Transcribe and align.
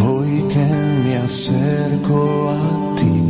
Hoy 0.00 0.44
que 0.52 0.66
me 1.04 1.16
acerco 1.16 2.50
a 2.50 2.96
ti, 2.96 3.20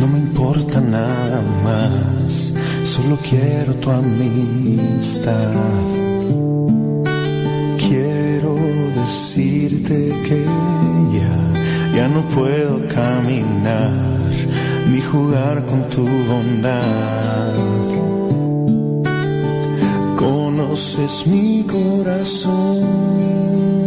no 0.00 0.06
me 0.08 0.18
importa 0.18 0.80
nada 0.80 1.42
más, 1.64 2.52
solo 2.84 3.16
quiero 3.28 3.74
tu 3.74 3.90
amistad. 3.90 5.52
Quiero 7.78 8.54
decirte 9.00 10.12
que 10.28 10.44
ya, 11.18 11.36
ya 11.96 12.08
no 12.08 12.20
puedo 12.34 12.74
caminar 12.88 14.20
ni 14.90 15.00
jugar 15.00 15.64
con 15.66 15.82
tu 15.88 16.02
bondad. 16.02 17.54
Conoces 20.16 21.26
mi 21.26 21.64
corazón 21.64 23.79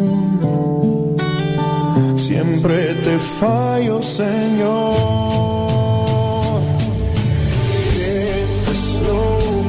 Siempre 2.33 2.95
te 2.95 3.19
fallo, 3.19 4.01
Señor. 4.01 4.63
¿Qué 7.93 8.41
es 8.71 8.83
lo 9.07 9.23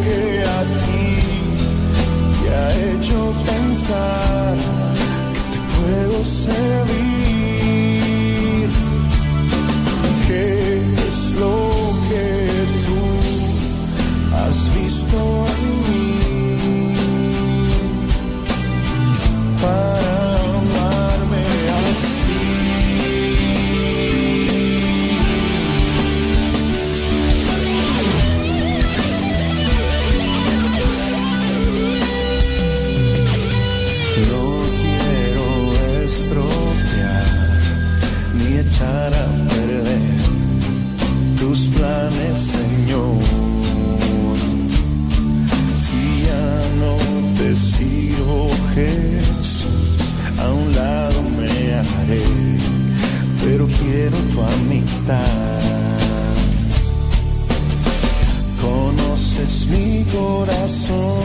que 0.04 0.20
a 0.58 0.60
ti 0.80 1.04
te 2.40 2.46
ha 2.54 2.68
hecho 2.88 3.18
pensar 3.44 4.56
que 5.34 5.42
te 5.52 5.58
puedo 5.74 6.16
ser? 6.24 6.83
corazón. 60.14 61.23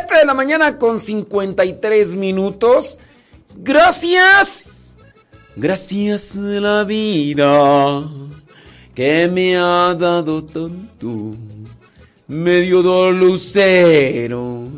7 0.00 0.14
de 0.16 0.24
la 0.24 0.34
mañana 0.34 0.78
con 0.78 0.98
53 0.98 2.14
minutos. 2.14 2.98
Gracias. 3.56 4.96
Gracias 5.56 6.36
a 6.36 6.40
la 6.40 6.84
vida 6.84 8.04
que 8.94 9.28
me 9.28 9.58
ha 9.58 9.94
dado 9.94 10.42
tanto. 10.44 11.34
Me 12.28 12.60
dio 12.60 12.82
dos 12.82 13.14
lucero 13.14 14.68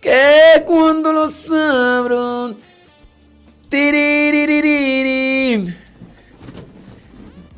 que 0.00 0.64
cuando 0.66 1.12
los 1.12 1.50
abro. 1.50 2.56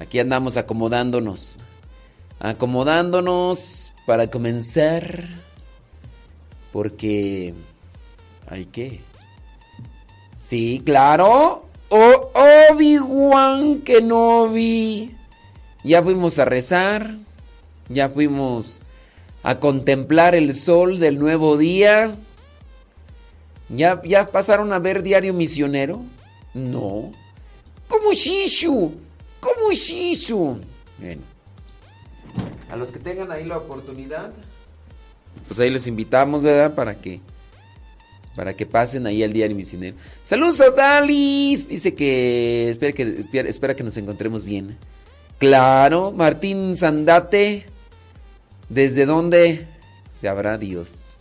Aquí 0.00 0.18
andamos 0.18 0.56
acomodándonos. 0.56 1.58
Acomodándonos 2.40 3.90
para 4.06 4.30
comenzar 4.30 5.45
porque 6.76 7.54
hay 8.46 8.66
que. 8.66 9.00
Sí, 10.42 10.82
claro. 10.84 11.64
Oh, 11.88 12.32
Obi-Wan 12.70 13.82
vi 14.52 15.16
Ya 15.84 16.02
fuimos 16.02 16.38
a 16.38 16.44
rezar. 16.44 17.16
Ya 17.88 18.10
fuimos 18.10 18.82
a 19.42 19.58
contemplar 19.58 20.34
el 20.34 20.54
sol 20.54 20.98
del 20.98 21.18
nuevo 21.18 21.56
día. 21.56 22.14
¿Ya, 23.70 24.02
ya 24.04 24.26
pasaron 24.26 24.70
a 24.74 24.78
ver 24.78 25.02
Diario 25.02 25.32
Misionero? 25.32 26.02
No. 26.52 27.10
¿Cómo 27.88 28.12
Shishu? 28.12 28.92
¿Cómo 29.40 29.72
Shishu? 29.72 30.60
Bueno. 30.98 31.22
A 32.70 32.76
los 32.76 32.92
que 32.92 32.98
tengan 32.98 33.32
ahí 33.32 33.46
la 33.46 33.56
oportunidad, 33.56 34.30
pues 35.48 35.60
ahí 35.60 35.70
les 35.70 35.86
invitamos, 35.86 36.42
¿verdad? 36.42 36.74
Para 36.74 36.94
que 36.94 37.20
para 38.36 38.52
que 38.54 38.66
pasen 38.66 39.06
ahí 39.06 39.22
al 39.22 39.32
diario 39.32 39.56
misionero. 39.56 39.96
Saludos 40.22 40.62
Dalis. 40.76 41.68
Dice 41.68 41.94
que 41.94 42.70
espera 42.70 42.92
que 42.92 43.24
espera 43.32 43.74
que 43.74 43.82
nos 43.82 43.96
encontremos 43.96 44.44
bien. 44.44 44.76
Claro, 45.38 46.12
Martín 46.12 46.76
Sandate. 46.76 47.66
¿Desde 48.68 49.06
dónde? 49.06 49.66
Sabrá 50.20 50.58
Dios. 50.58 51.18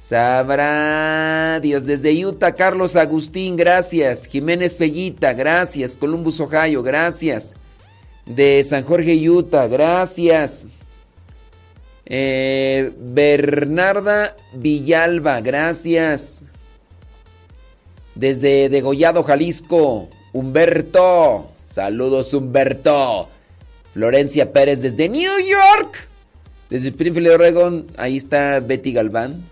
Sabrá 0.00 1.60
Dios. 1.60 1.86
Desde 1.86 2.26
Utah, 2.26 2.52
Carlos 2.52 2.96
Agustín, 2.96 3.56
gracias. 3.56 4.26
Jiménez 4.26 4.74
Pellita, 4.74 5.32
gracias. 5.32 5.96
Columbus, 5.96 6.40
Ohio, 6.40 6.82
gracias. 6.82 7.54
De 8.26 8.64
San 8.64 8.84
Jorge, 8.84 9.14
Utah, 9.28 9.66
gracias. 9.66 10.66
Eh, 12.06 12.92
Bernarda 12.98 14.36
Villalba, 14.52 15.40
gracias. 15.40 16.44
Desde 18.14 18.68
Degollado, 18.68 19.22
Jalisco, 19.22 20.08
Humberto. 20.32 21.50
Saludos, 21.70 22.32
Humberto. 22.34 23.28
Florencia 23.92 24.52
Pérez 24.52 24.82
desde 24.82 25.08
New 25.08 25.38
York. 25.40 26.08
Desde 26.70 26.88
Springfield, 26.88 27.28
Oregon, 27.28 27.86
ahí 27.96 28.16
está 28.16 28.60
Betty 28.60 28.92
Galván. 28.92 29.42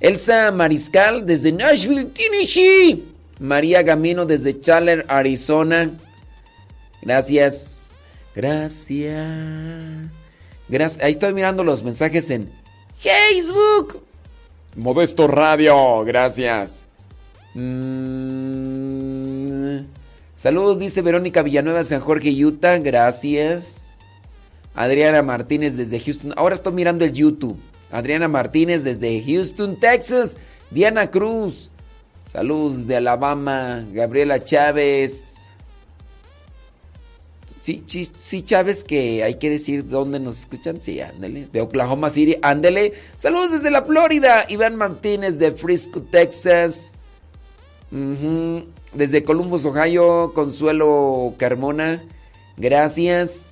Elsa 0.00 0.50
Mariscal 0.52 1.26
desde 1.26 1.52
Nashville, 1.52 2.06
Tennessee. 2.06 3.04
María 3.40 3.82
Gamino 3.82 4.26
desde 4.26 4.60
Chandler, 4.60 5.04
Arizona. 5.08 5.90
Gracias. 7.02 7.96
Gracias. 8.34 10.17
Gracias. 10.68 11.02
Ahí 11.02 11.12
estoy 11.12 11.32
mirando 11.34 11.64
los 11.64 11.82
mensajes 11.82 12.30
en 12.30 12.50
Facebook. 12.98 14.02
Modesto 14.76 15.26
Radio, 15.26 16.04
gracias. 16.04 16.84
Mm. 17.54 18.78
Saludos, 20.36 20.78
dice 20.78 21.02
Verónica 21.02 21.42
Villanueva, 21.42 21.82
San 21.82 22.00
Jorge, 22.00 22.30
Utah, 22.30 22.78
gracias. 22.78 23.98
Adriana 24.74 25.22
Martínez 25.22 25.76
desde 25.76 25.98
Houston. 25.98 26.32
Ahora 26.36 26.54
estoy 26.54 26.72
mirando 26.72 27.04
el 27.04 27.12
YouTube. 27.12 27.58
Adriana 27.90 28.28
Martínez 28.28 28.84
desde 28.84 29.20
Houston, 29.24 29.74
Texas. 29.80 30.38
Diana 30.70 31.10
Cruz. 31.10 31.70
Saludos 32.32 32.86
de 32.86 32.96
Alabama. 32.96 33.84
Gabriela 33.92 34.44
Chávez. 34.44 35.27
Sí, 37.68 37.84
sí, 37.86 38.10
sí, 38.18 38.40
Chávez, 38.40 38.82
que 38.82 39.22
hay 39.22 39.34
que 39.34 39.50
decir 39.50 39.86
dónde 39.86 40.18
nos 40.18 40.38
escuchan. 40.38 40.80
Sí, 40.80 41.02
ándele. 41.02 41.48
De 41.52 41.60
Oklahoma 41.60 42.08
City, 42.08 42.38
ándele. 42.40 42.94
Saludos 43.16 43.50
desde 43.50 43.70
la 43.70 43.82
Florida. 43.82 44.46
Iván 44.48 44.76
Martínez 44.76 45.38
de 45.38 45.52
Frisco, 45.52 46.00
Texas. 46.00 46.94
Desde 47.90 49.22
Columbus, 49.22 49.66
Ohio. 49.66 50.32
Consuelo 50.34 51.34
Carmona. 51.36 52.02
Gracias. 52.56 53.50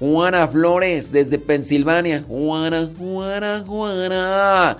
Juana 0.00 0.48
Flores 0.48 1.12
desde 1.12 1.38
Pensilvania. 1.38 2.24
Juana, 2.26 2.90
Juana, 2.98 3.62
Juana. 3.64 4.78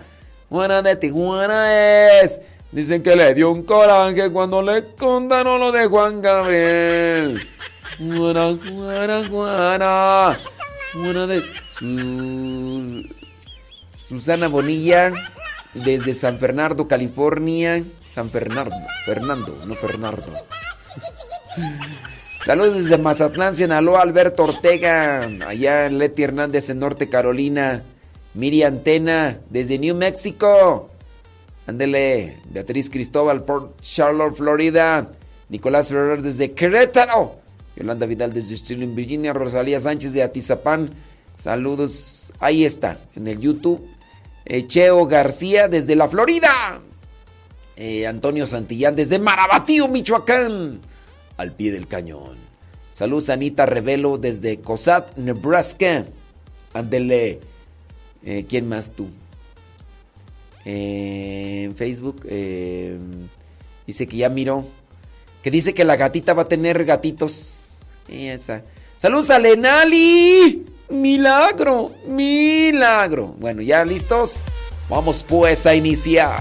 Juana 0.51 0.83
de 0.83 0.97
Tijuana 0.97 2.23
es. 2.23 2.41
Dicen 2.73 3.05
que 3.05 3.15
le 3.15 3.35
dio 3.35 3.53
un 3.53 3.63
coraje 3.63 4.33
cuando 4.33 4.61
le 4.63 4.83
contaron 4.97 5.61
lo 5.61 5.71
de 5.71 5.87
Juan 5.87 6.21
Gabriel. 6.21 7.41
De 11.27 11.43
Susana 13.93 14.49
Bonilla 14.49 15.13
desde 15.75 16.13
San 16.15 16.39
Fernando, 16.39 16.89
California. 16.89 17.83
San 18.11 18.31
Fernando, 18.31 18.77
Fernando, 19.05 19.57
no 19.67 19.75
Fernando. 19.75 20.23
Saludos 22.45 22.75
desde 22.77 22.99
Mazatlán, 22.99 23.55
Sinaloa, 23.55 24.03
Alberto 24.03 24.45
Ortega. 24.45 25.23
Allá 25.47 25.89
Leti 25.89 26.23
Hernández 26.23 26.71
en 26.71 26.79
Norte 26.79 27.09
Carolina. 27.09 27.83
Miriam 28.35 28.81
Tena 28.81 29.39
desde 29.51 29.79
New 29.79 29.97
Mexico. 29.97 30.91
Ándele. 31.67 32.39
Beatriz 32.47 32.91
Cristóbal, 32.91 33.45
Port 33.45 33.81
Charlotte, 33.81 34.37
Florida. 34.37 35.11
Nicolás 35.49 35.89
Ferrer 35.89 36.23
desde 36.23 36.53
Querétaro. 36.53 37.44
Yolanda 37.77 38.07
Vidal 38.07 38.33
desde 38.33 38.57
Sterling, 38.57 38.95
Virginia. 38.95 39.33
Rosalía 39.33 39.81
Sánchez 39.81 40.13
de 40.13 40.23
Atizapán. 40.23 40.91
Saludos. 41.37 42.33
Ahí 42.39 42.65
está, 42.65 42.99
en 43.17 43.29
el 43.29 43.41
YouTube. 43.41 43.87
Cheo 44.67 45.07
García 45.07 45.69
desde 45.69 45.97
la 45.97 46.09
Florida. 46.09 46.81
Eh, 47.77 48.07
Antonio 48.07 48.47
Santillán 48.47 48.95
desde 48.95 49.19
Marabatío, 49.19 49.89
Michoacán. 49.89 50.81
Al 51.37 51.53
pie 51.53 51.73
del 51.73 51.89
cañón. 51.89 52.37
Saludos 52.93 53.29
Anita 53.31 53.67
Revelo 53.67 54.19
desde 54.19 54.61
Cosat, 54.61 55.17
Nebraska. 55.17 56.05
Ándele. 56.73 57.41
Eh, 58.25 58.47
¿Quién 58.49 58.69
más 58.69 58.93
tú? 58.93 59.09
Eh, 60.65 61.65
en 61.65 61.77
Facebook. 61.77 62.25
dice 63.87 64.07
que 64.07 64.17
ya 64.17 64.29
miró. 64.29 64.65
Que 65.43 65.51
dice 65.51 65.75
que 65.75 65.85
la 65.85 65.97
gatita 65.97 66.33
va 66.33 66.43
a 66.43 66.49
tener 66.49 66.85
gatitos. 66.85 67.64
Saludos 68.99 69.31
a 69.31 69.39
Lenali. 69.39 70.67
Milagro, 70.91 71.93
milagro. 72.07 73.35
Bueno, 73.39 73.63
ya 73.63 73.85
listos. 73.85 74.37
Vamos 74.89 75.25
pues 75.27 75.67
a 75.67 75.75
iniciar. 75.75 76.41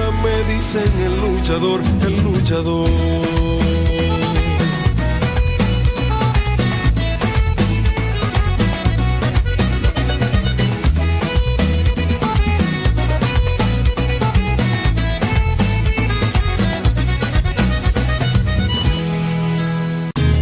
me 0.23 0.43
dicen 0.43 0.91
el 1.03 1.19
luchador, 1.19 1.81
el 2.05 2.23
luchador. 2.23 2.89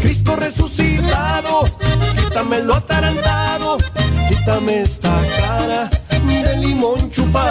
Cristo 0.01 0.35
resucitado, 0.35 1.63
quítame 2.17 2.59
lo 2.61 2.75
atarantado, 2.75 3.77
quítame 4.29 4.81
esta 4.81 5.21
cara 5.39 5.89
de 6.25 6.57
limón 6.57 7.09
chupado. 7.11 7.48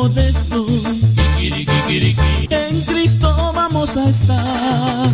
Padre 0.00 0.32
Modesto. 0.32 0.66
En 2.50 2.80
Cristo 2.82 3.52
vamos 3.54 3.96
a 3.96 4.08
estar. 4.08 5.10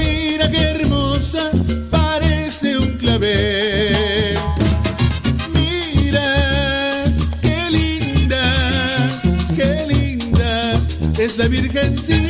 Mira, 0.00 0.50
qué 0.50 0.60
hermosa, 0.74 1.50
parece 1.90 2.78
un 2.78 2.96
clavel. 2.96 4.38
Mira, 5.54 7.04
qué 7.42 7.58
linda, 7.70 8.42
qué 9.54 9.86
linda 9.86 10.80
es 11.18 11.36
la 11.36 11.46
virgencita. 11.48 12.29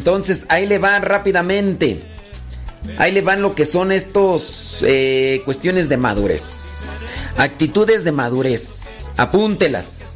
Entonces 0.00 0.46
ahí 0.48 0.66
le 0.66 0.78
van 0.78 1.02
rápidamente. 1.02 2.00
Ahí 2.96 3.12
le 3.12 3.20
van 3.20 3.42
lo 3.42 3.54
que 3.54 3.66
son 3.66 3.92
estos 3.92 4.78
eh, 4.80 5.42
cuestiones 5.44 5.90
de 5.90 5.98
madurez. 5.98 7.02
Actitudes 7.36 8.02
de 8.02 8.10
madurez. 8.10 9.10
Apúntelas. 9.18 10.14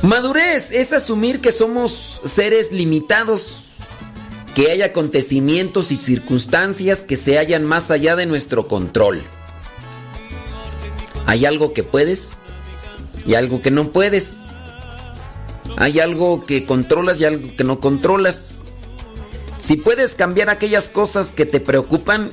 Madurez 0.00 0.72
es 0.72 0.94
asumir 0.94 1.42
que 1.42 1.52
somos 1.52 2.22
seres 2.24 2.72
limitados, 2.72 3.66
que 4.54 4.70
hay 4.70 4.80
acontecimientos 4.80 5.92
y 5.92 5.96
circunstancias 5.96 7.04
que 7.04 7.16
se 7.16 7.36
hallan 7.36 7.64
más 7.64 7.90
allá 7.90 8.16
de 8.16 8.24
nuestro 8.24 8.66
control. 8.66 9.22
Hay 11.26 11.44
algo 11.44 11.74
que 11.74 11.82
puedes 11.82 12.34
y 13.26 13.34
algo 13.34 13.60
que 13.60 13.70
no 13.70 13.92
puedes. 13.92 14.46
Hay 15.76 16.00
algo 16.00 16.44
que 16.46 16.64
controlas 16.64 17.20
y 17.20 17.26
algo 17.26 17.48
que 17.56 17.64
no 17.64 17.80
controlas. 17.80 18.59
Si 19.70 19.76
puedes 19.76 20.16
cambiar 20.16 20.50
aquellas 20.50 20.88
cosas 20.88 21.30
que 21.32 21.46
te 21.46 21.60
preocupan, 21.60 22.30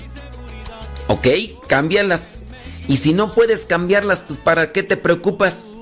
ok, 1.06 1.28
cámbialas. 1.68 2.46
Y 2.88 2.98
si 2.98 3.14
no 3.14 3.32
puedes 3.32 3.68
cambiarlas, 3.68 4.24
pues 4.28 4.40
¿para 4.40 4.72
qué 4.72 4.82
te 4.82 4.98
preocupas? 4.98 5.78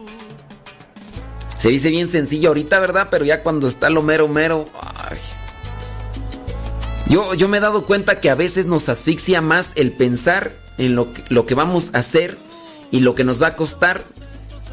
Se 1.58 1.70
dice 1.70 1.92
bien 1.92 2.10
sencillo 2.10 2.50
ahorita, 2.50 2.82
¿verdad? 2.82 3.08
Pero 3.10 3.24
ya 3.24 3.42
cuando 3.42 3.70
está 3.70 3.90
lo 3.90 4.04
mero 4.04 4.28
mero... 4.28 4.70
Yo, 7.08 7.34
yo 7.36 7.48
me 7.48 7.56
he 7.56 7.62
dado 7.62 7.86
cuenta 7.86 8.20
que 8.20 8.30
a 8.30 8.36
veces 8.36 8.66
nos 8.66 8.90
asfixia 8.90 9.40
más 9.40 9.72
el 9.76 9.94
pensar 9.94 10.52
en 10.78 10.96
lo 10.96 11.14
que, 11.14 11.24
lo 11.30 11.46
que 11.46 11.56
vamos 11.56 11.92
a 11.94 12.00
hacer 12.00 12.38
y 12.92 13.00
lo 13.00 13.16
que 13.16 13.24
nos 13.24 13.42
va 13.42 13.48
a 13.48 13.56
costar 13.56 14.04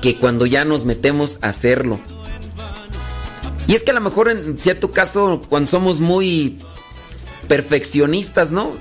que 0.00 0.18
cuando 0.18 0.46
ya 0.46 0.64
nos 0.64 0.84
metemos 0.84 1.38
a 1.42 1.50
hacerlo. 1.50 2.00
Y 3.68 3.74
es 3.74 3.84
que 3.84 3.92
a 3.92 3.94
lo 3.94 4.00
mejor 4.00 4.28
en 4.28 4.58
cierto 4.58 4.90
caso, 4.90 5.40
cuando 5.48 5.70
somos 5.70 6.00
muy 6.00 6.58
perfeccionistas, 7.48 8.52
¿no? 8.52 8.72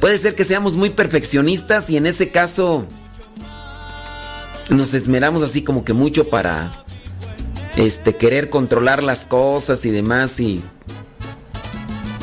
Puede 0.00 0.18
ser 0.18 0.34
que 0.34 0.44
seamos 0.44 0.76
muy 0.76 0.90
perfeccionistas 0.90 1.90
y 1.90 1.96
en 1.96 2.06
ese 2.06 2.30
caso 2.30 2.86
nos 4.70 4.94
esmeramos 4.94 5.42
así 5.42 5.62
como 5.62 5.84
que 5.84 5.92
mucho 5.92 6.28
para 6.28 6.70
este 7.76 8.14
querer 8.14 8.50
controlar 8.50 9.02
las 9.02 9.26
cosas 9.26 9.84
y 9.86 9.90
demás 9.90 10.40
y 10.40 10.62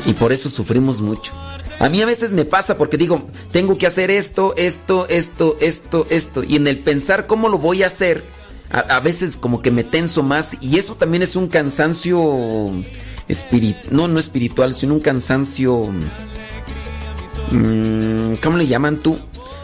y 0.04 0.14
por 0.14 0.32
eso 0.32 0.50
sufrimos 0.50 1.00
mucho. 1.00 1.32
A 1.78 1.88
mí 1.88 2.02
a 2.02 2.06
veces 2.06 2.32
me 2.32 2.44
pasa 2.44 2.76
porque 2.76 2.96
digo, 2.96 3.28
tengo 3.50 3.76
que 3.78 3.86
hacer 3.86 4.10
esto, 4.10 4.54
esto, 4.56 5.06
esto, 5.08 5.56
esto, 5.60 6.06
esto 6.10 6.44
y 6.44 6.56
en 6.56 6.66
el 6.66 6.78
pensar 6.78 7.26
cómo 7.26 7.48
lo 7.48 7.58
voy 7.58 7.82
a 7.82 7.86
hacer, 7.86 8.24
a, 8.70 8.80
a 8.80 9.00
veces 9.00 9.36
como 9.36 9.62
que 9.62 9.70
me 9.70 9.84
tenso 9.84 10.22
más 10.22 10.56
y 10.60 10.78
eso 10.78 10.94
también 10.94 11.22
es 11.22 11.36
un 11.36 11.48
cansancio 11.48 12.70
espiritual, 13.28 13.88
no, 13.94 14.08
no 14.08 14.18
espiritual, 14.18 14.74
sino 14.74 14.94
un 14.94 15.00
cansancio 15.00 15.92
mm, 17.50 18.34
¿cómo 18.42 18.56
le 18.56 18.66
llaman 18.66 19.00
tú? 19.00 19.18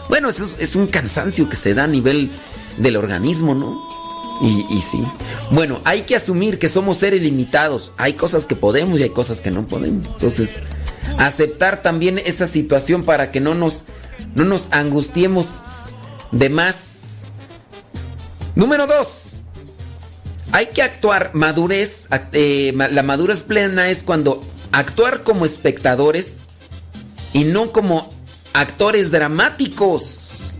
Bueno, 0.09 0.29
es, 0.29 0.43
es 0.57 0.75
un 0.75 0.87
cansancio 0.87 1.49
que 1.49 1.55
se 1.55 1.73
da 1.73 1.83
a 1.83 1.87
nivel 1.87 2.29
del 2.77 2.97
organismo, 2.97 3.53
¿no? 3.53 3.77
Y, 4.41 4.65
y 4.69 4.81
sí. 4.81 5.03
Bueno, 5.51 5.79
hay 5.83 6.03
que 6.03 6.15
asumir 6.15 6.59
que 6.59 6.67
somos 6.69 6.97
seres 6.97 7.21
limitados. 7.21 7.91
Hay 7.97 8.13
cosas 8.13 8.45
que 8.45 8.55
podemos 8.55 8.99
y 8.99 9.03
hay 9.03 9.09
cosas 9.09 9.41
que 9.41 9.51
no 9.51 9.67
podemos. 9.67 10.07
Entonces, 10.13 10.57
aceptar 11.17 11.81
también 11.81 12.19
esa 12.19 12.47
situación 12.47 13.03
para 13.03 13.31
que 13.31 13.41
no 13.41 13.53
nos, 13.53 13.85
no 14.35 14.45
nos 14.45 14.71
angustiemos 14.71 15.93
de 16.31 16.49
más. 16.49 17.31
Número 18.55 18.87
dos. 18.87 19.28
Hay 20.51 20.67
que 20.67 20.81
actuar 20.81 21.31
madurez. 21.33 22.07
eh, 22.33 22.73
la 22.75 23.03
madurez 23.03 23.43
plena 23.43 23.89
es 23.89 24.03
cuando 24.03 24.41
actuar 24.71 25.23
como 25.23 25.45
espectadores 25.45 26.43
y 27.33 27.43
no 27.45 27.71
como 27.71 28.09
actores 28.53 29.11
dramáticos. 29.11 30.55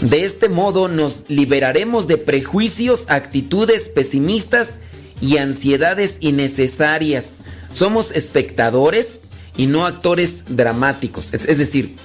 De 0.00 0.24
este 0.24 0.48
modo 0.48 0.88
nos 0.88 1.24
liberaremos 1.28 2.06
de 2.06 2.16
prejuicios, 2.16 3.06
actitudes 3.08 3.88
pesimistas 3.88 4.78
y 5.20 5.38
ansiedades 5.38 6.18
innecesarias. 6.20 7.40
Somos 7.72 8.12
espectadores 8.12 9.20
y 9.56 9.66
no 9.66 9.84
actores 9.84 10.44
dramáticos. 10.48 11.34
Es 11.34 11.58
decir, 11.58 11.96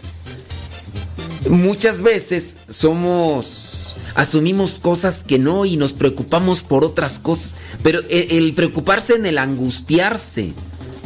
muchas 1.47 2.01
veces 2.01 2.57
somos 2.67 3.72
asumimos 4.15 4.79
cosas 4.79 5.23
que 5.23 5.39
no 5.39 5.65
y 5.65 5.77
nos 5.77 5.93
preocupamos 5.93 6.63
por 6.63 6.83
otras 6.83 7.19
cosas, 7.19 7.53
pero 7.81 7.99
el, 8.09 8.53
preocuparse 8.53 9.15
en 9.15 9.25
el 9.25 9.37
angustiarse, 9.37 10.53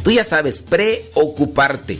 tú 0.02 0.10
ya 0.10 0.24
sabes, 0.24 0.62
preocuparte. 0.62 1.98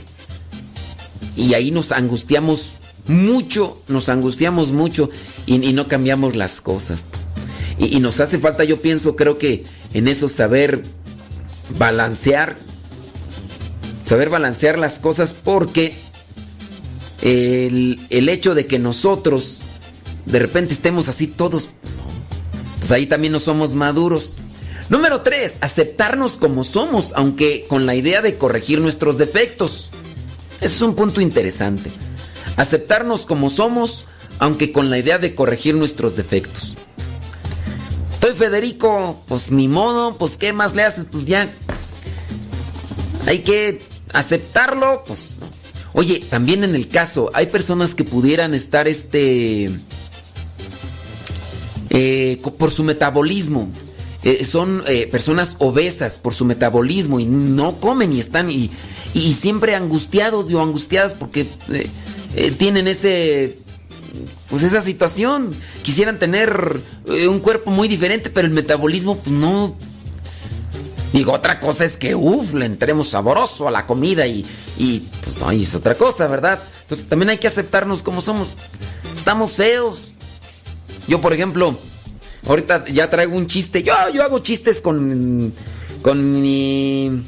Y 1.35 1.53
ahí 1.53 1.71
nos 1.71 1.91
angustiamos 1.91 2.73
mucho, 3.07 3.81
nos 3.87 4.09
angustiamos 4.09 4.71
mucho 4.71 5.09
y, 5.45 5.55
y 5.65 5.73
no 5.73 5.87
cambiamos 5.87 6.35
las 6.35 6.61
cosas. 6.61 7.05
Y, 7.79 7.97
y 7.97 7.99
nos 7.99 8.19
hace 8.19 8.39
falta, 8.39 8.63
yo 8.63 8.81
pienso, 8.81 9.15
creo 9.15 9.37
que 9.37 9.63
en 9.93 10.07
eso 10.07 10.29
saber 10.29 10.83
balancear, 11.77 12.57
saber 14.03 14.29
balancear 14.29 14.77
las 14.77 14.99
cosas 14.99 15.33
porque 15.33 15.93
el, 17.21 17.99
el 18.09 18.29
hecho 18.29 18.55
de 18.55 18.65
que 18.65 18.79
nosotros 18.79 19.58
de 20.29 20.39
repente 20.39 20.73
estemos 20.73 21.09
así 21.09 21.27
todos, 21.27 21.69
pues 22.79 22.91
ahí 22.91 23.05
también 23.07 23.33
no 23.33 23.39
somos 23.39 23.75
maduros. 23.75 24.37
Número 24.89 25.21
tres, 25.21 25.57
aceptarnos 25.61 26.37
como 26.37 26.63
somos, 26.63 27.13
aunque 27.15 27.65
con 27.67 27.85
la 27.85 27.95
idea 27.95 28.21
de 28.21 28.37
corregir 28.37 28.79
nuestros 28.79 29.17
defectos. 29.17 29.91
Ese 30.61 30.75
es 30.75 30.81
un 30.81 30.95
punto 30.95 31.21
interesante. 31.21 31.91
Aceptarnos 32.57 33.25
como 33.25 33.49
somos, 33.49 34.05
aunque 34.39 34.71
con 34.71 34.89
la 34.89 34.97
idea 34.97 35.17
de 35.19 35.35
corregir 35.35 35.75
nuestros 35.75 36.15
defectos. 36.15 36.75
Estoy 38.11 38.33
Federico, 38.33 39.23
pues 39.27 39.51
ni 39.51 39.67
modo, 39.67 40.17
pues 40.17 40.37
qué 40.37 40.53
más 40.53 40.75
le 40.75 40.83
haces, 40.83 41.05
pues 41.09 41.25
ya. 41.25 41.49
Hay 43.27 43.39
que 43.39 43.81
aceptarlo, 44.11 45.03
pues. 45.05 45.37
Oye, 45.93 46.23
también 46.29 46.63
en 46.63 46.75
el 46.75 46.87
caso, 46.87 47.31
hay 47.33 47.45
personas 47.45 47.95
que 47.95 48.03
pudieran 48.03 48.53
estar 48.53 48.87
este. 48.87 49.71
Eh, 51.89 52.39
por 52.57 52.71
su 52.71 52.83
metabolismo. 52.83 53.67
Eh, 54.21 54.43
son 54.43 54.83
eh, 54.85 55.07
personas 55.07 55.55
obesas 55.59 56.19
por 56.19 56.33
su 56.33 56.43
metabolismo 56.43 57.19
y 57.19 57.25
no 57.25 57.77
comen 57.77 58.11
y 58.11 58.19
están 58.19 58.51
y, 58.51 58.69
y 59.13 59.33
siempre 59.33 59.75
angustiados 59.75 60.51
o 60.51 60.61
angustiadas 60.61 61.13
porque 61.13 61.47
tienen 62.57 62.87
ese 62.87 63.57
pues 64.49 64.63
esa 64.63 64.81
situación. 64.81 65.51
Quisieran 65.83 66.19
tener 66.19 66.79
un 67.07 67.39
cuerpo 67.39 67.71
muy 67.71 67.87
diferente 67.87 68.29
pero 68.29 68.45
el 68.45 68.53
metabolismo 68.53 69.17
pues 69.17 69.33
no. 69.33 69.75
Digo 71.13 71.31
otra 71.31 71.59
cosa 71.59 71.85
es 71.85 71.97
que 71.97 72.13
uff 72.13 72.53
le 72.53 72.65
entremos 72.65 73.09
sabroso 73.09 73.67
a 73.67 73.71
la 73.71 73.87
comida 73.87 74.27
y, 74.27 74.45
y 74.77 74.99
pues 75.23 75.39
no 75.39 75.51
y 75.53 75.63
es 75.63 75.73
otra 75.73 75.95
cosa 75.95 76.27
verdad 76.27 76.59
entonces 76.81 77.07
también 77.07 77.29
hay 77.29 77.37
que 77.37 77.47
aceptarnos 77.47 78.03
como 78.03 78.21
somos. 78.21 78.49
Estamos 79.15 79.53
feos 79.53 80.13
yo 81.09 81.19
por 81.19 81.33
ejemplo 81.33 81.75
Ahorita 82.47 82.85
ya 82.85 83.09
traigo 83.09 83.35
un 83.35 83.47
chiste. 83.47 83.83
Yo, 83.83 83.93
yo 84.13 84.23
hago 84.23 84.39
chistes 84.39 84.81
con. 84.81 85.53
con 86.01 86.41
mi. 86.41 87.23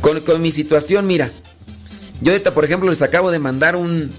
Con, 0.00 0.42
mi 0.42 0.50
situación, 0.50 1.06
mira. 1.06 1.30
Yo 2.20 2.32
ahorita, 2.32 2.52
por 2.52 2.64
ejemplo, 2.64 2.90
les 2.90 3.00
acabo 3.00 3.30
de 3.30 3.38
mandar 3.38 3.74
un, 3.74 4.10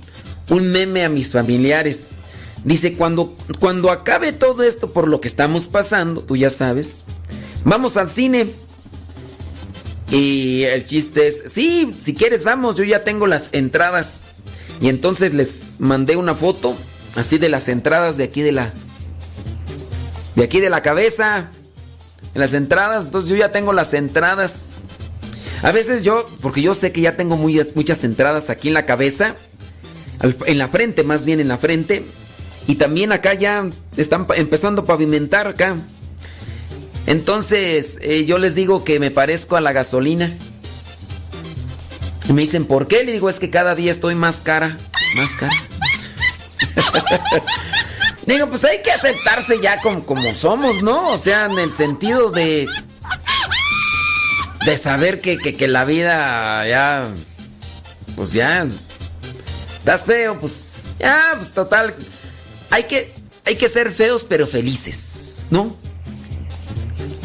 un 0.50 0.72
meme 0.72 1.06
a 1.06 1.10
mis 1.10 1.32
familiares. 1.32 2.16
Dice, 2.64 2.96
cuando, 2.96 3.38
cuando 3.60 3.92
acabe 3.92 4.34
todo 4.34 4.64
esto 4.64 4.92
por 4.92 5.08
lo 5.08 5.22
que 5.22 5.28
estamos 5.28 5.68
pasando, 5.68 6.22
tú 6.22 6.36
ya 6.36 6.50
sabes, 6.50 7.04
vamos 7.64 7.98
al 7.98 8.10
cine. 8.10 8.50
Y 10.10 10.64
el 10.64 10.86
chiste 10.86 11.28
es, 11.28 11.44
sí, 11.48 11.96
si 12.02 12.16
quieres 12.16 12.44
vamos, 12.44 12.76
yo 12.76 12.84
ya 12.84 13.04
tengo 13.04 13.28
las 13.28 13.50
entradas. 13.52 14.25
Y 14.86 14.90
entonces 14.90 15.34
les 15.34 15.78
mandé 15.80 16.16
una 16.16 16.36
foto 16.36 16.78
así 17.16 17.40
de 17.40 17.50
las 17.50 17.70
entradas 17.70 18.18
de 18.18 18.26
aquí 18.26 18.44
de 18.44 18.52
la 18.52 18.72
de 20.36 20.44
aquí 20.44 20.60
de 20.60 20.70
la 20.70 20.84
cabeza. 20.84 21.50
En 22.36 22.42
las 22.42 22.54
entradas 22.54 23.06
entonces 23.06 23.32
yo 23.32 23.36
ya 23.36 23.50
tengo 23.50 23.74
las 23.74 23.96
entradas. 23.96 24.84
A 25.64 25.72
veces 25.72 26.04
yo 26.04 26.28
porque 26.40 26.62
yo 26.62 26.76
sé 26.76 26.92
que 26.92 27.02
ya 27.02 27.18
tengo 27.18 27.36
muy- 27.36 27.68
muchas 27.74 28.04
entradas 28.04 28.52
aquí 28.52 28.68
en 28.68 28.76
la 28.76 28.86
cabeza 28.86 29.36
en 30.46 30.58
la 30.60 30.68
frente 30.68 31.02
más 31.04 31.26
bien 31.26 31.40
en 31.40 31.48
la 31.48 31.58
frente. 31.58 32.04
Y 32.68 32.76
también 32.76 33.12
acá 33.12 33.34
ya 33.34 33.68
están 33.98 34.28
empezando 34.36 34.84
a 34.84 34.86
pavimentar 34.86 35.48
acá. 35.48 35.78
Entonces 37.08 37.98
eh, 38.02 38.26
yo 38.26 38.38
les 38.38 38.54
digo 38.54 38.84
que 38.84 39.00
me 39.00 39.10
parezco 39.10 39.56
a 39.56 39.62
la 39.62 39.74
gasolina 39.74 40.32
y 42.28 42.34
me 42.34 42.42
dicen 42.42 42.66
¿por 42.66 42.88
qué? 42.88 43.04
le 43.04 43.12
digo 43.12 43.30
es 43.30 43.40
que 43.40 43.50
cada 43.50 43.76
día 43.76 43.92
estoy 43.92 44.16
más 44.16 44.42
cara 44.42 44.78
más 45.16 45.36
cara 45.36 45.54
Digo, 48.26 48.50
pues 48.50 48.64
hay 48.64 48.82
que 48.82 48.92
aceptarse 48.92 49.62
ya 49.62 49.80
como, 49.82 50.04
como 50.06 50.34
somos, 50.34 50.82
¿no? 50.82 51.10
O 51.10 51.18
sea, 51.18 51.46
en 51.46 51.60
el 51.60 51.72
sentido 51.72 52.32
de. 52.32 52.68
De 54.66 54.78
saber 54.80 55.22
que, 55.22 55.38
que, 55.38 55.56
que 55.56 55.68
la 55.68 55.86
vida 55.86 56.68
ya. 56.68 57.08
Pues 58.16 58.34
ya. 58.34 58.68
Estás 59.78 60.02
feo, 60.02 60.40
pues. 60.40 60.96
Ya, 61.00 61.34
pues 61.38 61.54
total. 61.54 61.94
Hay 62.72 62.86
que. 62.86 63.14
Hay 63.46 63.58
que 63.58 63.68
ser 63.68 63.92
feos 63.92 64.26
pero 64.28 64.48
felices, 64.48 65.46
¿no? 65.52 65.76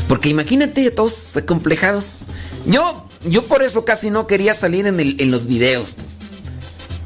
Porque 0.06 0.28
imagínate 0.28 0.90
todos 0.90 1.34
acomplejados. 1.38 2.26
Yo, 2.66 3.08
yo 3.24 3.42
por 3.42 3.62
eso 3.62 3.84
casi 3.84 4.10
no 4.10 4.26
quería 4.26 4.54
salir 4.54 4.86
en, 4.86 4.98
el- 5.00 5.20
en 5.20 5.30
los 5.30 5.46
videos. 5.46 5.94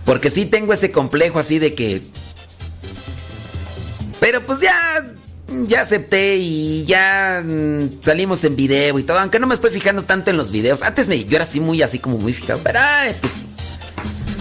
Porque 0.05 0.29
sí 0.31 0.45
tengo 0.47 0.73
ese 0.73 0.91
complejo 0.93 1.39
así 1.39 1.59
de 1.59 1.75
que 1.75 2.03
pero 4.21 4.41
pues 4.43 4.61
ya, 4.61 5.05
ya 5.69 5.83
acepté 5.83 6.37
y 6.37 6.85
ya 6.87 7.43
mm, 7.45 8.03
salimos 8.03 8.43
en 8.45 8.57
video 8.57 8.99
y 8.99 9.03
todo, 9.03 9.19
aunque 9.19 9.39
no 9.39 9.47
me 9.47 9.55
estoy 9.55 9.71
fijando 9.71 10.03
tanto 10.03 10.31
en 10.31 10.37
los 10.39 10.51
videos. 10.51 10.83
Antes 10.83 11.09
me, 11.09 11.23
yo 11.25 11.37
era 11.37 11.45
así 11.45 11.61
muy, 11.61 11.83
así 11.83 11.99
como 11.99 12.17
muy 12.19 12.33
fijado, 12.33 12.61
pero 12.63 12.79
ay, 12.83 13.15
pues 13.21 13.35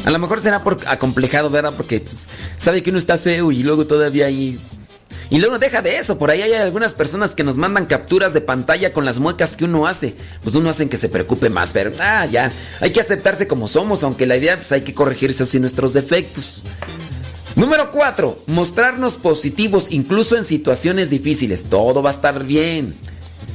a 0.05 0.09
lo 0.11 0.19
mejor 0.19 0.39
será 0.39 0.63
por 0.63 0.77
acomplejado, 0.87 1.49
¿verdad? 1.49 1.73
Porque 1.75 1.99
pues, 1.99 2.27
sabe 2.57 2.81
que 2.83 2.91
uno 2.91 2.99
está 2.99 3.17
feo 3.17 3.51
y 3.51 3.63
luego 3.63 3.85
todavía 3.85 4.25
ahí... 4.27 4.57
Y 5.33 5.39
luego 5.39 5.57
deja 5.57 5.81
de 5.81 5.97
eso, 5.97 6.19
por 6.19 6.29
ahí 6.29 6.43
hay 6.43 6.53
algunas 6.53 6.93
personas 6.93 7.33
que 7.33 7.43
nos 7.43 7.57
mandan 7.57 7.87
capturas 7.87 8.35
de 8.35 8.41
pantalla 8.41 8.93
con 8.93 9.03
las 9.03 9.17
muecas 9.17 9.57
que 9.57 9.65
uno 9.65 9.87
hace. 9.87 10.13
Pues 10.43 10.53
uno 10.53 10.69
hacen 10.69 10.89
que 10.89 10.95
se 10.95 11.09
preocupe 11.09 11.49
más, 11.49 11.71
pero 11.73 11.91
ah, 11.99 12.27
ya, 12.27 12.51
hay 12.81 12.91
que 12.91 12.99
aceptarse 12.99 13.47
como 13.47 13.67
somos, 13.67 14.03
aunque 14.03 14.27
la 14.27 14.37
idea 14.37 14.57
pues 14.57 14.71
hay 14.71 14.81
que 14.81 14.93
corregirse 14.93 15.41
así 15.41 15.59
nuestros 15.59 15.93
defectos. 15.93 16.61
Número 17.55 17.89
4. 17.89 18.43
Mostrarnos 18.45 19.15
positivos 19.15 19.89
incluso 19.89 20.37
en 20.37 20.43
situaciones 20.43 21.09
difíciles. 21.09 21.63
Todo 21.63 22.03
va 22.03 22.11
a 22.11 22.13
estar 22.13 22.43
bien. 22.43 22.93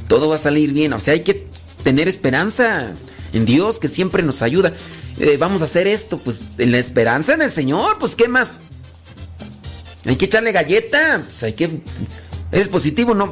Todo 0.09 0.27
va 0.27 0.35
a 0.35 0.37
salir 0.37 0.73
bien. 0.73 0.91
O 0.91 0.99
sea, 0.99 1.13
hay 1.13 1.21
que 1.21 1.47
tener 1.85 2.09
esperanza 2.09 2.91
en 3.31 3.45
Dios 3.45 3.79
que 3.79 3.87
siempre 3.87 4.21
nos 4.21 4.41
ayuda. 4.41 4.73
Eh, 5.17 5.37
vamos 5.39 5.61
a 5.61 5.63
hacer 5.63 5.87
esto, 5.87 6.17
pues 6.17 6.41
en 6.57 6.73
la 6.73 6.77
esperanza 6.77 7.35
en 7.35 7.41
el 7.41 7.49
Señor, 7.49 7.99
pues 7.99 8.17
¿qué 8.17 8.27
más? 8.27 8.63
Hay 10.05 10.15
que 10.15 10.25
echarle 10.25 10.51
galleta. 10.51 11.23
Pues 11.25 11.43
hay 11.43 11.53
que... 11.53 11.81
Es 12.51 12.67
positivo, 12.67 13.13
no. 13.13 13.31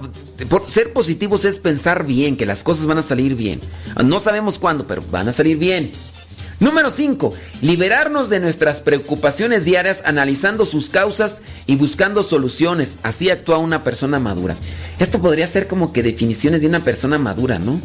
Por 0.50 0.68
ser 0.68 0.94
positivos 0.94 1.44
es 1.46 1.58
pensar 1.58 2.06
bien, 2.06 2.38
que 2.38 2.46
las 2.46 2.64
cosas 2.64 2.86
van 2.86 3.00
a 3.00 3.02
salir 3.02 3.36
bien. 3.36 3.60
No 4.04 4.20
sabemos 4.20 4.60
cuándo, 4.60 4.86
pero 4.86 5.04
van 5.10 5.28
a 5.28 5.32
salir 5.32 5.58
bien. 5.58 5.92
Número 6.60 6.90
5. 6.90 7.34
Liberarnos 7.62 8.30
de 8.30 8.40
nuestras 8.40 8.82
preocupaciones 8.82 9.64
diarias 9.64 10.02
analizando 10.06 10.66
sus 10.66 10.90
causas 10.90 11.42
y 11.68 11.76
buscando 11.76 12.24
soluciones. 12.24 12.98
Así 13.04 13.30
actúa 13.30 13.60
una 13.60 13.84
persona 13.84 14.20
madura. 14.20 14.56
Esto 15.00 15.20
podría 15.20 15.46
ser 15.46 15.68
como 15.68 15.94
que 15.94 16.02
definiciones 16.02 16.62
de 16.62 16.68
una 16.68 16.84
persona 16.84 17.20
madura, 17.20 17.60
¿no? 17.60 17.80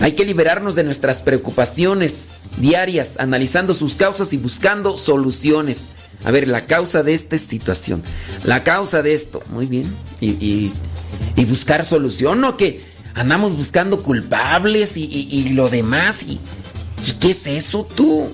Hay 0.00 0.12
que 0.12 0.26
liberarnos 0.26 0.74
de 0.74 0.84
nuestras 0.84 1.22
preocupaciones 1.22 2.50
diarias, 2.58 3.16
analizando 3.18 3.72
sus 3.72 3.96
causas 3.96 4.34
y 4.34 4.36
buscando 4.36 4.96
soluciones. 4.98 5.88
A 6.24 6.30
ver, 6.30 6.48
la 6.48 6.66
causa 6.66 7.02
de 7.02 7.14
esta 7.14 7.38
situación, 7.38 8.02
la 8.44 8.64
causa 8.64 9.02
de 9.02 9.14
esto, 9.14 9.42
muy 9.50 9.66
bien. 9.66 9.92
Y, 10.20 10.72
buscar 11.48 11.84
solución, 11.84 12.40
¿no? 12.40 12.56
Que 12.56 12.80
andamos 13.14 13.56
buscando 13.56 14.02
culpables 14.02 14.96
y, 14.96 15.50
lo 15.50 15.68
demás. 15.68 16.22
Y, 16.22 16.40
¿Y 17.06 17.12
qué 17.12 17.30
es 17.30 17.46
eso 17.46 17.86
tú? 17.94 18.28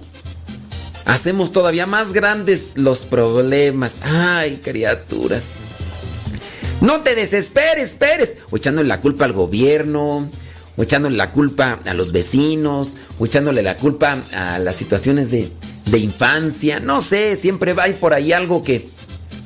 Hacemos 1.05 1.53
todavía 1.53 1.87
más 1.87 2.13
grandes 2.13 2.73
los 2.77 3.05
problemas. 3.05 4.01
Ay, 4.03 4.61
criaturas. 4.63 5.59
No 6.81 7.01
te 7.03 7.15
desesperes, 7.15 7.91
esperes. 7.91 8.37
O 8.51 8.57
echándole 8.57 8.89
la 8.89 9.01
culpa 9.01 9.25
al 9.25 9.33
gobierno, 9.33 10.29
echándole 10.77 11.17
la 11.17 11.31
culpa 11.31 11.79
a 11.85 11.95
los 11.95 12.13
vecinos, 12.13 12.97
echándole 13.23 13.63
la 13.63 13.77
culpa 13.77 14.19
a 14.35 14.59
las 14.59 14.77
situaciones 14.77 15.31
de, 15.31 15.51
de 15.87 15.99
infancia. 15.99 16.81
No 16.81 17.01
sé, 17.01 17.37
siempre 17.37 17.75
hay 17.79 17.95
por 17.95 18.15
ahí 18.15 18.33
algo 18.33 18.63
que, 18.63 18.89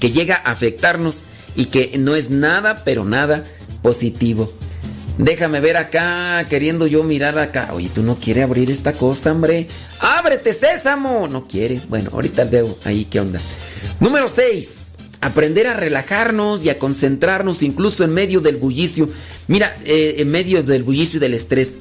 que 0.01 0.11
llega 0.11 0.37
a 0.37 0.53
afectarnos 0.53 1.25
y 1.55 1.67
que 1.67 1.97
no 1.99 2.15
es 2.15 2.31
nada, 2.31 2.83
pero 2.85 3.05
nada 3.05 3.43
positivo. 3.83 4.53
Déjame 5.19 5.61
ver 5.61 5.79
acá, 5.79 6.45
queriendo 6.49 6.87
yo 6.87 7.03
mirar 7.03 7.39
acá. 7.39 7.71
Oye, 7.73 7.89
tú 7.95 8.03
no 8.03 8.17
quieres 8.17 8.45
abrir 8.45 8.71
esta 8.71 8.93
cosa, 8.93 9.33
hombre. 9.33 9.67
¡Ábrete, 10.01 10.53
sésamo! 10.53 11.27
No 11.27 11.49
quiere. 11.49 11.81
Bueno, 11.89 12.11
ahorita 12.13 12.45
veo 12.45 12.77
ahí 12.85 13.07
qué 13.07 13.21
onda. 13.21 13.41
Número 13.99 14.29
6. 14.29 14.97
Aprender 15.23 15.69
a 15.69 15.75
relajarnos 15.75 16.65
y 16.67 16.69
a 16.69 16.79
concentrarnos 16.79 17.63
incluso 17.63 18.05
en 18.05 18.13
medio 18.13 18.41
del 18.41 18.57
bullicio. 18.57 19.09
Mira, 19.49 19.75
eh, 19.87 20.17
en 20.19 20.31
medio 20.31 20.63
del 20.63 20.83
bullicio 20.83 21.17
y 21.17 21.21
del 21.21 21.33
estrés. 21.33 21.79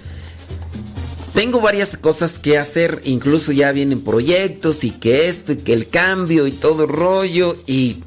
Tengo 1.36 1.60
varias 1.60 1.98
cosas 1.98 2.39
que 2.39 2.58
hacer, 2.58 3.02
incluso 3.04 3.52
ya 3.52 3.71
vienen 3.74 4.02
proyectos 4.02 4.84
y 4.86 4.91
que 4.91 5.28
esto 5.28 5.52
y 5.52 5.58
que 5.58 5.74
el 5.74 5.89
cambio 5.89 6.48
y 6.48 6.52
todo 6.52 6.88
rollo 6.88 7.56
y 7.67 7.98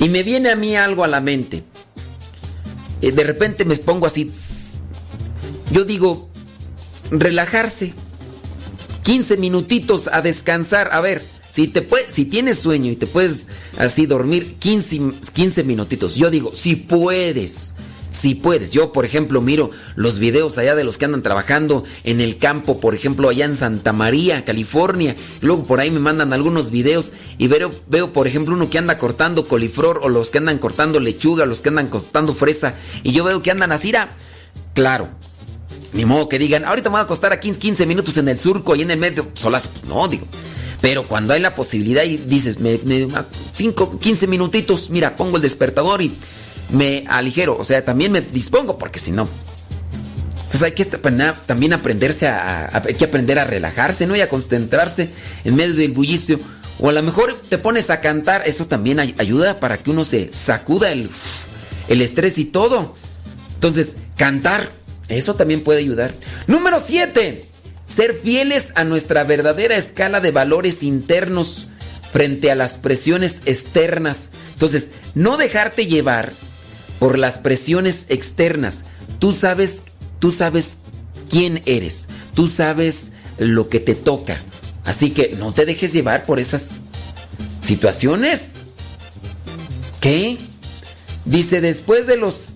y 0.00 0.08
me 0.08 0.22
viene 0.22 0.50
a 0.50 0.56
mí 0.56 0.76
algo 0.76 1.04
a 1.04 1.08
la 1.08 1.20
mente. 1.20 1.62
Eh, 3.02 3.12
de 3.12 3.22
repente 3.22 3.64
me 3.66 3.76
pongo 3.76 4.06
así. 4.06 4.30
Yo 5.72 5.84
digo, 5.84 6.30
relajarse. 7.10 7.92
15 9.02 9.36
minutitos 9.36 10.08
a 10.10 10.22
descansar. 10.22 10.90
A 10.92 11.00
ver, 11.00 11.22
si 11.50 11.68
te 11.68 11.86
si 12.08 12.24
tienes 12.24 12.60
sueño 12.60 12.90
y 12.90 12.96
te 12.96 13.06
puedes 13.06 13.48
así 13.76 14.06
dormir 14.06 14.54
15, 14.54 15.00
15 15.32 15.64
minutitos. 15.64 16.14
Yo 16.14 16.30
digo, 16.30 16.52
si 16.54 16.76
puedes. 16.76 17.74
Si 18.20 18.34
puedes. 18.34 18.72
Yo, 18.72 18.92
por 18.92 19.06
ejemplo, 19.06 19.40
miro 19.40 19.70
los 19.96 20.18
videos 20.18 20.58
allá 20.58 20.74
de 20.74 20.84
los 20.84 20.98
que 20.98 21.06
andan 21.06 21.22
trabajando 21.22 21.84
en 22.04 22.20
el 22.20 22.36
campo, 22.36 22.78
por 22.78 22.94
ejemplo, 22.94 23.30
allá 23.30 23.46
en 23.46 23.56
Santa 23.56 23.94
María, 23.94 24.44
California. 24.44 25.16
Luego 25.40 25.64
por 25.64 25.80
ahí 25.80 25.90
me 25.90 26.00
mandan 26.00 26.34
algunos 26.34 26.70
videos 26.70 27.12
y 27.38 27.48
veo, 27.48 27.70
veo 27.88 28.12
por 28.12 28.26
ejemplo, 28.26 28.54
uno 28.54 28.68
que 28.68 28.76
anda 28.76 28.98
cortando 28.98 29.46
coliflor 29.46 30.00
o 30.02 30.10
los 30.10 30.28
que 30.28 30.36
andan 30.36 30.58
cortando 30.58 31.00
lechuga, 31.00 31.46
los 31.46 31.62
que 31.62 31.70
andan 31.70 31.88
cortando 31.88 32.34
fresa. 32.34 32.74
Y 33.02 33.12
yo 33.12 33.24
veo 33.24 33.42
que 33.42 33.50
andan 33.52 33.72
así, 33.72 33.90
ra. 33.90 34.10
claro. 34.74 35.08
Ni 35.92 36.04
modo 36.04 36.28
que 36.28 36.38
digan, 36.38 36.64
ahorita 36.64 36.88
me 36.88 36.92
voy 36.92 37.00
a 37.00 37.04
acostar 37.04 37.32
aquí 37.32 37.50
15 37.50 37.84
minutos 37.84 38.16
en 38.16 38.28
el 38.28 38.38
surco 38.38 38.76
y 38.76 38.82
en 38.82 38.90
el 38.90 38.98
medio. 38.98 39.26
Solas, 39.34 39.66
pues 39.66 39.84
no, 39.86 40.06
digo. 40.06 40.26
Pero 40.80 41.06
cuando 41.06 41.32
hay 41.32 41.40
la 41.40 41.54
posibilidad 41.54 42.04
y 42.04 42.16
dices, 42.16 42.60
me, 42.60 42.78
me, 42.84 43.08
5, 43.54 43.98
15 43.98 44.26
minutitos, 44.26 44.90
mira, 44.90 45.16
pongo 45.16 45.36
el 45.36 45.42
despertador 45.42 46.00
y 46.00 46.12
me 46.72 47.04
aligero. 47.08 47.56
O 47.58 47.64
sea, 47.64 47.84
también 47.84 48.12
me 48.12 48.20
dispongo, 48.20 48.78
porque 48.78 48.98
si 48.98 49.12
no. 49.12 49.28
Entonces 50.34 50.62
hay 50.62 50.72
que 50.72 50.84
también 50.84 51.72
aprenderse 51.72 52.26
a, 52.26 52.82
que 52.98 53.04
aprender 53.04 53.38
a 53.38 53.44
relajarse, 53.44 54.06
¿no? 54.06 54.16
Y 54.16 54.20
a 54.20 54.28
concentrarse 54.28 55.10
en 55.44 55.54
medio 55.54 55.74
del 55.74 55.92
bullicio. 55.92 56.40
O 56.80 56.88
a 56.88 56.92
lo 56.92 57.02
mejor 57.02 57.40
te 57.48 57.58
pones 57.58 57.90
a 57.90 58.00
cantar, 58.00 58.42
eso 58.46 58.66
también 58.66 58.98
ay- 58.98 59.14
ayuda 59.18 59.60
para 59.60 59.76
que 59.76 59.90
uno 59.90 60.04
se 60.04 60.32
sacuda 60.32 60.90
el, 60.90 61.08
el 61.88 62.02
estrés 62.02 62.38
y 62.38 62.46
todo. 62.46 62.96
Entonces, 63.54 63.96
cantar, 64.16 64.70
eso 65.08 65.34
también 65.34 65.62
puede 65.62 65.80
ayudar. 65.80 66.12
Número 66.48 66.80
7. 66.80 67.44
Ser 67.94 68.14
fieles 68.20 68.72
a 68.74 68.84
nuestra 68.84 69.24
verdadera 69.24 69.76
escala 69.76 70.20
de 70.20 70.30
valores 70.30 70.82
internos 70.82 71.66
frente 72.12 72.50
a 72.50 72.54
las 72.56 72.78
presiones 72.78 73.42
externas. 73.44 74.30
Entonces, 74.54 74.90
no 75.14 75.36
dejarte 75.36 75.86
llevar 75.86 76.32
por 77.00 77.18
las 77.18 77.38
presiones 77.38 78.06
externas. 78.08 78.84
Tú 79.18 79.32
sabes, 79.32 79.82
tú 80.20 80.30
sabes 80.30 80.78
quién 81.28 81.62
eres. 81.66 82.06
Tú 82.34 82.46
sabes 82.46 83.10
lo 83.38 83.68
que 83.68 83.80
te 83.80 83.96
toca. 83.96 84.36
Así 84.84 85.10
que 85.10 85.34
no 85.36 85.52
te 85.52 85.66
dejes 85.66 85.92
llevar 85.92 86.24
por 86.24 86.38
esas 86.38 86.82
situaciones. 87.60 88.58
¿Qué? 90.00 90.38
Dice, 91.24 91.60
después 91.60 92.06
de 92.06 92.16
los 92.16 92.50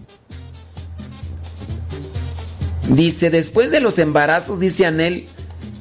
Dice, 2.89 3.31
después 3.31 3.71
de 3.71 3.81
los 3.81 3.99
embarazos, 3.99 4.61
dice 4.61 4.85
Anel, 4.85 5.27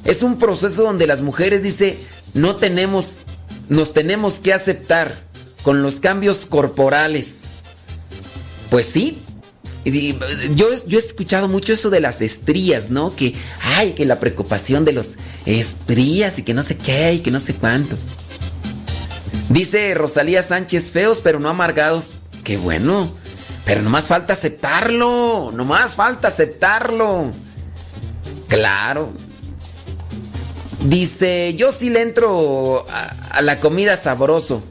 es 0.04 0.22
un 0.22 0.38
proceso 0.38 0.82
donde 0.82 1.06
las 1.06 1.20
mujeres, 1.20 1.62
dice, 1.62 1.98
no 2.32 2.56
tenemos, 2.56 3.18
nos 3.68 3.92
tenemos 3.92 4.40
que 4.40 4.52
aceptar 4.52 5.14
con 5.62 5.82
los 5.82 6.00
cambios 6.00 6.46
corporales. 6.46 7.43
Pues 8.74 8.86
sí. 8.86 9.16
Yo 10.56 10.72
he 10.72 10.96
escuchado 10.96 11.46
mucho 11.46 11.72
eso 11.72 11.90
de 11.90 12.00
las 12.00 12.20
estrías, 12.22 12.90
¿no? 12.90 13.14
Que, 13.14 13.32
ay, 13.62 13.92
que 13.92 14.04
la 14.04 14.18
preocupación 14.18 14.84
de 14.84 14.92
los 14.92 15.14
estrías 15.46 16.40
y 16.40 16.42
que 16.42 16.54
no 16.54 16.64
sé 16.64 16.76
qué 16.76 17.12
y 17.12 17.18
que 17.20 17.30
no 17.30 17.38
sé 17.38 17.54
cuánto. 17.54 17.96
Dice 19.48 19.94
Rosalía 19.94 20.42
Sánchez, 20.42 20.90
feos 20.90 21.20
pero 21.20 21.38
no 21.38 21.50
amargados. 21.50 22.16
Qué 22.42 22.56
bueno. 22.56 23.08
Pero 23.64 23.80
nomás 23.80 24.08
falta 24.08 24.32
aceptarlo. 24.32 25.52
Nomás 25.54 25.94
falta 25.94 26.26
aceptarlo. 26.26 27.30
Claro. 28.48 29.12
Dice, 30.80 31.54
yo 31.54 31.70
sí 31.70 31.90
le 31.90 32.02
entro 32.02 32.84
a, 32.90 33.04
a 33.36 33.40
la 33.40 33.60
comida 33.60 33.96
sabroso. 33.96 34.64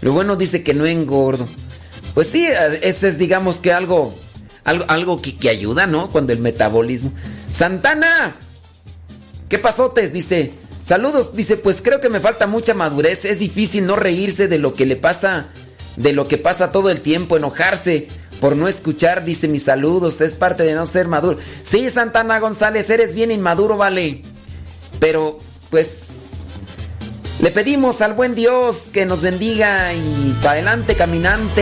Lo 0.00 0.14
bueno 0.14 0.36
dice 0.36 0.62
que 0.62 0.72
no 0.72 0.86
engordo. 0.86 1.46
Pues 2.14 2.28
sí, 2.28 2.46
ese 2.82 3.08
es 3.08 3.18
digamos 3.18 3.58
que 3.58 3.72
algo, 3.72 4.14
algo, 4.64 4.84
algo 4.88 5.22
que, 5.22 5.36
que 5.36 5.48
ayuda, 5.48 5.86
¿no? 5.86 6.08
Cuando 6.10 6.32
el 6.32 6.40
metabolismo. 6.40 7.12
Santana, 7.50 8.34
¿qué 9.48 9.58
pasotes? 9.58 10.12
Dice, 10.12 10.52
saludos, 10.84 11.34
dice, 11.34 11.56
pues 11.56 11.80
creo 11.82 12.00
que 12.00 12.10
me 12.10 12.20
falta 12.20 12.46
mucha 12.46 12.74
madurez. 12.74 13.24
Es 13.24 13.38
difícil 13.38 13.86
no 13.86 13.96
reírse 13.96 14.48
de 14.48 14.58
lo 14.58 14.74
que 14.74 14.86
le 14.86 14.96
pasa, 14.96 15.48
de 15.96 16.12
lo 16.12 16.28
que 16.28 16.38
pasa 16.38 16.70
todo 16.70 16.90
el 16.90 17.00
tiempo, 17.00 17.36
enojarse 17.36 18.08
por 18.42 18.56
no 18.56 18.66
escuchar, 18.66 19.24
dice 19.24 19.46
mis 19.46 19.62
saludos, 19.62 20.20
es 20.20 20.34
parte 20.34 20.64
de 20.64 20.74
no 20.74 20.84
ser 20.84 21.06
maduro. 21.06 21.38
Sí, 21.62 21.88
Santana 21.90 22.40
González, 22.40 22.90
eres 22.90 23.14
bien 23.14 23.30
inmaduro, 23.30 23.76
vale. 23.76 24.22
Pero, 24.98 25.38
pues, 25.70 26.08
le 27.40 27.52
pedimos 27.52 28.00
al 28.00 28.14
buen 28.14 28.34
Dios 28.34 28.88
que 28.92 29.06
nos 29.06 29.22
bendiga 29.22 29.94
y 29.94 30.34
para 30.42 30.54
adelante 30.54 30.96
caminante. 30.96 31.61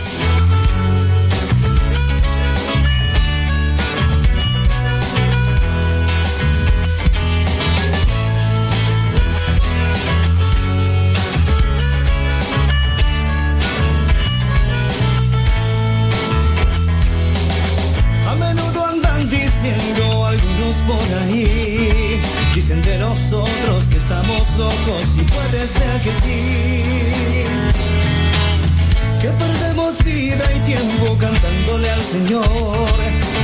Señor. 32.11 32.45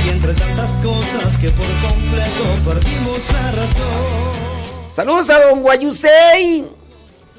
Y 0.06 0.08
entre 0.10 0.32
tantas 0.34 0.70
cosas 0.84 1.36
que 1.38 1.48
por 1.50 1.66
completo 1.66 2.44
perdimos 2.64 3.32
la 3.32 3.50
razón. 3.52 4.90
Saludos 4.90 5.30
a 5.30 5.40
don 5.46 5.60
Guayusei. 5.62 6.64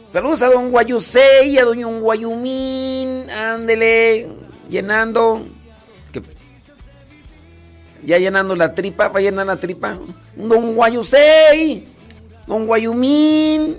Saludos 0.07 0.41
a 0.41 0.47
don 0.47 0.71
Guayusei, 0.71 1.57
a 1.59 1.65
don 1.65 1.99
Guayumín. 2.01 3.29
Ándele, 3.29 4.27
llenando. 4.69 5.45
Que- 6.11 6.21
Ya 8.05 8.17
llenando 8.17 8.55
la 8.55 8.73
tripa, 8.73 9.09
va 9.09 9.19
a 9.19 9.21
llenar 9.21 9.45
la 9.45 9.55
tripa. 9.57 9.97
Don 10.35 10.73
Guayusei, 10.73 11.85
don 12.47 12.65
Guayumín. 12.65 13.77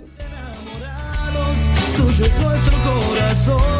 Suyo 1.97 2.25
es 2.27 2.39
nuestro 2.39 2.77
corazón. 2.85 3.80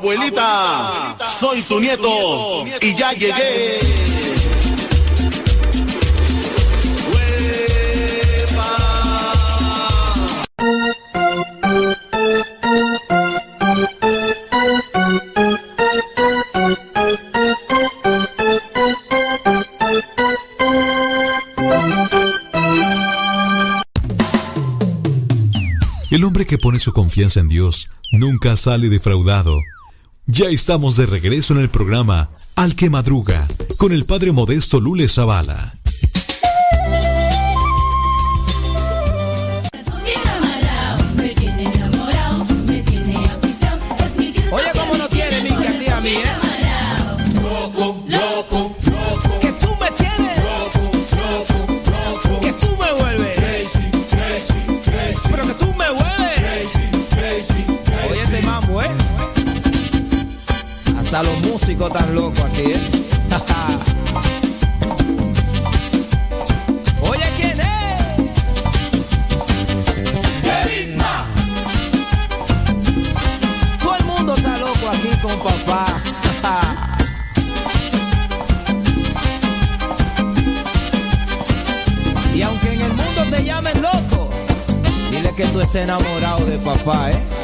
Abuelita, 0.00 1.14
soy 1.26 1.60
tu 1.60 1.78
nieto 1.78 2.64
y 2.80 2.96
ya 2.96 3.12
llegué. 3.12 3.80
El 26.10 26.24
hombre 26.24 26.46
que 26.46 26.56
pone 26.56 26.78
su 26.78 26.94
confianza 26.94 27.40
en 27.40 27.48
Dios 27.48 27.90
nunca 28.12 28.56
sale 28.56 28.88
defraudado. 28.88 29.58
Ya 30.32 30.46
estamos 30.46 30.96
de 30.96 31.06
regreso 31.06 31.54
en 31.54 31.60
el 31.60 31.70
programa 31.70 32.30
Al 32.54 32.76
que 32.76 32.88
Madruga 32.88 33.48
con 33.78 33.90
el 33.90 34.04
padre 34.04 34.30
modesto 34.30 34.78
Lule 34.78 35.08
Zavala. 35.08 35.79
Están 61.86 62.14
locos 62.14 62.40
aquí, 62.40 62.60
¿eh? 62.62 62.78
Oye, 67.00 67.24
¿quién 67.36 67.58
es? 67.58 67.66
Kevin 70.42 70.98
Todo 73.82 73.96
el 73.96 74.04
mundo 74.04 74.34
está 74.34 74.58
loco 74.58 74.90
aquí 74.90 75.08
con 75.22 75.38
papá. 75.38 75.86
y 82.34 82.42
aunque 82.42 82.74
en 82.74 82.82
el 82.82 82.92
mundo 82.92 83.22
te 83.30 83.42
llamen 83.42 83.80
loco, 83.80 84.28
dile 85.10 85.34
que 85.34 85.46
tú 85.46 85.60
estés 85.60 85.84
enamorado 85.84 86.44
de 86.44 86.58
papá, 86.58 87.10
¿eh? 87.10 87.39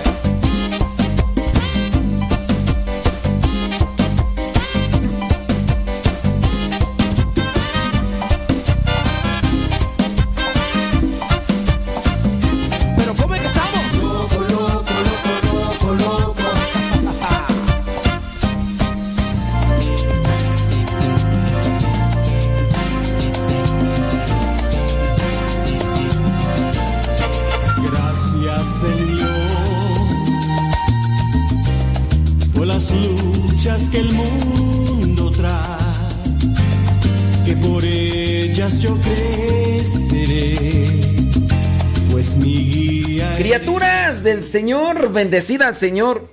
Bendecida 45.16 45.66
al 45.66 45.74
Señor. 45.74 46.30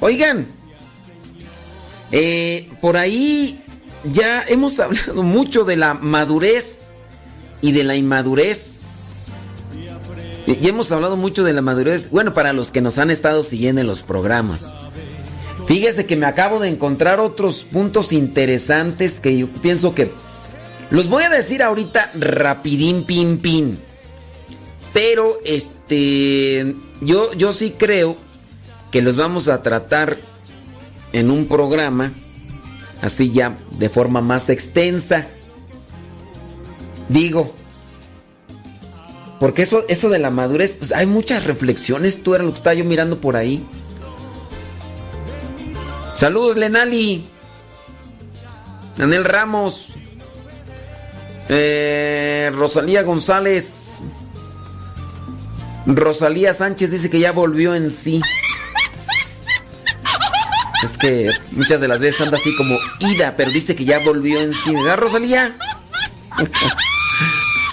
Oigan, 0.00 0.46
eh, 2.12 2.68
por 2.82 2.98
ahí 2.98 3.62
ya 4.04 4.44
hemos 4.46 4.78
hablado 4.80 5.22
mucho 5.22 5.64
de 5.64 5.76
la 5.78 5.94
madurez 5.94 6.92
y 7.62 7.72
de 7.72 7.84
la 7.84 7.96
inmadurez. 7.96 9.32
Y 10.46 10.68
hemos 10.68 10.90
hablado 10.90 11.16
mucho 11.16 11.44
de 11.44 11.52
la 11.52 11.62
madurez, 11.62 12.10
bueno, 12.10 12.34
para 12.34 12.52
los 12.52 12.72
que 12.72 12.80
nos 12.80 12.98
han 12.98 13.10
estado 13.10 13.42
siguiendo 13.42 13.80
en 13.80 13.86
los 13.86 14.02
programas. 14.02 14.74
Fíjese 15.68 16.06
que 16.06 16.16
me 16.16 16.26
acabo 16.26 16.58
de 16.58 16.68
encontrar 16.68 17.20
otros 17.20 17.62
puntos 17.62 18.12
interesantes 18.12 19.20
que 19.20 19.38
yo 19.38 19.46
pienso 19.46 19.94
que 19.94 20.10
los 20.90 21.08
voy 21.08 21.22
a 21.22 21.30
decir 21.30 21.62
ahorita 21.62 22.10
rapidín, 22.14 23.04
pin, 23.04 23.38
pin. 23.38 23.78
Pero 24.92 25.38
este, 25.44 26.74
yo, 27.00 27.32
yo 27.34 27.52
sí 27.52 27.74
creo 27.76 28.16
que 28.90 29.02
los 29.02 29.16
vamos 29.16 29.48
a 29.48 29.62
tratar 29.62 30.16
en 31.12 31.30
un 31.30 31.46
programa, 31.46 32.12
así 33.02 33.30
ya 33.30 33.56
de 33.78 33.88
forma 33.88 34.20
más 34.20 34.48
extensa. 34.48 35.26
Digo, 37.08 37.54
porque 39.38 39.62
eso, 39.62 39.84
eso 39.88 40.08
de 40.10 40.18
la 40.18 40.30
madurez, 40.30 40.74
pues 40.74 40.92
hay 40.92 41.06
muchas 41.06 41.44
reflexiones, 41.44 42.22
tú 42.22 42.34
era 42.34 42.44
lo 42.44 42.50
que 42.50 42.58
estaba 42.58 42.74
yo 42.74 42.84
mirando 42.84 43.20
por 43.20 43.36
ahí. 43.36 43.64
Saludos, 46.14 46.58
Lenali. 46.58 47.24
Daniel 48.98 49.24
Ramos. 49.24 49.88
Eh, 51.48 52.52
Rosalía 52.54 53.02
González. 53.02 53.89
Rosalía 55.86 56.54
Sánchez 56.54 56.90
dice 56.90 57.10
que 57.10 57.20
ya 57.20 57.32
volvió 57.32 57.74
en 57.74 57.90
sí. 57.90 58.20
Es 60.82 60.96
que 60.96 61.30
muchas 61.52 61.80
de 61.80 61.88
las 61.88 62.00
veces 62.00 62.20
anda 62.20 62.36
así 62.38 62.54
como 62.56 62.76
ida, 63.00 63.34
pero 63.36 63.50
dice 63.50 63.74
que 63.74 63.84
ya 63.84 63.98
volvió 63.98 64.40
en 64.40 64.54
sí. 64.54 64.72
¿Verdad, 64.72 64.98
Rosalía? 64.98 65.56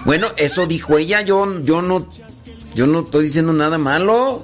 bueno, 0.05 0.27
eso 0.37 0.65
dijo 0.65 0.97
ella. 0.97 1.21
Yo, 1.21 1.61
yo 1.63 1.81
no. 1.81 2.07
Yo 2.75 2.85
no 2.85 2.99
estoy 2.99 3.25
diciendo 3.25 3.53
nada 3.53 3.77
malo. 3.77 4.43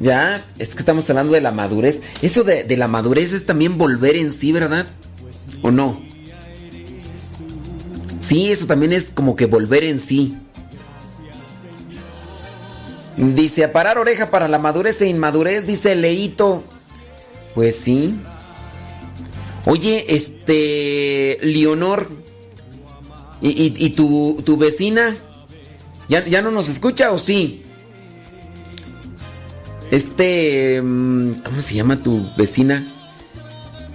Ya, 0.00 0.42
es 0.58 0.74
que 0.74 0.80
estamos 0.80 1.08
hablando 1.08 1.32
de 1.32 1.40
la 1.40 1.52
madurez. 1.52 2.02
Eso 2.20 2.44
de, 2.44 2.64
de 2.64 2.76
la 2.76 2.88
madurez 2.88 3.32
es 3.32 3.46
también 3.46 3.78
volver 3.78 4.16
en 4.16 4.30
sí, 4.30 4.52
¿verdad? 4.52 4.86
¿O 5.62 5.70
no? 5.70 6.00
Sí, 8.20 8.50
eso 8.50 8.66
también 8.66 8.92
es 8.92 9.10
como 9.14 9.36
que 9.36 9.46
volver 9.46 9.84
en 9.84 9.98
sí. 9.98 10.36
Dice, 13.16 13.64
a 13.64 13.72
parar 13.72 13.98
oreja 13.98 14.30
para 14.30 14.48
la 14.48 14.58
madurez 14.58 15.00
e 15.02 15.06
inmadurez, 15.08 15.66
dice 15.66 15.94
Leito. 15.94 16.64
Pues 17.54 17.76
sí. 17.76 18.18
Oye, 19.66 20.04
este, 20.08 21.38
Leonor, 21.42 22.08
¿y, 23.40 23.48
y- 23.50 23.74
y 23.86 23.90
tu, 23.90 24.42
tu 24.44 24.56
vecina? 24.56 25.16
¿Ya, 26.08 26.24
¿Ya 26.26 26.42
no 26.42 26.50
nos 26.50 26.68
escucha 26.68 27.12
o 27.12 27.18
sí? 27.18 27.62
Este, 29.90 30.82
mm, 30.82 31.32
¿cómo 31.44 31.62
se 31.62 31.74
llama 31.74 31.96
tu 32.02 32.26
vecina? 32.36 32.84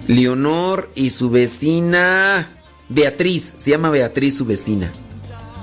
Leonor 0.08 0.90
y 0.94 1.10
su 1.10 1.30
vecina 1.30 2.48
Beatriz, 2.88 3.54
se 3.58 3.70
llama 3.72 3.90
Beatriz 3.90 4.36
su 4.36 4.44
vecina. 4.44 4.90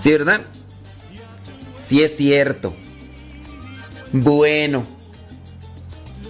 ¿Sí, 0.02 0.12
verdad? 0.12 0.42
Sí 1.82 2.02
es 2.04 2.16
cierto. 2.16 2.74
Bueno. 4.12 4.84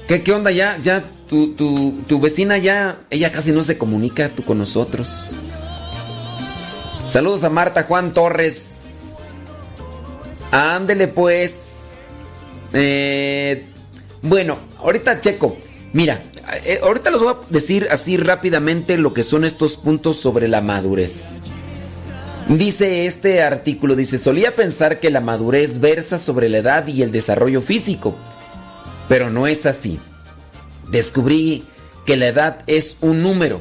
¿Qué, 0.08 0.22
qué 0.22 0.32
onda 0.32 0.52
ya? 0.52 0.78
Ya 0.82 1.04
tu, 1.28 1.54
tu, 1.54 1.92
tu 2.08 2.20
vecina 2.20 2.58
ya, 2.58 3.02
ella 3.10 3.32
casi 3.32 3.52
no 3.52 3.64
se 3.64 3.78
comunica 3.78 4.30
tú 4.30 4.44
con 4.44 4.58
nosotros. 4.58 5.36
Saludos 7.10 7.44
a 7.44 7.50
Marta 7.50 7.84
Juan 7.84 8.14
Torres. 8.14 9.18
Ándele 10.52 11.08
pues. 11.08 11.98
Eh, 12.74 13.66
bueno, 14.22 14.58
ahorita 14.80 15.22
checo. 15.22 15.58
Mira, 15.94 16.22
eh, 16.66 16.80
ahorita 16.84 17.12
les 17.12 17.22
voy 17.22 17.34
a 17.34 17.38
decir 17.50 17.88
así 17.92 18.18
rápidamente 18.18 18.98
lo 18.98 19.14
que 19.14 19.24
son 19.24 19.46
estos 19.46 19.78
puntos 19.78 20.18
sobre 20.18 20.48
la 20.48 20.62
madurez. 20.62 21.34
Dice 22.50 23.06
este 23.08 23.44
artículo, 23.44 23.94
dice, 23.94 24.18
solía 24.18 24.54
pensar 24.54 25.02
que 25.02 25.10
la 25.10 25.20
madurez 25.20 25.82
versa 25.82 26.18
sobre 26.18 26.48
la 26.48 26.60
edad 26.60 26.88
y 26.88 27.02
el 27.02 27.12
desarrollo 27.12 27.62
físico, 27.62 28.16
pero 29.10 29.30
no 29.30 29.48
es 29.48 29.66
así. 29.66 30.00
Descubrí 30.90 31.66
que 32.06 32.16
la 32.16 32.28
edad 32.28 32.60
es 32.66 32.96
un 33.02 33.22
número. 33.22 33.60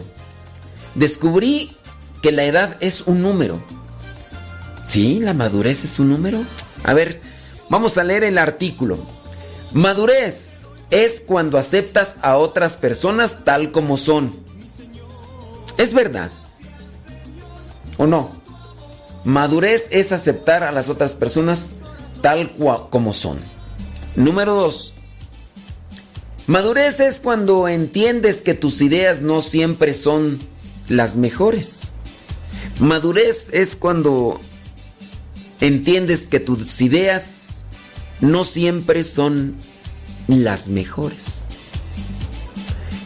Descubrí 0.94 1.76
que 2.22 2.30
la 2.30 2.44
edad 2.44 2.76
es 2.78 3.00
un 3.00 3.22
número. 3.22 3.60
¿Sí? 4.84 5.18
¿La 5.18 5.34
madurez 5.34 5.84
es 5.84 5.98
un 5.98 6.10
número? 6.10 6.40
A 6.84 6.94
ver, 6.94 7.20
vamos 7.68 7.98
a 7.98 8.04
leer 8.04 8.22
el 8.22 8.38
artículo. 8.38 8.98
Madurez 9.72 10.68
es 10.90 11.20
cuando 11.20 11.58
aceptas 11.58 12.18
a 12.22 12.36
otras 12.36 12.76
personas 12.76 13.44
tal 13.44 13.72
como 13.72 13.96
son. 13.96 14.30
Es 15.76 15.92
verdad. 15.92 16.30
¿O 17.98 18.06
no? 18.06 18.45
Madurez 19.26 19.88
es 19.90 20.12
aceptar 20.12 20.62
a 20.62 20.70
las 20.70 20.88
otras 20.88 21.14
personas 21.14 21.70
tal 22.22 22.52
como 22.90 23.12
son. 23.12 23.38
Número 24.14 24.54
dos. 24.54 24.94
Madurez 26.46 27.00
es 27.00 27.18
cuando 27.18 27.66
entiendes 27.66 28.40
que 28.40 28.54
tus 28.54 28.80
ideas 28.80 29.22
no 29.22 29.40
siempre 29.40 29.94
son 29.94 30.38
las 30.88 31.16
mejores. 31.16 31.94
Madurez 32.78 33.48
es 33.50 33.74
cuando 33.74 34.40
entiendes 35.60 36.28
que 36.28 36.38
tus 36.38 36.80
ideas 36.80 37.64
no 38.20 38.44
siempre 38.44 39.02
son 39.02 39.56
las 40.28 40.68
mejores. 40.68 41.40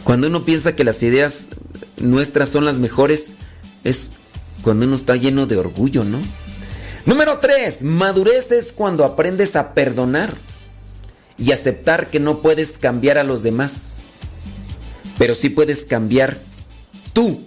Cuando 0.05 0.27
uno 0.27 0.45
piensa 0.45 0.77
que 0.77 0.85
las 0.85 1.03
ideas 1.03 1.49
nuestras 1.97 2.51
son 2.51 2.67
las 2.67 2.79
mejores, 2.79 3.35
es 3.85 4.11
cuando 4.63 4.87
uno 4.87 4.97
está 4.97 5.17
lleno 5.17 5.47
de 5.47 5.57
orgullo, 5.57 6.05
¿no? 6.05 6.19
Número 7.07 7.39
3. 7.39 7.83
Madurez 7.83 8.53
es 8.53 8.73
cuando 8.73 9.05
aprendes 9.05 9.57
a 9.57 9.75
perdonar 9.75 10.35
y 11.39 11.53
aceptar 11.53 12.11
que 12.11 12.21
no 12.21 12.41
puedes 12.41 12.77
cambiar 12.77 13.17
a 13.17 13.25
los 13.25 13.43
demás, 13.43 14.05
pero 15.19 15.35
sí 15.35 15.49
puedes 15.49 15.85
cambiar 15.85 16.39
tú. 17.13 17.43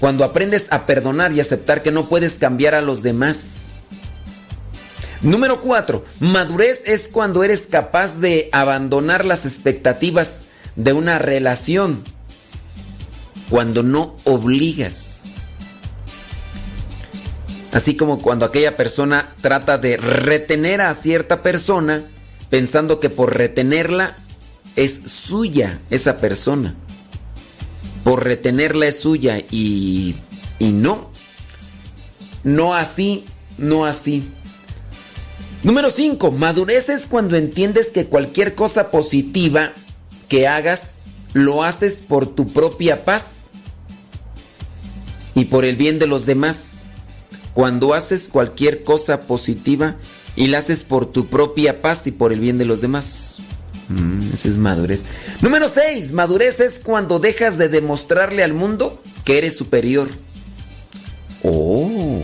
Cuando 0.00 0.24
aprendes 0.24 0.66
a 0.70 0.84
perdonar 0.84 1.32
y 1.32 1.40
aceptar 1.40 1.82
que 1.82 1.92
no 1.92 2.08
puedes 2.08 2.34
cambiar 2.34 2.74
a 2.74 2.82
los 2.82 3.02
demás. 3.02 3.68
Número 5.22 5.60
4. 5.60 6.04
Madurez 6.18 6.82
es 6.86 7.08
cuando 7.08 7.44
eres 7.44 7.68
capaz 7.70 8.18
de 8.18 8.48
abandonar 8.50 9.24
las 9.24 9.46
expectativas 9.46 10.46
de 10.74 10.92
una 10.92 11.20
relación. 11.20 12.02
Cuando 13.52 13.84
no 13.84 14.16
obligas. 14.24 15.26
Así 17.70 17.96
como 17.96 18.18
cuando 18.20 18.44
aquella 18.44 18.76
persona 18.76 19.32
trata 19.40 19.78
de 19.78 19.96
retener 19.96 20.80
a 20.80 20.92
cierta 20.94 21.42
persona 21.42 22.02
pensando 22.50 22.98
que 22.98 23.10
por 23.10 23.36
retenerla 23.36 24.16
es 24.74 25.02
suya 25.06 25.80
esa 25.88 26.16
persona 26.16 26.74
por 28.04 28.24
retenerla 28.24 28.86
es 28.86 29.00
suya 29.00 29.38
y, 29.50 30.16
y 30.58 30.72
no. 30.72 31.10
No 32.44 32.74
así, 32.74 33.24
no 33.58 33.84
así. 33.86 34.24
Número 35.62 35.90
5. 35.90 36.32
Madurez 36.32 36.88
es 36.88 37.06
cuando 37.06 37.36
entiendes 37.36 37.90
que 37.90 38.06
cualquier 38.06 38.54
cosa 38.54 38.90
positiva 38.90 39.72
que 40.28 40.48
hagas 40.48 40.98
lo 41.32 41.62
haces 41.62 42.00
por 42.00 42.26
tu 42.26 42.46
propia 42.52 43.04
paz 43.04 43.41
y 45.34 45.46
por 45.46 45.64
el 45.64 45.76
bien 45.76 45.98
de 45.98 46.06
los 46.06 46.26
demás. 46.26 46.86
Cuando 47.54 47.94
haces 47.94 48.28
cualquier 48.28 48.82
cosa 48.82 49.20
positiva 49.20 49.96
y 50.36 50.46
la 50.46 50.58
haces 50.58 50.82
por 50.82 51.06
tu 51.06 51.26
propia 51.26 51.82
paz 51.82 52.06
y 52.06 52.12
por 52.12 52.32
el 52.32 52.40
bien 52.40 52.58
de 52.58 52.64
los 52.64 52.80
demás. 52.80 53.36
Mm, 53.88 54.32
esa 54.32 54.48
es 54.48 54.56
madurez. 54.56 55.06
Número 55.40 55.68
6. 55.68 56.12
Madurez 56.12 56.60
es 56.60 56.78
cuando 56.78 57.18
dejas 57.18 57.58
de 57.58 57.68
demostrarle 57.68 58.42
al 58.42 58.54
mundo 58.54 59.02
que 59.24 59.38
eres 59.38 59.56
superior. 59.56 60.08
Oh. 61.42 62.22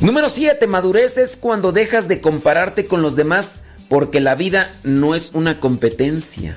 Número 0.00 0.28
7. 0.28 0.66
Madurez 0.66 1.18
es 1.18 1.36
cuando 1.36 1.72
dejas 1.72 2.08
de 2.08 2.20
compararte 2.20 2.86
con 2.86 3.02
los 3.02 3.16
demás 3.16 3.62
porque 3.88 4.20
la 4.20 4.34
vida 4.34 4.72
no 4.82 5.14
es 5.14 5.30
una 5.34 5.60
competencia. 5.60 6.56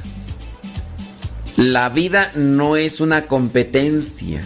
La 1.55 1.89
vida 1.89 2.32
no 2.36 2.76
es 2.76 2.99
una 2.99 3.28
competencia. 3.28 4.41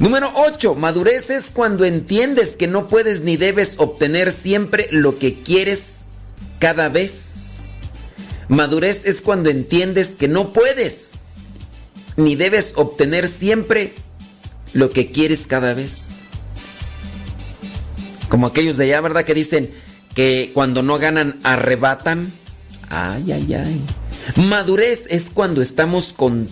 Número 0.00 0.30
8. 0.34 0.76
Madurez 0.76 1.30
es 1.30 1.50
cuando 1.50 1.84
entiendes 1.84 2.56
que 2.56 2.68
no 2.68 2.86
puedes 2.86 3.22
ni 3.22 3.36
debes 3.36 3.74
obtener 3.78 4.30
siempre 4.30 4.88
lo 4.92 5.18
que 5.18 5.34
quieres 5.42 6.06
cada 6.60 6.88
vez. 6.88 7.68
Madurez 8.48 9.04
es 9.04 9.20
cuando 9.20 9.50
entiendes 9.50 10.14
que 10.14 10.28
no 10.28 10.52
puedes 10.52 11.24
ni 12.16 12.36
debes 12.36 12.72
obtener 12.76 13.28
siempre 13.28 13.92
lo 14.72 14.90
que 14.90 15.10
quieres 15.10 15.48
cada 15.48 15.74
vez. 15.74 16.18
Como 18.28 18.46
aquellos 18.46 18.76
de 18.76 18.84
allá, 18.84 19.00
¿verdad? 19.00 19.24
Que 19.24 19.34
dicen 19.34 19.70
que 20.14 20.52
cuando 20.54 20.82
no 20.82 20.98
ganan 20.98 21.40
arrebatan. 21.42 22.32
Ay, 22.88 23.32
ay, 23.32 23.54
ay. 23.54 23.80
Madurez 24.36 25.06
es 25.10 25.30
cuando 25.30 25.60
estamos 25.60 26.12
con 26.12 26.48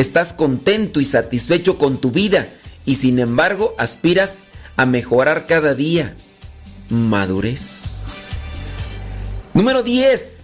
estás 0.00 0.32
contento 0.32 1.00
y 1.00 1.04
satisfecho 1.04 1.78
con 1.78 2.00
tu 2.00 2.10
vida 2.10 2.48
y 2.86 2.96
sin 2.96 3.18
embargo 3.18 3.74
aspiras 3.78 4.48
a 4.76 4.86
mejorar 4.86 5.46
cada 5.46 5.74
día. 5.74 6.14
Madurez. 6.88 8.42
Número 9.54 9.82
10. 9.82 10.38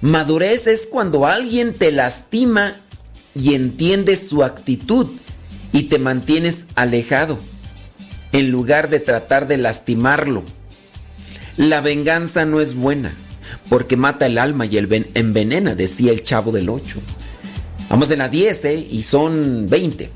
Madurez 0.00 0.66
es 0.66 0.86
cuando 0.86 1.26
alguien 1.26 1.74
te 1.74 1.92
lastima 1.92 2.76
y 3.34 3.54
entiendes 3.54 4.28
su 4.28 4.42
actitud 4.42 5.08
y 5.72 5.84
te 5.84 5.98
mantienes 5.98 6.66
alejado 6.74 7.38
en 8.32 8.50
lugar 8.50 8.90
de 8.90 9.00
tratar 9.00 9.46
de 9.48 9.58
lastimarlo. 9.58 10.42
La 11.56 11.80
venganza 11.80 12.44
no 12.44 12.60
es 12.60 12.74
buena 12.74 13.12
porque 13.68 13.96
mata 13.96 14.26
el 14.26 14.38
alma 14.38 14.66
y 14.66 14.76
el 14.76 15.06
envenena, 15.14 15.74
decía 15.74 16.12
el 16.12 16.22
chavo 16.22 16.52
del 16.52 16.68
8. 16.68 17.00
Vamos 17.88 18.10
en 18.10 18.18
la 18.18 18.28
10 18.28 18.64
¿eh? 18.66 18.86
y 18.90 19.02
son 19.02 19.66
20. 19.68 20.10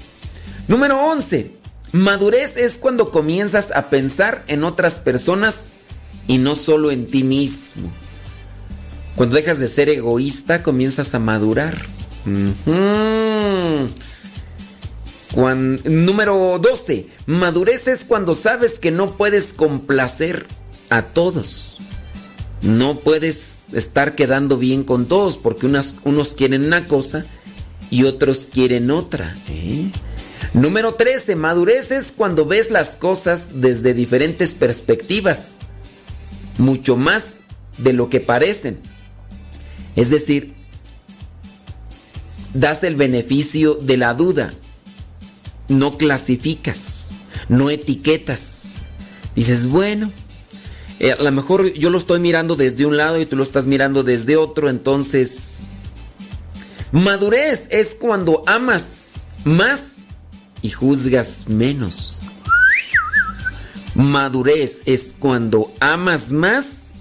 Número 0.69 1.01
11. 1.01 1.51
Madurez 1.93 2.57
es 2.57 2.77
cuando 2.79 3.11
comienzas 3.11 3.73
a 3.73 3.89
pensar 3.89 4.45
en 4.47 4.65
otras 4.65 4.99
personas 4.99 5.75
y 6.27 6.39
no 6.39 6.55
solo 6.55 6.91
en 6.91 7.07
ti 7.07 7.23
mismo. 7.23 7.91
Cuando 9.17 9.37
dejas 9.37 9.59
de 9.59 9.67
ser 9.67 9.89
egoísta, 9.89 10.63
comienzas 10.63 11.15
a 11.15 11.19
madurar. 11.19 11.77
número 15.35 16.59
12. 16.59 17.07
Madurez 17.27 17.89
es 17.89 18.05
cuando 18.05 18.35
sabes 18.35 18.79
que 18.79 18.91
no 18.91 19.17
puedes 19.17 19.53
complacer 19.53 20.47
a 20.89 21.03
todos. 21.03 21.79
No 22.63 23.01
puedes 23.01 23.65
estar 23.73 24.15
quedando 24.15 24.57
bien 24.57 24.85
con 24.85 25.07
todos 25.07 25.37
porque 25.37 25.67
unos 25.67 26.35
quieren 26.35 26.65
una 26.65 26.87
cosa 26.87 27.25
y 27.93 28.05
otros 28.05 28.49
quieren 28.51 28.91
otra. 28.91 29.37
¿eh? 29.51 29.91
Número 30.55 30.95
13. 30.95 31.37
Madurez 31.37 31.91
es 31.91 32.11
cuando 32.11 32.47
ves 32.47 32.71
las 32.71 32.97
cosas 32.97 33.61
desde 33.61 33.93
diferentes 33.93 34.55
perspectivas. 34.55 35.59
Mucho 36.57 36.97
más 36.97 37.41
de 37.77 37.93
lo 37.93 38.09
que 38.09 38.21
parecen. 38.21 38.79
Es 39.95 40.09
decir, 40.09 40.55
das 42.55 42.83
el 42.83 42.97
beneficio 42.97 43.75
de 43.75 43.99
la 43.99 44.15
duda. 44.15 44.55
No 45.69 45.99
clasificas, 45.99 47.11
no 47.51 47.69
etiquetas. 47.69 48.79
Dices, 49.37 49.67
bueno, 49.67 50.11
eh, 50.99 51.13
a 51.13 51.23
lo 51.23 51.31
mejor 51.31 51.75
yo 51.75 51.91
lo 51.91 51.99
estoy 51.99 52.21
mirando 52.21 52.57
desde 52.57 52.87
un 52.87 52.97
lado 52.97 53.21
y 53.21 53.27
tú 53.27 53.37
lo 53.37 53.43
estás 53.43 53.67
mirando 53.67 54.03
desde 54.03 54.39
otro, 54.39 54.71
entonces... 54.71 55.65
Madurez 56.93 57.67
es 57.71 57.95
cuando 57.95 58.43
amas 58.47 59.27
más 59.45 60.05
y 60.63 60.71
juzgas 60.71 61.49
menos. 61.49 62.21
Madurez 63.95 64.83
es 64.87 65.15
cuando 65.19 65.73
amas 65.81 66.31
más 66.33 66.95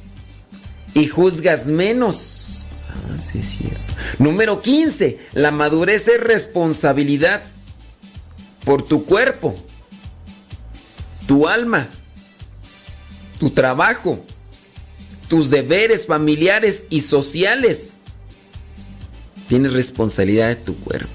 y 0.93 1.07
juzgas 1.07 1.67
menos 1.67 2.41
cierto. 3.41 3.79
Número 4.19 4.61
15. 4.61 5.19
La 5.33 5.51
madurez 5.51 6.07
es 6.07 6.19
responsabilidad 6.19 7.43
por 8.65 8.83
tu 8.83 9.05
cuerpo, 9.05 9.55
tu 11.27 11.47
alma, 11.47 11.87
tu 13.39 13.51
trabajo, 13.51 14.23
tus 15.27 15.49
deberes 15.49 16.05
familiares 16.05 16.85
y 16.89 17.01
sociales. 17.01 18.00
Tienes 19.51 19.73
responsabilidad 19.73 20.47
de 20.47 20.55
tu 20.55 20.77
cuerpo. 20.77 21.11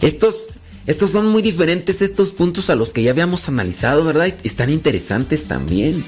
Estos, 0.00 0.46
estos 0.86 1.10
son 1.10 1.26
muy 1.26 1.42
diferentes, 1.42 2.00
estos 2.00 2.32
puntos 2.32 2.70
a 2.70 2.74
los 2.74 2.94
que 2.94 3.02
ya 3.02 3.10
habíamos 3.10 3.46
analizado, 3.46 4.02
¿verdad? 4.04 4.32
Están 4.42 4.70
interesantes 4.70 5.48
también. 5.48 6.02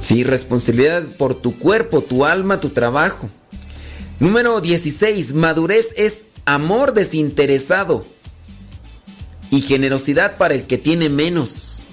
Sí, 0.00 0.22
responsabilidad 0.22 1.02
por 1.18 1.34
tu 1.34 1.58
cuerpo, 1.58 2.02
tu 2.02 2.24
alma, 2.24 2.60
tu 2.60 2.68
trabajo. 2.68 3.28
Número 4.20 4.60
16. 4.60 5.34
Madurez 5.34 5.92
es 5.96 6.26
amor 6.44 6.94
desinteresado 6.94 8.06
y 9.50 9.60
generosidad 9.60 10.36
para 10.36 10.54
el 10.54 10.68
que 10.68 10.78
tiene 10.78 11.08
menos. 11.08 11.88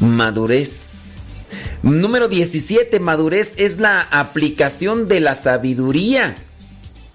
Madurez. 0.00 1.46
Número 1.82 2.28
17, 2.28 3.00
madurez 3.00 3.54
es 3.56 3.78
la 3.78 4.02
aplicación 4.02 5.08
de 5.08 5.20
la 5.20 5.34
sabiduría 5.34 6.36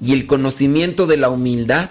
y 0.04 0.14
el 0.14 0.26
conocimiento 0.28 1.08
de 1.08 1.18
la 1.18 1.30
humildad. 1.30 1.90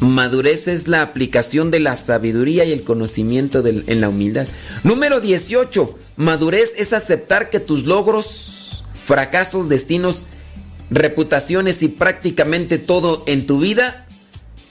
Madurez 0.00 0.68
es 0.68 0.86
la 0.86 1.02
aplicación 1.02 1.70
de 1.70 1.80
la 1.80 1.96
sabiduría 1.96 2.64
y 2.64 2.72
el 2.72 2.84
conocimiento 2.84 3.64
en 3.66 4.00
la 4.00 4.08
humildad. 4.08 4.46
Número 4.84 5.20
18. 5.20 5.98
Madurez 6.16 6.74
es 6.76 6.92
aceptar 6.92 7.50
que 7.50 7.58
tus 7.58 7.84
logros, 7.84 8.84
fracasos, 9.06 9.68
destinos, 9.68 10.26
reputaciones 10.90 11.82
y 11.82 11.88
prácticamente 11.88 12.78
todo 12.78 13.24
en 13.26 13.46
tu 13.46 13.58
vida 13.58 14.06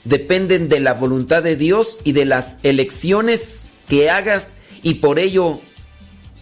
dependen 0.05 0.70
de 0.70 0.80
la 0.80 0.93
voluntad 0.93 1.43
de 1.43 1.58
Dios 1.58 1.99
y 2.05 2.14
de 2.14 2.26
las 2.26 2.60
elecciones 2.64 3.82
que 3.89 4.10
hagas 4.10 4.55
y 4.82 4.95
por 4.95 5.20
ello 5.20 5.60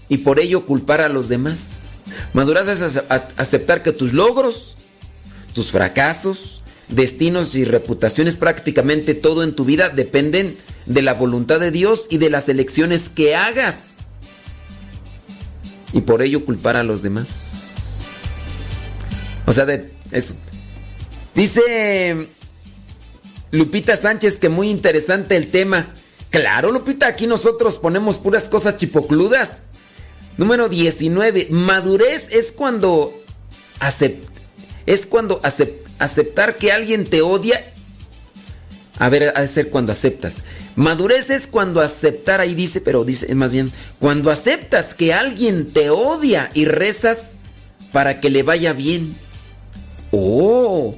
y 0.08 0.18
por 0.20 0.40
ello 0.40 0.66
culpar 0.66 1.02
a 1.02 1.10
los 1.10 1.28
demás. 1.28 2.04
Madurez 2.34 2.68
es 2.68 3.02
aceptar 3.38 3.82
que 3.82 3.92
tus 3.92 4.14
logros, 4.14 4.76
tus 5.56 5.72
fracasos, 5.72 6.62
destinos 6.90 7.56
y 7.56 7.64
reputaciones, 7.64 8.36
prácticamente 8.36 9.16
todo 9.16 9.42
en 9.42 9.56
tu 9.56 9.64
vida 9.64 9.90
dependen 9.90 10.56
de 10.86 11.02
la 11.02 11.14
voluntad 11.14 11.60
de 11.60 11.72
Dios 11.72 12.08
y 12.10 12.20
de 12.20 12.30
las 12.30 12.50
elecciones 12.50 13.10
que 13.10 13.36
hagas. 13.36 14.00
Y 15.94 16.02
por 16.02 16.22
ello 16.22 16.44
culpar 16.44 16.76
a 16.76 16.84
los 16.84 17.02
demás. 17.02 18.04
O 19.48 19.54
sea, 19.54 19.66
de 19.66 19.92
eso. 20.12 20.36
Dice 21.34 22.28
Lupita 23.52 23.96
Sánchez 23.96 24.40
que 24.40 24.50
muy 24.50 24.70
interesante 24.70 25.38
el 25.38 25.50
tema. 25.50 25.94
Claro, 26.32 26.72
Lupita, 26.72 27.08
aquí 27.08 27.28
nosotros 27.28 27.80
ponemos 27.80 28.18
puras 28.18 28.50
cosas 28.50 28.76
chipocludas. 28.76 29.70
Número 30.38 30.68
19. 30.68 31.48
Madurez 31.52 32.28
es 32.32 32.52
cuando 32.52 33.14
es 34.86 35.06
cuando 35.06 35.40
aceptar 35.44 36.58
que 36.58 36.72
alguien 36.72 37.06
te 37.06 37.22
odia. 37.22 37.72
A 38.98 39.10
ver, 39.10 39.34
ha 39.36 39.46
ser 39.48 39.70
cuando 39.70 39.92
aceptas. 39.92 40.44
Madurez 40.76 41.30
es 41.30 41.48
cuando 41.48 41.82
aceptar, 41.82 42.40
ahí 42.40 42.56
dice, 42.56 42.80
pero 42.80 43.04
dice, 43.04 43.34
más 43.36 43.52
bien, 43.52 43.72
cuando 44.00 44.32
aceptas 44.32 44.94
que 44.94 45.14
alguien 45.14 45.72
te 45.72 45.90
odia 45.90 46.50
y 46.54 46.66
rezas 46.66 47.38
para 47.92 48.22
que 48.22 48.30
le 48.30 48.44
vaya 48.44 48.74
bien. 48.74 49.16
Oh, 50.12 50.96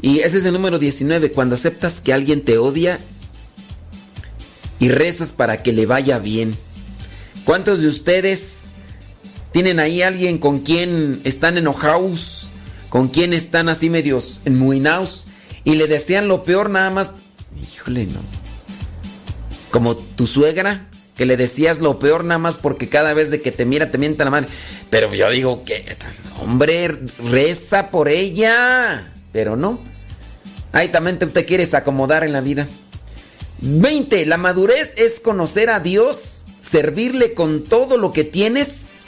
y 0.00 0.20
ese 0.20 0.38
es 0.38 0.44
el 0.46 0.52
número 0.52 0.80
19, 0.80 1.30
cuando 1.30 1.54
aceptas 1.54 2.00
que 2.00 2.12
alguien 2.12 2.42
te 2.42 2.58
odia 2.58 2.98
y 4.80 4.88
rezas 4.88 5.32
para 5.32 5.62
que 5.62 5.72
le 5.72 5.86
vaya 5.86 6.18
bien. 6.18 6.54
¿Cuántos 7.44 7.80
de 7.80 7.86
ustedes 7.86 8.62
tienen 9.52 9.80
ahí 9.80 10.02
alguien 10.02 10.38
con 10.38 10.60
quien 10.60 11.20
están 11.24 11.58
enojados, 11.58 12.51
con 12.92 13.08
quien 13.08 13.32
están 13.32 13.70
así 13.70 13.88
medios 13.88 14.42
enmuinados 14.44 15.28
y 15.64 15.76
le 15.76 15.86
desean 15.86 16.28
lo 16.28 16.42
peor 16.42 16.68
nada 16.68 16.90
más? 16.90 17.12
Híjole, 17.74 18.04
no. 18.04 18.20
Como 19.70 19.96
tu 19.96 20.26
suegra, 20.26 20.90
que 21.16 21.24
le 21.24 21.38
decías 21.38 21.80
lo 21.80 21.98
peor 21.98 22.22
nada 22.22 22.36
más 22.36 22.58
porque 22.58 22.90
cada 22.90 23.14
vez 23.14 23.30
de 23.30 23.40
que 23.40 23.50
te 23.50 23.64
mira 23.64 23.90
te 23.90 23.96
mienta 23.96 24.24
la 24.24 24.30
madre. 24.30 24.48
Pero 24.90 25.14
yo 25.14 25.30
digo 25.30 25.62
que, 25.64 25.96
hombre, 26.42 26.98
reza 27.30 27.90
por 27.90 28.10
ella. 28.10 29.10
Pero 29.32 29.56
no. 29.56 29.80
Ahí 30.72 30.90
también 30.90 31.18
te 31.18 31.46
quieres 31.46 31.72
acomodar 31.72 32.24
en 32.24 32.34
la 32.34 32.42
vida. 32.42 32.68
20. 33.62 34.26
La 34.26 34.36
madurez 34.36 34.92
es 34.98 35.18
conocer 35.18 35.70
a 35.70 35.80
Dios, 35.80 36.44
servirle 36.60 37.32
con 37.32 37.62
todo 37.62 37.96
lo 37.96 38.12
que 38.12 38.24
tienes 38.24 39.04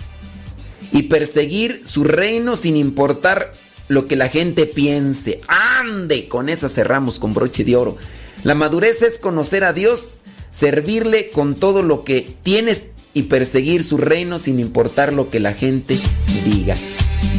y 0.91 1.03
perseguir 1.03 1.83
su 1.85 2.03
reino 2.03 2.57
sin 2.57 2.79
importar 2.79 3.53
lo 3.89 4.07
que 4.07 4.17
la 4.17 4.29
gente 4.29 4.67
piense. 4.67 5.41
Ande, 5.49 6.29
con 6.29 6.49
esa 6.49 6.69
cerramos 6.69 7.19
con 7.19 7.35
broche 7.35 7.65
de 7.65 7.77
oro. 7.77 7.97
La 8.43 8.55
madurez 8.55 9.03
es 9.03 9.19
conocer 9.19 9.65
a 9.65 9.73
Dios, 9.73 10.23
servirle 10.51 11.31
con 11.31 11.55
todo 11.55 11.83
lo 11.83 12.05
que 12.05 12.29
tienes 12.43 12.89
y 13.15 13.25
perseguir 13.25 13.83
su 13.85 13.97
reino 13.97 14.39
sin 14.39 14.59
importar 14.61 15.13
lo 15.13 15.31
que 15.31 15.41
la 15.41 15.53
gente 15.53 15.99
diga. 16.45 16.77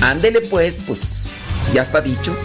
Ándele 0.01 0.41
pues, 0.41 0.81
pues 0.87 1.29
ya 1.73 1.81
está 1.81 2.01
dicho. 2.01 2.35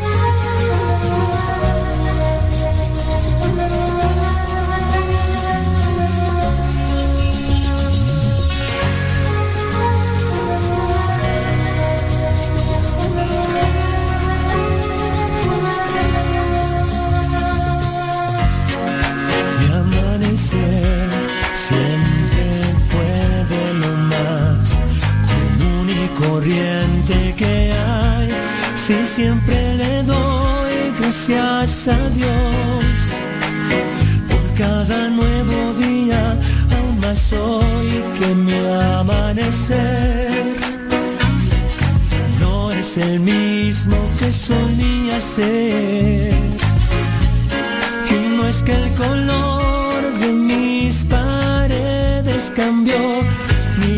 Si 28.90 29.06
siempre 29.06 29.74
le 29.76 30.02
doy 30.02 30.40
gracias 30.98 31.88
a 31.88 32.08
Dios. 32.08 32.94
Por 34.28 34.58
cada 34.58 35.08
nuevo 35.10 35.74
día, 35.74 36.36
aún 36.76 37.00
más 37.00 37.32
hoy 37.32 37.90
que 38.18 38.34
mi 38.34 38.54
amanecer. 38.98 40.54
No 42.40 42.72
es 42.72 42.98
el 42.98 43.20
mismo 43.20 43.96
que 44.18 44.32
solía 44.32 45.20
ser. 45.20 46.34
Y 48.10 48.36
no 48.36 48.46
es 48.46 48.62
que 48.62 48.72
el 48.72 48.92
color 48.94 50.18
de 50.20 50.32
mis 50.32 51.04
paredes 51.04 52.52
cambió, 52.56 52.98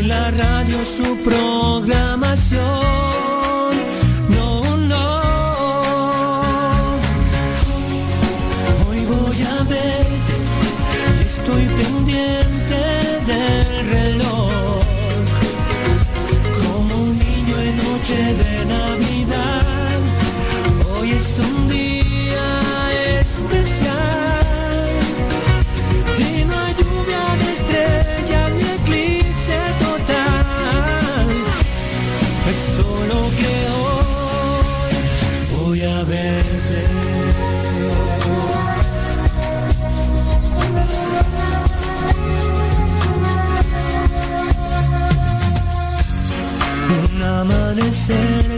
la 0.06 0.30
radio 0.30 0.84
su 0.84 1.16
programación 1.22 3.21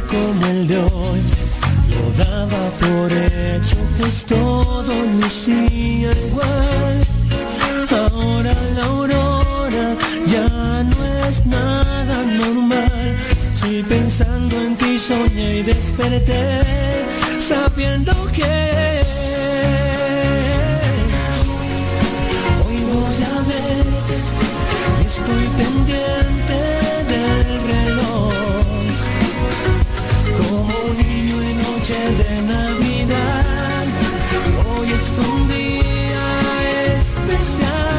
como 0.08 0.46
el 0.46 0.66
de 0.66 0.78
hoy. 0.78 1.20
Lo 1.94 2.24
daba 2.24 2.62
por 2.80 3.12
hecho, 3.12 3.76
pues 3.98 4.24
todo 4.24 4.92
lucía 5.20 6.10
igual. 6.28 6.96
Ahora 7.90 8.54
la 8.76 8.84
aurora 8.84 9.96
ya 10.26 10.48
no 10.90 11.28
es 11.28 11.46
nada 11.46 12.16
normal. 12.42 13.16
Si 13.54 13.82
pensando 13.82 14.56
en 14.60 14.76
ti 14.76 14.98
soñé 14.98 15.58
y 15.58 15.62
desperté, 15.62 16.62
sabiendo 17.38 18.12
que 18.32 18.54
hoy 22.66 22.78
voy 22.92 23.18
a 23.32 23.40
ver, 23.50 23.86
estoy 25.06 25.46
pendiente 25.58 26.23
de 31.84 32.42
Navidad. 32.42 33.86
Hoy 34.66 34.88
es 34.90 35.12
un 35.18 35.48
día 35.48 36.96
especial 36.96 37.93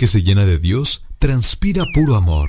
que 0.00 0.06
se 0.06 0.22
llena 0.22 0.46
de 0.46 0.58
Dios 0.58 1.02
transpira 1.18 1.84
puro 1.92 2.16
amor. 2.16 2.48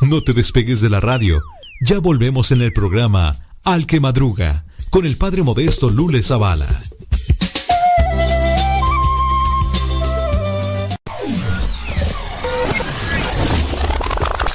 No 0.00 0.22
te 0.22 0.32
despegues 0.32 0.80
de 0.80 0.88
la 0.88 0.98
radio. 0.98 1.42
Ya 1.82 1.98
volvemos 1.98 2.52
en 2.52 2.62
el 2.62 2.72
programa 2.72 3.36
Al 3.64 3.86
que 3.86 4.00
Madruga 4.00 4.64
con 4.88 5.04
el 5.04 5.18
Padre 5.18 5.42
Modesto 5.42 5.90
Lule 5.90 6.22
Zavala. 6.22 6.66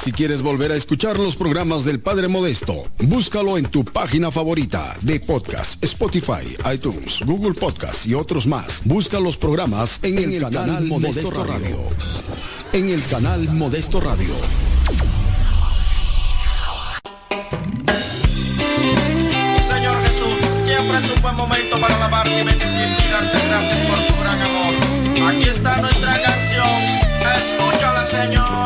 Si 0.06 0.12
quieres 0.12 0.40
volver 0.40 0.70
a 0.70 0.76
escuchar 0.76 1.18
los 1.18 1.34
programas 1.34 1.84
del 1.84 1.98
Padre 1.98 2.28
Modesto, 2.28 2.74
búscalo 3.00 3.58
en 3.58 3.64
tu 3.64 3.84
página 3.84 4.30
favorita 4.30 4.96
de 5.00 5.18
podcast, 5.18 5.82
Spotify, 5.82 6.56
iTunes, 6.72 7.22
Google 7.26 7.54
Podcast 7.54 8.06
y 8.06 8.14
otros 8.14 8.46
más. 8.46 8.82
Busca 8.84 9.18
los 9.18 9.36
programas 9.36 9.98
en, 10.04 10.32
el, 10.32 10.40
canal, 10.40 10.84
Modesto, 10.84 11.42
Radio. 11.42 11.80
En 12.72 12.90
el 12.90 13.04
canal 13.06 13.48
Modesto 13.54 14.00
Radio. 14.00 14.32
Señor 19.68 20.02
Jesús, 20.04 20.38
siempre 20.66 20.98
es 20.98 21.16
un 21.16 21.20
buen 21.20 21.34
momento 21.34 21.80
para 21.80 21.96
alabarte 21.96 22.42
y 22.42 22.44
bendecirte 22.44 23.08
y 23.08 23.10
darte 23.10 23.48
gracias 23.48 23.90
por 23.90 24.06
tu 24.06 24.20
gran 24.22 24.40
amor. 24.40 25.34
Aquí 25.34 25.48
está 25.48 25.80
nuestra 25.80 26.22
canción, 26.22 26.80
escúchala 27.40 28.06
Señor. 28.06 28.65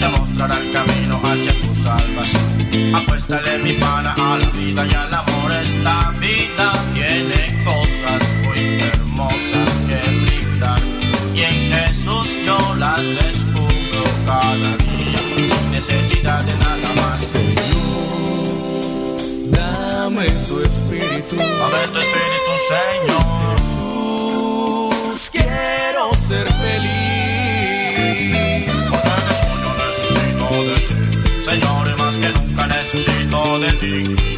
Te 0.00 0.08
mostrará 0.08 0.58
el 0.58 0.72
camino 0.72 1.20
hacia 1.22 1.52
tu 1.60 1.74
salvación. 1.82 2.94
Apuéstale 2.94 3.58
mi 3.58 3.72
pana 3.74 4.14
a 4.16 4.38
la 4.38 4.50
vida 4.50 4.86
y 4.86 4.94
al 4.94 5.14
amor. 5.14 5.52
Esta 5.52 6.10
vida 6.20 6.84
tiene 6.94 7.46
cosas 7.64 8.22
muy 8.44 8.60
hermosas 8.92 9.70
que 9.88 9.98
brindar. 10.24 10.80
Y 11.34 11.42
en 11.42 11.72
Jesús 11.72 12.28
yo 12.44 12.58
las 12.76 13.02
descubro 13.02 14.04
cada 14.26 14.76
día. 14.76 15.20
Sin 15.36 15.70
necesidad 15.70 16.42
de 16.44 16.54
nada 16.58 16.92
más. 16.96 17.32
Dame 19.50 20.26
tu 20.48 20.60
espíritu. 20.60 21.36
Dame 21.36 21.82
tu 21.92 21.98
espíritu, 21.98 22.52
Señor. 22.68 23.45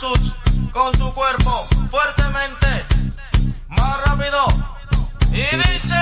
Con 0.00 0.92
tu 0.92 1.12
cuerpo 1.12 1.62
fuertemente. 1.90 2.66
Más 3.68 4.06
rápido. 4.06 4.46
Y 5.30 5.42
dice. 5.42 5.94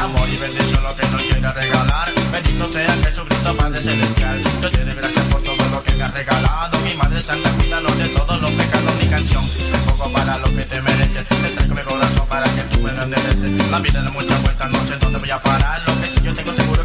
Amor 0.00 0.28
y 0.28 0.36
bendición 0.36 0.82
lo 0.82 0.96
que 0.96 1.06
nos 1.06 1.22
quiere 1.22 1.52
regalar. 1.52 2.10
Bendito 2.32 2.68
sea 2.72 2.96
Jesucristo, 3.04 3.56
Padre 3.56 3.82
Celestial. 3.82 4.42
Yo 4.62 4.70
te 4.72 4.84
doy 4.84 4.94
gracias 4.96 5.24
por 5.26 5.42
todo 5.44 5.68
lo 5.70 5.82
que 5.84 5.92
me 5.92 6.02
has 6.02 6.12
regalado. 6.12 6.78
Mi 6.80 6.94
Madre 6.94 7.22
Santa, 7.22 7.50
La 13.76 13.82
vida 13.82 14.02
da 14.02 14.08
muchas 14.08 14.42
vueltas, 14.42 14.70
no 14.70 14.86
sé 14.86 14.96
dónde 14.96 15.18
voy 15.18 15.30
a 15.30 15.38
parar. 15.38 15.82
Lo 15.86 16.00
que 16.00 16.10
sí 16.10 16.18
yo 16.24 16.34
tengo 16.34 16.50
seguro 16.50 16.75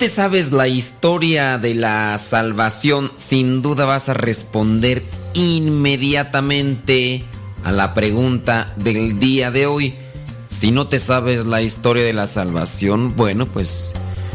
te 0.00 0.08
sabes 0.08 0.50
la 0.50 0.66
historia 0.66 1.58
de 1.58 1.74
la 1.74 2.16
salvación, 2.16 3.12
sin 3.18 3.60
duda 3.60 3.84
vas 3.84 4.08
a 4.08 4.14
responder 4.14 5.02
inmediatamente 5.34 7.22
a 7.64 7.70
la 7.70 7.92
pregunta 7.92 8.72
del 8.76 9.20
día 9.20 9.50
de 9.50 9.66
hoy. 9.66 9.94
Si 10.48 10.70
no 10.70 10.88
te 10.88 10.98
sabes 10.98 11.44
la 11.44 11.60
historia 11.60 12.02
de 12.02 12.14
la 12.14 12.26
salvación, 12.26 13.14
bueno, 13.14 13.44
pues 13.44 13.92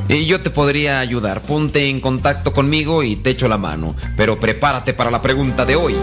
eh, 0.08 0.24
yo 0.28 0.40
te 0.40 0.52
podría 0.52 1.00
ayudar. 1.00 1.42
Ponte 1.42 1.90
en 1.90 2.00
contacto 2.00 2.54
conmigo 2.54 3.02
y 3.02 3.16
te 3.16 3.32
echo 3.32 3.48
la 3.48 3.58
mano. 3.58 3.96
Pero 4.16 4.40
prepárate 4.40 4.94
para 4.94 5.10
la 5.10 5.24
pregunta 5.24 5.66
de 5.66 5.76
hoy. 5.76 5.96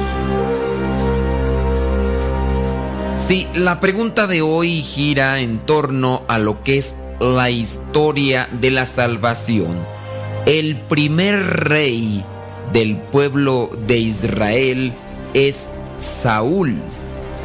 Sí, 3.29 3.47
la 3.55 3.79
pregunta 3.79 4.27
de 4.27 4.43
hoy 4.43 4.83
gira 4.83 5.39
en 5.39 5.61
torno 5.65 6.25
a 6.27 6.39
lo 6.39 6.65
que 6.65 6.79
es 6.79 6.97
la 7.23 7.51
historia 7.51 8.49
de 8.61 8.73
la 8.73 8.85
salvación. 8.85 9.79
El 10.45 10.77
primer 10.77 11.39
rey 11.69 12.25
del 12.73 12.97
pueblo 12.97 13.71
de 13.87 13.99
Israel 13.99 14.93
es 15.33 15.71
Saúl. 16.01 16.75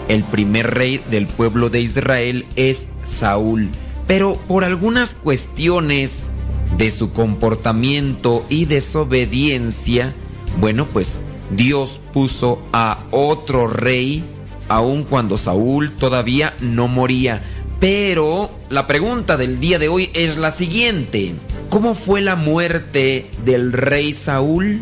El 0.07 0.23
primer 0.23 0.73
rey 0.73 0.99
del 1.11 1.27
pueblo 1.27 1.69
de 1.69 1.81
Israel 1.81 2.45
es 2.55 2.87
Saúl. 3.03 3.69
Pero 4.07 4.35
por 4.47 4.63
algunas 4.63 5.13
cuestiones 5.13 6.31
de 6.77 6.89
su 6.89 7.13
comportamiento 7.13 8.43
y 8.49 8.65
desobediencia, 8.65 10.15
bueno, 10.59 10.87
pues 10.87 11.21
Dios 11.51 12.01
puso 12.13 12.59
a 12.73 12.99
otro 13.11 13.67
rey, 13.67 14.23
aun 14.69 15.03
cuando 15.03 15.37
Saúl 15.37 15.91
todavía 15.91 16.55
no 16.61 16.87
moría. 16.87 17.43
Pero 17.79 18.49
la 18.69 18.87
pregunta 18.87 19.37
del 19.37 19.59
día 19.59 19.77
de 19.77 19.87
hoy 19.87 20.09
es 20.15 20.37
la 20.37 20.51
siguiente. 20.51 21.35
¿Cómo 21.69 21.93
fue 21.93 22.21
la 22.21 22.35
muerte 22.35 23.29
del 23.45 23.71
rey 23.71 24.13
Saúl? 24.13 24.81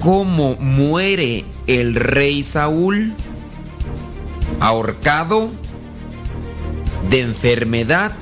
¿Cómo 0.00 0.56
muere 0.56 1.46
el 1.66 1.94
rey 1.94 2.42
Saúl? 2.42 3.14
¿Ahorcado? 4.60 5.52
¿De 7.08 7.20
enfermedad? 7.20 8.12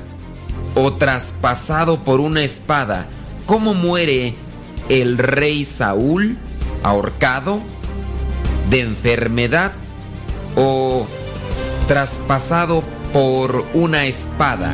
¿O 0.75 0.93
traspasado 0.93 2.01
por 2.03 2.21
una 2.21 2.43
espada? 2.43 3.07
¿Cómo 3.45 3.73
muere 3.73 4.35
el 4.87 5.17
rey 5.17 5.65
Saúl? 5.65 6.37
¿Ahorcado? 6.81 7.59
¿De 8.69 8.79
enfermedad? 8.79 9.73
¿O 10.55 11.05
traspasado 11.87 12.81
por 12.81 13.00
una 13.73 14.05
espada? 14.05 14.73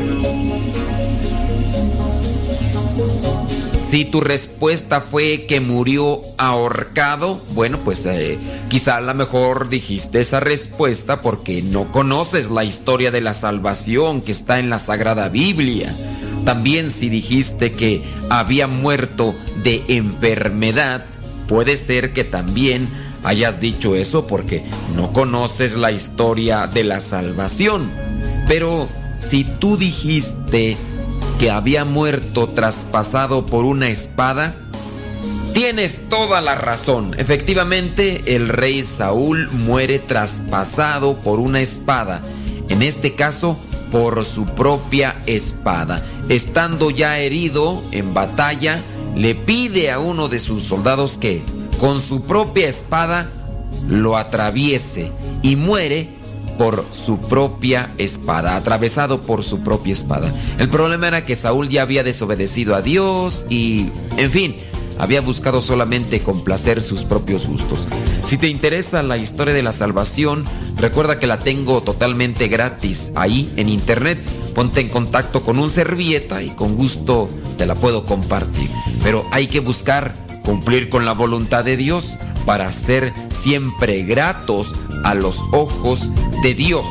Si 3.83 4.03
tu 4.03 4.19
respuesta 4.19 4.99
fue 4.99 5.45
que 5.47 5.61
murió 5.61 6.19
ahorcado, 6.37 7.41
bueno, 7.53 7.79
pues 7.85 8.05
eh, 8.05 8.37
quizá 8.69 8.97
a 8.97 9.01
lo 9.01 9.13
mejor 9.13 9.69
dijiste 9.69 10.19
esa 10.19 10.41
respuesta 10.41 11.21
porque 11.21 11.61
no 11.61 11.91
conoces 11.91 12.49
la 12.49 12.65
historia 12.65 13.11
de 13.11 13.21
la 13.21 13.33
salvación 13.33 14.21
que 14.21 14.33
está 14.33 14.59
en 14.59 14.69
la 14.69 14.77
Sagrada 14.77 15.29
Biblia. 15.29 15.95
También 16.43 16.89
si 16.89 17.07
dijiste 17.07 17.71
que 17.71 18.03
había 18.29 18.67
muerto 18.67 19.33
de 19.63 19.83
enfermedad, 19.87 21.05
puede 21.47 21.77
ser 21.77 22.11
que 22.11 22.25
también 22.25 22.89
hayas 23.23 23.59
dicho 23.59 23.95
eso 23.95 24.27
porque 24.27 24.63
no 24.95 25.13
conoces 25.13 25.73
la 25.75 25.91
historia 25.91 26.67
de 26.67 26.83
la 26.83 26.99
salvación. 26.99 27.89
Pero 28.47 28.87
si 29.17 29.43
tú 29.43 29.77
dijiste 29.77 30.77
que 31.39 31.51
había 31.51 31.85
muerto 31.85 32.49
traspasado 32.49 33.45
por 33.45 33.65
una 33.65 33.89
espada? 33.89 34.55
Tienes 35.53 36.09
toda 36.09 36.41
la 36.41 36.55
razón. 36.55 37.15
Efectivamente, 37.17 38.35
el 38.35 38.47
rey 38.47 38.83
Saúl 38.83 39.49
muere 39.51 39.99
traspasado 39.99 41.17
por 41.17 41.39
una 41.39 41.61
espada. 41.61 42.21
En 42.69 42.81
este 42.81 43.15
caso, 43.15 43.57
por 43.91 44.23
su 44.25 44.45
propia 44.45 45.21
espada. 45.25 46.03
Estando 46.29 46.91
ya 46.91 47.19
herido 47.19 47.81
en 47.91 48.13
batalla, 48.13 48.81
le 49.15 49.35
pide 49.35 49.91
a 49.91 49.99
uno 49.99 50.27
de 50.27 50.39
sus 50.39 50.63
soldados 50.63 51.17
que, 51.17 51.41
con 51.79 51.99
su 52.01 52.21
propia 52.21 52.67
espada, 52.67 53.27
lo 53.87 54.17
atraviese 54.17 55.11
y 55.41 55.55
muere 55.55 56.16
por 56.57 56.85
su 56.91 57.19
propia 57.19 57.93
espada, 57.97 58.55
atravesado 58.55 59.21
por 59.21 59.43
su 59.43 59.61
propia 59.61 59.93
espada. 59.93 60.33
El 60.57 60.69
problema 60.69 61.07
era 61.07 61.25
que 61.25 61.35
Saúl 61.35 61.69
ya 61.69 61.83
había 61.83 62.03
desobedecido 62.03 62.75
a 62.75 62.81
Dios 62.81 63.45
y, 63.49 63.91
en 64.17 64.31
fin, 64.31 64.55
había 64.99 65.21
buscado 65.21 65.61
solamente 65.61 66.21
complacer 66.21 66.81
sus 66.81 67.03
propios 67.03 67.47
gustos. 67.47 67.87
Si 68.23 68.37
te 68.37 68.47
interesa 68.47 69.03
la 69.03 69.17
historia 69.17 69.53
de 69.53 69.63
la 69.63 69.71
salvación, 69.71 70.45
recuerda 70.77 71.19
que 71.19 71.27
la 71.27 71.39
tengo 71.39 71.81
totalmente 71.81 72.47
gratis 72.47 73.11
ahí 73.15 73.51
en 73.55 73.69
internet. 73.69 74.19
Ponte 74.53 74.81
en 74.81 74.89
contacto 74.89 75.43
con 75.43 75.59
un 75.59 75.69
servieta 75.69 76.41
y 76.41 76.49
con 76.49 76.75
gusto 76.75 77.29
te 77.57 77.65
la 77.65 77.75
puedo 77.75 78.05
compartir. 78.05 78.69
Pero 79.03 79.25
hay 79.31 79.47
que 79.47 79.59
buscar 79.59 80.15
cumplir 80.43 80.89
con 80.89 81.05
la 81.05 81.13
voluntad 81.13 81.63
de 81.63 81.77
Dios 81.77 82.17
para 82.47 82.71
ser 82.71 83.13
siempre 83.29 84.03
gratos 84.03 84.73
a 85.03 85.13
los 85.13 85.43
ojos 85.51 86.09
de 86.41 86.53
Dios. 86.53 86.85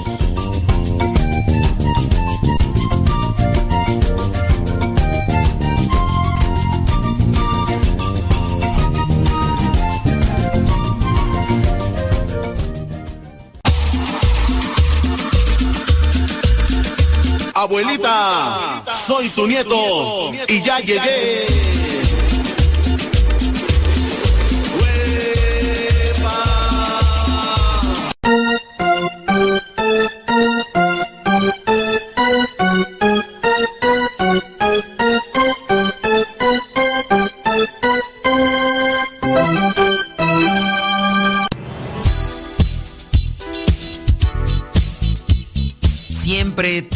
Abuelita, 17.55 18.85
soy 18.93 19.31
su 19.31 19.47
nieto 19.47 20.31
y 20.49 20.63
ya 20.63 20.81
llegué. 20.81 22.06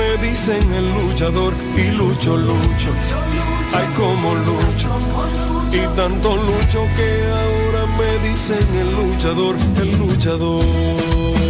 me 0.00 0.28
dicen 0.28 0.72
el 0.72 0.86
luchador. 0.94 1.52
Y 1.76 1.90
lucho, 1.90 2.36
lucho, 2.36 2.90
ay 3.74 3.86
como 3.96 4.34
lucho, 4.34 4.88
y 5.72 5.96
tanto 5.96 6.36
lucho 6.36 6.80
que 6.96 7.10
ahora 7.40 7.82
me 7.98 8.28
dicen 8.28 8.66
el 8.82 8.90
luchador, 8.98 9.56
el 9.82 9.98
luchador. 9.98 11.49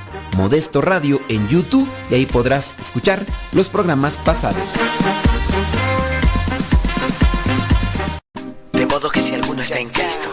Modesto 0.37 0.81
Radio 0.81 1.21
en 1.29 1.47
YouTube 1.47 1.89
y 2.09 2.15
ahí 2.15 2.25
podrás 2.25 2.75
escuchar 2.79 3.25
los 3.53 3.69
programas 3.69 4.17
pasados. 4.17 4.61
De 8.73 8.85
modo 8.85 9.09
que 9.09 9.21
si 9.21 9.33
alguno 9.35 9.61
está 9.61 9.79
en 9.79 9.89
Cristo, 9.89 10.29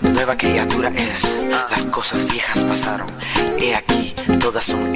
nueva 0.00 0.36
criatura 0.36 0.90
es. 0.90 1.40
Las 1.48 1.84
cosas 1.86 2.26
viejas 2.30 2.64
pasaron. 2.64 3.08
He 3.58 3.74
aquí, 3.74 4.14
todas 4.40 4.64
son 4.64 4.95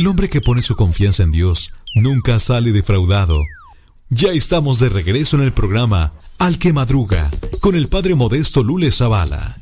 El 0.00 0.06
hombre 0.06 0.30
que 0.30 0.40
pone 0.40 0.62
su 0.62 0.76
confianza 0.76 1.24
en 1.24 1.30
Dios 1.30 1.72
nunca 1.94 2.38
sale 2.38 2.72
defraudado. 2.72 3.38
Ya 4.08 4.30
estamos 4.32 4.78
de 4.78 4.88
regreso 4.88 5.36
en 5.36 5.42
el 5.42 5.52
programa 5.52 6.14
Al 6.38 6.58
que 6.58 6.72
Madruga 6.72 7.30
con 7.60 7.74
el 7.74 7.86
padre 7.86 8.14
modesto 8.14 8.62
Lule 8.62 8.92
Zavala. 8.92 9.59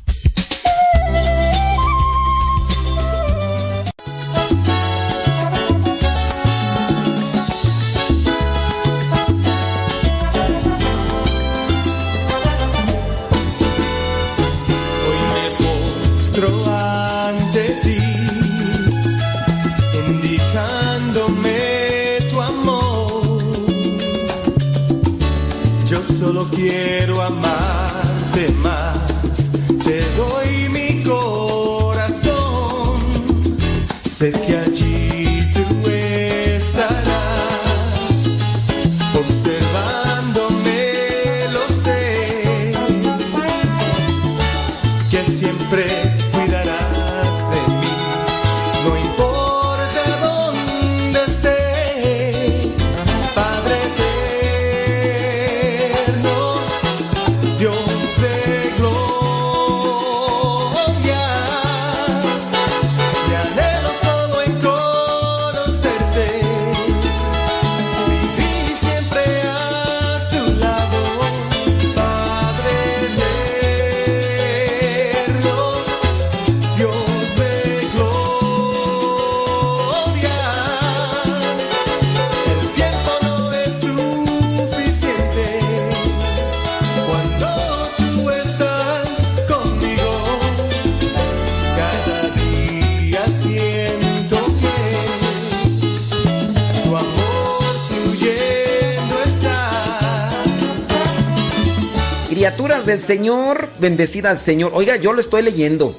Señor, 103.09 103.67
bendecida 103.79 104.29
al 104.29 104.37
Señor. 104.37 104.71
Oiga, 104.75 104.95
yo 104.95 105.13
lo 105.13 105.19
estoy 105.19 105.41
leyendo. 105.41 105.95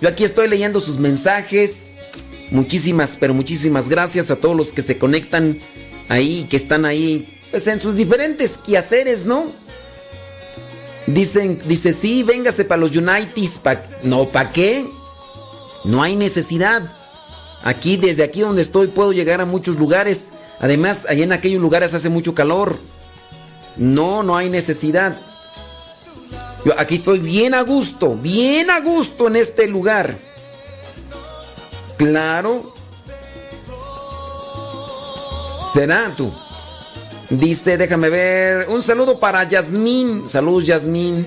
Yo 0.00 0.08
aquí 0.08 0.24
estoy 0.24 0.48
leyendo 0.48 0.80
sus 0.80 0.96
mensajes. 0.96 1.92
Muchísimas, 2.50 3.18
pero 3.20 3.34
muchísimas 3.34 3.90
gracias 3.90 4.30
a 4.30 4.36
todos 4.36 4.56
los 4.56 4.72
que 4.72 4.80
se 4.80 4.96
conectan 4.96 5.58
ahí, 6.08 6.46
que 6.48 6.56
están 6.56 6.86
ahí, 6.86 7.28
pues 7.50 7.66
en 7.66 7.78
sus 7.78 7.94
diferentes 7.94 8.56
quehaceres, 8.56 9.26
¿no? 9.26 9.52
Dicen, 11.06 11.58
dice, 11.66 11.92
sí, 11.92 12.22
véngase 12.22 12.64
para 12.64 12.80
los 12.80 12.96
United. 12.96 13.78
No, 14.04 14.26
¿para 14.26 14.50
qué? 14.50 14.86
No 15.84 16.02
hay 16.02 16.16
necesidad. 16.16 16.90
Aquí, 17.64 17.98
desde 17.98 18.22
aquí 18.22 18.40
donde 18.40 18.62
estoy, 18.62 18.86
puedo 18.86 19.12
llegar 19.12 19.42
a 19.42 19.44
muchos 19.44 19.76
lugares. 19.76 20.30
Además, 20.58 21.04
allá 21.06 21.24
en 21.24 21.32
aquellos 21.32 21.60
lugares 21.60 21.92
hace 21.92 22.08
mucho 22.08 22.34
calor. 22.34 22.78
No, 23.76 24.22
no 24.22 24.38
hay 24.38 24.48
necesidad. 24.48 25.20
Yo 26.64 26.72
aquí 26.78 26.96
estoy 26.96 27.20
bien 27.20 27.54
a 27.54 27.62
gusto, 27.62 28.16
bien 28.16 28.70
a 28.70 28.80
gusto 28.80 29.28
en 29.28 29.36
este 29.36 29.66
lugar. 29.66 30.16
Claro. 31.96 32.74
¿Será 35.72 36.12
tú? 36.16 36.30
Dice, 37.30 37.78
déjame 37.78 38.08
ver, 38.08 38.68
un 38.68 38.82
saludo 38.82 39.20
para 39.20 39.48
Yasmín. 39.48 40.28
Saludos, 40.28 40.66
Yasmín. 40.66 41.24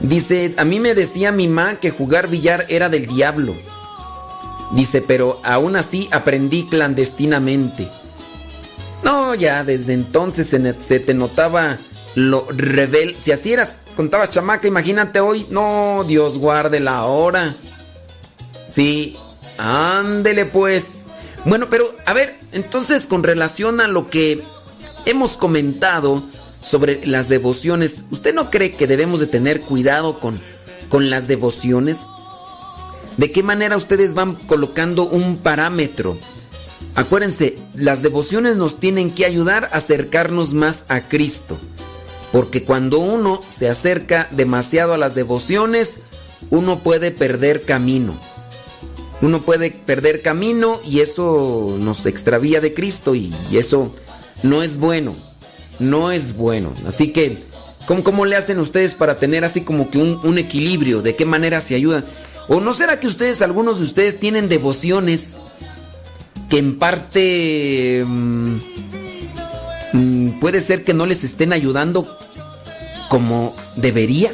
Dice, 0.00 0.54
a 0.56 0.64
mí 0.64 0.78
me 0.78 0.94
decía 0.94 1.32
mi 1.32 1.48
mamá 1.48 1.76
que 1.80 1.90
jugar 1.90 2.28
billar 2.28 2.66
era 2.68 2.88
del 2.88 3.06
diablo. 3.06 3.54
Dice, 4.72 5.02
pero 5.02 5.40
aún 5.42 5.74
así 5.74 6.08
aprendí 6.12 6.66
clandestinamente. 6.66 7.88
No, 9.02 9.34
ya 9.34 9.64
desde 9.64 9.94
entonces 9.94 10.48
se, 10.48 11.00
te 11.00 11.14
notaba 11.14 11.76
lo 12.14 12.46
rebel. 12.50 13.14
Si 13.14 13.32
así 13.32 13.52
eras, 13.52 13.82
contabas 13.96 14.30
chamaca, 14.30 14.66
imagínate 14.68 15.20
hoy. 15.20 15.46
No, 15.50 16.04
Dios 16.06 16.38
guarde 16.38 16.80
la 16.80 17.04
hora. 17.04 17.54
Sí, 18.66 19.16
ándele 19.56 20.44
pues. 20.44 21.06
Bueno, 21.44 21.66
pero 21.70 21.94
a 22.06 22.12
ver, 22.12 22.36
entonces 22.52 23.06
con 23.06 23.22
relación 23.22 23.80
a 23.80 23.88
lo 23.88 24.10
que 24.10 24.42
hemos 25.06 25.36
comentado 25.36 26.22
sobre 26.60 27.06
las 27.06 27.28
devociones, 27.28 28.04
¿usted 28.10 28.34
no 28.34 28.50
cree 28.50 28.72
que 28.72 28.86
debemos 28.86 29.20
de 29.20 29.26
tener 29.26 29.60
cuidado 29.60 30.18
con, 30.18 30.38
con 30.88 31.10
las 31.10 31.28
devociones? 31.28 32.06
¿De 33.16 33.32
qué 33.32 33.42
manera 33.42 33.76
ustedes 33.76 34.14
van 34.14 34.34
colocando 34.34 35.04
un 35.04 35.38
parámetro? 35.38 36.16
Acuérdense, 36.94 37.56
las 37.74 38.02
devociones 38.02 38.56
nos 38.56 38.78
tienen 38.78 39.12
que 39.12 39.24
ayudar 39.24 39.64
a 39.72 39.76
acercarnos 39.78 40.52
más 40.52 40.84
a 40.88 41.00
Cristo. 41.00 41.58
Porque 42.32 42.62
cuando 42.64 42.98
uno 42.98 43.40
se 43.46 43.68
acerca 43.68 44.28
demasiado 44.30 44.92
a 44.94 44.98
las 44.98 45.14
devociones, 45.14 45.98
uno 46.50 46.78
puede 46.78 47.10
perder 47.10 47.62
camino. 47.62 48.18
Uno 49.20 49.40
puede 49.40 49.70
perder 49.70 50.22
camino 50.22 50.80
y 50.84 51.00
eso 51.00 51.76
nos 51.80 52.06
extravía 52.06 52.60
de 52.60 52.72
Cristo 52.72 53.14
y, 53.14 53.34
eso 53.52 53.92
no 54.42 54.62
es 54.62 54.76
bueno. 54.76 55.14
No 55.80 56.12
es 56.12 56.36
bueno. 56.36 56.72
Así 56.86 57.12
que, 57.12 57.36
¿cómo, 57.86 58.26
le 58.26 58.36
hacen 58.36 58.58
ustedes 58.58 58.94
para 58.94 59.16
tener 59.16 59.44
así 59.44 59.62
como 59.62 59.90
que 59.90 59.98
un, 59.98 60.38
equilibrio? 60.38 61.02
¿De 61.02 61.16
qué 61.16 61.24
manera 61.24 61.60
se 61.60 61.74
ayudan? 61.74 62.04
¿O 62.48 62.60
no 62.60 62.72
será 62.72 63.00
que 63.00 63.06
ustedes, 63.06 63.42
algunos 63.42 63.78
de 63.78 63.84
ustedes, 63.84 64.20
tienen 64.20 64.48
devociones 64.48 65.38
que 66.48 66.58
en 66.58 66.78
parte 66.78 68.04
mm, 68.06 68.56
puede 70.40 70.60
ser 70.60 70.84
que 70.84 70.94
no 70.94 71.06
les 71.06 71.24
estén 71.24 71.52
ayudando 71.52 72.06
como 73.08 73.54
debería? 73.76 74.32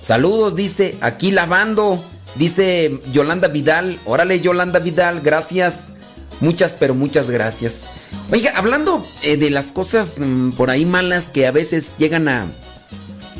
Saludos, 0.00 0.54
dice, 0.54 0.98
aquí 1.00 1.30
lavando, 1.30 2.02
dice 2.36 2.98
Yolanda 3.12 3.48
Vidal. 3.48 3.98
Órale, 4.04 4.40
Yolanda 4.40 4.78
Vidal, 4.78 5.20
gracias. 5.22 5.94
Muchas, 6.40 6.76
pero 6.78 6.94
muchas 6.94 7.30
gracias. 7.30 7.86
Oiga, 8.30 8.52
hablando 8.56 9.04
eh, 9.22 9.36
de 9.36 9.50
las 9.50 9.72
cosas 9.72 10.18
mm, 10.18 10.50
por 10.52 10.70
ahí 10.70 10.84
malas 10.84 11.30
que 11.30 11.46
a 11.46 11.52
veces 11.52 11.94
llegan 11.98 12.28
a, 12.28 12.46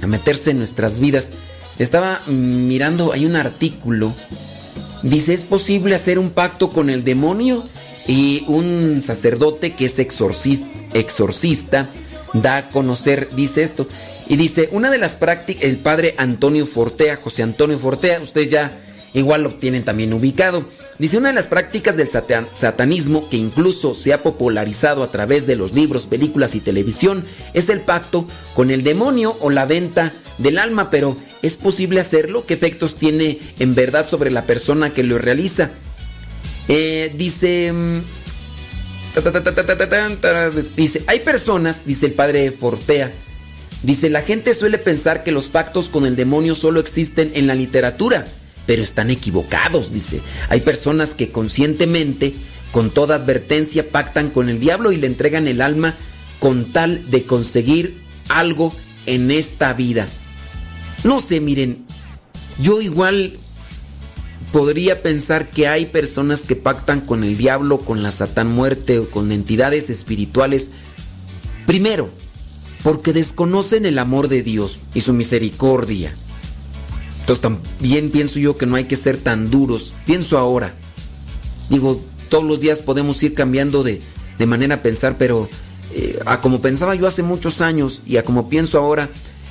meterse 0.06 0.50
en 0.52 0.58
nuestras 0.58 1.00
vidas, 1.00 1.32
estaba 1.78 2.20
mm, 2.26 2.66
mirando, 2.68 3.12
hay 3.12 3.26
un 3.26 3.36
artículo. 3.36 4.14
Dice, 5.02 5.34
¿es 5.34 5.44
posible 5.44 5.94
hacer 5.94 6.18
un 6.18 6.30
pacto 6.30 6.70
con 6.70 6.88
el 6.88 7.04
demonio? 7.04 7.62
Y 8.06 8.44
un 8.48 9.02
sacerdote 9.02 9.72
que 9.72 9.86
es 9.86 9.98
exorcis- 9.98 10.64
exorcista 10.94 11.90
da 12.32 12.56
a 12.56 12.68
conocer, 12.68 13.28
dice 13.36 13.62
esto. 13.62 13.86
Y 14.26 14.36
dice, 14.36 14.68
una 14.72 14.90
de 14.90 14.98
las 14.98 15.16
prácticas, 15.16 15.64
el 15.64 15.76
padre 15.76 16.14
Antonio 16.16 16.64
Fortea, 16.66 17.16
José 17.16 17.42
Antonio 17.42 17.78
Fortea, 17.78 18.20
ustedes 18.20 18.50
ya 18.50 18.76
igual 19.12 19.42
lo 19.42 19.50
tienen 19.50 19.84
también 19.84 20.12
ubicado. 20.12 20.64
Dice, 20.98 21.18
una 21.18 21.28
de 21.28 21.34
las 21.34 21.46
prácticas 21.48 21.96
del 21.96 22.08
satan- 22.08 22.48
satanismo, 22.50 23.28
que 23.28 23.36
incluso 23.36 23.94
se 23.94 24.12
ha 24.12 24.22
popularizado 24.22 25.02
a 25.02 25.10
través 25.10 25.46
de 25.46 25.56
los 25.56 25.74
libros, 25.74 26.06
películas 26.06 26.54
y 26.54 26.60
televisión, 26.60 27.22
es 27.52 27.68
el 27.68 27.80
pacto 27.80 28.26
con 28.54 28.70
el 28.70 28.82
demonio 28.82 29.36
o 29.40 29.50
la 29.50 29.66
venta 29.66 30.12
del 30.38 30.58
alma, 30.58 30.90
pero 30.90 31.16
¿es 31.42 31.56
posible 31.56 32.00
hacerlo? 32.00 32.46
¿Qué 32.46 32.54
efectos 32.54 32.94
tiene 32.96 33.38
en 33.58 33.74
verdad 33.74 34.08
sobre 34.08 34.30
la 34.30 34.42
persona 34.42 34.90
que 34.90 35.02
lo 35.04 35.18
realiza? 35.18 35.70
Eh, 36.68 37.12
dice... 37.16 37.72
Dice, 40.76 41.04
hay 41.06 41.20
personas, 41.20 41.86
dice 41.86 42.06
el 42.06 42.12
padre 42.12 42.50
Fortea, 42.50 43.10
dice, 43.82 44.10
la 44.10 44.22
gente 44.22 44.54
suele 44.54 44.78
pensar 44.78 45.22
que 45.22 45.32
los 45.32 45.48
pactos 45.48 45.88
con 45.88 46.04
el 46.04 46.16
demonio 46.16 46.54
solo 46.54 46.80
existen 46.80 47.32
en 47.34 47.46
la 47.46 47.54
literatura, 47.54 48.24
pero 48.66 48.82
están 48.82 49.10
equivocados, 49.10 49.92
dice. 49.92 50.20
Hay 50.48 50.60
personas 50.60 51.14
que 51.14 51.28
conscientemente, 51.28 52.34
con 52.72 52.90
toda 52.90 53.16
advertencia, 53.16 53.88
pactan 53.88 54.30
con 54.30 54.48
el 54.48 54.58
diablo 54.58 54.90
y 54.90 54.96
le 54.96 55.06
entregan 55.06 55.46
el 55.46 55.60
alma 55.60 55.94
con 56.40 56.72
tal 56.72 57.10
de 57.10 57.22
conseguir 57.22 57.96
algo 58.28 58.74
en 59.06 59.30
esta 59.30 59.72
vida. 59.74 60.08
No 61.04 61.20
sé, 61.20 61.40
miren, 61.40 61.84
yo 62.58 62.80
igual 62.80 63.38
podría 64.54 65.02
pensar 65.02 65.50
que 65.50 65.66
hay 65.66 65.86
personas 65.86 66.42
que 66.42 66.54
pactan 66.54 67.00
con 67.00 67.24
el 67.24 67.36
diablo, 67.36 67.78
con 67.78 68.04
la 68.04 68.12
satán 68.12 68.46
muerte 68.46 69.00
o 69.00 69.10
con 69.10 69.32
entidades 69.32 69.90
espirituales. 69.90 70.70
Primero, 71.66 72.08
porque 72.84 73.12
desconocen 73.12 73.84
el 73.84 73.98
amor 73.98 74.28
de 74.28 74.44
Dios 74.44 74.78
y 74.94 75.00
su 75.00 75.12
misericordia. 75.12 76.14
Entonces 77.18 77.42
también 77.42 78.10
pienso 78.10 78.38
yo 78.38 78.56
que 78.56 78.66
no 78.66 78.76
hay 78.76 78.84
que 78.84 78.94
ser 78.94 79.16
tan 79.16 79.50
duros. 79.50 79.92
Pienso 80.06 80.38
ahora. 80.38 80.72
Digo, 81.68 82.00
todos 82.28 82.44
los 82.44 82.60
días 82.60 82.78
podemos 82.78 83.20
ir 83.24 83.34
cambiando 83.34 83.82
de, 83.82 84.00
de 84.38 84.46
manera 84.46 84.76
a 84.76 84.82
pensar, 84.82 85.16
pero 85.18 85.48
eh, 85.96 86.20
a 86.26 86.40
como 86.40 86.60
pensaba 86.60 86.94
yo 86.94 87.08
hace 87.08 87.24
muchos 87.24 87.60
años 87.60 88.02
y 88.06 88.18
a 88.18 88.22
como 88.22 88.48
pienso 88.48 88.78
ahora, 88.78 89.08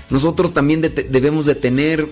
nosotros 0.10 0.54
también 0.54 0.80
de- 0.80 0.88
debemos 0.90 1.46
de 1.46 1.56
tener 1.56 2.08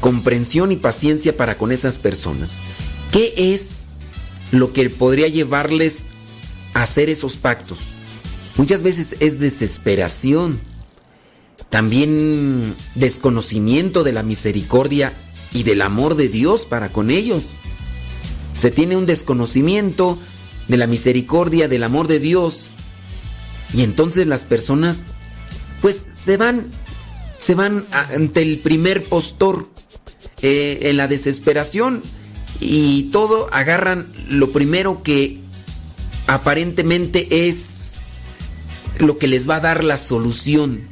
comprensión 0.00 0.72
y 0.72 0.76
paciencia 0.76 1.36
para 1.36 1.58
con 1.58 1.72
esas 1.72 1.98
personas. 1.98 2.60
¿Qué 3.12 3.54
es 3.54 3.84
lo 4.50 4.72
que 4.72 4.88
podría 4.90 5.28
llevarles 5.28 6.06
a 6.74 6.82
hacer 6.82 7.08
esos 7.08 7.36
pactos? 7.36 7.78
Muchas 8.56 8.82
veces 8.82 9.16
es 9.20 9.38
desesperación, 9.38 10.58
también 11.70 12.74
desconocimiento 12.94 14.02
de 14.02 14.12
la 14.12 14.22
misericordia 14.22 15.12
y 15.52 15.62
del 15.62 15.82
amor 15.82 16.14
de 16.14 16.28
Dios 16.28 16.64
para 16.66 16.90
con 16.90 17.10
ellos. 17.10 17.56
Se 18.58 18.70
tiene 18.70 18.96
un 18.96 19.06
desconocimiento 19.06 20.18
de 20.68 20.76
la 20.76 20.86
misericordia, 20.86 21.68
del 21.68 21.84
amor 21.84 22.08
de 22.08 22.18
Dios. 22.18 22.70
Y 23.74 23.82
entonces 23.82 24.26
las 24.26 24.44
personas 24.44 25.02
pues 25.82 26.06
se 26.12 26.36
van 26.36 26.66
se 27.38 27.54
van 27.54 27.84
ante 27.92 28.42
el 28.42 28.58
primer 28.58 29.04
postor 29.04 29.68
eh, 30.42 30.78
en 30.82 30.96
la 30.96 31.08
desesperación 31.08 32.02
y 32.60 33.04
todo 33.04 33.48
agarran 33.52 34.06
lo 34.28 34.52
primero 34.52 35.02
que 35.02 35.38
aparentemente 36.26 37.48
es 37.48 38.06
lo 38.98 39.18
que 39.18 39.28
les 39.28 39.48
va 39.48 39.56
a 39.56 39.60
dar 39.60 39.84
la 39.84 39.96
solución. 39.96 40.82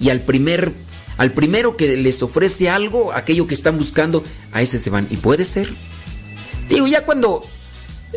Y 0.00 0.10
al 0.10 0.20
primer 0.20 0.72
al 1.16 1.32
primero 1.32 1.76
que 1.76 1.96
les 1.96 2.22
ofrece 2.22 2.68
algo 2.68 3.12
aquello 3.12 3.46
que 3.46 3.54
están 3.54 3.78
buscando 3.78 4.24
a 4.52 4.62
ese 4.62 4.78
se 4.78 4.90
van. 4.90 5.06
Y 5.10 5.16
puede 5.16 5.44
ser. 5.44 5.72
Digo 6.68 6.86
ya 6.86 7.04
cuando 7.04 7.44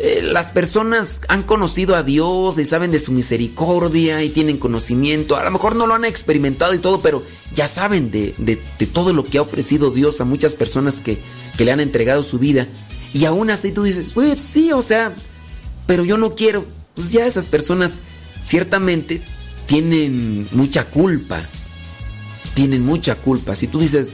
eh, 0.00 0.20
las 0.22 0.50
personas 0.50 1.20
han 1.28 1.42
conocido 1.42 1.96
a 1.96 2.02
Dios 2.02 2.58
y 2.58 2.64
saben 2.64 2.90
de 2.90 2.98
su 2.98 3.10
misericordia 3.12 4.22
y 4.22 4.28
tienen 4.28 4.56
conocimiento. 4.58 5.36
A 5.36 5.44
lo 5.44 5.50
mejor 5.50 5.74
no 5.76 5.86
lo 5.86 5.94
han 5.94 6.04
experimentado 6.04 6.72
y 6.74 6.78
todo, 6.78 7.00
pero 7.00 7.22
ya 7.54 7.66
saben 7.66 8.10
de, 8.10 8.34
de- 8.38 8.56
todo 8.86 9.12
lo 9.12 9.24
que 9.24 9.38
ha 9.38 9.42
ofrecido 9.42 9.90
Dios 9.90 10.20
a 10.20 10.24
muchas 10.24 10.54
personas 10.54 11.00
que, 11.00 11.18
que 11.56 11.64
le 11.64 11.72
han 11.72 11.80
entregado 11.80 12.22
su 12.22 12.38
vida. 12.38 12.66
Y 13.12 13.24
aún 13.24 13.50
así 13.50 13.72
tú 13.72 13.82
dices, 13.82 14.12
pues 14.12 14.40
sí, 14.40 14.70
o 14.72 14.82
sea, 14.82 15.14
pero 15.86 16.04
yo 16.04 16.16
no 16.18 16.34
quiero. 16.34 16.64
Pues 16.94 17.10
ya 17.12 17.26
esas 17.26 17.46
personas 17.46 17.98
ciertamente 18.44 19.20
tienen 19.66 20.46
mucha 20.52 20.84
culpa. 20.84 21.40
Tienen 22.54 22.84
mucha 22.84 23.14
culpa. 23.14 23.54
Si 23.54 23.66
tú 23.68 23.78
dices, 23.78 24.08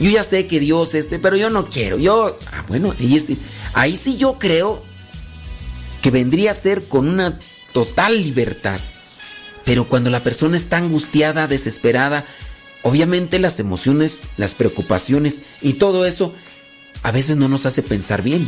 yo 0.00 0.10
ya 0.10 0.22
sé 0.22 0.46
que 0.46 0.58
Dios 0.60 0.94
este, 0.94 1.18
pero 1.18 1.36
yo 1.36 1.50
no 1.50 1.66
quiero. 1.66 1.98
Yo, 1.98 2.36
ah, 2.52 2.64
bueno, 2.68 2.94
ahí 2.98 3.18
sí, 3.18 3.38
ahí 3.74 3.96
sí 3.96 4.16
yo 4.16 4.38
creo 4.38 4.82
que 6.00 6.10
vendría 6.10 6.52
a 6.52 6.54
ser 6.54 6.84
con 6.84 7.08
una 7.08 7.38
total 7.72 8.20
libertad. 8.22 8.80
Pero 9.64 9.86
cuando 9.86 10.10
la 10.10 10.20
persona 10.20 10.56
está 10.56 10.78
angustiada, 10.78 11.46
desesperada, 11.46 12.24
obviamente 12.82 13.38
las 13.38 13.60
emociones, 13.60 14.22
las 14.36 14.54
preocupaciones 14.54 15.42
y 15.62 15.74
todo 15.74 16.06
eso 16.06 16.34
a 17.02 17.12
veces 17.12 17.36
no 17.36 17.48
nos 17.48 17.66
hace 17.66 17.82
pensar 17.82 18.22
bien. 18.22 18.46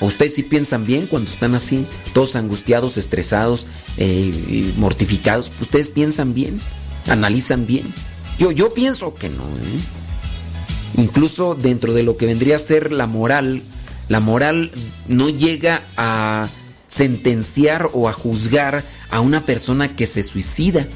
¿O 0.00 0.06
ustedes 0.06 0.34
sí 0.34 0.42
piensan 0.42 0.84
bien 0.84 1.06
cuando 1.06 1.30
están 1.30 1.54
así, 1.54 1.86
todos 2.12 2.34
angustiados, 2.34 2.96
estresados, 2.96 3.66
eh, 3.98 4.72
mortificados? 4.76 5.50
¿Ustedes 5.60 5.90
piensan 5.90 6.34
bien? 6.34 6.60
¿Analizan 7.08 7.66
bien? 7.66 7.92
Yo, 8.38 8.50
yo 8.50 8.74
pienso 8.74 9.14
que 9.14 9.28
no. 9.28 9.44
¿eh? 9.44 11.00
Incluso 11.00 11.54
dentro 11.54 11.92
de 11.92 12.02
lo 12.02 12.16
que 12.16 12.26
vendría 12.26 12.56
a 12.56 12.60
ser 12.60 12.92
la 12.92 13.06
moral, 13.06 13.62
la 14.08 14.20
moral 14.20 14.72
no 15.06 15.28
llega 15.28 15.82
a 15.96 16.48
sentenciar 16.92 17.88
o 17.92 18.08
a 18.08 18.12
juzgar 18.12 18.84
a 19.10 19.20
una 19.20 19.46
persona 19.46 19.96
que 19.96 20.06
se 20.06 20.22
suicida, 20.22 20.86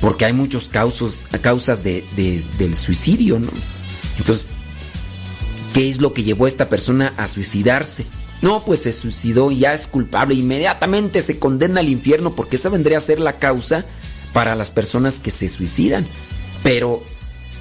porque 0.00 0.24
hay 0.24 0.32
muchos 0.32 0.68
causos, 0.68 1.26
causas 1.42 1.82
de, 1.82 2.04
de- 2.16 2.42
del 2.58 2.76
suicidio, 2.76 3.38
¿no? 3.38 3.48
Entonces, 4.18 4.46
¿qué 5.74 5.90
es 5.90 6.00
lo 6.00 6.12
que 6.12 6.22
llevó 6.24 6.46
a 6.46 6.48
esta 6.48 6.68
persona 6.68 7.12
a 7.16 7.28
suicidarse? 7.28 8.06
No, 8.42 8.62
pues 8.64 8.82
se 8.82 8.92
suicidó 8.92 9.50
y 9.50 9.58
ya 9.60 9.72
es 9.74 9.86
culpable, 9.88 10.34
inmediatamente 10.34 11.20
se 11.22 11.38
condena 11.38 11.80
al 11.80 11.88
infierno 11.88 12.34
porque 12.34 12.56
esa 12.56 12.68
vendría 12.68 12.98
a 12.98 13.00
ser 13.00 13.18
la 13.20 13.38
causa 13.38 13.84
para 14.32 14.54
las 14.54 14.70
personas 14.70 15.20
que 15.20 15.30
se 15.30 15.48
suicidan. 15.48 16.06
Pero 16.62 17.02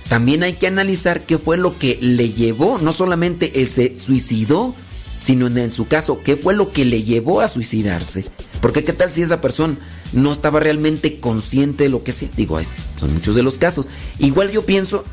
también 0.09 0.43
hay 0.43 0.53
que 0.53 0.67
analizar 0.67 1.25
qué 1.25 1.37
fue 1.37 1.57
lo 1.57 1.77
que 1.79 1.97
le 2.01 2.31
llevó, 2.31 2.77
no 2.77 2.91
solamente 2.93 3.61
él 3.61 3.67
se 3.69 3.95
suicidó, 3.97 4.75
sino 5.17 5.47
en, 5.47 5.71
su 5.71 5.87
caso, 5.87 6.21
qué 6.23 6.35
fue 6.35 6.55
lo 6.55 6.71
que 6.71 6.85
le 6.85 7.03
llevó 7.03 7.41
a 7.41 7.47
suicidarse. 7.47 8.25
Porque 8.61 8.83
qué 8.83 8.93
tal 8.93 9.09
si 9.09 9.21
esa 9.21 9.41
persona 9.41 9.77
no 10.13 10.31
estaba 10.31 10.59
realmente 10.59 11.19
consciente 11.19 11.85
de 11.85 11.89
lo 11.89 12.03
que 12.03 12.11
hacía. 12.11 12.29
Digo, 12.35 12.59
son 12.99 13.13
muchos 13.13 13.35
de 13.35 13.43
los 13.43 13.57
casos. 13.57 13.87
Igual 14.19 14.51
yo 14.51 14.65
pienso 14.65 15.03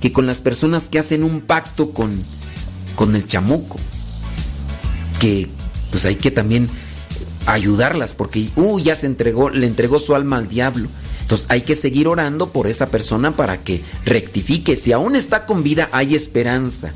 que 0.00 0.12
con 0.12 0.26
las 0.26 0.40
personas 0.40 0.88
que 0.88 0.98
hacen 0.98 1.24
un 1.24 1.40
pacto 1.40 1.90
con, 1.90 2.10
con 2.94 3.16
el 3.16 3.26
chamuco, 3.26 3.78
que 5.20 5.48
pues 5.90 6.04
hay 6.04 6.16
que 6.16 6.30
también 6.30 6.68
ayudarlas 7.46 8.14
porque 8.14 8.48
uh, 8.56 8.78
ya 8.78 8.94
se 8.94 9.06
entregó, 9.06 9.50
le 9.50 9.66
entregó 9.66 9.98
su 9.98 10.14
alma 10.14 10.36
al 10.36 10.48
diablo. 10.48 10.88
Entonces 11.22 11.46
hay 11.50 11.62
que 11.62 11.74
seguir 11.74 12.08
orando 12.08 12.52
por 12.52 12.68
esa 12.68 12.88
persona 12.88 13.36
para 13.36 13.58
que 13.58 13.82
rectifique. 14.04 14.76
Si 14.76 14.92
aún 14.92 15.14
está 15.16 15.44
con 15.44 15.62
vida, 15.62 15.88
hay 15.92 16.14
esperanza. 16.14 16.92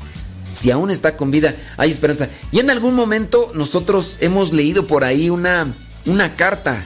Si 0.53 0.71
aún 0.71 0.91
está 0.91 1.17
con 1.17 1.31
vida, 1.31 1.55
hay 1.77 1.89
esperanza. 1.89 2.29
Y 2.51 2.59
en 2.59 2.69
algún 2.69 2.95
momento 2.95 3.51
nosotros 3.55 4.17
hemos 4.21 4.53
leído 4.53 4.85
por 4.87 5.03
ahí 5.03 5.29
una, 5.29 5.67
una 6.05 6.35
carta, 6.35 6.83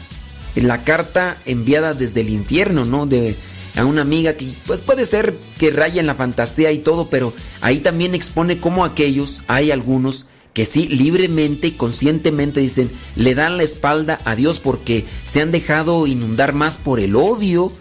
la 0.55 0.83
carta 0.83 1.37
enviada 1.45 1.93
desde 1.93 2.21
el 2.21 2.29
infierno, 2.29 2.85
¿no? 2.85 3.05
De 3.05 3.35
a 3.77 3.85
una 3.85 4.01
amiga 4.01 4.33
que 4.33 4.53
pues 4.65 4.81
puede 4.81 5.05
ser 5.05 5.35
que 5.59 5.69
raya 5.69 5.99
en 5.99 6.07
la 6.07 6.15
fantasía 6.15 6.71
y 6.71 6.79
todo, 6.79 7.09
pero 7.09 7.33
ahí 7.61 7.79
también 7.79 8.15
expone 8.15 8.57
cómo 8.57 8.83
aquellos, 8.83 9.43
hay 9.47 9.69
algunos 9.69 10.25
que 10.53 10.65
sí 10.65 10.87
libremente 10.87 11.67
y 11.67 11.71
conscientemente 11.71 12.59
dicen, 12.59 12.89
le 13.15 13.35
dan 13.35 13.57
la 13.57 13.63
espalda 13.63 14.19
a 14.25 14.35
Dios 14.35 14.57
porque 14.57 15.05
se 15.23 15.41
han 15.41 15.51
dejado 15.51 16.07
inundar 16.07 16.53
más 16.53 16.79
por 16.79 16.99
el 16.99 17.15
odio 17.15 17.71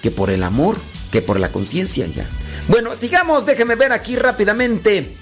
que 0.00 0.10
por 0.10 0.30
el 0.30 0.42
amor, 0.42 0.78
que 1.10 1.20
por 1.20 1.38
la 1.38 1.52
conciencia 1.52 2.06
ya. 2.06 2.26
Bueno, 2.68 2.94
sigamos, 2.94 3.44
déjeme 3.44 3.74
ver 3.74 3.92
aquí 3.92 4.16
rápidamente 4.16 5.14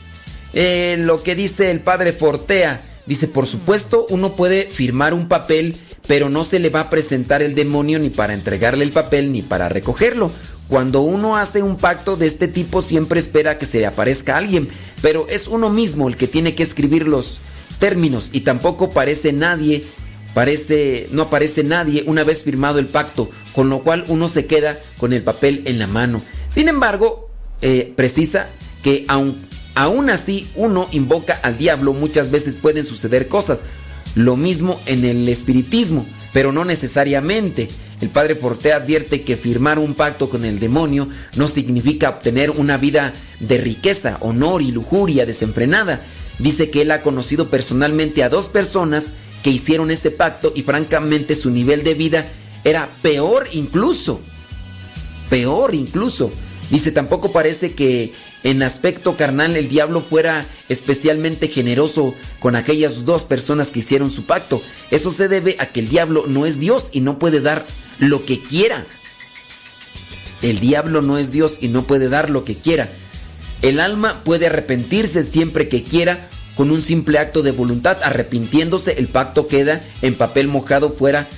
lo 0.53 1.23
que 1.23 1.35
dice 1.35 1.71
el 1.71 1.81
padre 1.81 2.13
Fortea. 2.13 2.83
Dice, 3.07 3.27
por 3.27 3.47
supuesto, 3.47 4.07
uno 4.11 4.33
puede 4.33 4.67
firmar 4.67 5.15
un 5.15 5.27
papel, 5.27 5.75
pero 6.07 6.29
no 6.29 6.45
se 6.45 6.61
le 6.61 6.71
va 6.71 6.81
a 6.81 6.91
presentar 6.91 7.43
el 7.43 7.55
demonio 7.55 7.99
ni 7.99 8.11
para 8.11 8.35
entregarle 8.35 8.85
el 8.85 8.93
papel 8.93 9.33
ni 9.33 9.43
para 9.43 9.69
recogerlo. 9.69 10.31
Cuando 10.69 11.01
uno 11.01 11.37
hace 11.37 11.65
un 11.65 11.77
pacto 11.77 12.17
de 12.17 12.27
este 12.27 12.47
tipo 12.47 12.81
siempre 12.81 13.19
espera 13.19 13.59
que 13.59 13.67
se 13.67 13.81
le 13.81 13.87
aparezca 13.87 14.37
alguien, 14.37 14.69
pero 15.03 15.27
es 15.29 15.49
uno 15.49 15.69
mismo 15.69 16.07
el 16.07 16.17
que 16.17 16.29
tiene 16.29 16.55
que 16.55 16.63
escribir 16.63 17.09
los 17.09 17.41
términos 17.81 18.29
y 18.33 18.43
tampoco 18.43 18.91
parece 18.91 19.33
nadie, 19.33 19.85
parece 20.33 21.09
no 21.11 21.23
aparece 21.23 21.65
nadie 21.65 22.05
una 22.07 22.23
vez 22.23 22.45
firmado 22.45 22.79
el 22.79 22.87
pacto, 22.87 23.29
con 23.53 23.69
lo 23.69 23.81
cual 23.81 24.05
uno 24.07 24.29
se 24.29 24.47
queda 24.47 24.79
con 24.99 25.13
el 25.13 25.23
papel 25.23 25.63
en 25.65 25.81
la 25.81 25.89
mano. 25.89 26.23
Sin 26.51 26.69
embargo, 26.69 27.29
eh, 27.63 27.93
precisa 27.97 28.47
que 28.85 29.05
aun, 29.09 29.37
aún 29.75 30.11
así 30.11 30.49
uno 30.55 30.89
invoca 30.93 31.39
al 31.43 31.59
diablo, 31.59 31.93
muchas 31.93 32.31
veces 32.31 32.55
pueden 32.55 32.85
suceder 32.85 33.29
cosas. 33.29 33.63
Lo 34.15 34.37
mismo 34.37 34.81
en 34.87 35.05
el 35.05 35.29
espiritismo, 35.29 36.05
pero 36.33 36.53
no 36.53 36.65
necesariamente. 36.65 37.69
El 38.01 38.09
padre 38.09 38.35
Porte 38.35 38.73
advierte 38.73 39.23
que 39.23 39.37
firmar 39.37 39.79
un 39.79 39.95
pacto 39.95 40.31
con 40.31 40.45
el 40.45 40.59
demonio 40.59 41.09
no 41.37 41.49
significa 41.49 42.09
obtener 42.09 42.51
una 42.51 42.79
vida 42.79 43.13
de 43.41 43.59
riqueza, 43.59 44.17
honor 44.21 44.63
y 44.63 44.73
lujuria 44.73 45.27
desenfrenada. 45.27 46.01
Dice 46.39 46.71
que 46.71 46.83
él 46.83 46.91
ha 46.91 47.03
conocido 47.03 47.51
personalmente 47.51 48.25
a 48.25 48.31
dos 48.31 48.49
personas 48.49 49.13
que 49.43 49.51
hicieron 49.51 49.91
ese 49.91 50.11
pacto 50.11 50.53
y 50.55 50.63
francamente 50.63 51.37
su 51.37 51.51
nivel 51.51 51.83
de 51.83 51.95
vida 51.95 52.27
era 52.65 52.89
peor 53.03 53.49
incluso. 53.53 54.21
Peor 55.29 55.75
incluso. 55.75 56.31
Dice, 56.71 56.93
tampoco 56.93 57.33
parece 57.33 57.73
que 57.73 58.13
en 58.43 58.63
aspecto 58.63 59.17
carnal 59.17 59.57
el 59.57 59.69
diablo 59.69 60.01
fuera 60.01 60.47
especialmente 60.69 61.49
generoso 61.49 62.15
con 62.39 62.57
aquellas 62.57 63.05
dos 63.05 63.25
personas 63.25 63.69
que 63.69 63.81
hicieron 63.81 64.11
su 64.11 64.25
pacto. 64.25 64.63
Eso 64.91 65.13
se 65.13 65.29
debe 65.29 65.57
a 65.59 65.67
que 65.67 65.81
el 65.81 65.89
diablo 65.89 66.25
no 66.27 66.47
es 66.47 66.59
Dios 66.59 66.89
y 66.93 67.01
no 67.01 67.19
puede 67.19 67.41
dar 67.41 67.67
lo 67.99 68.25
que 68.25 68.41
quiera. 68.41 68.87
El 70.41 70.59
diablo 70.59 71.03
no 71.03 71.19
es 71.19 71.31
Dios 71.31 71.59
y 71.61 71.69
no 71.69 71.83
puede 71.85 72.09
dar 72.09 72.31
lo 72.31 72.45
que 72.45 72.55
quiera. 72.55 72.89
El 73.61 73.79
alma 73.79 74.21
puede 74.25 74.47
arrepentirse 74.47 75.23
siempre 75.23 75.69
que 75.69 75.83
quiera 75.83 76.27
con 76.57 76.71
un 76.71 76.81
simple 76.81 77.19
acto 77.19 77.43
de 77.43 77.51
voluntad. 77.51 77.99
Arrepintiéndose, 78.03 78.93
el 78.93 79.09
pacto 79.09 79.49
queda 79.49 79.83
en 80.01 80.15
papel 80.15 80.49
mojado 80.49 80.91
fuera 80.91 81.29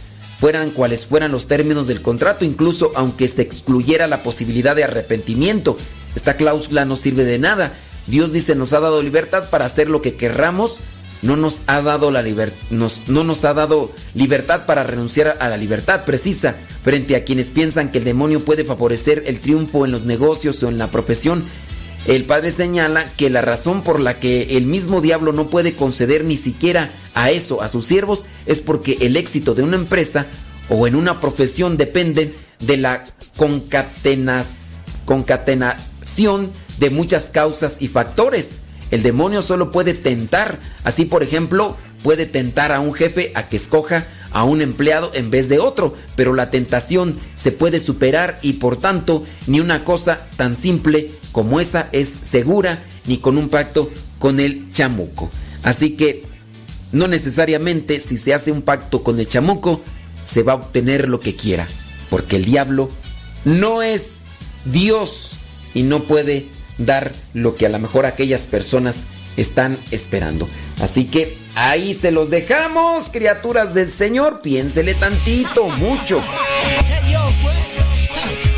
fueran 0.42 0.70
cuales 0.70 1.06
fueran 1.06 1.30
los 1.30 1.46
términos 1.46 1.86
del 1.86 2.02
contrato, 2.02 2.44
incluso 2.44 2.90
aunque 2.96 3.28
se 3.28 3.42
excluyera 3.42 4.08
la 4.08 4.24
posibilidad 4.24 4.74
de 4.74 4.82
arrepentimiento. 4.82 5.78
Esta 6.14 6.36
cláusula 6.36 6.84
no 6.84 6.96
sirve 6.96 7.24
de 7.24 7.38
nada. 7.38 7.72
Dios 8.06 8.32
dice 8.32 8.54
nos 8.54 8.72
ha 8.72 8.80
dado 8.80 9.02
libertad 9.02 9.48
para 9.50 9.64
hacer 9.64 9.88
lo 9.88 10.02
que 10.02 10.14
querramos, 10.14 10.80
no 11.22 11.36
nos 11.36 11.62
ha 11.68 11.80
dado 11.82 12.10
la 12.10 12.24
no 12.70 13.24
nos 13.24 13.44
ha 13.44 13.54
dado 13.54 13.92
libertad 14.14 14.66
para 14.66 14.82
renunciar 14.82 15.36
a 15.40 15.48
la 15.48 15.56
libertad 15.56 16.04
precisa 16.04 16.56
frente 16.82 17.14
a 17.14 17.24
quienes 17.24 17.48
piensan 17.48 17.90
que 17.90 17.98
el 17.98 18.04
demonio 18.04 18.44
puede 18.44 18.64
favorecer 18.64 19.22
el 19.26 19.38
triunfo 19.38 19.84
en 19.84 19.92
los 19.92 20.04
negocios 20.04 20.60
o 20.62 20.68
en 20.68 20.78
la 20.78 20.88
profesión. 20.88 21.44
El 22.08 22.24
padre 22.24 22.50
señala 22.50 23.04
que 23.16 23.30
la 23.30 23.42
razón 23.42 23.82
por 23.82 24.00
la 24.00 24.18
que 24.18 24.56
el 24.56 24.66
mismo 24.66 25.00
diablo 25.00 25.32
no 25.32 25.46
puede 25.48 25.74
conceder 25.74 26.24
ni 26.24 26.36
siquiera 26.36 26.90
a 27.14 27.30
eso 27.30 27.62
a 27.62 27.68
sus 27.68 27.86
siervos 27.86 28.26
es 28.46 28.60
porque 28.60 28.98
el 29.02 29.16
éxito 29.16 29.54
de 29.54 29.62
una 29.62 29.76
empresa 29.76 30.26
o 30.68 30.88
en 30.88 30.96
una 30.96 31.20
profesión 31.20 31.76
depende 31.76 32.34
de 32.58 32.76
la 32.76 33.04
concatenas- 33.36 34.72
de 36.16 36.90
muchas 36.90 37.30
causas 37.30 37.80
y 37.80 37.88
factores. 37.88 38.60
El 38.90 39.02
demonio 39.02 39.40
solo 39.40 39.70
puede 39.70 39.94
tentar, 39.94 40.58
así 40.84 41.06
por 41.06 41.22
ejemplo, 41.22 41.76
puede 42.02 42.26
tentar 42.26 42.72
a 42.72 42.80
un 42.80 42.92
jefe 42.92 43.32
a 43.34 43.48
que 43.48 43.56
escoja 43.56 44.04
a 44.32 44.44
un 44.44 44.60
empleado 44.60 45.10
en 45.14 45.30
vez 45.30 45.48
de 45.48 45.58
otro, 45.58 45.94
pero 46.14 46.34
la 46.34 46.50
tentación 46.50 47.18
se 47.34 47.52
puede 47.52 47.80
superar 47.80 48.38
y 48.42 48.54
por 48.54 48.76
tanto 48.76 49.24
ni 49.46 49.60
una 49.60 49.84
cosa 49.84 50.26
tan 50.36 50.54
simple 50.54 51.10
como 51.32 51.60
esa 51.60 51.88
es 51.92 52.18
segura 52.22 52.82
ni 53.06 53.18
con 53.18 53.38
un 53.38 53.48
pacto 53.48 53.90
con 54.18 54.38
el 54.38 54.70
chamuco. 54.72 55.30
Así 55.62 55.96
que 55.96 56.24
no 56.92 57.08
necesariamente 57.08 58.00
si 58.00 58.16
se 58.18 58.34
hace 58.34 58.52
un 58.52 58.62
pacto 58.62 59.02
con 59.02 59.18
el 59.18 59.28
chamuco 59.28 59.80
se 60.24 60.42
va 60.42 60.52
a 60.52 60.56
obtener 60.56 61.08
lo 61.08 61.20
que 61.20 61.34
quiera, 61.34 61.66
porque 62.10 62.36
el 62.36 62.44
diablo 62.44 62.90
no 63.44 63.82
es 63.82 64.22
Dios 64.64 65.31
y 65.74 65.82
no 65.82 66.04
puede 66.04 66.46
dar 66.78 67.12
lo 67.34 67.56
que 67.56 67.66
a 67.66 67.68
lo 67.68 67.78
mejor 67.78 68.06
aquellas 68.06 68.46
personas 68.46 69.04
están 69.36 69.78
esperando. 69.90 70.48
Así 70.80 71.06
que 71.06 71.36
ahí 71.54 71.94
se 71.94 72.10
los 72.10 72.30
dejamos, 72.30 73.08
criaturas 73.10 73.74
del 73.74 73.88
Señor, 73.88 74.40
piénsele 74.40 74.94
tantito, 74.94 75.68
mucho. 75.70 76.20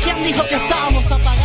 ¿quién 0.03 0.23
dijo 0.23 0.43
que 0.47 0.55
estábamos 0.55 1.05
apagados? 1.11 1.44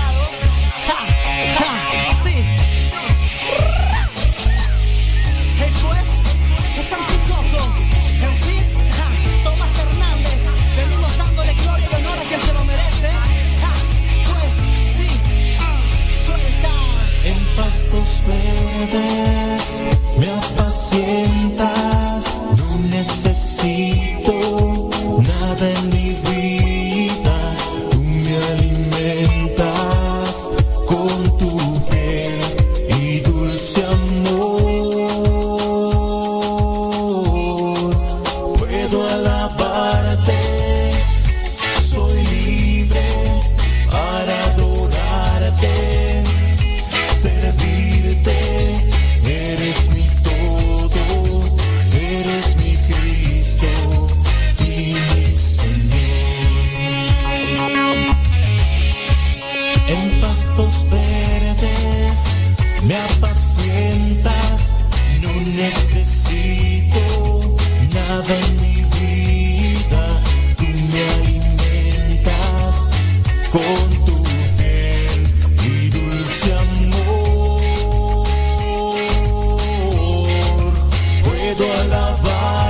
Me 20.19 20.31
apacientas, 20.31 22.24
no 22.57 22.78
necesito 22.89 24.10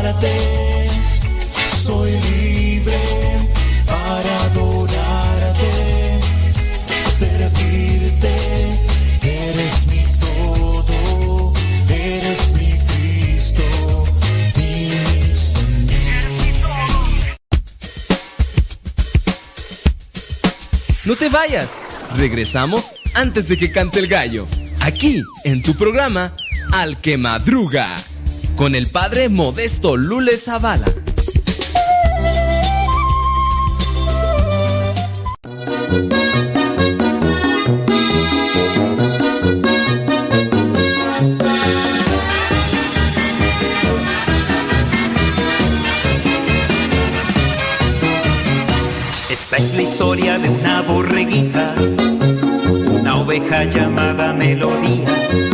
alabarte, 0.01 0.89
soy 1.83 2.11
libre 2.31 2.99
para 3.87 4.45
adorarte, 4.45 6.21
servirte. 7.19 8.35
Eres 9.23 9.87
mi 9.87 10.03
todo, 10.19 11.53
eres 11.89 12.53
mi 12.53 12.71
Cristo 12.89 13.63
mi 14.57 14.89
Señor. 15.35 16.29
No 21.05 21.17
te 21.17 21.29
vayas. 21.29 21.83
Regresamos 22.17 22.95
antes 23.15 23.47
de 23.49 23.57
que 23.57 23.71
cante 23.71 24.01
el 24.01 24.09
gallo. 24.09 24.47
Aquí, 24.81 25.23
en 25.45 25.63
tu 25.63 25.75
programa, 25.75 26.35
Al 26.73 27.01
que 27.01 27.17
Madruga. 27.19 27.97
Con 28.61 28.75
el 28.75 28.89
padre 28.89 29.31
Modesto 29.31 29.97
Lule 29.97 30.37
Zavala. 30.37 30.85
Esta 49.31 49.57
es 49.57 49.75
la 49.75 49.81
historia 49.81 50.39
de 50.39 50.51
una 50.51 50.83
borreguita, 50.83 51.75
una 52.91 53.17
oveja 53.23 53.65
llamada 53.65 54.35
Melodía. 54.35 55.50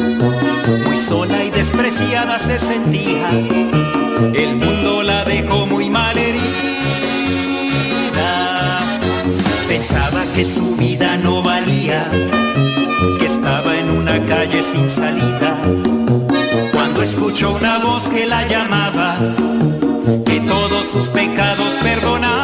Se 2.46 2.58
sentía, 2.60 3.28
el 4.34 4.54
mundo 4.54 5.02
la 5.02 5.24
dejó 5.24 5.66
muy 5.66 5.90
mal 5.90 6.16
herida. 6.16 6.44
Pensaba 9.66 10.24
que 10.34 10.44
su 10.44 10.76
vida 10.76 11.16
no 11.16 11.42
valía, 11.42 12.08
que 13.18 13.24
estaba 13.26 13.76
en 13.76 13.90
una 13.90 14.24
calle 14.26 14.62
sin 14.62 14.88
salida. 14.88 15.58
Cuando 16.72 17.02
escuchó 17.02 17.50
una 17.50 17.78
voz 17.78 18.04
que 18.04 18.26
la 18.26 18.46
llamaba, 18.46 19.16
que 20.24 20.40
todos 20.40 20.84
sus 20.92 21.08
pecados 21.08 21.72
perdonaba. 21.82 22.35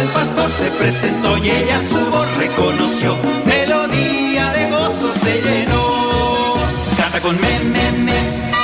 El 0.00 0.08
pastor 0.08 0.50
se 0.50 0.70
presentó 0.70 1.36
y 1.38 1.50
ella 1.50 1.78
su 1.78 1.98
voz 2.10 2.36
reconoció, 2.36 3.16
melodía 3.44 4.50
de 4.52 4.70
gozo 4.70 5.12
se 5.12 5.40
llenó. 5.42 6.56
Canta 6.96 7.20
con 7.20 7.36
me, 7.40 7.58
me, 7.74 7.92
me, 8.06 8.18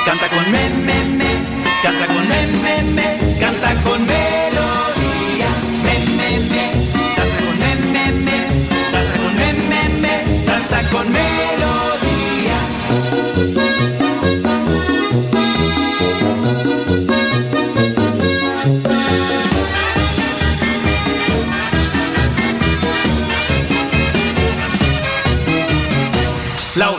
canta 0.05 0.29
con 0.31 0.51
me, 0.51 0.71
me, 0.87 0.99
me, 1.19 1.31
canta 1.83 2.07
con 2.07 2.29
me, 2.29 2.41
me, 2.65 2.83
me, 2.97 3.39
canta 3.41 3.71
con 3.83 4.01
melodía. 4.07 5.51
Me, 5.85 5.95
danza 7.17 7.39
con 7.45 7.59
me, 7.59 7.71
danza 8.93 9.17
con 9.23 9.35
me, 10.01 10.45
danza 10.47 10.91
con 10.91 11.13
melodía. 11.13 11.76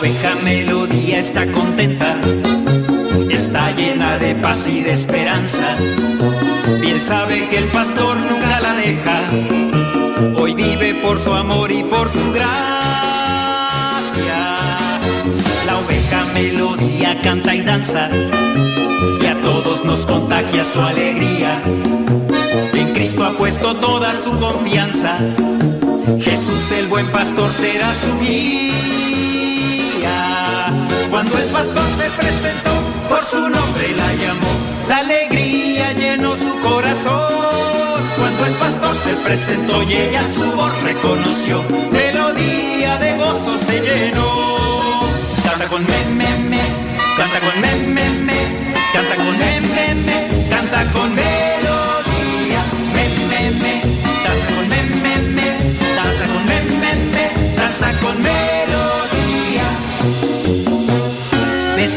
Oveja 0.08 0.36
melodía 0.44 1.20
está 1.20 1.46
contenta, 1.52 2.16
está 3.30 3.72
llena 3.72 4.18
de 4.18 4.36
paz 4.36 4.66
y 4.68 4.82
de 4.82 4.94
esperanza. 4.94 5.76
Bien 6.80 7.00
sabe 7.00 7.48
que 7.50 7.58
el 7.58 7.66
pastor 7.66 8.16
nunca 8.18 8.62
la 8.62 8.74
deja, 8.76 9.20
hoy 10.38 10.54
vive 10.54 10.96
por 10.96 11.20
su 11.20 11.34
amor 11.34 11.72
y 11.74 11.84
por 11.84 12.08
su 12.08 12.32
gracia. 12.32 12.48
La 15.66 15.78
oveja 15.78 16.26
melodía 16.34 17.22
canta 17.22 17.54
y 17.54 17.62
danza, 17.62 18.10
y 19.22 19.26
a 19.26 19.42
todos 19.42 19.84
nos 19.84 20.06
contagia 20.06 20.64
su 20.64 20.82
alegría. 20.82 21.62
En 22.74 22.94
Cristo 22.94 23.26
ha 23.26 23.32
puesto 23.32 23.76
toda 23.76 24.14
su 24.14 24.38
confianza, 24.40 25.18
Jesús 26.22 26.72
el 26.72 26.88
buen 26.88 27.08
pastor 27.08 27.52
será 27.52 27.94
su 27.94 28.18
guía. 28.22 29.27
Cuando 31.10 31.38
el 31.38 31.46
pastor 31.46 31.84
se 31.98 32.10
presentó, 32.12 32.72
por 33.10 33.24
su 33.24 33.40
nombre 33.40 33.96
la 33.96 34.14
llamó. 34.14 34.52
La 34.88 34.98
alegría 34.98 35.94
llenó 35.94 36.36
su 36.36 36.60
corazón. 36.60 38.02
Cuando 38.18 38.46
el 38.46 38.54
pastor 38.54 38.96
se 38.96 39.14
presentó 39.16 39.84
y 39.84 39.94
ella 39.94 40.24
su 40.24 40.52
voz 40.52 40.82
reconoció, 40.84 41.64
melodía 41.92 42.98
de 42.98 43.18
gozo 43.18 43.58
se 43.58 43.80
llenó. 43.82 45.08
Canta 45.44 45.68
con 45.68 45.84
me, 45.84 45.90
canta 47.18 47.40
con 47.40 47.62
me, 47.62 47.70
canta 48.94 49.16
con 49.16 49.38
me, 49.38 50.50
canta 50.50 50.92
con. 50.92 51.27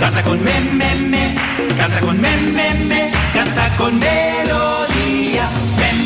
canta 0.00 0.22
con 0.22 0.42
me, 0.42 0.60
me, 1.12 1.36
canta 1.76 2.00
con 2.00 2.20
me, 2.20 2.30
me, 2.88 3.10
canta 3.34 3.76
con 3.76 3.98
melodía, 3.98 5.46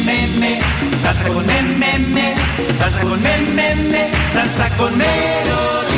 me, 0.05 0.17
me, 0.41 0.61
danza 1.03 1.25
con 1.29 1.47
me, 1.47 1.63
me, 1.63 2.35
danza 2.79 3.01
con 3.01 3.23
me, 3.23 3.75
me, 3.93 4.11
danza 4.35 4.69
con 4.77 4.93
melodía, 4.99 5.94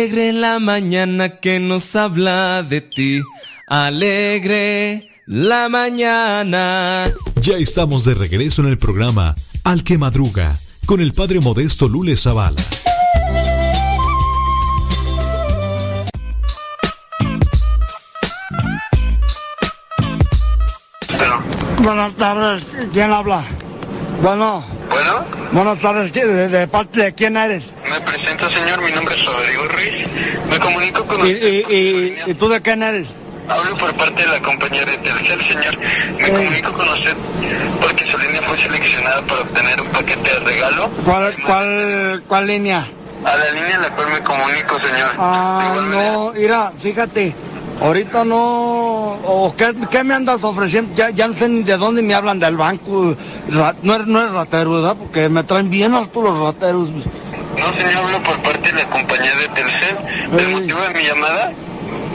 Alegre 0.00 0.32
la 0.32 0.58
mañana 0.58 1.40
que 1.40 1.60
nos 1.60 1.94
habla 1.94 2.62
de 2.62 2.80
ti. 2.80 3.20
Alegre 3.66 5.10
la 5.26 5.68
mañana. 5.68 7.12
Ya 7.42 7.58
estamos 7.58 8.06
de 8.06 8.14
regreso 8.14 8.62
en 8.62 8.68
el 8.68 8.78
programa 8.78 9.34
Al 9.62 9.84
que 9.84 9.98
Madruga 9.98 10.54
con 10.86 11.02
el 11.02 11.12
padre 11.12 11.40
modesto 11.40 11.86
Lule 11.86 12.16
Zavala. 12.16 12.62
Buenas 21.82 22.16
tardes, 22.16 22.64
¿quién 22.90 23.12
habla? 23.12 23.42
Bueno. 24.22 24.64
Bueno. 24.88 25.24
Buenas 25.52 25.78
tardes, 25.78 26.10
¿de 26.14 26.68
parte 26.68 27.02
de 27.02 27.14
quién 27.14 27.36
eres? 27.36 27.64
Me 27.90 28.00
presento, 28.00 28.48
señor. 28.50 28.82
Mi 28.82 28.92
nombre 28.92 29.14
es 29.16 29.24
Rodrigo 29.26 29.64
Ruiz. 29.68 30.06
Me 30.48 30.58
comunico 30.58 31.04
con 31.06 31.26
¿Y, 31.26 31.32
usted. 31.34 32.26
y 32.28 32.34
tú 32.34 32.48
de 32.48 32.60
quién 32.62 32.82
eres? 32.82 33.08
Hablo 33.48 33.76
por 33.76 33.92
parte 33.96 34.22
de 34.22 34.28
la 34.28 34.40
compañía 34.40 34.84
de 34.84 34.96
Telcel, 34.98 35.40
señor. 35.48 35.76
Me 36.20 36.30
comunico 36.30 36.72
con 36.72 36.88
usted 36.90 37.16
porque 37.80 38.04
su 38.10 38.16
línea 38.18 38.40
fue 38.42 38.56
seleccionada 38.58 39.22
para 39.26 39.40
obtener 39.42 39.80
un 39.80 39.88
paquete 39.88 40.30
de 40.30 40.38
regalo. 40.40 40.88
¿Cuál, 41.04 41.34
cuál, 41.44 42.22
cuál 42.28 42.46
línea? 42.46 42.86
A 43.24 43.36
la 43.36 43.50
línea 43.52 43.76
a 43.76 43.80
la 43.80 43.94
cual 43.96 44.08
me 44.10 44.20
comunico, 44.22 44.78
señor. 44.78 45.10
Ah, 45.18 45.74
no, 45.90 46.32
mira, 46.32 46.72
fíjate, 46.80 47.34
ahorita 47.80 48.24
no, 48.24 48.38
o 49.24 49.54
qué, 49.56 49.74
qué 49.90 50.04
me 50.04 50.14
andas 50.14 50.42
ofreciendo, 50.44 50.94
ya, 50.94 51.10
ya 51.10 51.26
no 51.26 51.34
sé 51.34 51.48
ni 51.48 51.62
de 51.64 51.76
dónde 51.76 52.02
me 52.02 52.14
hablan 52.14 52.38
del 52.38 52.56
banco, 52.56 53.14
no 53.48 53.68
eres, 53.94 54.06
no 54.06 54.20
eres 54.22 54.32
ratero, 54.32 54.74
¿verdad? 54.74 54.96
Porque 54.96 55.28
me 55.28 55.42
traen 55.42 55.68
bien 55.68 55.92
alto 55.92 56.22
los 56.22 56.38
rateros. 56.38 56.88
No, 57.58 57.72
señor, 57.74 58.04
hablo 58.04 58.22
por 58.22 58.40
parte 58.42 58.72
de 58.72 58.78
la 58.78 58.88
compañía 58.88 59.34
de 59.36 59.48
Telcel. 59.48 59.96
¿El 60.38 60.48
motivo 60.50 60.80
de 60.80 60.94
mi 60.94 61.02
llamada? 61.04 61.52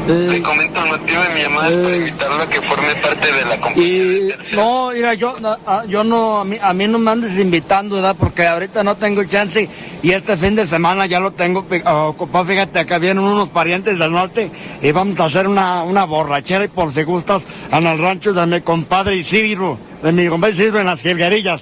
Le 0.07 0.39
comento 0.43 0.83
el 0.83 0.89
motivo 0.91 1.21
de 1.23 1.29
mi 1.33 1.41
llamada 1.41 1.69
para 1.69 1.95
invitarlo 1.95 2.43
a 2.43 2.49
que 2.49 2.61
forme 2.61 2.95
parte 3.01 3.33
de 3.33 3.45
la 3.45 3.59
compañía. 3.59 3.85
Y 3.85 4.55
no, 4.55 4.91
mira, 4.93 5.13
yo, 5.15 5.39
no, 5.39 5.57
ah, 5.65 5.83
yo 5.87 6.03
no, 6.03 6.41
a 6.41 6.45
mí, 6.45 6.57
a 6.61 6.73
mí 6.73 6.87
no 6.87 6.99
me 6.99 7.09
andes 7.09 7.37
invitando, 7.39 7.95
¿verdad? 7.95 8.15
Porque 8.17 8.45
ahorita 8.45 8.83
no 8.83 8.95
tengo 8.97 9.23
chance 9.23 9.67
y 10.03 10.11
este 10.11 10.37
fin 10.37 10.55
de 10.55 10.67
semana 10.67 11.07
ya 11.07 11.19
lo 11.19 11.31
tengo 11.31 11.65
ah, 11.85 12.03
ocupado. 12.03 12.45
Fíjate, 12.45 12.77
acá 12.77 12.99
vienen 12.99 13.23
unos 13.23 13.49
parientes 13.49 13.97
del 13.97 14.11
norte 14.11 14.51
y 14.79 14.91
vamos 14.91 15.19
a 15.19 15.25
hacer 15.25 15.47
una, 15.47 15.81
una 15.81 16.05
borrachera 16.05 16.65
y 16.65 16.67
por 16.67 16.93
si 16.93 17.01
gustas 17.01 17.41
en 17.71 17.87
el 17.87 17.97
rancho 17.97 18.31
de 18.31 18.45
mi 18.45 18.61
compadre 18.61 19.15
Isidro, 19.15 19.79
de 20.03 20.11
mi 20.11 20.27
compadre 20.27 20.53
Isidro 20.53 20.79
en 20.79 20.85
las 20.85 21.01
jilguerillas. 21.01 21.61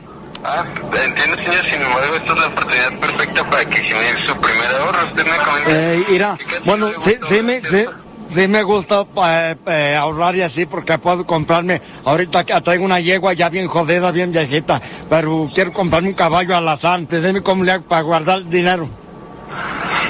Ah, 0.43 0.65
entiendo, 1.05 1.37
señor. 1.37 1.65
Sin 1.65 1.81
embargo, 1.81 2.15
esta 2.15 2.33
es 2.33 2.39
la 2.39 2.47
oportunidad 2.47 2.99
perfecta 2.99 3.49
para 3.49 3.65
que 3.65 3.77
genere 3.77 4.25
su 4.25 4.35
primer 4.37 4.75
ahorro. 4.79 5.05
Usted 5.05 5.25
me 5.25 5.37
comenta. 5.37 5.71
Eh, 5.71 6.05
mira, 6.09 6.37
bueno, 6.65 6.89
sí, 6.99 7.17
sí, 7.27 7.41
me, 7.43 7.63
sí, 7.63 7.85
sí 8.29 8.47
me 8.47 8.63
gusta 8.63 9.05
eh, 9.23 9.55
eh, 9.67 9.95
ahorrar 9.95 10.35
y 10.35 10.41
así 10.41 10.65
porque 10.65 10.97
puedo 10.97 11.25
comprarme, 11.25 11.81
ahorita 12.05 12.43
que 12.45 12.59
traigo 12.61 12.85
una 12.85 12.99
yegua 12.99 13.33
ya 13.33 13.49
bien 13.49 13.67
jodida, 13.67 14.11
bien 14.11 14.31
viejita, 14.31 14.81
pero 15.09 15.49
quiero 15.53 15.73
comprarme 15.73 16.09
un 16.09 16.15
caballo 16.15 16.55
al 16.55 16.67
azar, 16.67 17.07
dime 17.07 17.43
cómo 17.43 17.63
le 17.63 17.73
hago 17.73 17.83
para 17.85 18.01
guardar 18.01 18.37
el 18.39 18.49
dinero. 18.49 18.89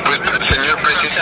Pues, 0.06 0.20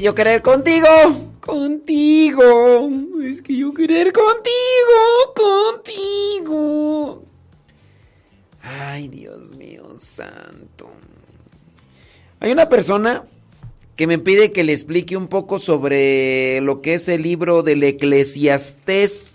Yo 0.00 0.14
querer 0.14 0.42
contigo, 0.42 0.88
contigo. 1.40 2.88
Es 3.22 3.42
que 3.42 3.56
yo 3.56 3.72
querer 3.74 4.12
contigo, 4.12 5.34
contigo. 5.34 7.22
Ay, 8.62 9.08
Dios 9.08 9.56
mío 9.56 9.96
santo. 9.96 10.90
Hay 12.40 12.52
una 12.52 12.68
persona 12.68 13.24
que 13.96 14.06
me 14.06 14.18
pide 14.18 14.52
que 14.52 14.64
le 14.64 14.72
explique 14.72 15.16
un 15.16 15.28
poco 15.28 15.58
sobre 15.58 16.60
lo 16.62 16.80
que 16.80 16.94
es 16.94 17.08
el 17.08 17.22
libro 17.22 17.62
del 17.62 17.82
Eclesiastés, 17.82 19.34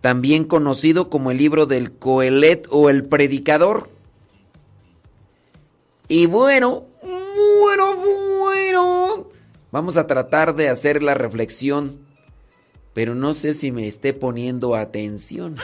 también 0.00 0.44
conocido 0.44 1.08
como 1.08 1.30
el 1.30 1.38
libro 1.38 1.66
del 1.66 1.92
Coelet 1.92 2.66
o 2.70 2.90
el 2.90 3.04
Predicador. 3.04 3.90
Y 6.08 6.26
bueno, 6.26 6.84
bueno, 7.60 7.96
bueno. 7.96 9.31
Vamos 9.72 9.96
a 9.96 10.06
tratar 10.06 10.54
de 10.54 10.68
hacer 10.68 11.02
la 11.02 11.14
reflexión. 11.14 12.06
Pero 12.92 13.14
no 13.14 13.32
sé 13.32 13.54
si 13.54 13.72
me 13.72 13.88
esté 13.88 14.12
poniendo 14.12 14.76
atención. 14.76 15.56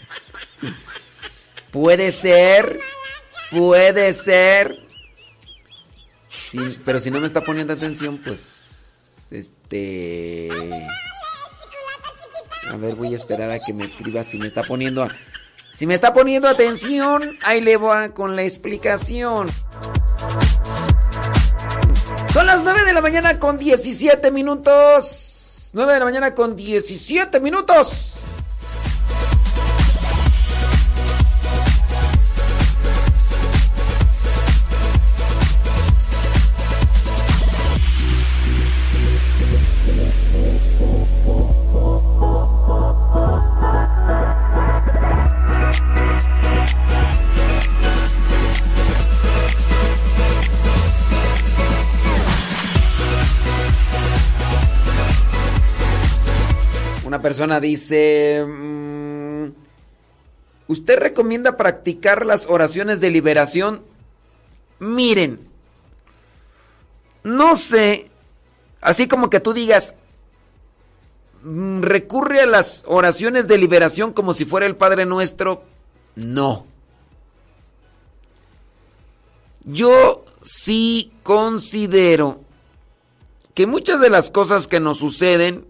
puede 1.70 2.10
ser. 2.10 2.80
Puede 3.50 4.14
ser. 4.14 4.74
Pero 6.84 6.98
si 6.98 7.10
no 7.10 7.20
me 7.20 7.26
está 7.26 7.42
poniendo 7.42 7.74
atención, 7.74 8.18
pues. 8.24 9.28
Este. 9.30 10.48
A 12.70 12.76
ver, 12.76 12.94
voy 12.94 13.12
a 13.12 13.16
esperar 13.16 13.50
a 13.50 13.58
que 13.58 13.74
me 13.74 13.84
escriba 13.84 14.22
si 14.22 14.38
me 14.38 14.46
está 14.46 14.62
poniendo 14.62 15.06
Si 15.74 15.86
me 15.86 15.94
está 15.94 16.14
poniendo 16.14 16.48
atención, 16.48 17.36
ahí 17.42 17.60
le 17.60 17.76
voy 17.76 18.10
con 18.10 18.34
la 18.34 18.44
explicación. 18.44 19.48
Son 22.36 22.46
las 22.46 22.62
9 22.62 22.84
de 22.84 22.92
la 22.92 23.00
mañana 23.00 23.38
con 23.38 23.56
17 23.56 24.30
minutos. 24.30 25.70
9 25.72 25.94
de 25.94 25.98
la 25.98 26.04
mañana 26.04 26.34
con 26.34 26.54
17 26.54 27.40
minutos. 27.40 28.15
Persona 57.20 57.60
dice, 57.60 58.44
mm, 58.46 59.46
¿usted 60.68 60.98
recomienda 60.98 61.56
practicar 61.56 62.26
las 62.26 62.46
oraciones 62.46 63.00
de 63.00 63.10
liberación? 63.10 63.82
Miren, 64.78 65.48
no 67.22 67.56
sé, 67.56 68.10
así 68.80 69.08
como 69.08 69.30
que 69.30 69.40
tú 69.40 69.52
digas, 69.52 69.94
mm, 71.42 71.82
recurre 71.82 72.40
a 72.40 72.46
las 72.46 72.84
oraciones 72.86 73.48
de 73.48 73.58
liberación 73.58 74.12
como 74.12 74.32
si 74.32 74.44
fuera 74.44 74.66
el 74.66 74.76
Padre 74.76 75.06
Nuestro, 75.06 75.64
no. 76.14 76.66
Yo 79.64 80.24
sí 80.42 81.12
considero 81.22 82.40
que 83.54 83.66
muchas 83.66 84.00
de 84.00 84.10
las 84.10 84.30
cosas 84.30 84.66
que 84.66 84.80
nos 84.80 84.98
suceden 84.98 85.66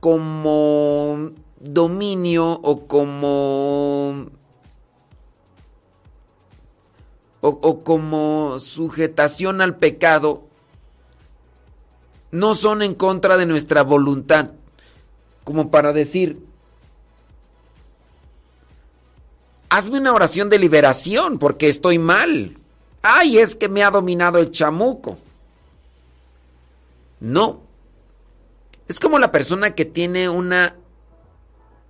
como 0.00 1.30
dominio 1.58 2.52
o 2.62 2.86
como 2.86 4.26
o, 7.40 7.84
como 7.84 8.58
sujetación 8.58 9.60
al 9.60 9.76
pecado 9.76 10.44
no 12.32 12.54
son 12.54 12.82
en 12.82 12.94
contra 12.94 13.36
de 13.36 13.46
nuestra 13.46 13.82
voluntad 13.82 14.50
como 15.44 15.70
para 15.70 15.92
decir 15.92 16.44
hazme 19.68 19.98
una 19.98 20.12
oración 20.12 20.50
de 20.50 20.58
liberación 20.58 21.38
porque 21.38 21.68
estoy 21.68 21.98
mal. 21.98 22.58
Ay 23.02 23.38
es 23.38 23.54
que 23.54 23.68
me 23.68 23.84
ha 23.84 23.90
dominado 23.90 24.38
el 24.38 24.50
chamuco 24.50 25.18
no 27.20 27.65
es 28.88 29.00
como 29.00 29.18
la 29.18 29.32
persona 29.32 29.74
que 29.74 29.84
tiene 29.84 30.28
una 30.28 30.76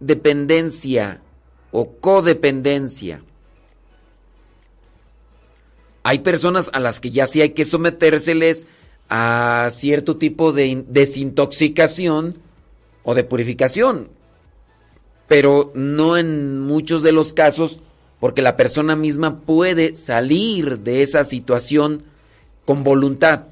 dependencia 0.01 1.21
o 1.73 1.93
codependencia. 1.93 3.23
Hay 6.03 6.21
personas 6.21 6.71
a 6.73 6.79
las 6.81 7.01
que 7.01 7.11
ya 7.11 7.27
sí 7.27 7.41
hay 7.43 7.51
que 7.51 7.65
sometérseles 7.65 8.69
a 9.09 9.69
cierto 9.71 10.17
tipo 10.17 10.53
de 10.53 10.67
in- 10.67 10.87
desintoxicación 10.89 12.39
o 13.03 13.15
de 13.15 13.25
purificación. 13.25 14.09
Pero 15.29 15.73
no 15.75 16.17
en 16.17 16.61
muchos 16.61 17.03
de 17.03 17.13
los 17.13 17.33
casos 17.35 17.81
porque 18.21 18.43
la 18.43 18.57
persona 18.57 18.97
misma 18.97 19.41
puede 19.41 19.97
salir 19.97 20.79
de 20.81 21.03
esa 21.03 21.25
situación 21.25 22.05
con 22.65 22.85
voluntad. 22.85 23.47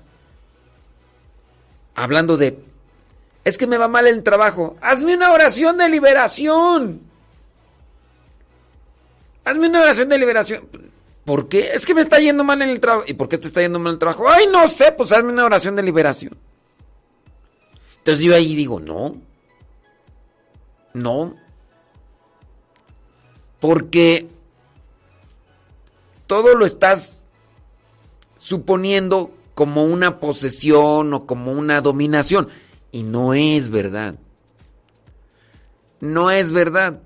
Hablando 1.95 2.37
de 2.37 2.59
es 3.45 3.59
que 3.59 3.67
me 3.67 3.79
va 3.79 3.89
mal 3.89 4.07
el 4.07 4.23
trabajo. 4.23 4.77
Hazme 4.81 5.15
una 5.15 5.33
oración 5.33 5.77
de 5.77 5.89
liberación. 5.89 7.01
Hazme 9.45 9.69
una 9.69 9.83
oración 9.83 10.09
de 10.09 10.19
liberación. 10.19 10.69
¿Por 11.25 11.49
qué? 11.49 11.73
Es 11.75 11.85
que 11.85 11.95
me 11.95 12.01
está 12.01 12.19
yendo 12.19 12.43
mal 12.45 12.63
en 12.63 12.71
el 12.71 12.81
trabajo. 12.81 13.05
¿Y 13.07 13.15
por 13.15 13.29
qué 13.29 13.39
te 13.39 13.47
está 13.47 13.61
yendo 13.61 13.79
mal 13.79 13.95
el 13.95 13.99
trabajo? 13.99 14.29
Ay, 14.29 14.47
no 14.51 14.67
sé, 14.69 14.93
pues 14.93 15.13
hazme 15.13 15.33
una 15.33 15.45
oración 15.45 15.77
de 15.77 15.83
liberación. 15.83 16.37
Entonces 17.99 18.25
yo 18.25 18.35
ahí 18.35 18.55
digo, 18.55 18.81
no. 18.81 19.17
No. 20.95 21.37
Porque 23.61 24.29
todo 26.27 26.55
lo 26.55 26.65
estás 26.65 27.23
suponiendo 28.39 29.31
como 29.55 29.85
una 29.85 30.19
posesión 30.21 31.13
o 31.15 31.27
como 31.27 31.53
una 31.53 31.81
dominación. 31.81 32.49
Y 32.95 33.03
no 33.03 33.35
es 33.35 33.71
verdad. 33.71 34.15
No 35.99 36.31
es 36.31 36.53
verdad. 36.53 37.01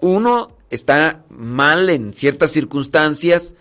Uno 0.00 0.50
está 0.70 1.22
mal 1.28 1.88
en 1.88 2.12
ciertas 2.12 2.50
circunstancias, 2.50 3.54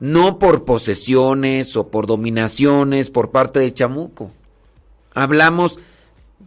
no 0.00 0.40
por 0.40 0.64
posesiones 0.64 1.76
o 1.76 1.86
por 1.86 2.08
dominaciones 2.08 3.10
por 3.10 3.30
parte 3.30 3.60
de 3.60 3.72
Chamuco. 3.72 4.32
Hablamos 5.14 5.78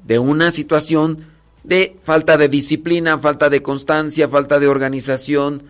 de 0.03 0.19
una 0.19 0.51
situación 0.51 1.27
de 1.63 1.97
falta 2.03 2.35
de 2.35 2.49
disciplina, 2.49 3.19
falta 3.19 3.49
de 3.49 3.61
constancia, 3.61 4.27
falta 4.27 4.59
de 4.59 4.67
organización 4.67 5.63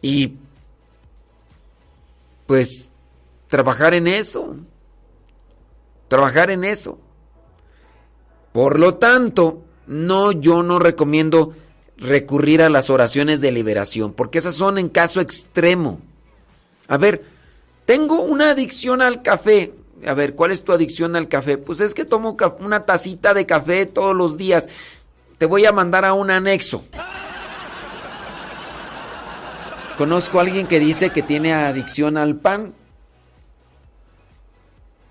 y 0.00 0.34
pues 2.46 2.92
trabajar 3.54 3.94
en 3.94 4.08
eso. 4.08 4.56
Trabajar 6.08 6.50
en 6.50 6.64
eso. 6.64 6.98
Por 8.50 8.80
lo 8.80 8.96
tanto, 8.96 9.62
no, 9.86 10.32
yo 10.32 10.64
no 10.64 10.80
recomiendo 10.80 11.52
recurrir 11.96 12.62
a 12.62 12.68
las 12.68 12.90
oraciones 12.90 13.40
de 13.40 13.52
liberación, 13.52 14.12
porque 14.12 14.38
esas 14.38 14.56
son 14.56 14.76
en 14.76 14.88
caso 14.88 15.20
extremo. 15.20 16.00
A 16.88 16.96
ver, 16.96 17.24
tengo 17.84 18.22
una 18.22 18.50
adicción 18.50 19.00
al 19.00 19.22
café. 19.22 19.72
A 20.04 20.14
ver, 20.14 20.34
¿cuál 20.34 20.50
es 20.50 20.64
tu 20.64 20.72
adicción 20.72 21.14
al 21.14 21.28
café? 21.28 21.56
Pues 21.56 21.80
es 21.80 21.94
que 21.94 22.04
tomo 22.04 22.36
una 22.58 22.84
tacita 22.84 23.34
de 23.34 23.46
café 23.46 23.86
todos 23.86 24.16
los 24.16 24.36
días. 24.36 24.68
Te 25.38 25.46
voy 25.46 25.64
a 25.64 25.70
mandar 25.70 26.04
a 26.04 26.14
un 26.14 26.32
anexo. 26.32 26.82
Conozco 29.96 30.40
a 30.40 30.42
alguien 30.42 30.66
que 30.66 30.80
dice 30.80 31.10
que 31.10 31.22
tiene 31.22 31.54
adicción 31.54 32.16
al 32.16 32.34
pan. 32.34 32.74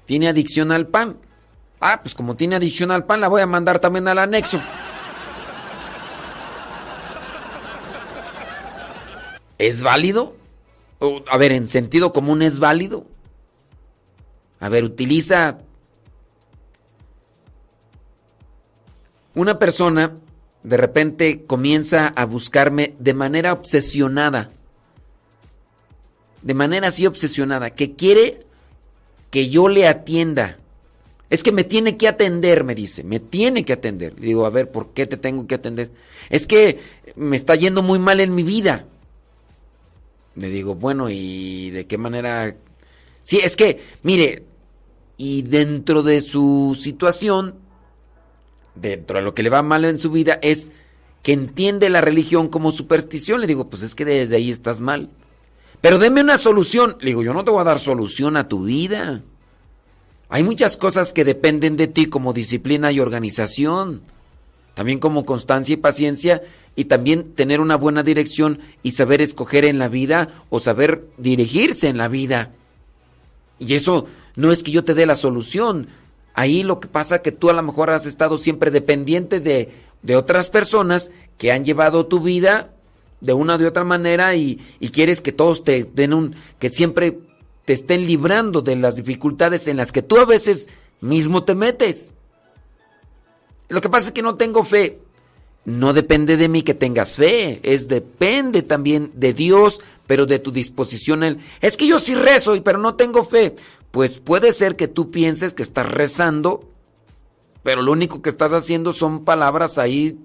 Tiene 0.06 0.28
adicción 0.28 0.72
al 0.72 0.88
pan. 0.88 1.18
Ah, 1.80 2.02
pues 2.02 2.16
como 2.16 2.36
tiene 2.36 2.56
adicción 2.56 2.92
al 2.92 3.06
pan, 3.06 3.22
la 3.22 3.28
voy 3.28 3.42
a 3.42 3.48
mandar 3.48 3.80
también 3.80 4.08
al 4.08 4.20
anexo. 4.20 4.62
¿Es 9.58 9.84
válido? 9.84 10.36
A 11.30 11.38
ver, 11.38 11.52
en 11.52 11.68
sentido 11.68 12.14
común 12.14 12.42
es 12.42 12.60
válido. 12.60 13.06
A 14.60 14.70
ver, 14.70 14.84
utiliza 14.84 15.58
una 19.36 19.60
persona 19.60 20.14
de 20.64 20.78
repente 20.78 21.46
comienza 21.46 22.08
a 22.08 22.26
buscarme 22.26 22.96
de 22.98 23.14
manera 23.14 23.54
obsesionada. 23.54 24.50
De 26.42 26.54
manera 26.54 26.88
así 26.88 27.06
obsesionada, 27.06 27.72
que 27.72 27.96
quiere 27.96 28.43
que 29.34 29.50
yo 29.50 29.68
le 29.68 29.88
atienda. 29.88 30.60
Es 31.32 31.42
que 31.42 31.52
me 31.52 31.64
tiene 31.64 31.98
que 31.98 32.08
atender, 32.08 32.64
me 32.64 32.76
dice, 32.76 33.04
me 33.04 33.20
tiene 33.20 33.66
que 33.66 33.74
atender. 33.74 34.14
Le 34.20 34.28
digo, 34.28 34.46
a 34.46 34.52
ver, 34.52 34.72
¿por 34.72 34.94
qué 34.94 35.08
te 35.08 35.18
tengo 35.18 35.48
que 35.48 35.56
atender? 35.56 35.90
Es 36.30 36.46
que 36.46 36.80
me 37.16 37.36
está 37.36 37.56
yendo 37.56 37.82
muy 37.82 37.98
mal 37.98 38.20
en 38.20 38.36
mi 38.36 38.44
vida. 38.44 38.86
Le 40.36 40.50
digo, 40.50 40.76
bueno, 40.76 41.10
¿y 41.10 41.72
de 41.72 41.88
qué 41.88 41.98
manera? 41.98 42.56
Sí, 43.24 43.40
es 43.44 43.56
que, 43.56 43.82
mire, 44.04 44.44
y 45.18 45.42
dentro 45.42 46.04
de 46.04 46.22
su 46.22 46.80
situación, 46.80 47.56
dentro 48.76 49.18
de 49.18 49.26
lo 49.26 49.34
que 49.34 49.42
le 49.42 49.50
va 49.50 49.64
mal 49.64 49.84
en 49.86 49.98
su 49.98 50.12
vida, 50.12 50.38
es 50.44 50.72
que 51.24 51.34
entiende 51.34 51.90
la 51.90 52.02
religión 52.02 52.50
como 52.50 52.72
superstición, 52.72 53.42
le 53.42 53.48
digo, 53.48 53.68
pues 53.68 53.82
es 53.82 53.96
que 53.96 54.06
desde 54.06 54.36
ahí 54.36 54.52
estás 54.52 54.80
mal. 54.80 55.10
Pero 55.84 56.00
deme 56.00 56.22
una 56.22 56.38
solución. 56.38 56.96
Le 57.02 57.08
digo, 57.08 57.24
yo 57.24 57.34
no 57.34 57.44
te 57.44 57.52
voy 57.52 57.60
a 57.60 57.66
dar 57.66 57.78
solución 57.78 58.38
a 58.38 58.48
tu 58.48 58.64
vida. 58.64 59.22
Hay 60.30 60.42
muchas 60.42 60.78
cosas 60.78 61.12
que 61.12 61.26
dependen 61.26 61.76
de 61.76 61.88
ti 61.88 62.06
como 62.06 62.32
disciplina 62.32 62.94
y 62.94 63.02
organización. 63.02 64.02
También 64.76 65.00
como 65.00 65.26
constancia 65.26 65.74
y 65.74 65.76
paciencia 65.76 66.42
y 66.78 66.86
también 66.86 67.34
tener 67.34 67.60
una 67.60 67.76
buena 67.76 68.02
dirección 68.02 68.60
y 68.82 68.92
saber 68.92 69.22
escoger 69.22 69.66
en 69.66 69.78
la 69.78 69.90
vida 69.90 70.30
o 70.50 70.62
saber 70.62 71.04
dirigirse 71.18 71.90
en 71.90 71.98
la 71.98 72.08
vida. 72.08 72.52
Y 73.60 73.74
eso 73.74 74.06
no 74.38 74.54
es 74.54 74.64
que 74.64 74.72
yo 74.72 74.86
te 74.86 74.94
dé 74.94 75.06
la 75.06 75.16
solución. 75.16 75.90
Ahí 76.34 76.64
lo 76.64 76.80
que 76.80 76.88
pasa 76.88 77.16
es 77.18 77.22
que 77.24 77.34
tú 77.34 77.50
a 77.50 77.54
lo 77.54 77.62
mejor 77.62 77.90
has 77.90 78.06
estado 78.06 78.38
siempre 78.38 78.72
dependiente 78.72 79.42
de, 79.42 79.74
de 80.02 80.16
otras 80.16 80.50
personas 80.50 81.12
que 81.38 81.52
han 81.52 81.66
llevado 81.66 82.06
tu 82.06 82.22
vida 82.22 82.73
de 83.24 83.34
una 83.34 83.58
de 83.58 83.66
otra 83.66 83.84
manera 83.84 84.36
y, 84.36 84.60
y 84.80 84.90
quieres 84.90 85.22
que 85.22 85.32
todos 85.32 85.64
te 85.64 85.86
den 85.86 86.14
un, 86.14 86.36
que 86.60 86.70
siempre 86.70 87.20
te 87.66 87.74
estén 87.74 88.06
librando 88.06 88.62
de 88.62 88.76
las 88.76 88.98
dificultades 88.98 89.68
en 89.68 89.78
las 89.78 89.92
que 89.92 90.02
tú 90.02 90.18
a 90.18 90.26
veces 90.26 90.70
mismo 91.02 91.44
te 91.44 91.56
metes. 91.56 92.14
Lo 93.70 93.82
que 93.82 93.90
pasa 93.90 94.08
es 94.08 94.12
que 94.12 94.22
no 94.22 94.36
tengo 94.36 94.64
fe. 94.64 95.00
No 95.66 95.94
depende 95.94 96.36
de 96.36 96.50
mí 96.50 96.62
que 96.64 96.74
tengas 96.74 97.16
fe, 97.16 97.62
es 97.64 97.88
depende 97.88 98.64
también 98.64 99.12
de 99.14 99.34
Dios, 99.34 99.80
pero 100.06 100.26
de 100.26 100.40
tu 100.40 100.52
disposición. 100.52 101.40
Es 101.62 101.78
que 101.78 101.88
yo 101.88 102.00
sí 102.00 102.16
rezo, 102.16 102.62
pero 102.62 102.80
no 102.80 102.96
tengo 102.96 103.24
fe. 103.24 103.56
Pues 103.92 104.20
puede 104.20 104.52
ser 104.52 104.76
que 104.76 104.90
tú 104.90 105.10
pienses 105.10 105.54
que 105.54 105.64
estás 105.64 105.90
rezando, 105.90 106.70
pero 107.64 107.82
lo 107.82 107.94
único 107.94 108.22
que 108.22 108.30
estás 108.30 108.52
haciendo 108.52 108.92
son 108.92 109.24
palabras 109.24 109.78
ahí 109.78 110.20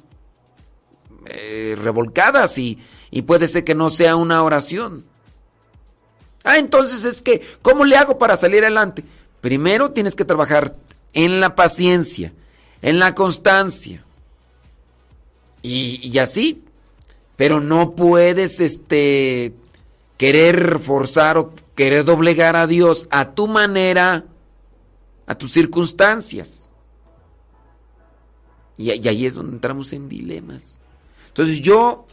eh, 1.31 1.77
revolcadas 1.81 2.59
y, 2.59 2.79
y 3.11 3.23
puede 3.23 3.49
ser 3.49 3.65
que 3.65 3.75
no 3.75 3.91
sea 3.91 4.17
una 4.17 4.43
oración. 4.43 5.05
Ah, 6.45 6.59
entonces 6.59 7.05
es 7.05 7.23
que, 7.23 7.43
¿cómo 7.63 7.85
le 7.85 7.97
hago 7.97 8.19
para 8.19 8.37
salir 8.37 8.63
adelante? 8.63 9.05
Primero 9.41 9.91
tienes 9.91 10.15
que 10.15 10.25
trabajar 10.25 10.75
en 11.13 11.41
la 11.41 11.55
paciencia, 11.55 12.33
en 12.83 12.99
la 12.99 13.15
constancia. 13.15 14.05
Y, 15.63 16.01
y 16.09 16.19
así. 16.19 16.65
Pero 17.37 17.61
no 17.61 17.93
puedes 17.93 18.61
este 18.61 19.53
querer 20.17 20.81
forzar 20.81 21.39
o 21.39 21.55
querer 21.77 22.05
doblegar 22.05 22.57
a 22.57 22.67
Dios 22.67 23.07
a 23.11 23.31
tu 23.31 23.47
manera, 23.47 24.25
a 25.27 25.35
tus 25.37 25.53
circunstancias. 25.53 26.71
Y, 28.77 28.93
y 28.93 29.09
ahí 29.09 29.27
es 29.27 29.35
donde 29.35 29.53
entramos 29.53 29.93
en 29.93 30.09
dilemas. 30.09 30.79
Entonces 31.39 31.61
yo 31.61 32.05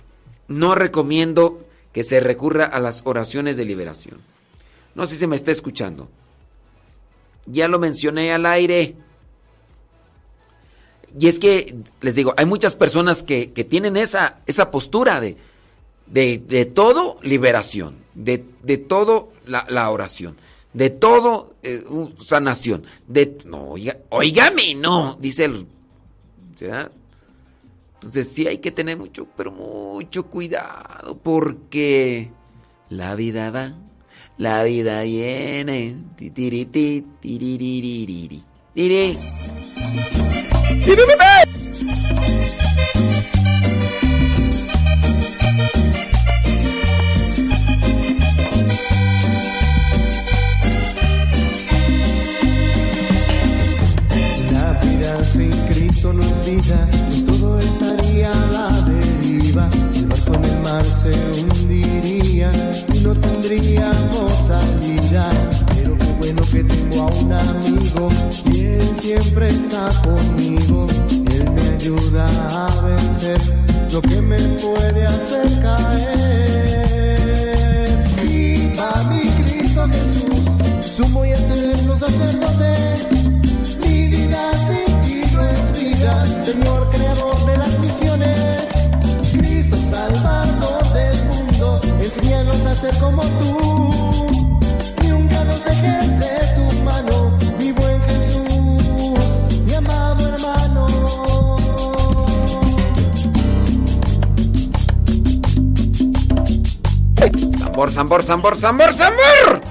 no 0.47 0.75
recomiendo 0.75 1.65
que 1.91 2.03
se 2.03 2.19
recurra 2.19 2.65
a 2.65 2.79
las 2.79 3.01
oraciones 3.05 3.57
de 3.57 3.65
liberación. 3.65 4.21
No 4.93 5.07
sé 5.07 5.15
si 5.17 5.25
me 5.25 5.35
está 5.35 5.49
escuchando. 5.49 6.07
Ya 7.47 7.67
lo 7.67 7.79
mencioné 7.79 8.31
al 8.31 8.45
aire. 8.45 8.93
Y 11.17 11.27
es 11.27 11.39
que, 11.39 11.75
les 12.01 12.13
digo, 12.13 12.35
hay 12.37 12.45
muchas 12.45 12.75
personas 12.75 13.23
que, 13.23 13.51
que 13.51 13.63
tienen 13.63 13.97
esa, 13.97 14.41
esa 14.45 14.69
postura 14.69 15.19
de, 15.19 15.37
de, 16.05 16.37
de 16.37 16.65
todo 16.65 17.17
liberación, 17.23 17.95
de, 18.13 18.45
de 18.61 18.77
todo 18.77 19.29
la, 19.47 19.65
la, 19.69 19.89
oración, 19.89 20.35
de 20.73 20.91
todo 20.91 21.55
eh, 21.63 21.83
sanación. 22.19 22.83
De, 23.07 23.39
no, 23.43 23.69
oiga, 23.69 23.97
oígame, 24.09 24.75
no, 24.75 25.17
dice 25.19 25.45
el... 25.45 25.65
Entonces 28.05 28.31
sí 28.31 28.45
hay 28.45 28.59
que 28.59 28.71
tener 28.71 28.99
mucho, 28.99 29.27
pero 29.35 29.51
mucho 29.51 30.27
cuidado 30.27 31.17
porque 31.23 32.29
la 32.87 33.15
vida 33.15 33.49
va, 33.49 33.73
la 34.37 34.61
vida 34.61 35.01
viene. 35.01 35.95
La 54.51 54.79
vida 54.83 55.23
sin 55.23 55.51
Cristo 55.67 56.13
no 56.13 56.21
es 56.21 56.45
vida, 56.45 56.87
no 63.05 63.13
tendríamos 63.13 64.31
salida. 64.47 65.29
Pero 65.75 65.97
qué 65.97 66.13
bueno 66.17 66.41
que 66.51 66.63
tengo 66.63 67.01
a 67.01 67.05
un 67.13 67.31
amigo 67.33 68.09
y 68.51 68.59
él 68.61 68.95
siempre 68.99 69.49
está 69.49 69.89
conmigo. 70.03 70.87
Él 71.31 71.51
me 71.51 71.61
ayuda 71.75 72.25
a 72.49 72.81
vencer 72.81 73.39
lo 73.91 74.01
que 74.01 74.21
me 74.21 74.37
puede 74.37 75.05
hacer 75.05 75.61
caer. 75.61 76.85
Viva 78.23 79.03
mi 79.09 79.29
Cristo 79.43 79.87
Jesús, 79.87 80.43
sumo 80.95 81.25
y 81.25 81.29
eterno 81.31 81.99
sacerdote. 81.99 82.73
Mi 83.81 84.07
vida 84.07 84.51
sin 84.67 85.01
ti 85.03 85.21
no 85.31 85.41
es 85.47 85.73
vida, 85.79 86.25
Señor 86.43 86.89
creador 86.91 87.45
de 87.45 87.57
las 87.57 87.79
misiones. 87.79 88.44
Como 92.99 93.21
tú. 93.23 93.57
Nunca 95.07 95.43
nos 95.43 95.63
dejes 95.65 96.19
de 96.19 96.31
tu 96.55 96.83
mano, 96.83 97.37
mi 97.57 97.71
buen 97.71 98.01
Jesús, 98.01 99.59
mi 99.65 99.73
amado 99.73 100.25
hermano. 100.27 100.87
Sambor, 107.57 107.91
sambor, 107.91 108.23
sambor, 108.23 108.55
sambor, 108.55 108.93
sambor. 108.93 109.61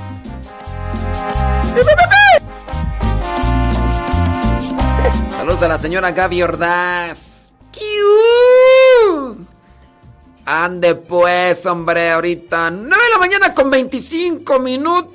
Saludos 5.37 5.63
a 5.63 5.69
la 5.69 5.79
señora 5.79 6.13
Gaby 6.13 6.43
Ordaz. 6.43 7.53
¡Kiu! 7.71 9.44
Ande 10.47 10.95
pues, 10.95 11.65
hombre, 11.65 12.11
ahorita 12.11 12.71
9 12.71 12.89
de 12.89 13.11
la 13.11 13.19
mañana 13.19 13.55
con 13.55 13.71
25 13.71 14.59
minutos. 14.59 15.15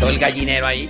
Todo 0.00 0.10
el 0.10 0.18
gallinero 0.18 0.66
ahí. 0.66 0.88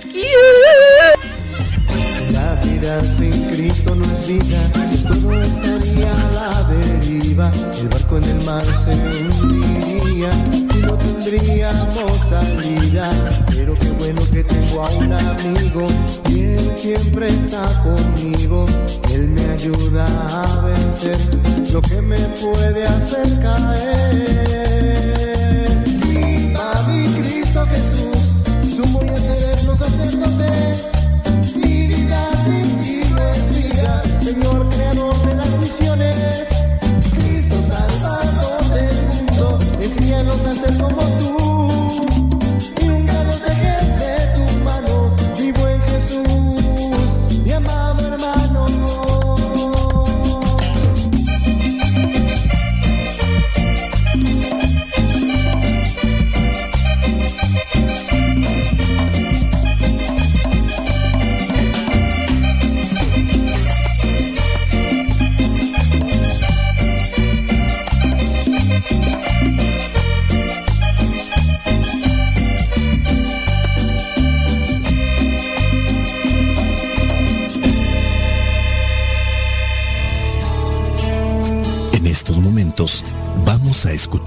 La 2.31 2.55
vida 2.63 3.03
sin 3.03 3.49
Cristo 3.49 3.95
no 3.95 4.03
es 4.03 4.27
vida, 4.27 4.71
todo 5.07 5.41
estaría 5.41 6.11
a 6.11 6.31
la 6.33 6.63
deriva. 6.63 7.51
El 7.79 7.87
barco 7.87 8.17
en 8.17 8.23
el 8.25 8.41
mar 8.43 8.65
se 8.65 8.91
hundiría 8.91 10.29
tendríamos 10.99 12.11
salida. 12.29 13.09
Pero 13.49 13.75
qué 13.77 13.89
bueno 13.91 14.21
que 14.31 14.43
tengo 14.43 14.85
a 14.85 14.89
un 14.89 15.13
amigo 15.13 15.87
y 16.29 16.41
él 16.41 16.71
siempre 16.75 17.27
está 17.27 17.63
conmigo. 17.83 18.65
Él 19.13 19.27
me 19.29 19.45
ayuda 19.45 20.05
a 20.43 20.61
vencer 20.65 21.17
lo 21.73 21.81
que 21.81 22.01
me 22.01 22.19
puede 22.41 22.83
hacer 22.83 23.39
caer. 23.41 24.59
Viva 26.05 26.87
mi 26.87 27.05
Cristo 27.21 27.65
Jesús, 27.65 28.18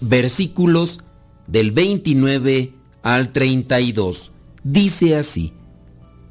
versículos 0.00 1.00
del 1.46 1.72
29 1.72 2.74
al 3.02 3.32
32. 3.32 4.32
Dice 4.64 5.16
así, 5.16 5.52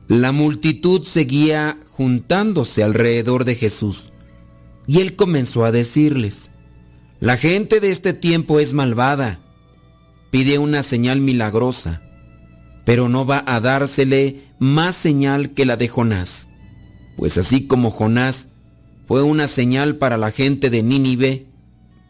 la 0.07 0.31
multitud 0.31 1.03
seguía 1.03 1.79
juntándose 1.89 2.83
alrededor 2.83 3.45
de 3.45 3.55
Jesús 3.55 4.11
y 4.85 5.01
él 5.01 5.15
comenzó 5.15 5.65
a 5.65 5.71
decirles, 5.71 6.51
la 7.19 7.35
gente 7.35 7.79
de 7.79 7.89
este 7.89 8.13
tiempo 8.13 8.59
es 8.59 8.73
malvada, 8.73 9.39
pide 10.29 10.59
una 10.59 10.83
señal 10.83 11.19
milagrosa, 11.19 12.01
pero 12.85 13.09
no 13.09 13.25
va 13.25 13.43
a 13.45 13.59
dársele 13.59 14.43
más 14.59 14.95
señal 14.95 15.53
que 15.53 15.65
la 15.65 15.75
de 15.75 15.89
Jonás. 15.89 16.47
Pues 17.17 17.37
así 17.37 17.67
como 17.67 17.91
Jonás 17.91 18.47
fue 19.07 19.23
una 19.23 19.47
señal 19.47 19.95
para 19.95 20.17
la 20.17 20.31
gente 20.31 20.69
de 20.69 20.83
Nínive, 20.83 21.46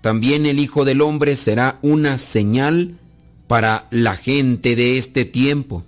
también 0.08 0.46
el 0.46 0.58
Hijo 0.62 0.86
del 0.86 1.02
Hombre 1.02 1.36
será 1.36 1.80
una 1.82 2.18
señal 2.18 2.98
para 3.46 3.88
la 3.92 4.16
gente 4.16 4.78
de 4.78 4.98
este 4.98 5.26
tiempo. 5.26 5.84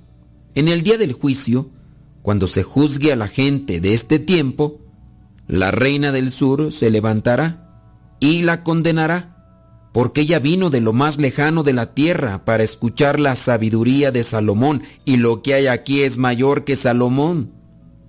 En 0.56 0.68
el 0.68 0.84
día 0.84 0.98
del 0.98 1.14
juicio, 1.14 1.70
cuando 2.22 2.46
se 2.48 2.64
juzgue 2.64 3.14
a 3.14 3.16
la 3.16 3.30
gente 3.30 3.80
de 3.80 3.94
este 3.94 4.20
tiempo, 4.20 4.82
la 5.48 5.72
reina 5.72 6.12
del 6.12 6.32
sur 6.32 6.74
se 6.74 6.90
levantará 6.90 8.18
y 8.20 8.44
la 8.44 8.62
condenará, 8.62 9.88
porque 9.94 10.20
ella 10.20 10.40
vino 10.40 10.70
de 10.70 10.82
lo 10.82 10.92
más 10.92 11.18
lejano 11.18 11.64
de 11.64 11.72
la 11.72 11.94
tierra 11.94 12.44
para 12.44 12.64
escuchar 12.64 13.22
la 13.22 13.38
sabiduría 13.38 14.12
de 14.12 14.24
Salomón, 14.24 14.84
y 15.06 15.16
lo 15.16 15.42
que 15.42 15.54
hay 15.54 15.68
aquí 15.68 16.02
es 16.02 16.18
mayor 16.18 16.66
que 16.66 16.76
Salomón. 16.76 17.54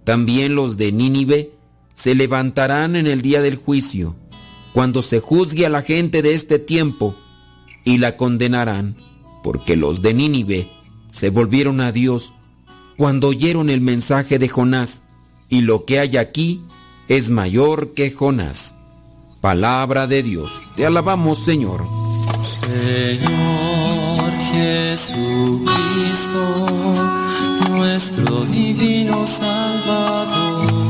También 0.02 0.56
los 0.56 0.76
de 0.76 0.90
Nínive 0.90 1.52
se 1.94 2.16
levantarán 2.16 2.96
en 2.96 3.06
el 3.06 3.22
día 3.22 3.42
del 3.42 3.54
juicio, 3.54 4.16
cuando 4.72 5.02
se 5.02 5.20
juzgue 5.20 5.66
a 5.66 5.70
la 5.70 5.82
gente 5.82 6.22
de 6.22 6.34
este 6.34 6.58
tiempo, 6.58 7.14
y 7.84 7.98
la 7.98 8.16
condenarán, 8.16 8.96
porque 9.42 9.76
los 9.76 10.02
de 10.02 10.14
Nínive 10.14 10.68
se 11.10 11.30
volvieron 11.30 11.80
a 11.80 11.92
Dios 11.92 12.32
cuando 12.96 13.28
oyeron 13.28 13.70
el 13.70 13.80
mensaje 13.80 14.38
de 14.38 14.48
Jonás, 14.48 15.02
y 15.48 15.62
lo 15.62 15.84
que 15.84 15.98
hay 15.98 16.16
aquí 16.16 16.60
es 17.08 17.30
mayor 17.30 17.94
que 17.94 18.10
Jonás. 18.10 18.74
Palabra 19.40 20.06
de 20.06 20.22
Dios, 20.22 20.62
te 20.76 20.84
alabamos 20.84 21.38
Señor. 21.38 21.82
Señor 22.60 24.30
Jesucristo, 24.52 25.66
nuestro 27.70 28.44
divino 28.44 29.26
Salvador. 29.26 30.89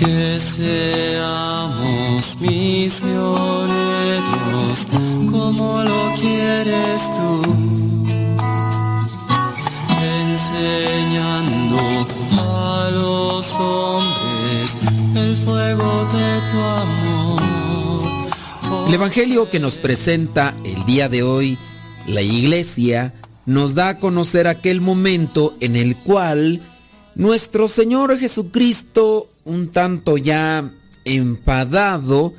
Que 0.00 0.40
seamos 0.40 1.90
misioneros 2.40 3.68
como 5.30 5.82
lo 5.82 6.14
quieres 6.18 7.02
tú, 7.12 7.42
enseñando 10.02 11.78
a 12.32 12.90
los 12.92 13.54
hombres 13.56 14.74
el 15.16 15.36
fuego 15.36 16.06
de 16.14 16.40
tu 16.50 16.58
amor. 16.58 17.42
El 18.88 18.94
Evangelio 18.94 19.50
que 19.50 19.60
nos 19.60 19.76
presenta 19.76 20.54
el 20.64 20.82
día 20.86 21.10
de 21.10 21.22
hoy 21.22 21.58
la 22.06 22.22
iglesia 22.22 23.12
nos 23.44 23.74
da 23.74 23.90
a 23.90 23.98
conocer 23.98 24.48
aquel 24.48 24.80
momento 24.80 25.54
en 25.60 25.76
el 25.76 25.94
cual 25.98 26.62
nuestro 27.14 27.68
Señor 27.68 28.18
Jesucristo, 28.18 29.26
un 29.44 29.68
tanto 29.68 30.16
ya 30.16 30.72
enfadado, 31.04 32.34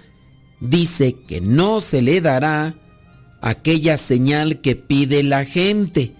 dice 0.59 1.13
que 1.27 1.41
no 1.41 1.81
se 1.81 2.01
le 2.01 2.21
dará 2.21 2.75
aquella 3.41 3.97
señal 3.97 4.61
que 4.61 4.75
pide 4.75 5.23
la 5.23 5.45
gente, 5.45 6.13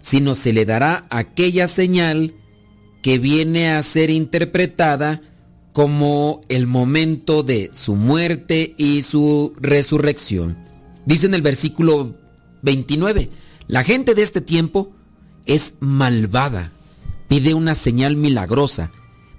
sino 0.00 0.34
se 0.34 0.52
le 0.52 0.64
dará 0.64 1.06
aquella 1.10 1.68
señal 1.68 2.34
que 3.02 3.18
viene 3.18 3.70
a 3.70 3.82
ser 3.82 4.10
interpretada 4.10 5.22
como 5.72 6.40
el 6.48 6.66
momento 6.66 7.42
de 7.42 7.70
su 7.72 7.96
muerte 7.96 8.74
y 8.76 9.02
su 9.02 9.52
resurrección. 9.56 10.56
Dice 11.04 11.26
en 11.26 11.34
el 11.34 11.42
versículo 11.42 12.16
29. 12.62 13.30
La 13.66 13.82
gente 13.82 14.14
de 14.14 14.22
este 14.22 14.40
tiempo 14.40 14.92
es 15.46 15.74
malvada, 15.80 16.72
pide 17.28 17.54
una 17.54 17.74
señal 17.74 18.16
milagrosa, 18.16 18.90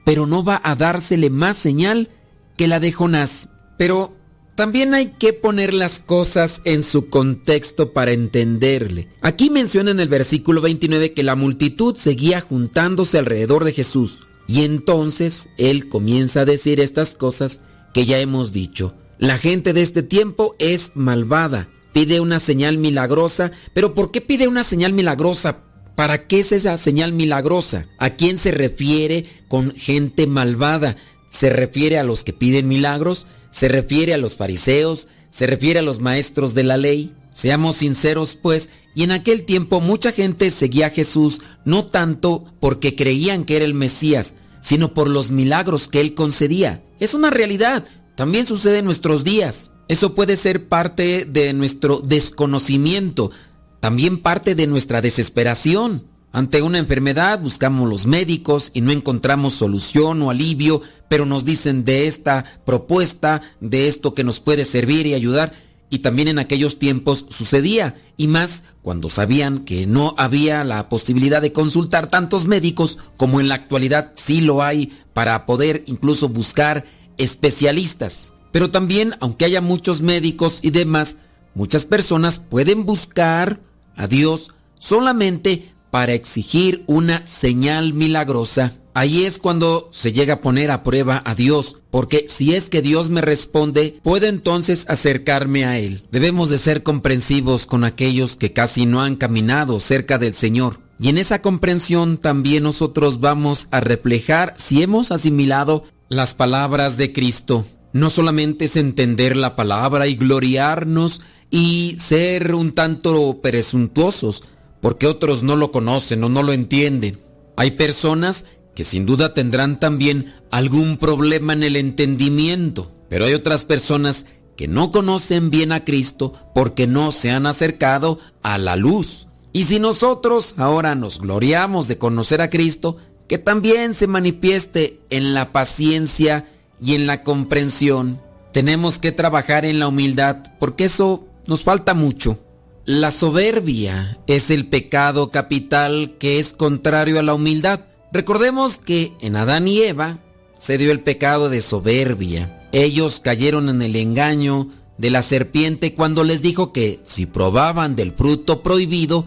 pero 0.03 0.25
no 0.25 0.43
va 0.43 0.61
a 0.63 0.75
dársele 0.75 1.29
más 1.29 1.57
señal 1.57 2.09
que 2.57 2.67
la 2.67 2.79
de 2.79 2.91
Jonás. 2.91 3.49
Pero 3.77 4.15
también 4.55 4.93
hay 4.93 5.07
que 5.19 5.33
poner 5.33 5.73
las 5.73 5.99
cosas 5.99 6.61
en 6.63 6.81
su 6.81 7.09
contexto 7.09 7.91
para 7.91 8.13
entenderle. 8.13 9.09
Aquí 9.21 9.49
menciona 9.49 9.91
en 9.91 9.99
el 9.99 10.07
versículo 10.07 10.61
29 10.61 11.13
que 11.13 11.23
la 11.23 11.35
multitud 11.35 11.97
seguía 11.97 12.39
juntándose 12.39 13.17
alrededor 13.19 13.65
de 13.65 13.73
Jesús. 13.73 14.19
Y 14.47 14.63
entonces 14.63 15.49
él 15.57 15.89
comienza 15.89 16.41
a 16.41 16.45
decir 16.45 16.79
estas 16.79 17.15
cosas 17.15 17.61
que 17.93 18.05
ya 18.05 18.19
hemos 18.19 18.53
dicho. 18.53 18.93
La 19.17 19.37
gente 19.37 19.73
de 19.73 19.81
este 19.81 20.03
tiempo 20.03 20.55
es 20.59 20.91
malvada, 20.93 21.67
pide 21.93 22.19
una 22.19 22.39
señal 22.39 22.77
milagrosa, 22.77 23.51
pero 23.73 23.93
¿por 23.93 24.11
qué 24.11 24.21
pide 24.21 24.47
una 24.47 24.63
señal 24.63 24.93
milagrosa? 24.93 25.63
¿Para 25.95 26.27
qué 26.27 26.39
es 26.39 26.51
esa 26.51 26.77
señal 26.77 27.13
milagrosa? 27.13 27.87
¿A 27.97 28.11
quién 28.11 28.37
se 28.37 28.51
refiere 28.51 29.25
con 29.47 29.73
gente 29.73 30.27
malvada? 30.27 30.97
¿Se 31.29 31.49
refiere 31.49 31.97
a 31.97 32.03
los 32.03 32.23
que 32.23 32.33
piden 32.33 32.67
milagros? 32.67 33.27
¿Se 33.49 33.69
refiere 33.69 34.13
a 34.13 34.17
los 34.17 34.35
fariseos? 34.35 35.07
¿Se 35.29 35.47
refiere 35.47 35.79
a 35.79 35.83
los 35.83 35.99
maestros 35.99 36.53
de 36.53 36.63
la 36.63 36.77
ley? 36.77 37.13
Seamos 37.33 37.77
sinceros, 37.77 38.35
pues, 38.35 38.69
y 38.93 39.03
en 39.03 39.11
aquel 39.11 39.43
tiempo 39.43 39.81
mucha 39.81 40.11
gente 40.11 40.49
seguía 40.51 40.87
a 40.87 40.91
Jesús 40.91 41.41
no 41.65 41.85
tanto 41.85 42.45
porque 42.59 42.95
creían 42.95 43.43
que 43.43 43.57
era 43.57 43.65
el 43.65 43.73
Mesías, 43.73 44.35
sino 44.61 44.93
por 44.93 45.09
los 45.09 45.31
milagros 45.31 45.87
que 45.87 45.99
él 46.01 46.13
concedía. 46.13 46.83
Es 46.99 47.13
una 47.13 47.29
realidad, 47.29 47.85
también 48.15 48.45
sucede 48.45 48.79
en 48.79 48.85
nuestros 48.85 49.23
días. 49.23 49.71
Eso 49.87 50.15
puede 50.15 50.37
ser 50.37 50.67
parte 50.67 51.25
de 51.25 51.53
nuestro 51.53 51.99
desconocimiento, 51.99 53.31
también 53.79 54.21
parte 54.21 54.55
de 54.55 54.67
nuestra 54.67 55.01
desesperación. 55.01 56.05
Ante 56.31 56.61
una 56.61 56.79
enfermedad 56.79 57.39
buscamos 57.39 57.89
los 57.89 58.07
médicos 58.07 58.71
y 58.73 58.81
no 58.81 58.91
encontramos 58.91 59.53
solución 59.53 60.21
o 60.21 60.29
alivio, 60.29 60.81
pero 61.07 61.25
nos 61.25 61.45
dicen 61.45 61.85
de 61.85 62.07
esta 62.07 62.43
propuesta, 62.65 63.41
de 63.61 63.87
esto 63.87 64.13
que 64.13 64.23
nos 64.23 64.39
puede 64.39 64.65
servir 64.65 65.07
y 65.07 65.13
ayudar. 65.13 65.53
Y 65.89 65.99
también 65.99 66.27
en 66.27 66.39
aquellos 66.39 66.77
tiempos 66.77 67.25
sucedía, 67.29 67.95
y 68.17 68.27
más 68.27 68.63
cuando 68.81 69.07
sabían 69.07 69.65
que 69.65 69.85
no 69.85 70.13
había 70.17 70.63
la 70.63 70.89
posibilidad 70.89 71.41
de 71.41 71.53
consultar 71.53 72.07
tantos 72.07 72.47
médicos 72.47 72.97
como 73.17 73.39
en 73.39 73.47
la 73.47 73.55
actualidad 73.55 74.11
sí 74.15 74.41
lo 74.41 74.61
hay 74.63 74.91
para 75.13 75.45
poder 75.45 75.83
incluso 75.85 76.27
buscar 76.27 76.85
especialistas. 77.17 78.33
Pero 78.51 78.71
también, 78.71 79.15
aunque 79.19 79.45
haya 79.45 79.61
muchos 79.61 80.01
médicos 80.01 80.59
y 80.61 80.71
demás, 80.71 81.17
muchas 81.55 81.85
personas 81.85 82.39
pueden 82.39 82.85
buscar 82.85 83.59
a 83.95 84.07
Dios 84.07 84.51
solamente 84.77 85.73
para 85.89 86.13
exigir 86.13 86.83
una 86.87 87.25
señal 87.25 87.93
milagrosa. 87.93 88.73
Ahí 88.93 89.25
es 89.25 89.39
cuando 89.39 89.89
se 89.91 90.13
llega 90.13 90.35
a 90.35 90.41
poner 90.41 90.71
a 90.71 90.83
prueba 90.83 91.21
a 91.25 91.35
Dios, 91.35 91.77
porque 91.89 92.27
si 92.29 92.55
es 92.55 92.69
que 92.69 92.81
Dios 92.81 93.09
me 93.09 93.21
responde, 93.21 93.99
puedo 94.03 94.27
entonces 94.27 94.85
acercarme 94.87 95.65
a 95.65 95.79
Él. 95.79 96.03
Debemos 96.11 96.49
de 96.49 96.57
ser 96.57 96.83
comprensivos 96.83 97.65
con 97.65 97.83
aquellos 97.83 98.37
que 98.37 98.53
casi 98.53 98.85
no 98.85 99.01
han 99.01 99.15
caminado 99.15 99.79
cerca 99.79 100.17
del 100.17 100.33
Señor. 100.33 100.79
Y 100.97 101.09
en 101.09 101.17
esa 101.17 101.41
comprensión 101.41 102.17
también 102.17 102.63
nosotros 102.63 103.19
vamos 103.19 103.67
a 103.71 103.81
reflejar 103.81 104.53
si 104.57 104.81
hemos 104.81 105.11
asimilado 105.11 105.83
las 106.07 106.33
palabras 106.33 106.95
de 106.95 107.11
Cristo. 107.11 107.65
No 107.91 108.09
solamente 108.09 108.65
es 108.65 108.75
entender 108.77 109.35
la 109.35 109.55
palabra 109.55 110.07
y 110.07 110.15
gloriarnos 110.15 111.21
y 111.49 111.95
ser 111.99 112.53
un 112.55 112.73
tanto 112.73 113.41
presuntuosos, 113.41 114.43
porque 114.81 115.07
otros 115.07 115.43
no 115.43 115.55
lo 115.55 115.71
conocen 115.71 116.23
o 116.23 116.29
no 116.29 116.43
lo 116.43 116.53
entienden. 116.53 117.19
Hay 117.55 117.71
personas 117.71 118.45
que 118.75 118.83
sin 118.83 119.05
duda 119.05 119.33
tendrán 119.33 119.79
también 119.79 120.33
algún 120.51 120.97
problema 120.97 121.53
en 121.53 121.63
el 121.63 121.75
entendimiento, 121.75 122.91
pero 123.09 123.25
hay 123.25 123.33
otras 123.33 123.65
personas 123.65 124.25
que 124.57 124.67
no 124.67 124.91
conocen 124.91 125.49
bien 125.49 125.71
a 125.71 125.83
Cristo 125.85 126.33
porque 126.53 126.87
no 126.87 127.11
se 127.11 127.31
han 127.31 127.45
acercado 127.45 128.19
a 128.43 128.57
la 128.57 128.75
luz. 128.75 129.27
Y 129.53 129.63
si 129.63 129.79
nosotros 129.79 130.53
ahora 130.57 130.95
nos 130.95 131.19
gloriamos 131.19 131.87
de 131.87 131.97
conocer 131.97 132.41
a 132.41 132.49
Cristo, 132.49 132.97
que 133.27 133.37
también 133.37 133.93
se 133.93 134.07
manifieste 134.07 134.99
en 135.09 135.33
la 135.33 135.51
paciencia 135.51 136.45
y 136.81 136.95
en 136.95 137.07
la 137.07 137.23
comprensión. 137.23 138.21
Tenemos 138.51 138.99
que 138.99 139.11
trabajar 139.11 139.65
en 139.65 139.79
la 139.79 139.87
humildad 139.87 140.37
porque 140.59 140.85
eso 140.85 141.25
nos 141.47 141.63
falta 141.63 141.93
mucho. 141.93 142.39
La 142.85 143.09
soberbia 143.11 144.19
es 144.27 144.51
el 144.51 144.67
pecado 144.67 145.31
capital 145.31 146.15
que 146.19 146.39
es 146.39 146.53
contrario 146.53 147.19
a 147.19 147.23
la 147.23 147.33
humildad. 147.33 147.81
Recordemos 148.11 148.77
que 148.77 149.13
en 149.21 149.35
Adán 149.35 149.67
y 149.67 149.81
Eva 149.81 150.19
se 150.57 150.77
dio 150.77 150.91
el 150.91 151.01
pecado 151.01 151.49
de 151.49 151.61
soberbia. 151.61 152.69
Ellos 152.71 153.19
cayeron 153.19 153.69
en 153.69 153.81
el 153.81 153.95
engaño 153.95 154.69
de 154.97 155.09
la 155.09 155.21
serpiente 155.21 155.93
cuando 155.93 156.23
les 156.23 156.41
dijo 156.41 156.71
que 156.71 156.99
si 157.03 157.25
probaban 157.25 157.95
del 157.95 158.13
fruto 158.13 158.61
prohibido, 158.61 159.25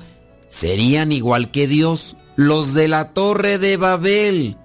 serían 0.48 1.12
igual 1.12 1.50
que 1.50 1.66
Dios. 1.66 2.16
Los 2.36 2.74
de 2.74 2.88
la 2.88 3.12
torre 3.12 3.58
de 3.58 3.76
Babel 3.76 4.56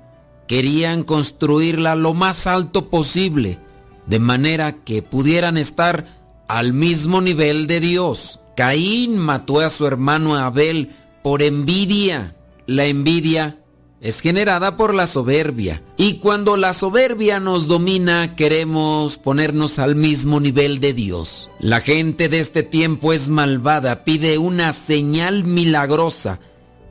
querían 0.48 1.04
construirla 1.04 1.96
lo 1.96 2.14
más 2.14 2.46
alto 2.46 2.90
posible, 2.90 3.58
de 4.06 4.20
manera 4.20 4.84
que 4.84 5.02
pudieran 5.02 5.58
estar 5.58 6.23
al 6.54 6.72
mismo 6.72 7.20
nivel 7.20 7.66
de 7.66 7.80
Dios. 7.80 8.40
Caín 8.56 9.18
mató 9.18 9.60
a 9.60 9.72
su 9.72 9.88
hermano 9.88 10.36
Abel 10.36 10.92
por 11.24 11.42
envidia. 11.42 12.36
La 12.68 12.86
envidia 12.86 13.58
es 14.02 14.22
generada 14.22 14.78
por 14.78 14.94
la 14.94 15.08
soberbia. 15.08 15.82
Y 15.98 16.20
cuando 16.20 16.56
la 16.56 16.74
soberbia 16.74 17.40
nos 17.40 17.66
domina, 17.66 18.36
queremos 18.36 19.18
ponernos 19.18 19.80
al 19.80 19.96
mismo 19.96 20.40
nivel 20.40 20.80
de 20.80 20.94
Dios. 20.94 21.50
La 21.60 21.82
gente 21.82 22.30
de 22.30 22.38
este 22.38 22.62
tiempo 22.62 23.14
es 23.14 23.30
malvada, 23.30 24.04
pide 24.04 24.38
una 24.38 24.74
señal 24.74 25.46
milagrosa, 25.46 26.40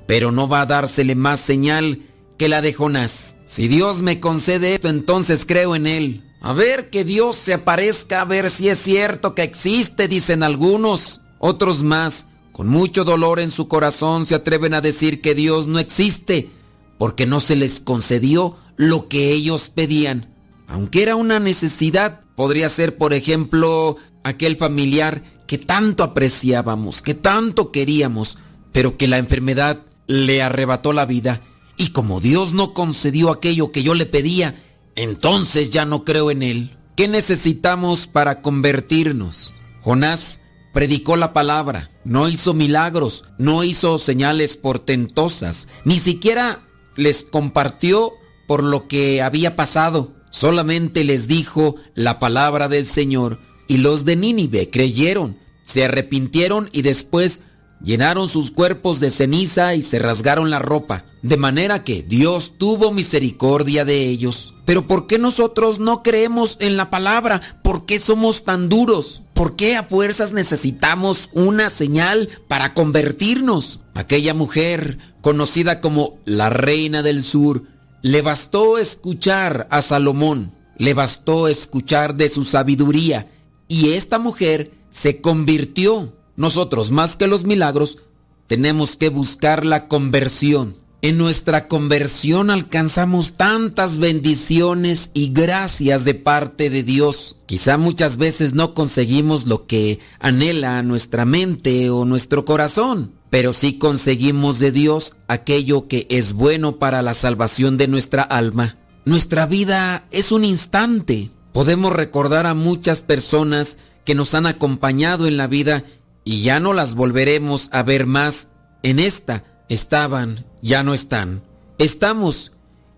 pero 0.09 0.33
no 0.33 0.49
va 0.49 0.63
a 0.63 0.67
dársele 0.67 1.15
más 1.15 1.39
señal 1.39 2.01
que 2.37 2.49
la 2.49 2.63
de 2.63 2.73
Jonás. 2.73 3.37
Si 3.47 3.69
Dios 3.69 4.03
me 4.03 4.19
concede 4.19 4.75
esto, 4.75 4.89
entonces 4.89 5.47
creo 5.47 5.77
en 5.77 5.87
Él. 5.87 6.32
A 6.45 6.53
ver 6.55 6.91
que 6.91 7.05
Dios 7.05 7.37
se 7.37 7.55
aparezca, 7.55 8.21
a 8.21 8.25
ver 8.25 8.51
si 8.51 8.69
es 8.69 8.81
cierto 8.81 9.33
que 9.33 9.45
existe, 9.45 10.09
dicen 10.09 10.43
algunos. 10.43 11.21
Otros 11.39 11.85
más, 11.85 12.27
con 12.51 12.67
mucho 12.67 13.05
dolor 13.05 13.39
en 13.39 13.53
su 13.53 13.69
corazón, 13.69 14.27
se 14.27 14.35
atreven 14.35 14.75
a 14.75 14.81
decir 14.81 15.21
que 15.21 15.37
Dios 15.37 15.69
no 15.69 15.79
existe 15.79 16.51
porque 16.99 17.27
no 17.27 17.39
se 17.39 17.55
les 17.55 17.81
concedió 17.81 18.57
lo 18.77 19.09
que 19.09 19.31
ellos 19.31 19.71
pedían. 19.73 20.35
Aunque 20.67 21.05
era 21.05 21.15
una 21.15 21.39
necesidad, 21.39 22.23
podría 22.35 22.69
ser, 22.69 22.97
por 22.97 23.15
ejemplo, 23.15 23.97
aquel 24.25 24.57
familiar 24.57 25.23
que 25.47 25.59
tanto 25.59 26.03
apreciábamos, 26.03 27.03
que 27.03 27.15
tanto 27.15 27.71
queríamos, 27.71 28.37
pero 28.73 28.97
que 28.97 29.07
la 29.07 29.19
enfermedad 29.19 29.83
le 30.09 30.43
arrebató 30.43 30.93
la 30.93 31.07
vida. 31.07 31.41
Y 31.77 31.91
como 31.91 32.21
Dios 32.21 32.53
no 32.53 32.75
concedió 32.75 33.31
aquello 33.31 33.71
que 33.71 33.85
yo 33.85 33.95
le 33.95 34.07
pedía, 34.07 34.57
entonces 34.97 35.71
ya 35.71 35.85
no 35.85 36.05
creo 36.05 36.31
en 36.31 36.43
Él. 36.43 36.77
¿Qué 36.97 37.09
necesitamos 37.09 38.07
para 38.07 38.43
convertirnos? 38.43 39.55
Jonás 39.81 40.41
predicó 40.73 41.17
la 41.17 41.33
palabra, 41.33 41.91
no 42.05 42.29
hizo 42.29 42.55
milagros, 42.55 43.25
no 43.39 43.65
hizo 43.65 43.99
señales 43.99 44.57
portentosas, 44.57 45.69
ni 45.85 45.99
siquiera 45.99 46.61
les 46.97 47.25
compartió 47.25 48.13
por 48.47 48.63
lo 48.63 48.89
que 48.89 49.23
había 49.23 49.57
pasado, 49.57 50.15
solamente 50.31 51.05
les 51.05 51.29
dijo 51.29 51.77
la 51.95 52.19
palabra 52.19 52.69
del 52.69 52.87
Señor 52.87 53.39
y 53.69 53.79
los 53.79 54.05
de 54.05 54.17
Nínive 54.17 54.71
creyeron, 54.71 55.39
se 55.63 55.85
arrepintieron 55.85 56.69
y 56.73 56.83
después 56.83 57.41
llenaron 57.85 58.29
sus 58.29 58.51
cuerpos 58.51 59.01
de 59.01 59.11
ceniza 59.11 59.75
y 59.75 59.83
se 59.83 59.99
rasgaron 59.99 60.51
la 60.51 60.59
ropa, 60.59 61.05
de 61.23 61.37
manera 61.37 61.85
que 61.85 62.03
Dios 62.03 62.55
tuvo 62.59 62.93
misericordia 62.93 63.85
de 63.85 64.07
ellos. 64.09 64.55
Pero 64.65 64.87
¿por 64.87 65.07
qué 65.07 65.19
nosotros 65.19 65.79
no 65.79 66.03
creemos 66.03 66.57
en 66.61 66.77
la 66.77 66.91
palabra? 66.91 67.41
¿Por 67.63 67.85
qué 67.85 67.99
somos 67.99 68.45
tan 68.45 68.69
duros? 68.69 69.23
¿Por 69.35 69.57
qué 69.57 69.77
a 69.77 69.85
fuerzas 69.85 70.33
necesitamos 70.33 71.31
una 71.33 71.71
señal 71.71 72.29
para 72.49 72.75
convertirnos? 72.75 73.81
Aquella 73.95 74.35
mujer, 74.35 74.99
conocida 75.21 75.81
como 75.81 76.19
la 76.25 76.49
reina 76.49 77.03
del 77.03 77.23
sur, 77.23 77.65
le 78.03 78.23
bastó 78.23 78.79
escuchar 78.79 79.69
a 79.71 79.83
Salomón, 79.83 80.53
le 80.77 80.95
bastó 80.95 81.49
escuchar 81.49 82.15
de 82.17 82.29
su 82.29 82.45
sabiduría, 82.45 83.29
y 83.69 83.93
esta 83.95 84.19
mujer 84.19 84.73
se 84.91 85.21
convirtió. 85.21 86.13
Nosotros, 86.37 86.91
más 86.91 87.17
que 87.17 87.27
los 87.27 87.45
milagros, 87.45 87.99
tenemos 88.47 88.97
que 88.97 89.09
buscar 89.09 89.65
la 89.65 89.89
conversión. 89.89 90.77
En 91.05 91.19
nuestra 91.19 91.67
conversión 91.67 92.49
alcanzamos 92.49 93.33
tantas 93.33 93.99
bendiciones 93.99 95.11
y 95.15 95.33
gracias 95.33 96.05
de 96.05 96.15
parte 96.15 96.71
de 96.71 96.85
Dios. 96.85 97.35
Quizá 97.47 97.77
muchas 97.77 98.19
veces 98.19 98.55
no 98.55 98.73
conseguimos 98.73 99.47
lo 99.47 99.67
que 99.67 99.99
anhela 100.21 100.81
nuestra 100.85 101.25
mente 101.25 101.91
o 101.91 102.05
nuestro 102.05 102.45
corazón, 102.45 103.11
pero 103.31 103.53
sí 103.53 103.79
conseguimos 103.79 104.61
de 104.61 104.71
Dios 104.71 105.17
aquello 105.27 105.89
que 105.89 106.07
es 106.09 106.35
bueno 106.35 106.79
para 106.79 107.03
la 107.03 107.15
salvación 107.15 107.79
de 107.79 107.89
nuestra 107.89 108.23
alma. 108.23 108.77
Nuestra 109.05 109.47
vida 109.47 110.07
es 110.13 110.31
un 110.31 110.45
instante. 110.45 111.31
Podemos 111.53 111.93
recordar 111.93 112.47
a 112.47 112.55
muchas 112.55 113.03
personas 113.03 113.77
que 114.05 114.15
nos 114.15 114.35
han 114.35 114.47
acompañado 114.47 115.27
en 115.27 115.37
la 115.37 115.49
vida 115.49 115.85
y 116.25 116.43
ya 116.43 116.61
no 116.61 116.73
las 116.73 116.95
volveremos 116.95 117.69
a 117.73 117.83
ver 117.83 118.07
más. 118.07 118.49
En 118.83 118.99
esta 118.99 119.45
estaban, 119.69 120.45
ya 120.61 120.83
no 120.83 120.95
están. 120.95 121.43
Estamos 121.79 122.53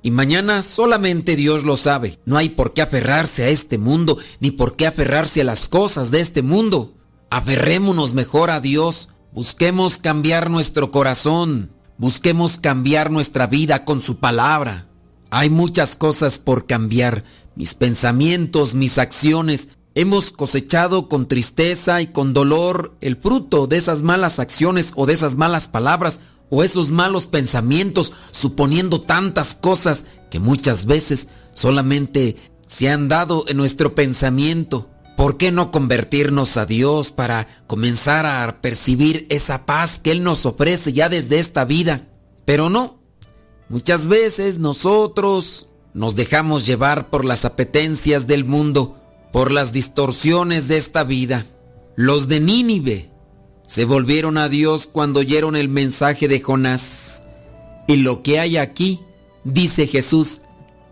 y 0.04 0.10
mañana 0.10 0.60
solamente 0.60 1.34
Dios 1.34 1.64
lo 1.64 1.78
sabe. 1.78 2.18
No 2.26 2.36
hay 2.36 2.50
por 2.50 2.74
qué 2.74 2.82
aferrarse 2.82 3.44
a 3.44 3.48
este 3.48 3.78
mundo, 3.78 4.18
ni 4.38 4.50
por 4.50 4.76
qué 4.76 4.86
aferrarse 4.86 5.40
a 5.40 5.44
las 5.44 5.66
cosas 5.66 6.10
de 6.10 6.20
este 6.20 6.42
mundo. 6.42 6.92
Aferrémonos 7.30 8.12
mejor 8.12 8.50
a 8.50 8.60
Dios. 8.60 9.08
Busquemos 9.32 9.96
cambiar 9.96 10.50
nuestro 10.50 10.90
corazón. 10.90 11.70
Busquemos 11.96 12.58
cambiar 12.58 13.10
nuestra 13.10 13.46
vida 13.46 13.86
con 13.86 14.02
su 14.02 14.18
palabra. 14.18 14.88
Hay 15.30 15.48
muchas 15.48 15.96
cosas 15.96 16.38
por 16.38 16.66
cambiar. 16.66 17.24
Mis 17.56 17.74
pensamientos, 17.74 18.74
mis 18.74 18.98
acciones, 18.98 19.70
Hemos 19.96 20.32
cosechado 20.32 21.08
con 21.08 21.28
tristeza 21.28 22.02
y 22.02 22.08
con 22.08 22.34
dolor 22.34 22.96
el 23.00 23.16
fruto 23.16 23.68
de 23.68 23.76
esas 23.76 24.02
malas 24.02 24.40
acciones 24.40 24.92
o 24.96 25.06
de 25.06 25.12
esas 25.12 25.36
malas 25.36 25.68
palabras 25.68 26.18
o 26.50 26.64
esos 26.64 26.90
malos 26.90 27.28
pensamientos, 27.28 28.12
suponiendo 28.32 29.00
tantas 29.00 29.54
cosas 29.54 30.04
que 30.30 30.40
muchas 30.40 30.86
veces 30.86 31.28
solamente 31.52 32.34
se 32.66 32.88
han 32.88 33.08
dado 33.08 33.44
en 33.46 33.56
nuestro 33.56 33.94
pensamiento. 33.94 34.90
¿Por 35.16 35.36
qué 35.36 35.52
no 35.52 35.70
convertirnos 35.70 36.56
a 36.56 36.66
Dios 36.66 37.12
para 37.12 37.46
comenzar 37.68 38.26
a 38.26 38.60
percibir 38.60 39.26
esa 39.30 39.64
paz 39.64 40.00
que 40.00 40.10
Él 40.10 40.24
nos 40.24 40.44
ofrece 40.44 40.92
ya 40.92 41.08
desde 41.08 41.38
esta 41.38 41.64
vida? 41.64 42.08
Pero 42.44 42.68
no. 42.68 42.98
Muchas 43.68 44.08
veces 44.08 44.58
nosotros 44.58 45.68
nos 45.92 46.16
dejamos 46.16 46.66
llevar 46.66 47.10
por 47.10 47.24
las 47.24 47.44
apetencias 47.44 48.26
del 48.26 48.44
mundo 48.44 49.00
por 49.34 49.50
las 49.50 49.72
distorsiones 49.72 50.68
de 50.68 50.76
esta 50.76 51.02
vida. 51.02 51.44
Los 51.96 52.28
de 52.28 52.38
Nínive 52.38 53.10
se 53.66 53.84
volvieron 53.84 54.38
a 54.38 54.48
Dios 54.48 54.86
cuando 54.86 55.18
oyeron 55.18 55.56
el 55.56 55.68
mensaje 55.68 56.28
de 56.28 56.40
Jonás. 56.40 57.24
Y 57.88 57.96
lo 57.96 58.22
que 58.22 58.38
hay 58.38 58.58
aquí, 58.58 59.00
dice 59.42 59.88
Jesús, 59.88 60.40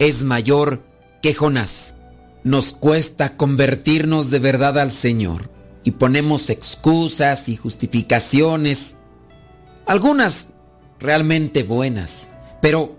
es 0.01 0.25
mayor 0.25 0.83
que 1.23 1.35
Jonás. 1.35 1.95
Nos 2.43 2.73
cuesta 2.73 3.37
convertirnos 3.37 4.29
de 4.31 4.41
verdad 4.41 4.77
al 4.77 4.91
Señor 4.91 5.49
y 5.85 5.93
ponemos 5.93 6.51
excusas 6.51 7.49
y 7.49 7.55
justificaciones, 7.55 8.97
algunas 9.87 10.49
realmente 10.99 11.63
buenas, 11.63 12.33
pero 12.61 12.99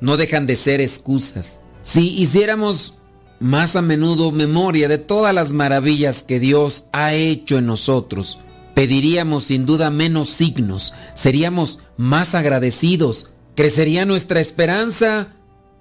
no 0.00 0.16
dejan 0.16 0.46
de 0.46 0.54
ser 0.54 0.80
excusas. 0.80 1.60
Si 1.82 2.20
hiciéramos 2.20 2.95
más 3.40 3.76
a 3.76 3.82
menudo 3.82 4.32
memoria 4.32 4.88
de 4.88 4.98
todas 4.98 5.34
las 5.34 5.52
maravillas 5.52 6.22
que 6.22 6.40
Dios 6.40 6.84
ha 6.92 7.14
hecho 7.14 7.58
en 7.58 7.66
nosotros, 7.66 8.38
pediríamos 8.74 9.44
sin 9.44 9.66
duda 9.66 9.90
menos 9.90 10.28
signos, 10.30 10.94
seríamos 11.14 11.78
más 11.96 12.34
agradecidos, 12.34 13.30
crecería 13.54 14.04
nuestra 14.04 14.40
esperanza 14.40 15.28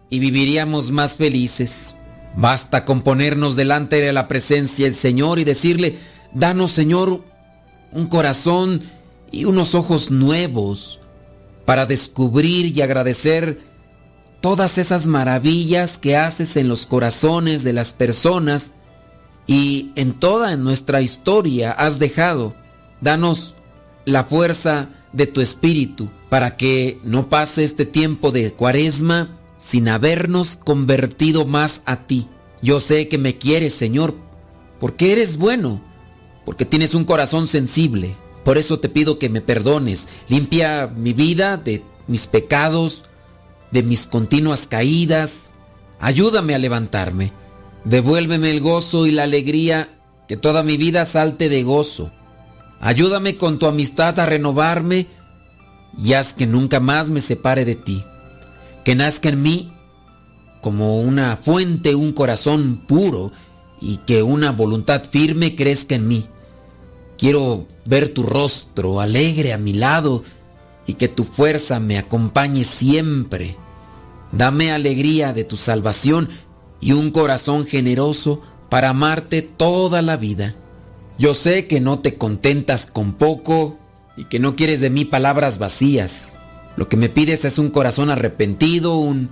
y 0.09 0.19
viviríamos 0.19 0.91
más 0.91 1.15
felices. 1.15 1.95
Basta 2.35 2.83
con 2.83 3.01
ponernos 3.01 3.55
delante 3.55 4.01
de 4.01 4.11
la 4.11 4.27
presencia 4.27 4.85
del 4.85 4.93
Señor 4.93 5.39
y 5.39 5.45
decirle, 5.45 5.97
danos 6.33 6.71
Señor 6.71 7.23
un 7.91 8.07
corazón 8.07 8.81
y 9.31 9.45
unos 9.45 9.73
ojos 9.73 10.11
nuevos 10.11 10.99
para 11.65 11.85
descubrir 11.85 12.77
y 12.77 12.81
agradecer 12.81 13.59
todas 14.45 14.77
esas 14.77 15.07
maravillas 15.07 15.97
que 15.97 16.17
haces 16.17 16.55
en 16.55 16.67
los 16.67 16.85
corazones 16.85 17.63
de 17.63 17.73
las 17.73 17.93
personas 17.93 18.73
y 19.47 19.89
en 19.95 20.13
toda 20.13 20.55
nuestra 20.55 21.01
historia 21.01 21.71
has 21.71 21.97
dejado. 21.97 22.53
Danos 23.01 23.55
la 24.05 24.25
fuerza 24.25 24.89
de 25.13 25.25
tu 25.25 25.41
espíritu 25.41 26.11
para 26.29 26.57
que 26.57 26.99
no 27.03 27.27
pase 27.27 27.63
este 27.63 27.85
tiempo 27.85 28.29
de 28.29 28.53
cuaresma 28.53 29.35
sin 29.57 29.89
habernos 29.89 30.57
convertido 30.57 31.47
más 31.47 31.81
a 31.85 32.05
ti. 32.05 32.27
Yo 32.61 32.79
sé 32.79 33.07
que 33.07 33.17
me 33.17 33.39
quieres, 33.39 33.73
Señor, 33.73 34.13
porque 34.79 35.11
eres 35.11 35.37
bueno, 35.37 35.81
porque 36.45 36.65
tienes 36.65 36.93
un 36.93 37.05
corazón 37.05 37.47
sensible. 37.47 38.15
Por 38.43 38.59
eso 38.59 38.79
te 38.79 38.89
pido 38.89 39.17
que 39.17 39.27
me 39.27 39.41
perdones. 39.41 40.07
Limpia 40.27 40.85
mi 40.95 41.13
vida 41.13 41.57
de 41.57 41.83
mis 42.05 42.27
pecados, 42.27 43.05
de 43.75 43.83
mis 43.83 44.07
continuas 44.07 44.67
caídas. 44.67 45.53
Ayúdame 45.99 46.55
a 46.55 46.59
levantarme. 46.59 47.33
Devuélveme 47.83 48.49
el 48.49 48.61
gozo 48.61 49.05
y 49.05 49.11
la 49.11 49.23
alegría, 49.23 49.89
que 50.29 50.37
toda 50.37 50.63
mi 50.63 50.77
vida 50.77 51.05
salte 51.05 51.49
de 51.49 51.61
gozo. 51.61 52.09
Ayúdame 52.79 53.35
con 53.35 53.59
tu 53.59 53.67
amistad 53.67 54.17
a 54.19 54.25
renovarme 54.25 55.07
y 56.01 56.13
haz 56.13 56.33
que 56.33 56.47
nunca 56.47 56.79
más 56.79 57.09
me 57.09 57.19
separe 57.19 57.65
de 57.65 57.75
ti. 57.75 58.01
Que 58.85 58.95
nazca 58.95 59.27
en 59.27 59.41
mí 59.41 59.73
como 60.61 61.01
una 61.01 61.35
fuente 61.35 61.95
un 61.95 62.13
corazón 62.13 62.77
puro 62.87 63.33
y 63.81 63.97
que 63.97 64.23
una 64.23 64.53
voluntad 64.53 65.03
firme 65.03 65.53
crezca 65.53 65.95
en 65.95 66.07
mí. 66.07 66.29
Quiero 67.17 67.67
ver 67.83 68.07
tu 68.07 68.23
rostro 68.23 69.01
alegre 69.01 69.51
a 69.51 69.57
mi 69.57 69.73
lado 69.73 70.23
y 70.87 70.93
que 70.93 71.09
tu 71.09 71.25
fuerza 71.25 71.81
me 71.81 71.97
acompañe 71.97 72.63
siempre. 72.63 73.57
Dame 74.35 74.71
alegría 74.71 75.31
de 75.31 75.45
tu 75.45 75.55
salvación 75.55 76.29
y 76.81 76.91
un 76.91 77.11
corazón 77.11 77.65
generoso 77.65 78.41
para 78.69 78.89
amarte 78.89 79.41
toda 79.41 80.01
la 80.01 80.17
vida. 80.17 80.55
Yo 81.17 81.33
sé 81.33 81.67
que 81.67 81.79
no 81.79 81.99
te 81.99 82.15
contentas 82.15 82.85
con 82.85 83.13
poco 83.13 83.79
y 84.17 84.25
que 84.25 84.39
no 84.39 84.55
quieres 84.55 84.81
de 84.81 84.89
mí 84.89 85.05
palabras 85.05 85.57
vacías. 85.57 86.37
Lo 86.75 86.89
que 86.89 86.97
me 86.97 87.07
pides 87.07 87.45
es 87.45 87.57
un 87.57 87.69
corazón 87.69 88.09
arrepentido, 88.09 88.97
un, 88.97 89.31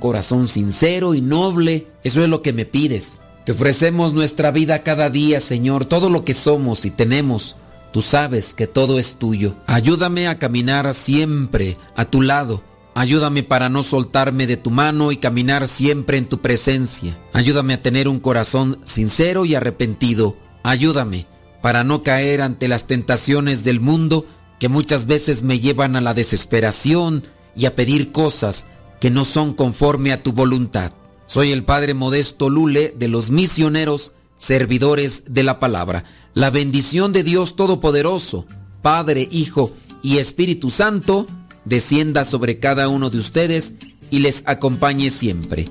corazón 0.00 0.48
sincero 0.48 1.14
y 1.14 1.20
noble. 1.20 1.86
Eso 2.02 2.22
es 2.22 2.30
lo 2.30 2.40
que 2.40 2.54
me 2.54 2.64
pides. 2.64 3.20
Te 3.44 3.52
ofrecemos 3.52 4.14
nuestra 4.14 4.50
vida 4.50 4.82
cada 4.82 5.10
día, 5.10 5.40
Señor, 5.40 5.84
todo 5.84 6.08
lo 6.08 6.24
que 6.24 6.32
somos 6.32 6.86
y 6.86 6.90
tenemos. 6.90 7.56
Tú 7.92 8.00
sabes 8.00 8.54
que 8.54 8.66
todo 8.66 8.98
es 8.98 9.18
tuyo. 9.18 9.56
Ayúdame 9.66 10.26
a 10.26 10.38
caminar 10.38 10.94
siempre 10.94 11.76
a 11.96 12.06
tu 12.06 12.22
lado. 12.22 12.62
Ayúdame 12.98 13.44
para 13.44 13.68
no 13.68 13.84
soltarme 13.84 14.48
de 14.48 14.56
tu 14.56 14.72
mano 14.72 15.12
y 15.12 15.18
caminar 15.18 15.68
siempre 15.68 16.18
en 16.18 16.28
tu 16.28 16.40
presencia. 16.40 17.16
Ayúdame 17.32 17.74
a 17.74 17.80
tener 17.80 18.08
un 18.08 18.18
corazón 18.18 18.80
sincero 18.82 19.44
y 19.44 19.54
arrepentido. 19.54 20.36
Ayúdame 20.64 21.28
para 21.62 21.84
no 21.84 22.02
caer 22.02 22.40
ante 22.42 22.66
las 22.66 22.88
tentaciones 22.88 23.62
del 23.62 23.78
mundo 23.78 24.26
que 24.58 24.68
muchas 24.68 25.06
veces 25.06 25.44
me 25.44 25.60
llevan 25.60 25.94
a 25.94 26.00
la 26.00 26.12
desesperación 26.12 27.22
y 27.54 27.66
a 27.66 27.76
pedir 27.76 28.10
cosas 28.10 28.66
que 29.00 29.10
no 29.10 29.24
son 29.24 29.54
conforme 29.54 30.10
a 30.10 30.24
tu 30.24 30.32
voluntad. 30.32 30.90
Soy 31.28 31.52
el 31.52 31.64
Padre 31.64 31.94
Modesto 31.94 32.50
Lule 32.50 32.92
de 32.98 33.06
los 33.06 33.30
misioneros 33.30 34.12
servidores 34.40 35.22
de 35.28 35.44
la 35.44 35.60
palabra. 35.60 36.02
La 36.34 36.50
bendición 36.50 37.12
de 37.12 37.22
Dios 37.22 37.54
Todopoderoso, 37.54 38.44
Padre, 38.82 39.28
Hijo 39.30 39.70
y 40.02 40.18
Espíritu 40.18 40.70
Santo, 40.70 41.28
descienda 41.68 42.24
sobre 42.24 42.58
cada 42.58 42.88
uno 42.88 43.10
de 43.10 43.18
ustedes 43.18 43.74
y 44.10 44.20
les 44.20 44.42
acompañe 44.46 45.10
siempre. 45.10 45.66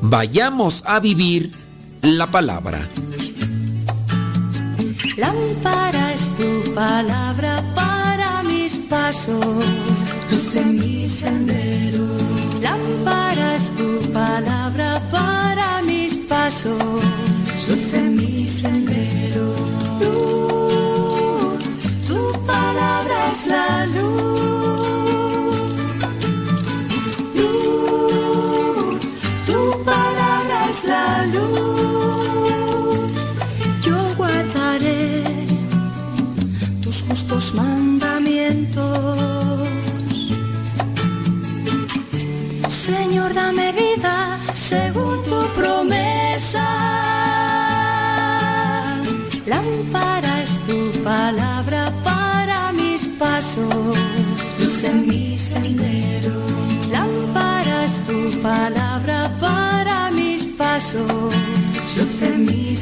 Vayamos 0.00 0.82
a 0.86 1.00
vivir 1.00 1.52
la 2.02 2.26
palabra. 2.26 2.88
Tu 6.38 6.74
palabra 6.74 7.62
para 7.74 8.42
mis 8.42 8.76
pasos, 8.88 9.64
mi 10.64 11.08
sendero. 11.08 12.01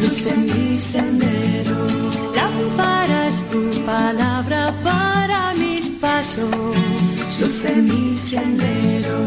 Luz 0.00 0.26
en 0.26 0.44
mi 0.44 0.78
sendero. 0.78 1.76
Lámpara 2.36 3.26
es 3.26 3.38
tu 3.50 3.62
palabra 3.84 4.72
para 4.84 5.54
mis 5.54 5.88
pasos, 6.00 6.76
luz 7.40 7.64
en 7.64 7.84
mi 7.84 8.16
sendero. 8.16 9.18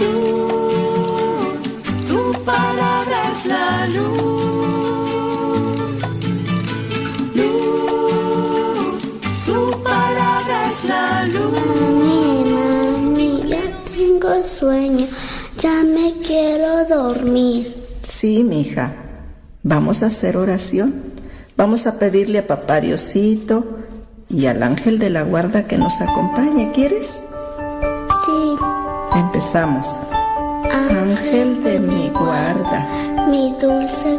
Luz, 0.00 1.62
tu 2.08 2.20
palabra 2.44 3.18
es 3.32 3.46
la 3.46 3.86
luz. 3.86 4.24
Luz, 7.38 9.00
tu 9.46 9.82
palabra 9.82 10.56
es 10.70 10.84
la 10.84 11.26
luz. 11.26 12.50
Mami, 12.50 13.42
ya 13.46 13.62
tengo 13.96 14.32
sueño, 14.58 15.06
ya 15.60 15.84
me 15.84 16.12
quiero 16.26 16.84
dormir. 16.88 17.72
Sí, 18.02 18.42
mija. 18.42 19.03
Vamos 19.66 20.02
a 20.02 20.06
hacer 20.08 20.36
oración. 20.36 20.92
Vamos 21.56 21.86
a 21.86 21.98
pedirle 21.98 22.40
a 22.40 22.46
papá 22.46 22.82
Diosito 22.82 23.78
y 24.28 24.44
al 24.44 24.62
ángel 24.62 24.98
de 24.98 25.08
la 25.08 25.22
guarda 25.22 25.66
que 25.66 25.78
nos 25.78 26.02
acompañe. 26.02 26.70
¿Quieres? 26.72 27.24
Sí. 28.26 28.56
Empezamos. 29.14 29.86
Ángel 30.70 31.64
de 31.64 31.80
mi 31.80 32.10
guarda, 32.10 32.86
Mi 33.30 33.54
dulce 33.58 34.18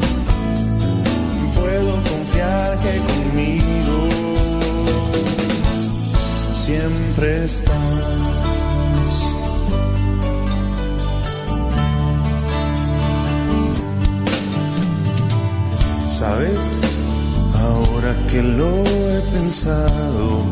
Puedo 2.71 2.79
confiar 2.79 2.79
que 2.79 2.99
conmigo 2.99 4.09
siempre 6.63 7.45
estás. 7.45 7.75
Sabes, 16.19 16.81
ahora 17.55 18.15
que 18.29 18.43
lo 18.43 18.83
he 18.85 19.21
pensado, 19.33 20.45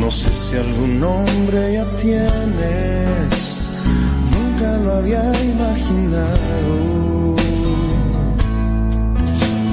no 0.00 0.10
sé 0.10 0.34
si 0.34 0.56
algún 0.56 1.00
nombre 1.00 1.74
ya 1.74 1.84
tienes 1.96 3.60
nunca 4.32 4.76
lo 4.78 4.92
había 4.94 5.22
imaginado. 5.42 7.36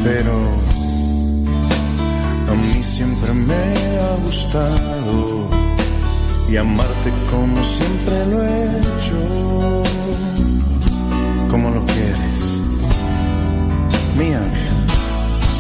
Pero 0.04 0.63
a 2.54 2.56
mí 2.56 2.84
siempre 2.84 3.34
me 3.34 3.64
ha 4.06 4.16
gustado 4.24 5.50
y 6.50 6.58
amarte 6.58 7.12
como 7.32 7.64
siempre 7.64 8.26
lo 8.28 8.44
he 8.44 8.64
hecho, 8.80 9.84
como 11.50 11.72
lo 11.72 11.84
quieres, 11.86 12.40
mi 14.18 14.28
ángel. 14.46 14.76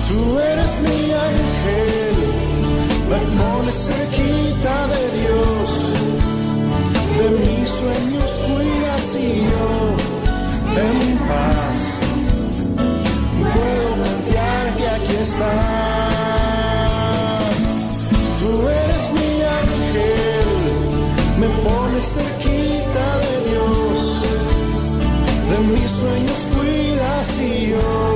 Tú 0.07 0.39
eres 0.51 0.73
mi 0.87 0.99
ángel, 1.31 2.15
me 3.09 3.19
pones 3.37 3.77
cerquita 3.87 4.75
de 4.93 5.03
Dios. 5.19 5.69
De 7.17 7.27
mis 7.39 7.69
sueños 7.79 8.29
cuidas 8.47 9.05
y 9.15 9.27
yo. 9.51 9.69
En 10.85 11.17
paz. 11.29 11.79
Puedo 13.53 13.89
confiar 14.03 14.77
que 14.77 14.87
aquí 14.89 15.15
estás. 15.21 16.22
Tú 18.43 18.49
eres 18.67 19.03
mi 19.13 19.41
ángel, 19.61 20.49
me 21.39 21.47
pones 21.63 22.05
cerquita 22.13 23.05
de 23.23 23.49
Dios, 23.49 24.21
de 25.49 25.57
mis 25.69 25.91
sueños 25.91 26.39
cuidas 26.53 27.39
y 27.39 27.69
yo 27.69 28.12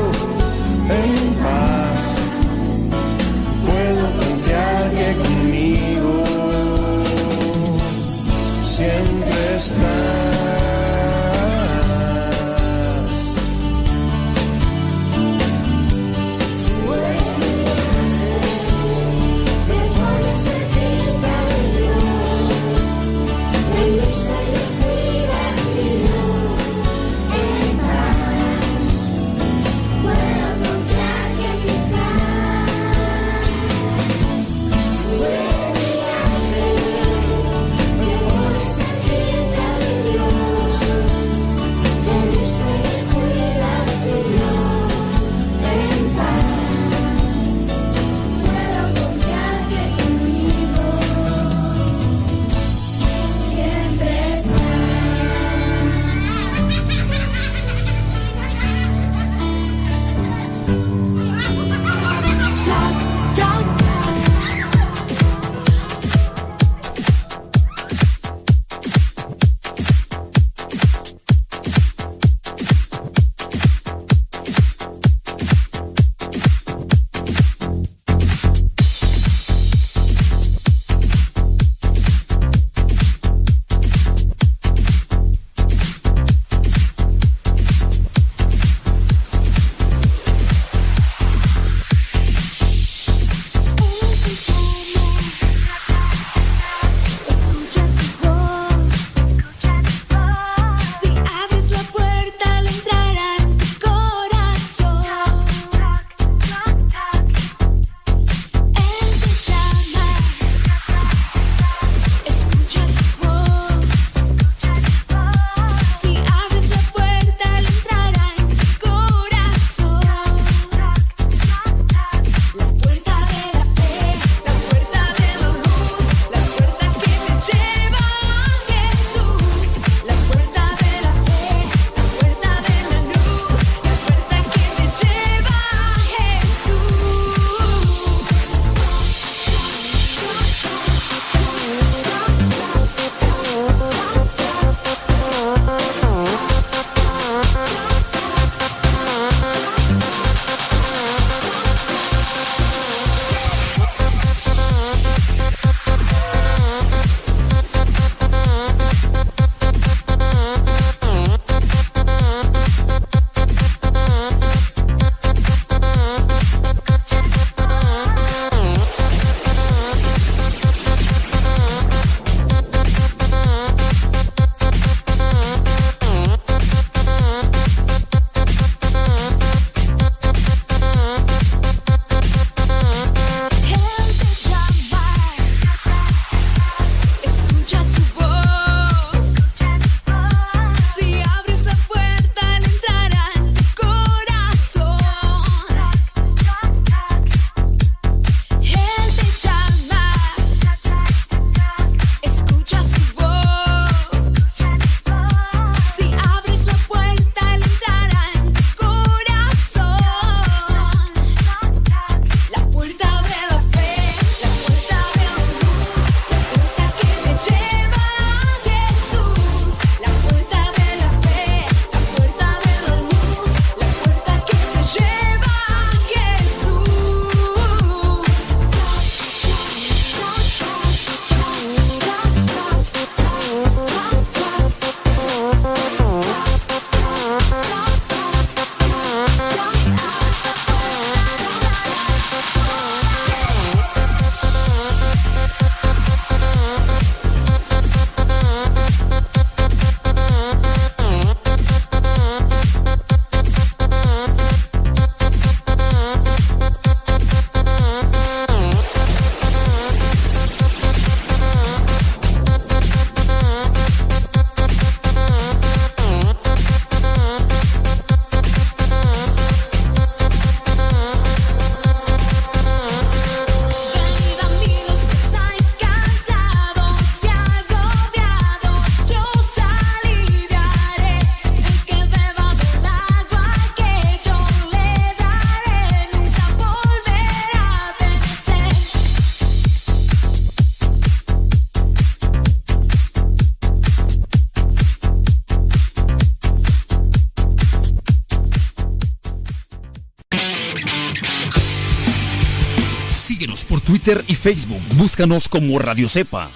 Twitter 304.07 304.23
y 304.29 304.35
Facebook. 304.35 304.81
Búscanos 304.95 305.49
como 305.49 305.79
Radio 305.79 306.07
Cepa. 306.07 306.49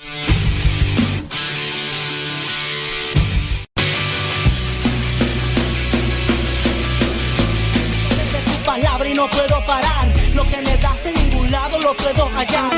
palabra 8.65 9.09
y 9.09 9.13
no 9.13 9.29
puedo 9.29 9.61
parar. 9.65 10.07
Lo 10.33 10.45
que 10.45 10.57
me 10.61 10.77
das 10.77 11.05
en 11.05 11.13
ningún 11.13 11.51
lado 11.51 11.77
lo 11.81 11.93
puedo 11.93 12.29
hallar. 12.29 12.70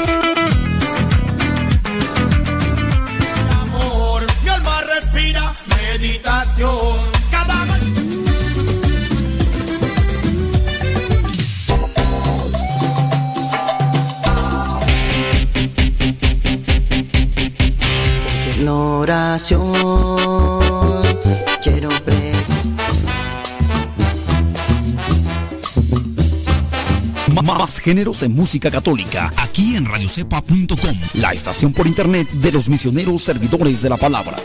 Géneros 27.84 28.22
de 28.22 28.30
música 28.30 28.72
católica 28.72 29.34
aquí 29.35 29.76
en 29.76 29.85
radiocepa.com, 29.85 30.97
la 31.15 31.34
estación 31.34 31.73
por 31.73 31.85
internet 31.85 32.30
de 32.30 32.51
los 32.51 32.69
misioneros 32.69 33.22
servidores 33.22 33.81
de 33.81 33.89
la 33.89 33.97
palabra. 33.97 34.38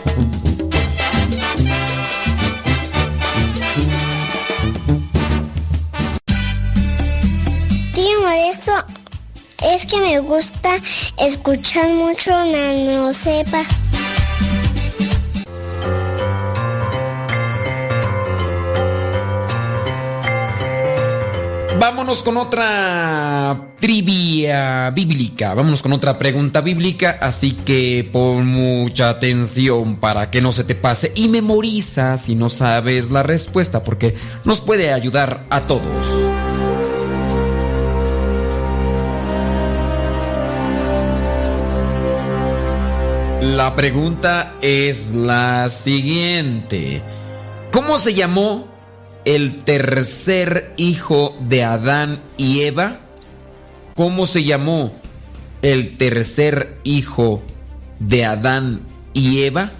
Tío 7.93 8.21
Modesto, 8.21 8.73
es 9.73 9.85
que 9.85 10.01
me 10.01 10.19
gusta 10.19 10.75
escuchar 11.17 11.89
mucho 11.91 12.31
Nano 12.31 13.13
Sepa. 13.13 13.63
Vámonos 22.09 22.23
con 22.23 22.37
otra 22.37 23.73
trivia 23.79 24.89
bíblica. 24.89 25.53
Vámonos 25.53 25.83
con 25.83 25.93
otra 25.93 26.17
pregunta 26.17 26.59
bíblica. 26.59 27.19
Así 27.21 27.51
que 27.51 28.09
pon 28.11 28.47
mucha 28.47 29.09
atención 29.09 29.97
para 29.97 30.31
que 30.31 30.41
no 30.41 30.51
se 30.51 30.63
te 30.63 30.73
pase 30.73 31.11
y 31.13 31.27
memoriza 31.27 32.17
si 32.17 32.33
no 32.33 32.49
sabes 32.49 33.11
la 33.11 33.21
respuesta, 33.21 33.83
porque 33.83 34.15
nos 34.43 34.59
puede 34.59 34.91
ayudar 34.91 35.45
a 35.51 35.61
todos. 35.61 35.85
La 43.43 43.75
pregunta 43.75 44.55
es 44.63 45.13
la 45.13 45.69
siguiente. 45.69 47.03
¿Cómo 47.71 47.99
se 47.99 48.15
llamó 48.15 48.78
el 49.25 49.63
tercer 49.63 50.73
hijo 50.77 51.35
de 51.41 51.63
Adán 51.63 52.21
y 52.37 52.61
Eva? 52.61 52.99
¿Cómo 53.95 54.25
se 54.25 54.43
llamó 54.43 54.93
el 55.61 55.97
tercer 55.97 56.77
hijo 56.83 57.41
de 57.99 58.25
Adán 58.25 58.81
y 59.13 59.41
Eva? 59.41 59.71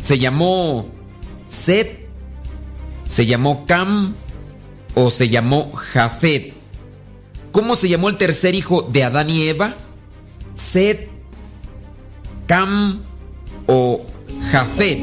¿Se 0.00 0.18
llamó 0.18 0.88
Set? 1.46 2.08
¿Se 3.06 3.26
llamó 3.26 3.66
Cam? 3.66 4.14
¿O 4.94 5.10
se 5.10 5.28
llamó 5.28 5.72
Jafet? 5.72 6.54
¿Cómo 7.52 7.76
se 7.76 7.88
llamó 7.88 8.08
el 8.08 8.16
tercer 8.16 8.54
hijo 8.54 8.82
de 8.82 9.04
Adán 9.04 9.30
y 9.30 9.48
Eva? 9.48 9.76
Set, 10.54 11.08
Cam 12.46 13.00
o 13.66 14.04
Jafet. 14.50 14.98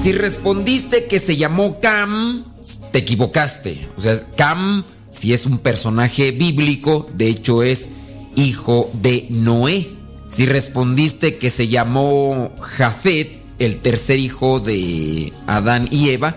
Si 0.00 0.12
respondiste 0.12 1.04
que 1.04 1.18
se 1.18 1.36
llamó 1.36 1.78
Cam, 1.78 2.44
te 2.90 3.00
equivocaste. 3.00 3.86
O 3.98 4.00
sea, 4.00 4.18
Cam, 4.34 4.82
si 5.10 5.34
es 5.34 5.44
un 5.44 5.58
personaje 5.58 6.30
bíblico, 6.30 7.06
de 7.12 7.28
hecho 7.28 7.62
es 7.62 7.90
hijo 8.34 8.90
de 8.94 9.26
Noé. 9.28 9.90
Si 10.26 10.46
respondiste 10.46 11.36
que 11.36 11.50
se 11.50 11.68
llamó 11.68 12.50
Jafet, 12.60 13.42
el 13.58 13.80
tercer 13.80 14.18
hijo 14.18 14.58
de 14.58 15.34
Adán 15.46 15.86
y 15.90 16.08
Eva, 16.08 16.34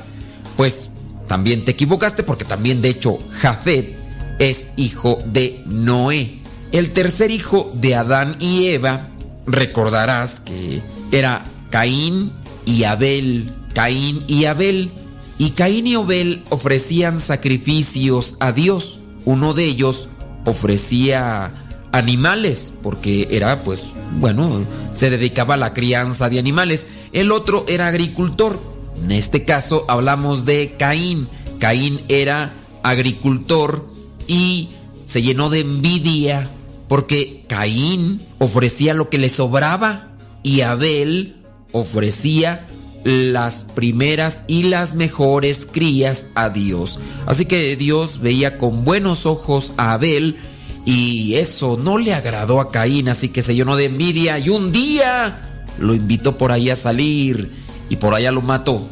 pues 0.57 0.89
también 1.29 1.63
te 1.63 1.71
equivocaste 1.71 2.23
porque 2.23 2.43
también 2.43 2.81
de 2.81 2.89
hecho 2.89 3.19
Jafet 3.31 3.97
es 4.39 4.67
hijo 4.75 5.19
de 5.25 5.63
Noé. 5.67 6.41
El 6.73 6.91
tercer 6.91 7.31
hijo 7.31 7.71
de 7.75 7.95
Adán 7.95 8.35
y 8.41 8.65
Eva, 8.65 9.07
recordarás 9.45 10.41
que 10.41 10.81
era 11.13 11.45
Caín 11.69 12.42
y 12.65 12.83
Abel. 12.83 13.49
Caín 13.73 14.23
y 14.27 14.45
Abel. 14.45 14.91
Y 15.37 15.51
Caín 15.51 15.87
y 15.87 15.95
Abel 15.95 16.43
ofrecían 16.49 17.19
sacrificios 17.19 18.37
a 18.39 18.51
Dios. 18.51 18.99
Uno 19.25 19.53
de 19.53 19.65
ellos 19.65 20.09
ofrecía 20.45 21.51
animales, 21.91 22.73
porque 22.81 23.27
era, 23.31 23.63
pues, 23.63 23.89
bueno, 24.19 24.65
se 24.95 25.09
dedicaba 25.09 25.55
a 25.55 25.57
la 25.57 25.73
crianza 25.73 26.29
de 26.29 26.39
animales. 26.39 26.87
El 27.11 27.31
otro 27.31 27.65
era 27.67 27.87
agricultor. 27.87 28.59
En 29.03 29.11
este 29.11 29.45
caso 29.45 29.85
hablamos 29.87 30.45
de 30.45 30.75
Caín. 30.77 31.27
Caín 31.59 32.01
era 32.09 32.51
agricultor 32.83 33.87
y 34.27 34.69
se 35.05 35.21
llenó 35.21 35.49
de 35.49 35.59
envidia 35.59 36.49
porque 36.87 37.45
Caín 37.47 38.21
ofrecía 38.39 38.93
lo 38.93 39.09
que 39.09 39.17
le 39.17 39.29
sobraba 39.29 40.09
y 40.43 40.61
Abel 40.61 41.42
ofrecía 41.73 42.65
las 43.03 43.65
primeras 43.65 44.43
y 44.47 44.63
las 44.63 44.95
mejores 44.95 45.67
crías 45.69 46.27
a 46.35 46.49
Dios. 46.49 46.99
Así 47.25 47.45
que 47.45 47.75
Dios 47.75 48.21
veía 48.21 48.57
con 48.57 48.85
buenos 48.85 49.25
ojos 49.25 49.73
a 49.75 49.93
Abel 49.93 50.37
y 50.85 51.35
eso 51.35 51.77
no 51.77 51.97
le 51.97 52.13
agradó 52.13 52.61
a 52.61 52.71
Caín, 52.71 53.09
así 53.09 53.29
que 53.29 53.41
se 53.41 53.55
llenó 53.55 53.75
de 53.75 53.85
envidia 53.85 54.39
y 54.39 54.49
un 54.49 54.71
día 54.71 55.65
lo 55.79 55.93
invitó 55.93 56.37
por 56.37 56.51
ahí 56.51 56.69
a 56.69 56.75
salir 56.75 57.51
y 57.89 57.97
por 57.97 58.13
allá 58.13 58.31
lo 58.31 58.41
mató. 58.41 58.87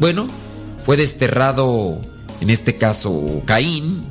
Bueno, 0.00 0.26
fue 0.84 0.96
desterrado, 0.96 2.00
en 2.40 2.50
este 2.50 2.76
caso 2.76 3.42
Caín, 3.44 4.02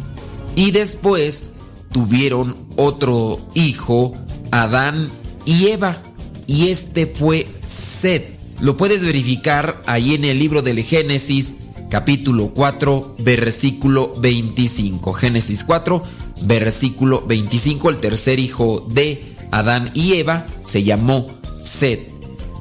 y 0.56 0.72
después 0.72 1.52
tuvieron 1.92 2.56
otro 2.78 3.40
hijo, 3.54 4.14
Adán 4.52 5.10
y 5.46 5.68
Eva, 5.68 6.02
y 6.52 6.68
este 6.68 7.08
fue 7.08 7.48
Set. 7.66 8.38
Lo 8.60 8.76
puedes 8.76 9.06
verificar 9.06 9.82
ahí 9.86 10.16
en 10.16 10.26
el 10.26 10.38
libro 10.38 10.62
del 10.62 10.84
Génesis, 10.84 11.56
capítulo 11.90 12.52
4, 12.54 13.16
versículo 13.20 14.14
25. 14.20 15.14
Génesis 15.14 15.64
4, 15.64 16.04
versículo 16.42 17.24
25. 17.26 17.90
El 17.90 17.98
tercer 18.02 18.40
hijo 18.40 18.86
de 18.90 19.34
Adán 19.52 19.92
y 19.94 20.16
Eva 20.16 20.46
se 20.62 20.84
llamó 20.84 21.26
Set. 21.64 22.12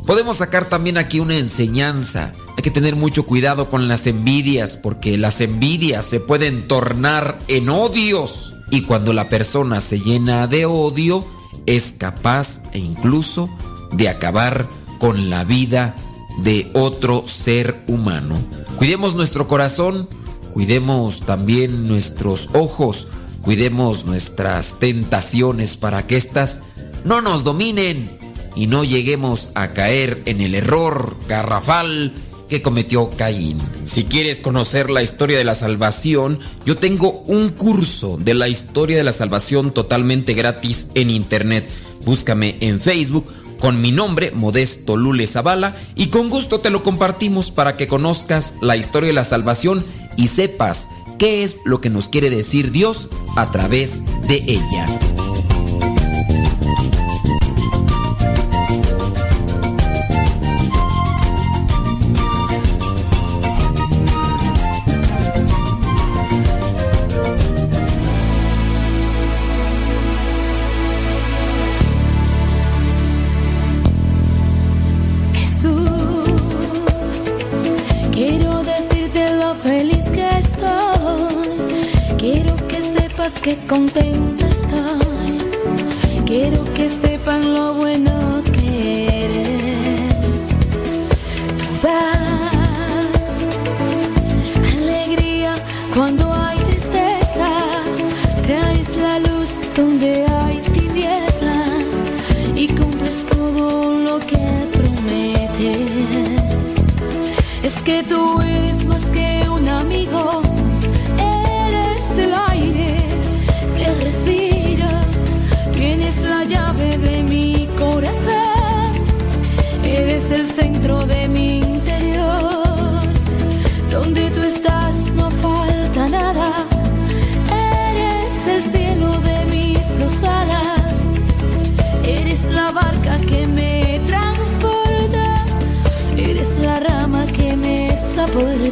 Podemos 0.06 0.36
sacar 0.36 0.66
también 0.66 0.96
aquí 0.96 1.18
una 1.18 1.36
enseñanza. 1.36 2.32
Hay 2.56 2.62
que 2.62 2.70
tener 2.70 2.94
mucho 2.94 3.26
cuidado 3.26 3.68
con 3.68 3.88
las 3.88 4.06
envidias, 4.06 4.76
porque 4.76 5.18
las 5.18 5.40
envidias 5.40 6.06
se 6.06 6.20
pueden 6.20 6.68
tornar 6.68 7.40
en 7.48 7.68
odios. 7.68 8.54
Y 8.70 8.82
cuando 8.82 9.12
la 9.12 9.28
persona 9.28 9.80
se 9.80 9.98
llena 9.98 10.46
de 10.46 10.64
odio, 10.64 11.24
es 11.66 11.92
capaz 11.92 12.62
e 12.72 12.78
incluso 12.78 13.50
de 13.92 14.08
acabar 14.08 14.68
con 14.98 15.30
la 15.30 15.44
vida 15.44 15.96
de 16.38 16.70
otro 16.74 17.26
ser 17.26 17.82
humano. 17.86 18.38
Cuidemos 18.76 19.14
nuestro 19.14 19.48
corazón, 19.48 20.08
cuidemos 20.52 21.20
también 21.20 21.86
nuestros 21.88 22.48
ojos, 22.52 23.08
cuidemos 23.42 24.04
nuestras 24.04 24.78
tentaciones 24.78 25.76
para 25.76 26.06
que 26.06 26.16
éstas 26.16 26.62
no 27.04 27.20
nos 27.20 27.44
dominen 27.44 28.10
y 28.54 28.66
no 28.66 28.84
lleguemos 28.84 29.50
a 29.54 29.68
caer 29.68 30.22
en 30.26 30.40
el 30.40 30.54
error 30.54 31.16
garrafal 31.28 32.12
que 32.48 32.62
cometió 32.62 33.10
Caín. 33.10 33.58
Si 33.84 34.04
quieres 34.04 34.40
conocer 34.40 34.90
la 34.90 35.02
historia 35.02 35.38
de 35.38 35.44
la 35.44 35.54
salvación, 35.54 36.40
yo 36.66 36.76
tengo 36.76 37.22
un 37.26 37.50
curso 37.50 38.18
de 38.18 38.34
la 38.34 38.48
historia 38.48 38.96
de 38.96 39.04
la 39.04 39.12
salvación 39.12 39.70
totalmente 39.70 40.34
gratis 40.34 40.88
en 40.94 41.10
internet. 41.10 41.68
Búscame 42.04 42.56
en 42.60 42.80
Facebook 42.80 43.26
con 43.60 43.80
mi 43.80 43.92
nombre, 43.92 44.32
Modesto 44.32 44.96
Lule 44.96 45.26
Zavala, 45.26 45.76
y 45.94 46.08
con 46.08 46.30
gusto 46.30 46.60
te 46.60 46.70
lo 46.70 46.82
compartimos 46.82 47.50
para 47.50 47.76
que 47.76 47.86
conozcas 47.86 48.54
la 48.60 48.76
historia 48.76 49.08
de 49.08 49.14
la 49.14 49.24
salvación 49.24 49.84
y 50.16 50.28
sepas 50.28 50.88
qué 51.18 51.44
es 51.44 51.60
lo 51.64 51.80
que 51.80 51.90
nos 51.90 52.08
quiere 52.08 52.30
decir 52.30 52.72
Dios 52.72 53.08
a 53.36 53.52
través 53.52 54.02
de 54.26 54.42
ella. 54.46 55.29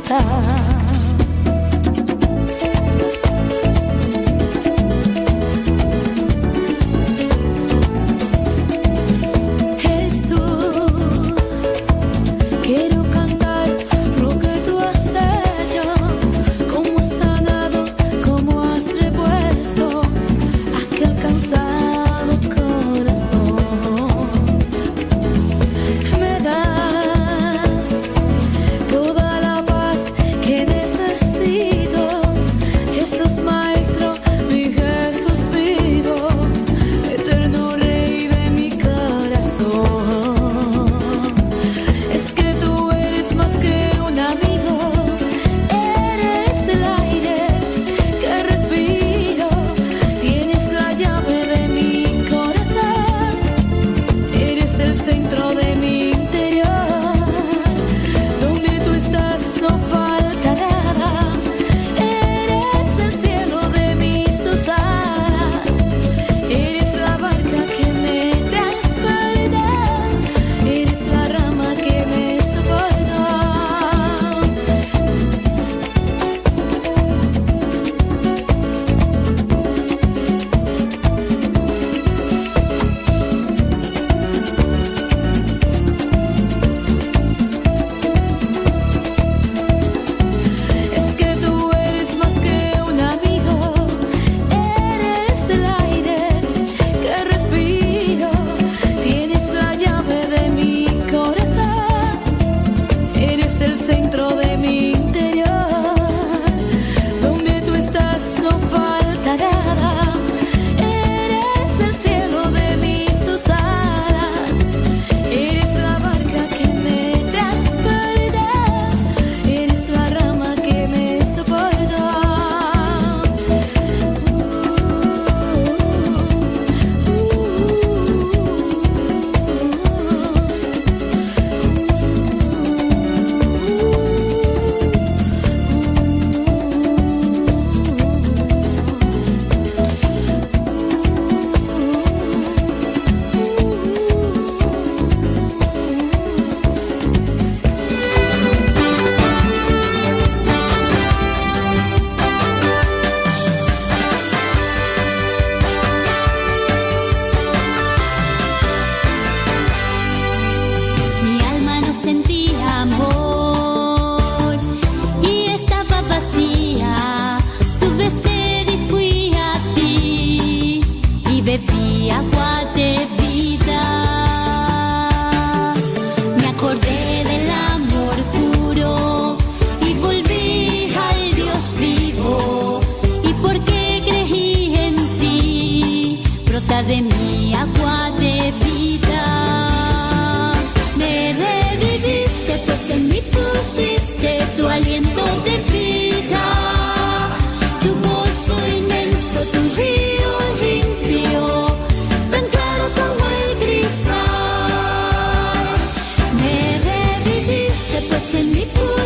Soporta. 0.08 0.67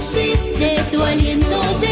Mí 0.03 0.09
pusiste 0.09 0.83
tu 0.91 1.03
aliento 1.03 1.79
de 1.81 1.92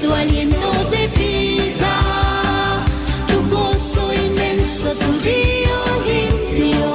tu 0.00 0.12
aliento 0.14 0.70
de 0.90 1.06
vida, 1.08 1.94
tu 3.28 3.38
gozo 3.54 4.12
inmenso, 4.12 4.90
tu 4.94 5.10
río 5.22 5.78
limpio, 6.06 6.92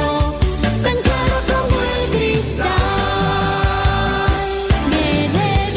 tan 0.83 0.97
claro 1.05 1.37
como 1.47 1.75
el 1.93 2.03
cristal. 2.17 2.65
Me 4.91 5.07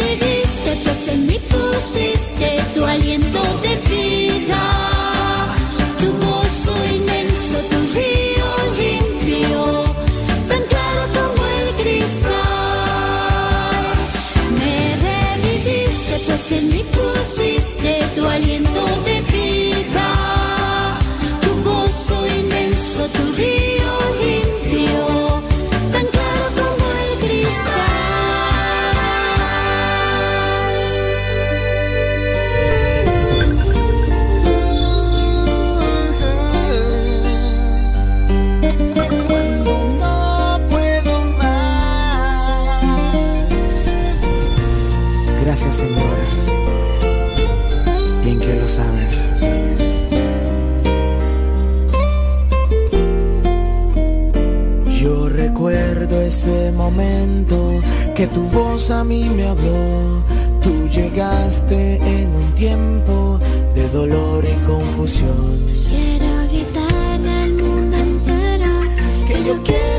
reviviste, 0.02 0.70
pues 0.82 1.08
en 1.08 1.26
mí 1.26 1.38
pusiste 1.50 2.48
tu 2.74 2.84
aliento 2.86 3.40
de 3.62 3.76
vida. 3.76 3.89
que 58.20 58.26
tu 58.26 58.42
voz 58.50 58.90
a 58.90 59.02
mí 59.02 59.30
me 59.34 59.44
habló. 59.46 60.22
Tú 60.60 60.88
llegaste 60.90 61.96
en 61.96 62.28
un 62.34 62.54
tiempo 62.54 63.40
de 63.74 63.88
dolor 63.88 64.44
y 64.44 64.66
confusión. 64.66 65.56
Quiero 65.88 66.30
gritar 66.50 67.20
al 67.42 67.50
mundo 67.54 67.96
entero 67.96 68.72
que 69.26 69.44
yo. 69.44 69.89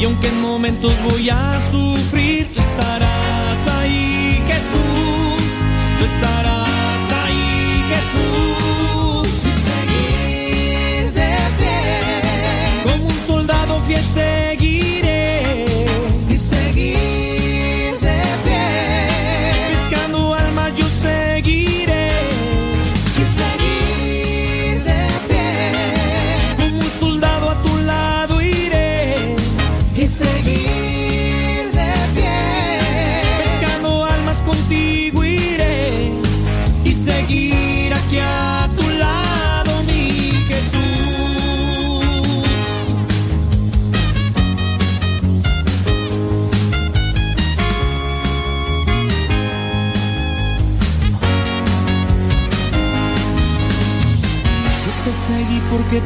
Y 0.00 0.04
aunque 0.04 0.28
en 0.28 0.40
momentos 0.40 0.92
voy 1.10 1.28
a 1.28 1.60
sufrir, 1.72 2.46
tú 2.54 2.60
estarás. 2.60 3.07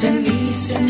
feliz 0.00 0.72
en 0.72 0.89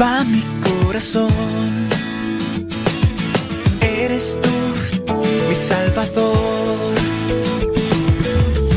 va 0.00 0.24
mi 0.24 0.42
corazón. 0.62 1.30
Eres 3.80 4.36
tú 4.42 4.54
mi 5.48 5.54
salvador, 5.54 6.78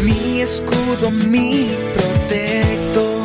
mi 0.03 0.41
escudo, 0.41 1.11
mi 1.11 1.69
protector. 1.95 3.16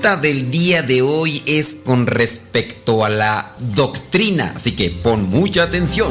Pregunta 0.00 0.22
del 0.28 0.50
día 0.50 0.82
de 0.82 1.02
hoy 1.02 1.42
es 1.44 1.76
con 1.84 2.06
respecto 2.06 3.04
a 3.04 3.10
la 3.10 3.54
doctrina, 3.58 4.54
así 4.56 4.72
que 4.72 4.88
pon 4.88 5.28
mucha 5.28 5.64
atención. 5.64 6.10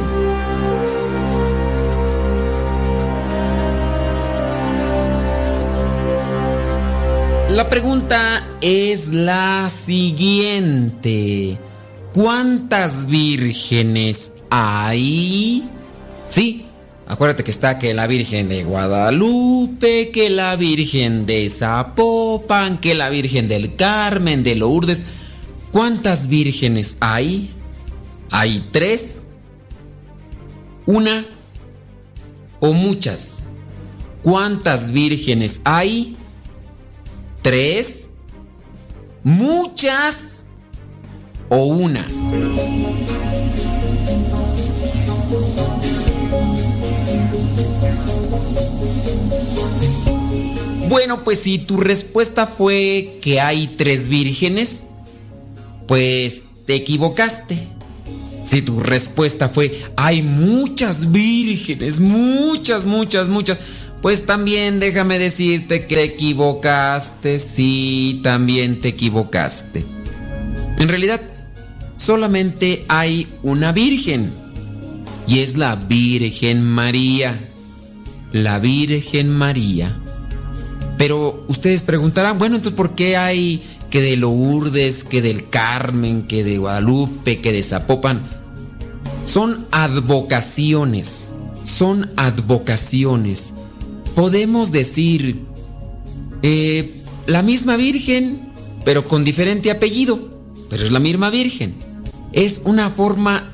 La 7.49 7.67
pregunta 7.67 8.45
es 8.61 9.09
la 9.09 9.67
siguiente. 9.69 11.57
¿Cuántas 12.13 13.07
vírgenes 13.07 14.31
hay? 14.51 15.67
Sí, 16.27 16.68
acuérdate 17.19 17.43
que 17.43 17.51
está 17.51 17.77
que 17.77 17.93
la 17.93 18.07
Virgen 18.07 18.47
de 18.47 18.63
Guadalupe, 18.63 20.09
que 20.09 20.29
la 20.29 20.55
Virgen 20.55 21.25
de 21.25 21.49
Zapopan, 21.49 22.77
que 22.77 22.95
la 22.95 23.09
Virgen 23.09 23.49
del 23.49 23.75
Carmen, 23.75 24.41
de 24.41 24.55
Lourdes. 24.55 25.03
¿Cuántas 25.73 26.29
vírgenes 26.29 26.95
hay? 27.01 27.53
¿Hay 28.31 28.69
tres? 28.71 29.25
¿Una? 30.85 31.25
¿O 32.61 32.71
muchas? 32.71 33.43
¿Cuántas 34.23 34.91
vírgenes 34.91 35.59
hay? 35.65 36.15
¿Tres? 37.41 38.11
¿Muchas? 39.25 40.45
¿O 41.49 41.65
una? 41.65 42.07
Bueno, 50.89 51.23
pues 51.23 51.39
si 51.41 51.59
tu 51.59 51.77
respuesta 51.77 52.47
fue 52.47 53.19
que 53.21 53.39
hay 53.39 53.75
tres 53.77 54.09
vírgenes, 54.09 54.87
pues 55.87 56.41
te 56.65 56.73
equivocaste. 56.73 57.67
Si 58.43 58.63
tu 58.63 58.79
respuesta 58.79 59.49
fue 59.49 59.83
hay 59.95 60.23
muchas 60.23 61.11
vírgenes, 61.11 61.99
muchas, 61.99 62.85
muchas, 62.85 63.29
muchas, 63.29 63.61
pues 64.01 64.25
también 64.25 64.79
déjame 64.79 65.19
decirte 65.19 65.85
que 65.85 65.95
te 65.95 66.03
equivocaste, 66.05 67.37
sí, 67.37 68.19
también 68.23 68.79
te 68.79 68.87
equivocaste. 68.87 69.85
En 70.79 70.87
realidad, 70.87 71.21
solamente 71.97 72.83
hay 72.87 73.27
una 73.43 73.71
virgen, 73.73 74.31
y 75.27 75.39
es 75.39 75.55
la 75.55 75.75
Virgen 75.75 76.63
María. 76.63 77.51
La 78.31 78.57
Virgen 78.57 79.29
María. 79.29 79.95
Pero 80.99 81.45
ustedes 81.47 81.81
preguntarán, 81.81 82.37
bueno, 82.37 82.57
entonces 82.57 82.75
¿por 82.75 82.93
qué 82.93 83.15
hay 83.15 83.63
que 83.89 84.01
de 84.01 84.17
Lourdes, 84.17 85.05
que 85.05 85.21
del 85.21 85.47
Carmen, 85.47 86.23
que 86.23 86.43
de 86.43 86.57
Guadalupe, 86.57 87.39
que 87.39 87.53
de 87.53 87.63
Zapopan? 87.63 88.27
Son 89.23 89.65
advocaciones, 89.71 91.31
son 91.63 92.09
advocaciones. 92.17 93.53
Podemos 94.13 94.73
decir 94.73 95.39
eh, 96.43 96.93
la 97.27 97.43
misma 97.43 97.77
Virgen, 97.77 98.49
pero 98.83 99.05
con 99.05 99.23
diferente 99.23 99.71
apellido, 99.71 100.19
pero 100.69 100.83
es 100.83 100.91
la 100.91 100.99
misma 100.99 101.29
Virgen. 101.29 101.75
Es 102.33 102.59
una 102.65 102.89
forma 102.89 103.53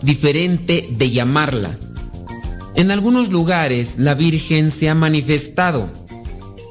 diferente 0.00 0.88
de 0.90 1.10
llamarla. 1.10 1.78
En 2.76 2.90
algunos 2.90 3.28
lugares 3.28 3.98
la 3.98 4.14
Virgen 4.14 4.70
se 4.70 4.88
ha 4.88 4.94
manifestado 4.94 6.07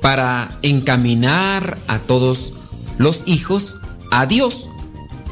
para 0.07 0.57
encaminar 0.61 1.77
a 1.89 1.99
todos 1.99 2.53
los 2.97 3.23
hijos 3.25 3.75
a 4.09 4.25
Dios, 4.25 4.69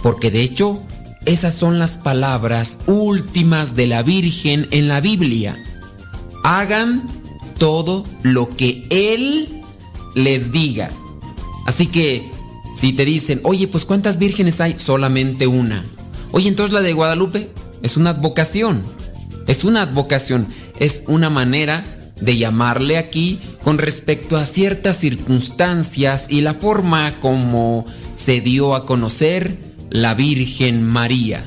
porque 0.03 0.31
de 0.31 0.41
hecho 0.41 0.83
esas 1.25 1.53
son 1.53 1.79
las 1.79 1.97
palabras 1.97 2.79
últimas 2.85 3.77
de 3.77 3.87
la 3.87 4.03
Virgen 4.03 4.67
en 4.71 4.89
la 4.89 4.99
Biblia. 4.99 5.55
Hagan 6.43 7.07
todo 7.57 8.05
lo 8.21 8.49
que 8.49 8.85
Él 8.89 9.47
les 10.13 10.51
diga. 10.51 10.91
Así 11.65 11.87
que 11.87 12.29
si 12.75 12.91
te 12.91 13.05
dicen, 13.05 13.39
oye, 13.43 13.69
pues 13.69 13.85
¿cuántas 13.85 14.19
vírgenes 14.19 14.59
hay? 14.59 14.77
Solamente 14.77 15.47
una. 15.47 15.85
Oye, 16.33 16.49
entonces 16.49 16.73
la 16.73 16.81
de 16.81 16.91
Guadalupe 16.91 17.49
es 17.81 17.95
una 17.95 18.09
advocación. 18.09 18.83
Es 19.47 19.63
una 19.63 19.83
advocación. 19.83 20.49
Es 20.79 21.05
una 21.07 21.29
manera 21.29 21.85
de 22.19 22.37
llamarle 22.37 22.97
aquí 22.97 23.39
con 23.63 23.77
respecto 23.77 24.37
a 24.37 24.45
ciertas 24.45 24.97
circunstancias 24.97 26.27
y 26.29 26.41
la 26.41 26.53
forma 26.53 27.19
como 27.19 27.85
se 28.15 28.41
dio 28.41 28.75
a 28.75 28.85
conocer 28.85 29.57
la 29.89 30.13
Virgen 30.13 30.83
María. 30.83 31.43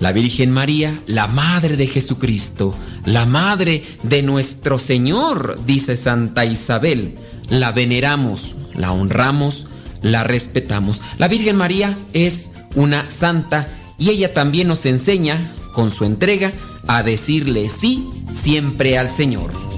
La 0.00 0.12
Virgen 0.12 0.50
María, 0.50 1.00
la 1.06 1.26
Madre 1.26 1.76
de 1.76 1.86
Jesucristo, 1.86 2.74
la 3.04 3.24
Madre 3.24 3.82
de 4.02 4.22
nuestro 4.22 4.78
Señor, 4.78 5.58
dice 5.66 5.96
Santa 5.96 6.44
Isabel. 6.44 7.14
La 7.48 7.72
veneramos, 7.72 8.56
la 8.74 8.92
honramos, 8.92 9.66
la 10.02 10.24
respetamos. 10.24 11.00
La 11.18 11.28
Virgen 11.28 11.56
María 11.56 11.96
es 12.12 12.52
una 12.74 13.08
santa 13.08 13.68
y 13.98 14.10
ella 14.10 14.34
también 14.34 14.68
nos 14.68 14.84
enseña, 14.84 15.52
con 15.72 15.90
su 15.90 16.04
entrega, 16.04 16.52
a 16.86 17.02
decirle 17.02 17.68
sí 17.68 18.08
siempre 18.30 18.98
al 18.98 19.08
Señor. 19.08 19.75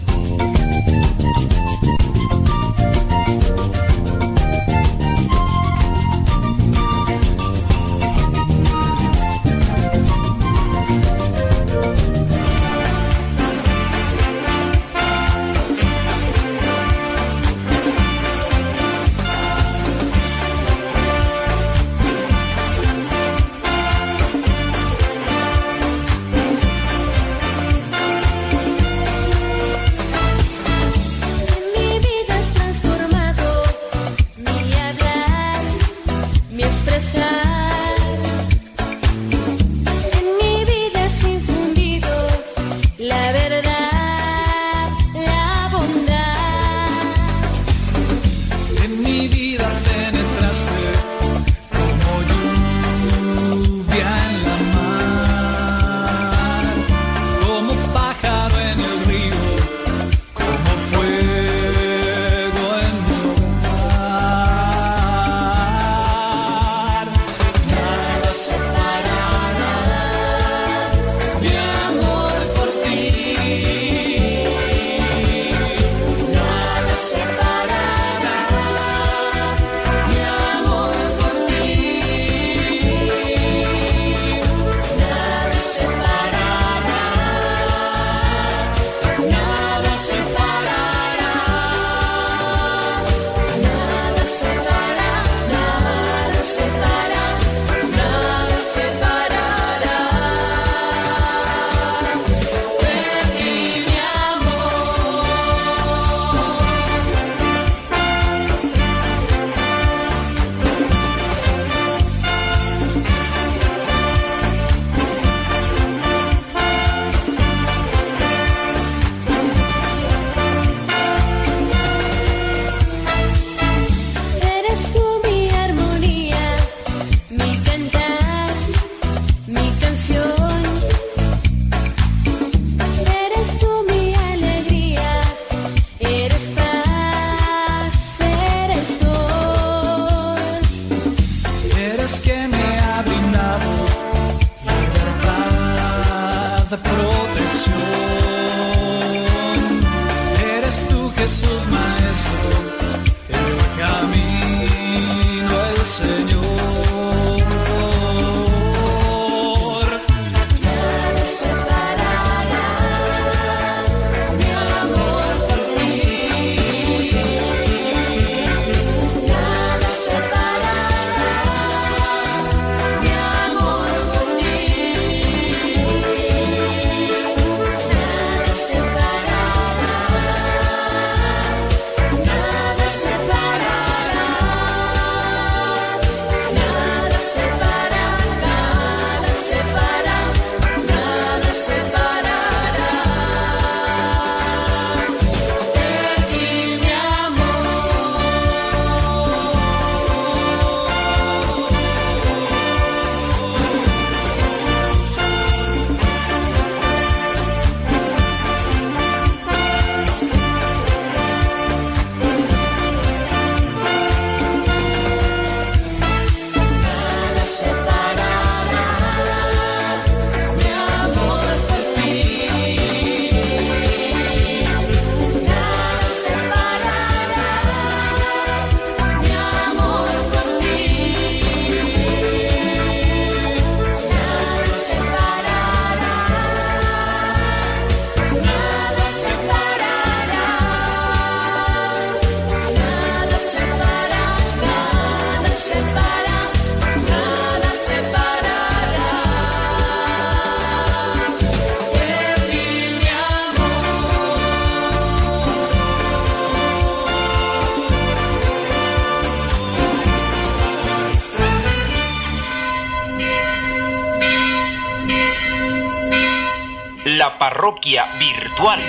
Virtual. 268.18 268.80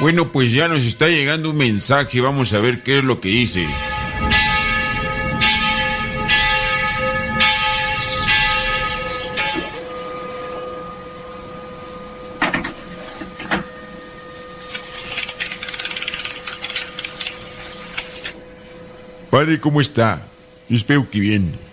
Bueno, 0.00 0.30
pues 0.30 0.52
ya 0.52 0.68
nos 0.68 0.84
está 0.84 1.08
llegando 1.08 1.50
un 1.50 1.56
mensaje, 1.56 2.20
vamos 2.20 2.52
a 2.52 2.60
ver 2.60 2.82
qué 2.82 2.98
es 2.98 3.04
lo 3.04 3.20
que 3.20 3.28
dice. 3.28 3.66
Padre, 19.30 19.60
¿cómo 19.60 19.80
está? 19.80 20.26
Espero 20.68 21.08
que 21.10 21.20
bien. 21.20 21.65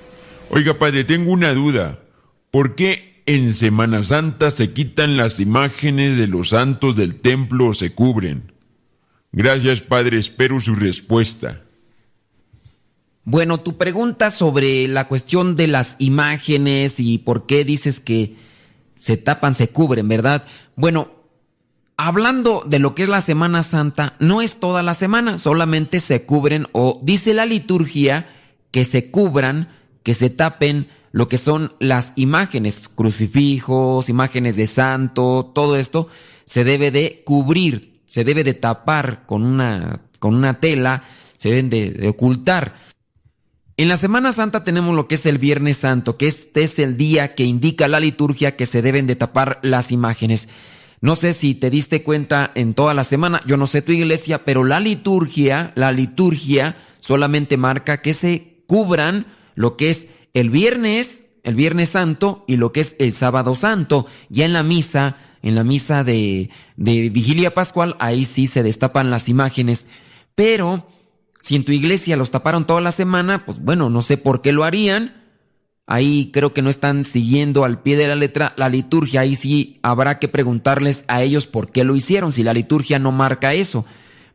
Oiga, 0.56 0.76
padre, 0.76 1.04
tengo 1.04 1.32
una 1.32 1.52
duda. 1.52 2.00
¿Por 2.52 2.76
qué 2.76 3.24
en 3.26 3.56
Semana 3.56 4.04
Santa 4.04 4.52
se 4.52 4.72
quitan 4.72 5.18
las 5.18 5.40
imágenes 5.40 6.16
de 6.16 6.28
los 6.28 6.50
santos 6.50 6.96
del 6.96 7.16
templo 7.16 7.70
o 7.70 7.74
se 7.74 7.96
cubren? 7.96 8.52
Gracias, 9.32 9.82
padre, 9.82 10.20
espero 10.20 10.60
su 10.60 10.76
respuesta. 10.76 11.64
Bueno, 13.24 13.62
tu 13.62 13.80
pregunta 13.80 14.30
sobre 14.30 14.88
la 14.88 15.08
cuestión 15.08 15.56
de 15.56 15.66
las 15.66 15.96
imágenes 15.98 17.00
y 17.00 17.18
por 17.18 17.48
qué 17.48 17.66
dices 17.66 18.00
que 18.00 18.36
se 18.94 19.18
tapan, 19.18 19.56
se 19.56 19.70
cubren, 19.70 20.08
¿verdad? 20.08 20.46
Bueno, 20.76 21.14
hablando 21.98 22.64
de 22.64 22.78
lo 22.78 22.94
que 22.94 23.02
es 23.02 23.10
la 23.10 23.22
Semana 23.22 23.64
Santa, 23.64 24.16
no 24.20 24.44
es 24.44 24.60
toda 24.60 24.84
la 24.84 24.94
semana, 24.94 25.40
solamente 25.40 26.00
se 26.00 26.28
cubren 26.28 26.68
o 26.74 27.00
dice 27.02 27.34
la 27.34 27.48
liturgia 27.48 28.30
que 28.70 28.86
se 28.86 29.10
cubran, 29.10 29.82
que 30.04 30.14
se 30.14 30.30
tapen 30.30 30.88
lo 31.12 31.28
que 31.28 31.38
son 31.38 31.74
las 31.80 32.14
imágenes, 32.16 32.90
crucifijos, 32.90 34.10
imágenes 34.10 34.56
de 34.56 34.68
santo, 34.68 35.52
todo 35.54 35.76
esto 35.78 36.10
se 36.46 36.64
debe 36.64 36.92
de 36.92 37.24
cubrir, 37.26 38.02
se 38.06 38.24
debe 38.24 38.44
de 38.44 38.54
tapar 38.54 39.26
con 39.26 39.44
una, 39.44 40.02
con 40.20 40.36
una 40.36 40.60
tela, 40.60 41.04
se 41.38 41.50
deben 41.50 41.70
de, 41.70 41.92
de 41.92 42.10
ocultar. 42.10 42.76
En 43.78 43.90
la 43.90 43.98
Semana 43.98 44.32
Santa 44.32 44.64
tenemos 44.64 44.96
lo 44.96 45.08
que 45.08 45.16
es 45.16 45.26
el 45.26 45.38
Viernes 45.38 45.78
Santo, 45.78 46.18
que 46.18 46.28
este 46.28 46.64
es 46.64 46.80
el 46.80 46.98
día 46.98 47.36
que 47.36 47.44
indica 47.44 47.88
la 47.88 48.00
liturgia 48.00 48.56
que 48.56 48.66
se 48.66 48.82
deben 48.82 49.08
de 49.08 49.16
tapar 49.16 49.60
las 49.62 49.92
imágenes. 49.92 50.50
No 51.02 51.16
sé 51.16 51.34
si 51.34 51.54
te 51.54 51.70
diste 51.70 52.02
cuenta 52.02 52.52
en 52.56 52.74
toda 52.74 52.94
la 52.94 53.04
semana, 53.04 53.42
yo 53.46 53.58
no 53.58 53.68
sé 53.68 53.82
tu 53.82 53.92
iglesia, 53.92 54.46
pero 54.46 54.64
la 54.64 54.80
liturgia, 54.80 55.74
la 55.76 55.92
liturgia 55.92 56.78
solamente 57.02 57.58
marca 57.58 58.02
que 58.02 58.14
se 58.14 58.64
cubran 58.68 59.28
lo 59.56 59.78
que 59.78 59.90
es 59.90 60.08
el 60.34 60.50
viernes, 60.50 61.24
el 61.44 61.56
Viernes 61.56 61.90
Santo 61.90 62.46
y 62.48 62.58
lo 62.58 62.72
que 62.72 62.82
es 62.82 62.96
el 63.00 63.12
Sábado 63.12 63.54
Santo. 63.56 64.08
Ya 64.30 64.46
en 64.46 64.54
la 64.54 64.64
misa, 64.64 65.18
en 65.42 65.56
la 65.56 65.64
misa 65.64 66.04
de, 66.04 66.50
Vigilia 66.78 67.54
Pascual, 67.54 67.96
ahí 68.00 68.26
sí 68.26 68.48
se 68.48 68.64
destapan 68.64 69.12
las 69.12 69.30
imágenes. 69.30 69.88
Pero 70.36 70.88
si 71.40 71.56
en 71.56 71.66
tu 71.66 71.72
iglesia 71.72 72.18
los 72.18 72.32
taparon 72.32 72.66
toda 72.66 72.82
la 72.82 72.92
semana, 72.92 73.46
pues 73.46 73.60
bueno, 73.60 73.90
no 73.90 74.02
sé 74.02 74.18
por 74.18 74.42
qué 74.42 74.54
lo 74.54 74.64
harían. 74.64 75.22
Ahí 75.86 76.32
creo 76.32 76.54
que 76.54 76.62
no 76.62 76.70
están 76.70 77.04
siguiendo 77.04 77.66
al 77.66 77.82
pie 77.82 77.98
de 77.98 78.08
la 78.08 78.16
letra 78.16 78.54
la 78.56 78.70
liturgia. 78.70 79.22
Ahí 79.22 79.36
sí 79.36 79.80
habrá 79.84 80.18
que 80.18 80.30
preguntarles 80.30 81.04
a 81.10 81.22
ellos 81.22 81.46
por 81.46 81.72
qué 81.72 81.84
lo 81.84 81.96
hicieron, 81.96 82.32
si 82.32 82.42
la 82.44 82.54
liturgia 82.54 83.00
no 83.00 83.12
marca 83.12 83.54
eso. 83.54 83.86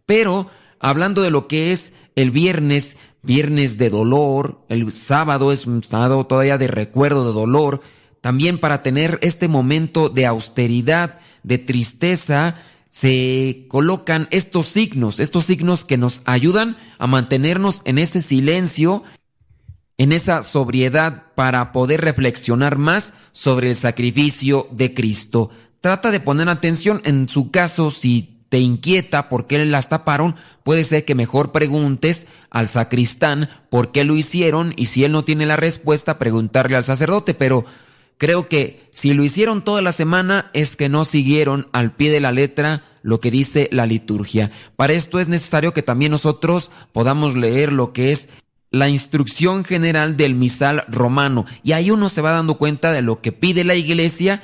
Pero 0.04 0.50
hablando 0.78 1.22
de 1.22 1.30
lo 1.30 1.48
que 1.48 1.72
es 1.72 1.94
el 2.16 2.30
viernes, 2.30 2.98
viernes 3.22 3.78
de 3.78 3.90
dolor, 3.90 4.64
el 4.68 4.92
sábado 4.92 5.52
es 5.52 5.66
un 5.66 5.82
sábado 5.82 6.26
todavía 6.26 6.58
de 6.58 6.68
recuerdo 6.68 7.26
de 7.26 7.32
dolor, 7.32 7.80
también 8.20 8.58
para 8.58 8.82
tener 8.82 9.18
este 9.22 9.48
momento 9.48 10.08
de 10.08 10.26
austeridad, 10.26 11.20
de 11.42 11.58
tristeza, 11.58 12.56
se 12.90 13.66
colocan 13.68 14.28
estos 14.30 14.66
signos, 14.66 15.20
estos 15.20 15.44
signos 15.44 15.84
que 15.84 15.96
nos 15.96 16.22
ayudan 16.24 16.76
a 16.98 17.06
mantenernos 17.06 17.82
en 17.84 17.98
ese 17.98 18.20
silencio, 18.20 19.04
en 19.98 20.12
esa 20.12 20.42
sobriedad 20.42 21.34
para 21.34 21.72
poder 21.72 22.00
reflexionar 22.00 22.78
más 22.78 23.12
sobre 23.32 23.70
el 23.70 23.76
sacrificio 23.76 24.66
de 24.70 24.94
Cristo. 24.94 25.50
Trata 25.80 26.10
de 26.10 26.20
poner 26.20 26.48
atención 26.48 27.02
en 27.04 27.28
su 27.28 27.50
caso 27.50 27.90
si 27.90 28.37
te 28.48 28.58
inquieta 28.58 29.28
por 29.28 29.46
qué 29.46 29.64
las 29.64 29.88
taparon, 29.88 30.36
puede 30.62 30.84
ser 30.84 31.04
que 31.04 31.14
mejor 31.14 31.52
preguntes 31.52 32.26
al 32.50 32.68
sacristán 32.68 33.48
por 33.70 33.92
qué 33.92 34.04
lo 34.04 34.16
hicieron 34.16 34.72
y 34.76 34.86
si 34.86 35.04
él 35.04 35.12
no 35.12 35.24
tiene 35.24 35.46
la 35.46 35.56
respuesta, 35.56 36.18
preguntarle 36.18 36.76
al 36.76 36.84
sacerdote, 36.84 37.34
pero 37.34 37.64
creo 38.16 38.48
que 38.48 38.88
si 38.90 39.12
lo 39.12 39.24
hicieron 39.24 39.62
toda 39.62 39.82
la 39.82 39.92
semana 39.92 40.50
es 40.54 40.76
que 40.76 40.88
no 40.88 41.04
siguieron 41.04 41.68
al 41.72 41.92
pie 41.94 42.10
de 42.10 42.20
la 42.20 42.32
letra 42.32 42.84
lo 43.02 43.20
que 43.20 43.30
dice 43.30 43.68
la 43.72 43.86
liturgia. 43.86 44.50
Para 44.76 44.92
esto 44.92 45.20
es 45.20 45.28
necesario 45.28 45.72
que 45.72 45.82
también 45.82 46.10
nosotros 46.10 46.70
podamos 46.92 47.36
leer 47.36 47.72
lo 47.72 47.92
que 47.92 48.12
es 48.12 48.28
la 48.70 48.88
instrucción 48.88 49.64
general 49.64 50.16
del 50.16 50.34
misal 50.34 50.84
romano 50.88 51.46
y 51.62 51.72
ahí 51.72 51.90
uno 51.90 52.08
se 52.08 52.20
va 52.20 52.32
dando 52.32 52.58
cuenta 52.58 52.92
de 52.92 53.02
lo 53.02 53.20
que 53.20 53.32
pide 53.32 53.64
la 53.64 53.74
iglesia 53.74 54.42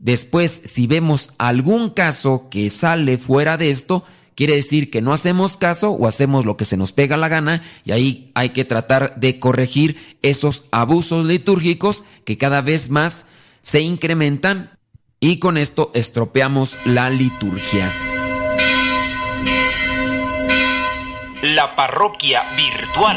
Después, 0.00 0.62
si 0.64 0.86
vemos 0.86 1.32
algún 1.38 1.90
caso 1.90 2.48
que 2.50 2.70
sale 2.70 3.18
fuera 3.18 3.56
de 3.56 3.70
esto, 3.70 4.04
quiere 4.36 4.54
decir 4.54 4.90
que 4.90 5.02
no 5.02 5.12
hacemos 5.12 5.56
caso 5.56 5.90
o 5.90 6.06
hacemos 6.06 6.46
lo 6.46 6.56
que 6.56 6.64
se 6.64 6.76
nos 6.76 6.92
pega 6.92 7.16
la 7.16 7.26
gana 7.26 7.62
y 7.84 7.90
ahí 7.90 8.30
hay 8.34 8.50
que 8.50 8.64
tratar 8.64 9.16
de 9.16 9.40
corregir 9.40 10.16
esos 10.22 10.64
abusos 10.70 11.26
litúrgicos 11.26 12.04
que 12.24 12.38
cada 12.38 12.62
vez 12.62 12.90
más 12.90 13.26
se 13.62 13.80
incrementan 13.80 14.78
y 15.18 15.40
con 15.40 15.56
esto 15.56 15.90
estropeamos 15.94 16.78
la 16.84 17.10
liturgia. 17.10 17.92
La 21.42 21.74
parroquia 21.74 22.42
virtual. 22.56 23.16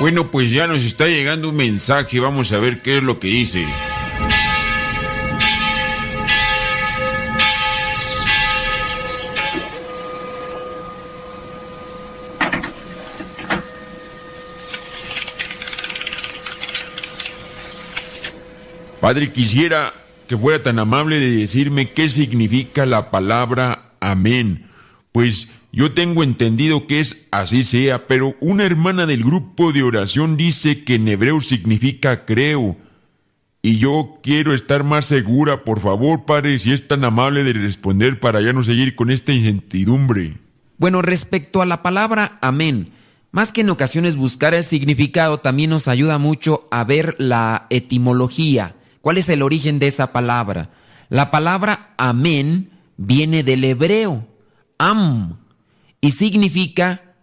Bueno, 0.00 0.30
pues 0.30 0.50
ya 0.50 0.66
nos 0.66 0.84
está 0.84 1.06
llegando 1.06 1.48
un 1.48 1.56
mensaje, 1.56 2.18
vamos 2.20 2.52
a 2.52 2.58
ver 2.58 2.82
qué 2.82 2.98
es 2.98 3.02
lo 3.02 3.20
que 3.20 3.28
dice. 3.28 3.66
Padre, 19.00 19.30
quisiera 19.30 19.92
fuera 20.38 20.62
tan 20.62 20.78
amable 20.78 21.20
de 21.20 21.30
decirme 21.30 21.90
qué 21.90 22.08
significa 22.08 22.86
la 22.86 23.10
palabra 23.10 23.92
amén. 24.00 24.66
Pues 25.12 25.48
yo 25.72 25.92
tengo 25.92 26.22
entendido 26.22 26.86
que 26.86 27.00
es 27.00 27.26
así 27.30 27.62
sea, 27.62 28.06
pero 28.06 28.36
una 28.40 28.64
hermana 28.64 29.06
del 29.06 29.24
grupo 29.24 29.72
de 29.72 29.82
oración 29.82 30.36
dice 30.36 30.84
que 30.84 30.96
en 30.96 31.08
hebreo 31.08 31.40
significa 31.40 32.24
creo. 32.24 32.76
Y 33.60 33.78
yo 33.78 34.20
quiero 34.22 34.54
estar 34.54 34.84
más 34.84 35.06
segura, 35.06 35.64
por 35.64 35.80
favor, 35.80 36.26
padre, 36.26 36.58
si 36.58 36.72
es 36.72 36.86
tan 36.86 37.02
amable 37.04 37.44
de 37.44 37.54
responder 37.54 38.20
para 38.20 38.40
ya 38.40 38.52
no 38.52 38.62
seguir 38.62 38.94
con 38.94 39.10
esta 39.10 39.32
incertidumbre. 39.32 40.36
Bueno, 40.76 41.02
respecto 41.02 41.62
a 41.62 41.66
la 41.66 41.82
palabra 41.82 42.38
amén, 42.42 42.92
más 43.30 43.52
que 43.52 43.62
en 43.62 43.70
ocasiones 43.70 44.16
buscar 44.16 44.54
el 44.54 44.62
significado, 44.62 45.38
también 45.38 45.70
nos 45.70 45.88
ayuda 45.88 46.18
mucho 46.18 46.68
a 46.70 46.84
ver 46.84 47.16
la 47.18 47.66
etimología. 47.70 48.76
¿Cuál 49.04 49.18
es 49.18 49.28
el 49.28 49.42
origen 49.42 49.78
de 49.78 49.86
esa 49.86 50.12
palabra? 50.12 50.70
La 51.10 51.30
palabra 51.30 51.92
amén 51.98 52.70
viene 52.96 53.42
del 53.42 53.62
hebreo, 53.62 54.26
am, 54.78 55.40
y 56.00 56.12
significa 56.12 57.14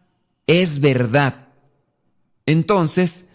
es 0.46 0.80
verdad. 0.80 1.48
Entonces, 2.46 3.30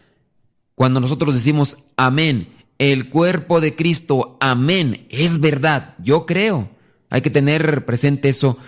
cuando 0.76 1.00
nosotros 1.00 1.34
decimos 1.34 1.78
amén, 1.96 2.54
el 2.78 3.10
cuerpo 3.10 3.60
de 3.60 3.74
Cristo, 3.74 4.36
amén, 4.40 5.08
es 5.10 5.40
verdad, 5.40 5.96
yo 5.98 6.24
creo. 6.24 6.70
Hay 7.10 7.22
que 7.22 7.30
tener 7.30 7.84
presente 7.84 8.28
eso. 8.28 8.58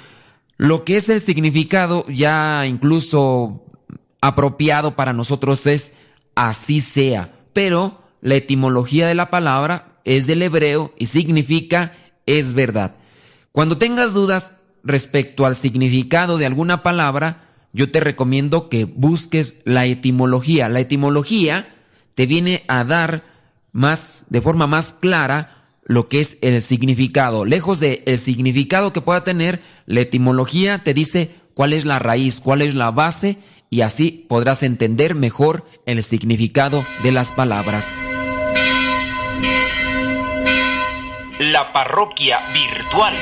Lo 0.57 0.85
que 0.85 0.97
es 0.97 1.09
el 1.09 1.21
significado 1.21 2.05
ya 2.09 2.67
incluso 2.67 3.65
apropiado 4.21 4.97
para 4.97 5.13
nosotros 5.13 5.69
es 5.69 5.93
así 6.35 6.81
sea, 6.81 7.33
pero 7.53 8.08
la 8.21 8.35
etimología 8.35 9.07
de 9.07 9.15
la 9.15 9.31
palabra 9.31 10.01
es 10.05 10.27
del 10.27 10.43
hebreo 10.43 10.95
y 10.99 11.07
significa 11.07 11.97
es 12.27 12.53
verdad. 12.53 12.97
Cuando 13.53 13.79
tengas 13.79 14.13
dudas 14.13 14.55
respecto 14.85 15.47
al 15.47 15.55
significado 15.55 16.39
de 16.39 16.47
alguna 16.47 16.83
palabra, 16.83 17.49
yo 17.73 17.91
te 17.91 18.01
recomiendo 18.01 18.69
que 18.69 18.85
busques 18.85 19.57
la 19.65 19.87
etimología. 19.87 20.69
La 20.69 20.81
etimología 20.81 21.75
te 22.15 22.27
viene 22.27 22.65
a 22.69 22.85
dar 22.85 23.25
más, 23.73 24.25
de 24.31 24.41
forma 24.41 24.67
más 24.67 24.93
clara, 24.93 25.67
lo 25.85 26.09
que 26.09 26.21
es 26.21 26.39
el 26.43 26.61
significado. 26.61 27.45
Lejos 27.45 27.81
de 27.81 28.03
el 28.07 28.19
significado 28.19 28.93
que 28.93 29.01
pueda 29.01 29.25
tener, 29.25 29.63
la 29.87 30.01
etimología 30.01 30.83
te 30.85 30.95
dice 30.95 31.37
cuál 31.55 31.73
es 31.73 31.85
la 31.85 31.99
raíz, 31.99 32.41
cuál 32.41 32.63
es 32.63 32.75
la 32.75 32.91
base, 32.91 33.39
y 33.71 33.83
así 33.83 34.27
podrás 34.29 34.63
entender 34.63 35.15
mejor 35.15 35.65
el 35.87 36.03
significado 36.03 36.87
de 37.03 37.13
las 37.13 37.33
palabras. 37.33 38.01
La 41.39 41.73
parroquia 41.73 42.41
virtual. 42.53 43.15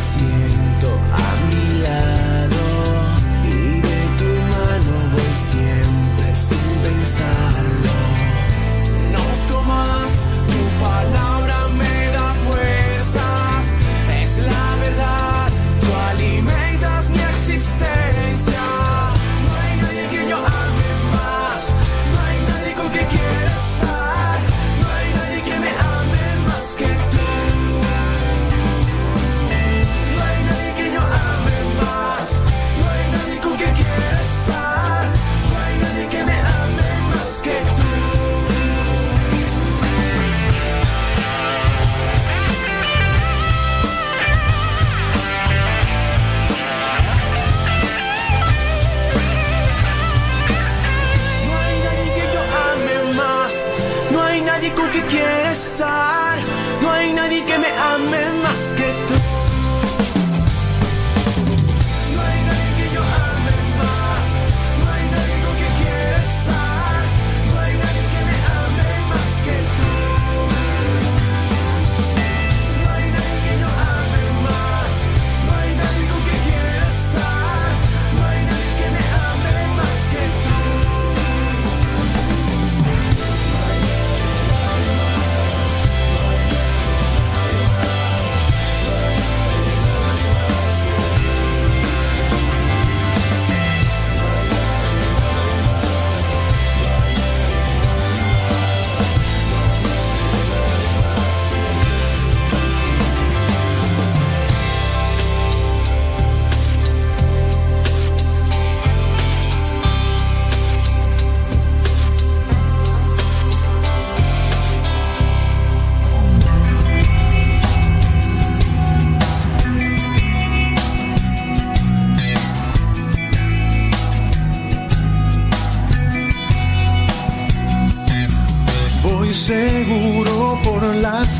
Paso 0.00 0.18
te 0.38 0.49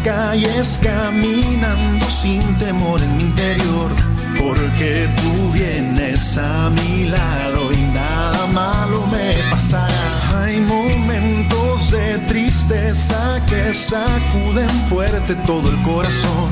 calles 0.04 0.78
caminando 0.82 2.08
sin 2.10 2.40
temor 2.58 3.00
en 3.00 3.16
mi 3.16 3.22
interior, 3.24 3.90
porque 4.38 5.08
tú 5.16 5.50
vienes 5.52 6.38
a 6.38 6.70
mi 6.70 7.06
lado 7.08 7.72
y 7.72 7.82
nada 7.94 8.46
malo 8.48 9.06
me 9.08 9.32
pasará. 9.50 10.42
Hay 10.42 10.56
momentos 10.60 11.90
de 11.90 12.18
tristeza 12.28 13.40
que 13.46 13.74
sacuden 13.74 14.70
fuerte 14.88 15.34
todo 15.46 15.68
el 15.68 15.82
corazón, 15.82 16.50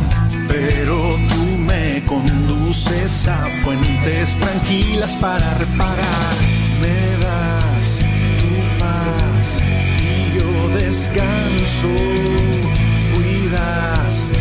pero 0.49 1.17
tú 1.31 1.59
me 1.59 2.03
conduces 2.05 3.29
a 3.29 3.47
fuentes 3.63 4.37
tranquilas 4.37 5.17
para 5.17 5.55
reparar. 5.55 6.35
Me 6.81 7.25
das 7.25 8.05
tu 8.39 8.79
paz 8.79 9.63
y 10.03 10.39
yo 10.39 10.69
descanso. 10.77 12.58
Cuidas 13.59 14.38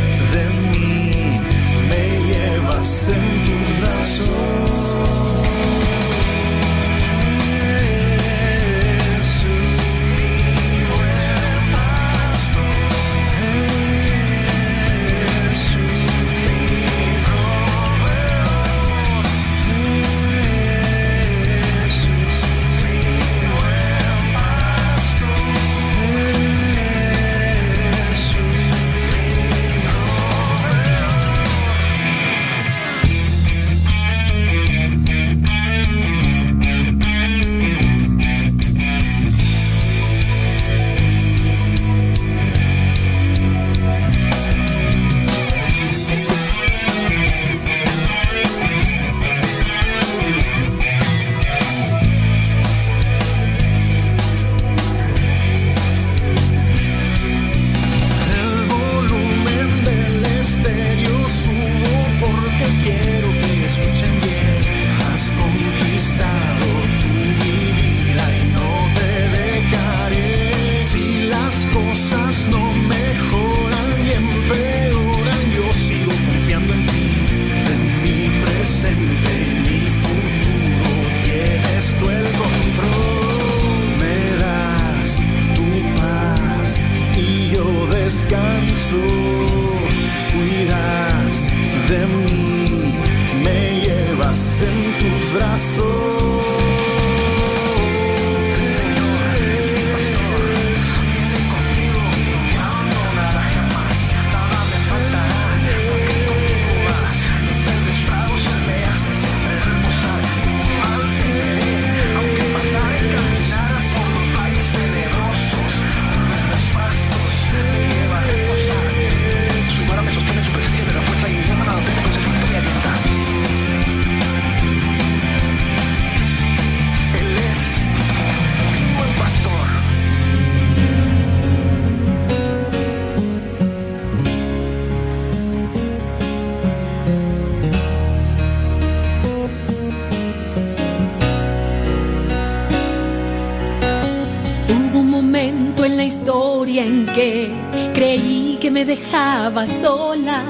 sola 149.66 150.44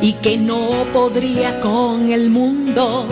y 0.00 0.14
que 0.14 0.36
no 0.38 0.68
podría 0.92 1.60
con 1.60 2.10
el 2.10 2.30
mundo, 2.30 3.06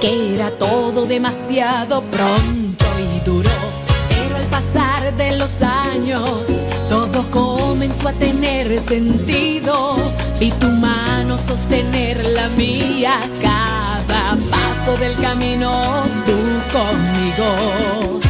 que 0.00 0.34
era 0.34 0.50
todo 0.50 1.06
demasiado 1.06 2.02
pronto 2.02 2.84
y 2.98 3.20
duro. 3.24 3.50
Pero 4.08 4.36
al 4.36 4.44
pasar 4.44 5.16
de 5.16 5.36
los 5.36 5.62
años, 5.62 6.42
todo 6.88 7.24
comenzó 7.30 8.08
a 8.08 8.12
tener 8.12 8.78
sentido. 8.78 9.96
Vi 10.38 10.50
tu 10.52 10.68
mano 10.68 11.38
sostener 11.38 12.26
la 12.26 12.48
mía, 12.48 13.18
cada 13.40 14.36
paso 14.50 14.96
del 14.98 15.16
camino 15.16 15.70
tú 16.26 16.38
conmigo. 16.76 18.27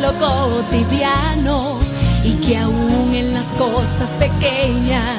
Lo 0.00 0.12
cotidiano 0.14 1.78
y 2.24 2.32
que 2.46 2.56
aún 2.56 3.14
en 3.14 3.34
las 3.34 3.46
cosas 3.58 4.10
pequeñas 4.18 5.18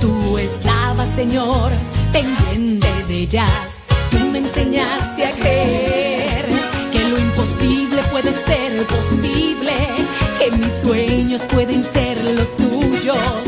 tú 0.00 0.38
estabas, 0.38 1.08
Señor, 1.14 1.70
pendiente 2.12 2.88
de 3.08 3.14
ellas. 3.22 3.50
Tú 4.10 4.18
me 4.32 4.38
enseñaste 4.38 5.26
a 5.26 5.30
creer 5.32 6.46
que 6.92 7.04
lo 7.08 7.18
imposible 7.18 8.02
puede 8.10 8.32
ser 8.32 8.84
posible, 8.86 9.72
que 10.38 10.56
mis 10.56 10.72
sueños 10.82 11.42
pueden 11.52 11.84
ser 11.84 12.22
los 12.24 12.56
tuyos 12.56 13.45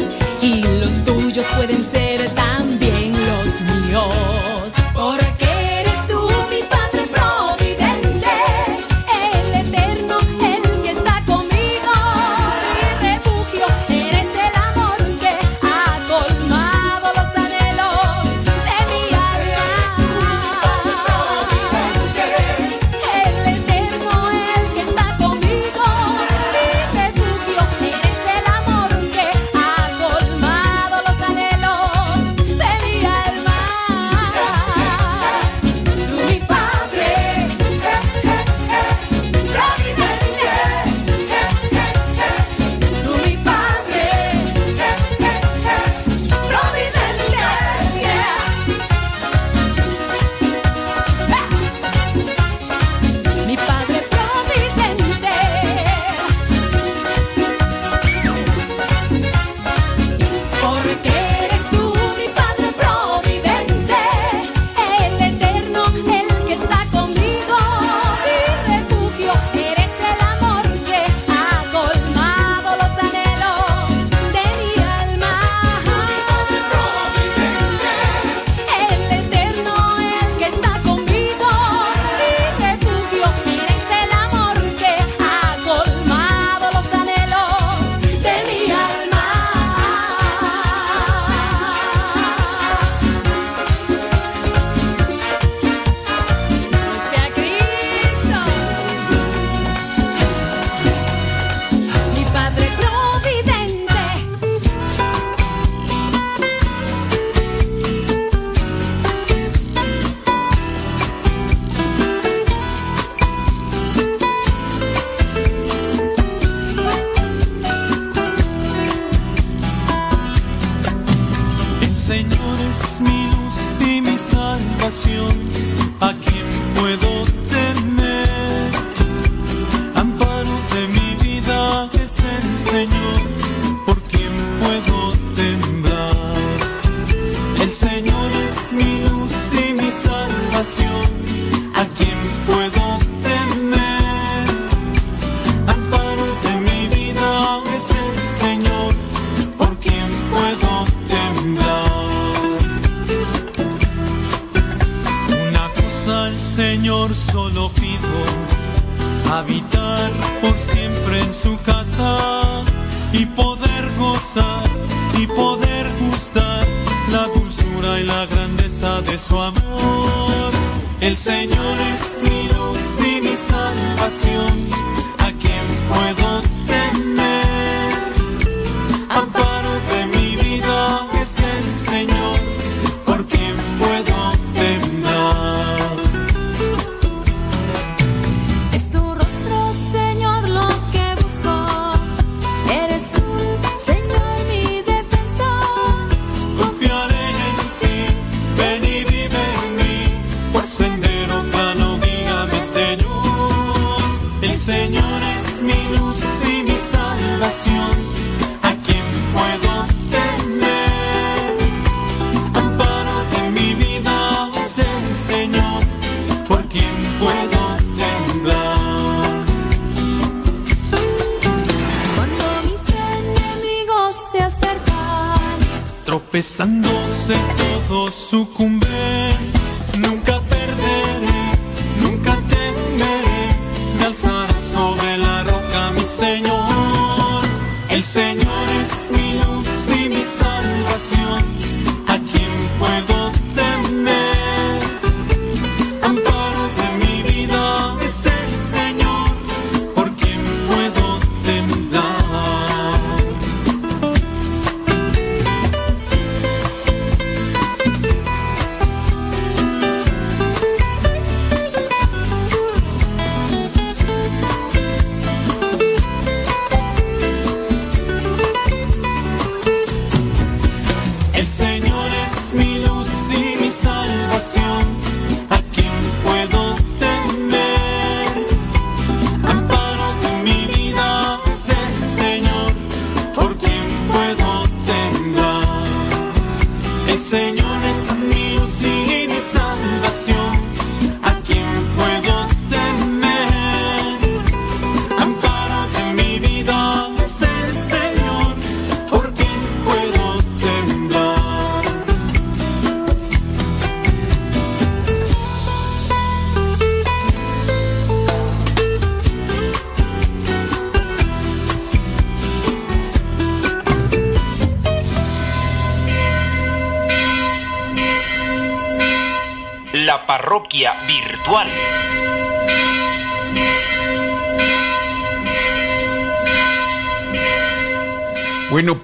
Tropezándose 226.39 226.98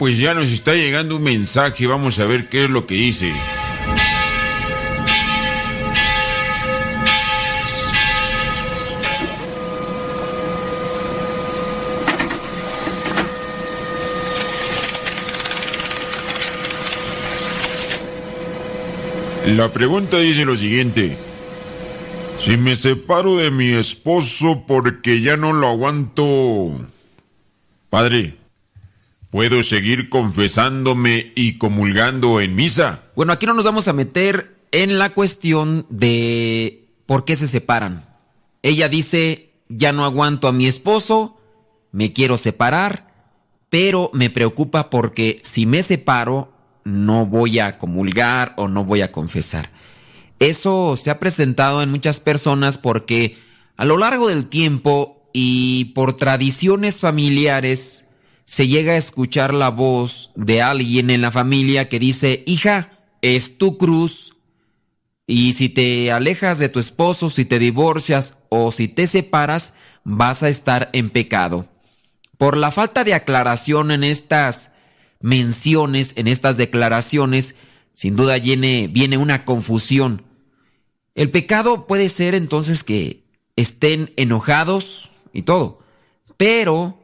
pues 0.05 0.19
ya 0.19 0.35
nos 0.35 0.53
está 0.53 0.75
llegando 0.75 1.17
un 1.17 1.23
mensaje, 1.23 1.87
vamos 1.87 2.19
a 2.19 2.27
ver 2.27 2.51
qué 2.51 2.65
es 2.65 2.71
lo 2.71 2.87
que 2.87 2.95
dice. 2.95 3.33
La 19.47 19.71
pregunta 19.73 20.19
dice 20.19 20.45
lo 20.45 20.55
siguiente. 20.59 21.17
Si 22.39 22.59
me 22.59 22.77
separo 22.77 23.39
de 23.39 23.51
mi 23.51 23.73
esposo 23.73 24.65
porque 24.67 25.23
ya 25.23 25.39
no 25.39 25.55
lo 25.55 25.69
aguanto... 25.69 26.79
Padre, 27.89 28.44
¿puedo 29.49 29.63
seguir 29.63 30.09
confesándome 30.09 31.33
y 31.35 31.59
comulgando 31.59 32.41
en 32.41 32.55
misa? 32.55 33.03
Bueno, 33.15 33.35
aquí 33.35 33.45
no 33.45 33.53
nos 33.53 33.67
vamos 33.67 33.89
a 33.89 33.93
meter 33.93 34.57
en 34.73 34.99
la 34.99 35.13
cuestión 35.13 35.85
de 35.91 36.89
por 37.05 37.27
qué 37.27 37.37
se 37.37 37.47
separan. 37.47 38.09
Ella 38.63 38.89
dice, 38.89 39.53
ya 39.69 39.93
no 39.93 40.07
aguanto 40.07 40.49
a 40.49 40.53
mi 40.53 40.67
esposo, 40.67 41.39
me 41.93 42.15
quiero 42.15 42.39
separar, 42.39 43.07
pero 43.69 44.09
me 44.15 44.31
preocupa 44.31 44.89
porque 44.89 45.41
si 45.43 45.67
me 45.67 45.83
separo, 45.83 46.51
no 46.85 47.27
voy 47.27 47.59
a 47.59 47.77
comulgar 47.77 48.55
o 48.57 48.67
no 48.67 48.87
voy 48.87 49.03
a 49.03 49.13
confesar. 49.13 49.73
Eso 50.39 50.97
se 50.97 51.11
ha 51.11 51.19
presentado 51.19 51.83
en 51.83 51.91
muchas 51.91 52.19
personas 52.19 52.79
porque 52.79 53.37
a 53.77 53.85
lo 53.85 53.99
largo 53.99 54.29
del 54.29 54.47
tiempo 54.49 55.29
y 55.35 55.93
por 55.95 56.17
tradiciones 56.17 57.01
familiares 57.01 58.05
se 58.45 58.69
llega 58.69 58.93
a 58.93 58.97
escuchar 58.97 59.55
la 59.55 59.71
voz 59.71 60.31
de 60.35 60.63
alguien 60.63 61.11
en 61.11 61.23
la 61.23 61.31
familia 61.31 61.89
que 61.89 61.99
dice, 61.99 62.43
hija, 62.47 62.99
es 63.23 63.59
tu 63.59 63.79
cruz 63.79 64.35
y 65.27 65.53
si 65.55 65.69
te 65.69 66.13
alejas 66.13 66.59
de 66.59 66.69
tu 66.69 66.79
esposo, 66.79 67.31
si 67.31 67.45
te 67.45 67.59
divorcias 67.59 68.37
o 68.51 68.71
si 68.71 68.89
te 68.89 69.07
separas, 69.07 69.75
vas 70.05 70.43
a 70.43 70.49
estar 70.49 70.91
en 70.93 71.11
pecado. 71.11 71.69
Por 72.37 72.57
la 72.57 72.71
falta 72.71 73.05
de 73.05 73.15
aclaración 73.15 73.91
en 73.91 74.05
estas 74.05 74.73
menciones, 75.21 76.13
en 76.17 76.29
estas 76.29 76.57
declaraciones, 76.57 77.55
sin 77.95 78.17
duda 78.17 78.39
viene, 78.39 79.17
una 79.17 79.45
confusión. 79.45 80.25
El 81.15 81.31
pecado 81.31 81.87
puede 81.87 82.09
ser 82.09 82.35
entonces 82.35 82.85
que 82.85 83.25
estén 83.57 84.13
enojados 84.17 85.13
y 85.33 85.43
todo, 85.43 85.79
pero 86.37 86.99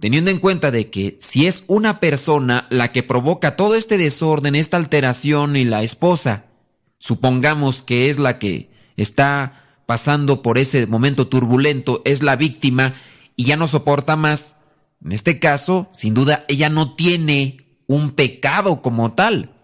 teniendo 0.00 0.30
en 0.30 0.38
cuenta 0.38 0.70
de 0.70 0.90
que 0.90 1.16
si 1.20 1.46
es 1.46 1.64
una 1.66 2.00
persona 2.00 2.66
la 2.70 2.92
que 2.92 3.02
provoca 3.02 3.56
todo 3.56 3.74
este 3.74 3.98
desorden, 3.98 4.54
esta 4.54 4.76
alteración 4.76 5.56
y 5.56 5.64
la 5.64 5.82
esposa, 5.82 6.46
supongamos 6.98 7.82
que 7.82 8.10
es 8.10 8.18
la 8.18 8.38
que 8.38 8.70
está 8.96 9.64
pasando 9.86 10.42
por 10.42 10.58
ese 10.58 10.86
momento 10.86 11.28
turbulento, 11.28 12.02
es 12.04 12.22
la 12.22 12.36
víctima 12.36 12.94
y 13.36 13.44
ya 13.44 13.56
no 13.56 13.66
soporta 13.66 14.16
más, 14.16 14.56
en 15.04 15.12
este 15.12 15.38
caso, 15.38 15.88
sin 15.92 16.14
duda, 16.14 16.44
ella 16.48 16.68
no 16.68 16.94
tiene 16.94 17.56
un 17.86 18.10
pecado 18.10 18.82
como 18.82 19.14
tal, 19.14 19.54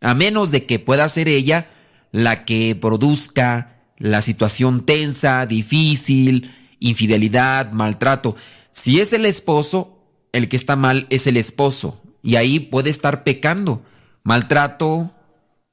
a 0.00 0.14
menos 0.14 0.50
de 0.50 0.66
que 0.66 0.78
pueda 0.78 1.08
ser 1.08 1.28
ella 1.28 1.70
la 2.12 2.44
que 2.44 2.74
produzca 2.74 3.84
la 3.98 4.22
situación 4.22 4.84
tensa, 4.86 5.46
difícil, 5.46 6.52
infidelidad, 6.80 7.70
maltrato. 7.72 8.34
Si 8.72 9.00
es 9.00 9.12
el 9.12 9.26
esposo, 9.26 9.98
el 10.32 10.48
que 10.48 10.56
está 10.56 10.76
mal 10.76 11.06
es 11.10 11.26
el 11.26 11.36
esposo, 11.36 12.00
y 12.22 12.36
ahí 12.36 12.60
puede 12.60 12.90
estar 12.90 13.24
pecando. 13.24 13.82
Maltrato, 14.22 15.12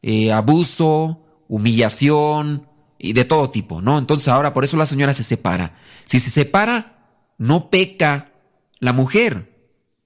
eh, 0.01 0.31
abuso, 0.31 1.23
humillación, 1.47 2.67
y 2.99 3.13
de 3.13 3.25
todo 3.25 3.49
tipo, 3.49 3.81
¿no? 3.81 3.97
Entonces 3.97 4.27
ahora 4.27 4.53
por 4.53 4.63
eso 4.63 4.77
la 4.77 4.85
señora 4.85 5.13
se 5.13 5.23
separa. 5.23 5.77
Si 6.05 6.19
se 6.19 6.31
separa, 6.31 6.97
no 7.37 7.69
peca 7.69 8.31
la 8.79 8.93
mujer. 8.93 9.55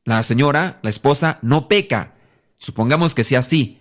La 0.04 0.24
señora, 0.24 0.80
la 0.82 0.90
esposa, 0.90 1.40
no 1.42 1.68
peca. 1.68 2.16
Supongamos 2.56 3.16
que 3.16 3.24
sea 3.24 3.40
así. 3.40 3.80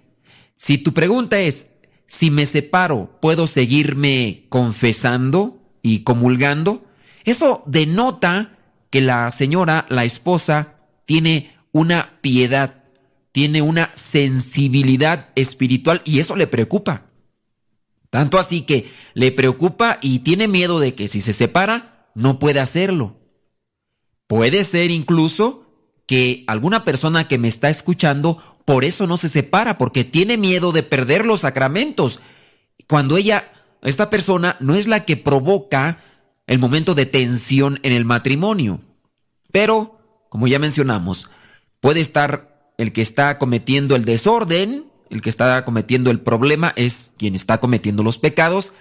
Si 0.55 0.78
tu 0.78 0.92
pregunta 0.92 1.40
es, 1.40 1.70
si 2.06 2.30
me 2.30 2.47
separo, 2.47 3.18
¿puedo 3.20 3.47
seguirme 3.47 4.47
confesando 4.48 5.58
y 5.82 6.00
comulgando? 6.00 6.84
Eso 7.24 7.62
denota 7.66 8.58
que 8.91 9.01
la 9.01 9.31
señora, 9.31 9.86
la 9.89 10.05
esposa, 10.05 10.77
tiene 11.07 11.57
una 11.73 12.19
piedad, 12.20 12.85
tiene 13.33 13.62
una 13.62 13.91
sensibilidad 13.94 15.31
espiritual 15.36 16.02
y 16.05 16.19
eso 16.19 16.36
le 16.36 16.47
preocupa. 16.47 17.07
Tanto 18.10 18.39
así 18.39 18.62
que 18.62 18.91
le 19.15 19.31
preocupa 19.31 19.99
y 20.02 20.20
tiene 20.20 20.49
miedo 20.49 20.81
de 20.81 20.94
que 20.94 21.07
si 21.07 21.20
se 21.20 21.33
separa, 21.33 22.10
no 22.15 22.41
puede 22.41 22.59
hacerlo. 22.59 23.17
Puede 24.27 24.65
ser 24.65 24.91
incluso 24.91 25.67
que 26.07 26.44
alguna 26.49 26.85
persona 26.85 27.28
que 27.28 27.39
me 27.39 27.47
está 27.47 27.70
escuchando 27.70 28.39
por 28.65 28.85
eso 28.85 29.07
no 29.07 29.17
se 29.17 29.28
separa, 29.28 29.78
porque 29.78 30.05
tiene 30.05 30.36
miedo 30.36 30.73
de 30.73 30.83
perder 30.83 31.25
los 31.25 31.41
sacramentos. 31.41 32.20
Cuando 32.89 33.17
ella, 33.17 33.52
esta 33.83 34.10
persona, 34.10 34.57
no 34.60 34.75
es 34.75 34.86
la 34.86 35.05
que 35.05 35.17
provoca 35.17 36.02
el 36.51 36.59
momento 36.59 36.97
de 36.97 37.07
tensión 37.07 37.79
en 37.85 37.93
el 37.93 38.05
matrimonio. 38.05 38.81
Pero, 39.53 40.27
como 40.29 40.49
ya 40.49 40.59
mencionamos, 40.59 41.29
puede 41.79 42.01
estar 42.01 42.73
el 42.77 42.93
que 42.93 43.03
está 43.03 43.39
cometiendo 43.39 43.95
el 43.95 44.05
desorden, 44.05 44.91
el 45.11 45.23
que 45.23 45.31
está 45.31 45.65
cometiendo 45.65 46.11
el 46.11 46.19
problema 46.19 46.73
es 46.75 47.15
quien 47.17 47.37
está 47.37 47.61
cometiendo 47.61 48.03
los 48.03 48.19
pecados. 48.19 48.73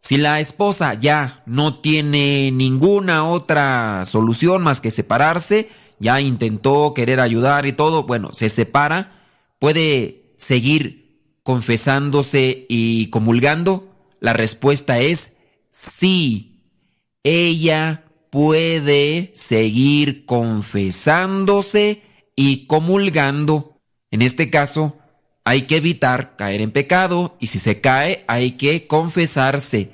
Si 0.00 0.16
la 0.16 0.40
esposa 0.40 0.94
ya 0.94 1.42
no 1.44 1.80
tiene 1.80 2.50
ninguna 2.50 3.26
otra 3.26 4.06
solución 4.06 4.62
más 4.62 4.80
que 4.80 4.90
separarse, 4.90 5.68
ya 5.98 6.22
intentó 6.22 6.94
querer 6.94 7.20
ayudar 7.20 7.66
y 7.66 7.74
todo, 7.74 8.04
bueno, 8.04 8.32
se 8.32 8.48
separa, 8.48 9.26
puede 9.58 10.32
seguir 10.38 11.42
confesándose 11.42 12.64
y 12.70 13.10
comulgando. 13.10 13.94
La 14.18 14.32
respuesta 14.32 14.98
es 14.98 15.36
sí. 15.68 16.54
Ella 17.30 18.04
puede 18.30 19.32
seguir 19.34 20.24
confesándose 20.24 22.00
y 22.34 22.66
comulgando. 22.66 23.76
En 24.10 24.22
este 24.22 24.48
caso, 24.48 24.96
hay 25.44 25.62
que 25.66 25.76
evitar 25.76 26.36
caer 26.36 26.62
en 26.62 26.70
pecado 26.70 27.36
y 27.38 27.48
si 27.48 27.58
se 27.58 27.82
cae 27.82 28.24
hay 28.28 28.52
que 28.52 28.86
confesarse, 28.86 29.92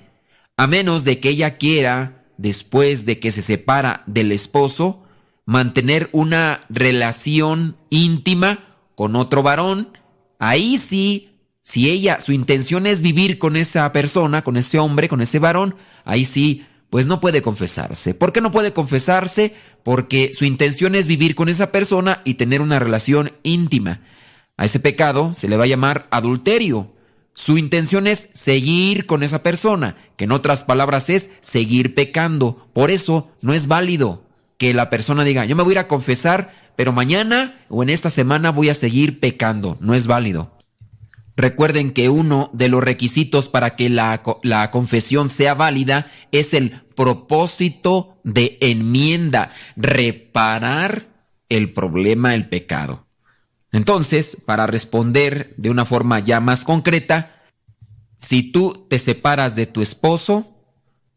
a 0.57 0.69
menos 0.69 1.03
de 1.03 1.19
que 1.19 1.31
ella 1.31 1.57
quiera, 1.59 2.25
después 2.37 3.05
de 3.05 3.19
que 3.19 3.33
se 3.33 3.43
separa 3.43 4.05
del 4.07 4.31
esposo, 4.31 5.03
mantener 5.45 6.11
una 6.13 6.65
relación 6.69 7.77
íntima 7.91 8.61
con 8.95 9.17
otro 9.17 9.43
varón, 9.43 9.99
ahí 10.39 10.77
sí, 10.77 11.31
si 11.63 11.91
ella, 11.91 12.21
su 12.21 12.31
intención 12.31 12.87
es 12.87 13.01
vivir 13.01 13.39
con 13.39 13.57
esa 13.57 13.91
persona, 13.91 14.43
con 14.45 14.57
ese 14.57 14.79
hombre, 14.79 15.09
con 15.09 15.21
ese 15.21 15.41
varón, 15.41 15.75
ahí 16.05 16.27
sí, 16.27 16.65
pues 16.95 17.09
no 17.09 17.19
puede 17.19 17.43
confesarse. 17.43 18.15
¿Por 18.15 18.33
qué 18.33 18.41
no 18.41 18.53
puede 18.53 18.73
confesarse? 18.73 19.57
Porque 19.83 20.31
su 20.33 20.45
intención 20.45 20.95
es 20.95 21.09
vivir 21.09 21.35
con 21.35 21.49
esa 21.49 21.73
persona 21.73 22.23
y 22.25 22.35
tener 22.35 22.61
una 22.61 22.79
relación 22.79 23.33
íntima. 23.43 24.03
A 24.57 24.67
ese 24.67 24.79
pecado 24.79 25.35
se 25.35 25.49
le 25.49 25.57
va 25.57 25.65
a 25.65 25.67
llamar 25.67 26.07
adulterio. 26.13 26.93
Su 27.35 27.59
intención 27.59 28.07
es 28.07 28.29
seguir 28.33 29.07
con 29.07 29.25
esa 29.25 29.43
persona, 29.43 29.97
que 30.17 30.27
en 30.27 30.31
otras 30.31 30.63
palabras 30.63 31.11
es 31.11 31.31
seguir 31.41 31.97
pecando. 31.97 32.69
Por 32.73 32.93
eso 32.93 33.29
no 33.41 33.55
es 33.55 33.67
válido 33.67 34.23
que 34.57 34.73
la 34.73 34.89
persona 34.89 35.25
diga, 35.25 35.45
yo 35.47 35.57
me 35.57 35.65
voy 35.65 35.73
a 35.73 35.75
ir 35.75 35.79
a 35.81 35.89
confesar, 35.89 36.55
pero 36.77 36.93
mañana 36.93 37.61
o 37.71 37.83
en 37.83 37.91
esta 37.91 38.09
semana 38.09 38.53
voy 38.53 38.69
a 38.69 38.75
seguir 38.75 39.19
pecando. 39.19 39.79
No 39.81 39.97
es 39.97 40.07
válido. 40.07 40.54
Recuerden 41.37 41.93
que 41.93 42.09
uno 42.09 42.51
de 42.53 42.69
los 42.69 42.83
requisitos 42.83 43.49
para 43.49 43.75
que 43.75 43.91
la, 43.91 44.23
la, 44.43 44.71
confesión 44.71 45.29
sea 45.29 45.55
válida 45.55 46.11
es 46.31 46.55
el 46.55 46.71
propósito 46.95 48.21
de 48.23 48.57
enmienda, 48.61 49.53
reparar 49.75 51.09
el 51.49 51.73
problema, 51.73 52.35
el 52.35 52.49
pecado. 52.49 53.09
Entonces, 53.73 54.37
para 54.47 54.69
responder 54.69 55.55
de 55.57 55.71
una 55.71 55.85
forma 55.85 56.21
ya 56.21 56.39
más 56.39 56.65
concreta, 56.65 57.43
si 58.17 58.53
tú 58.53 58.87
te 58.89 59.01
separas 59.01 59.57
de 59.57 59.67
tu 59.67 59.83
esposo, 59.83 60.55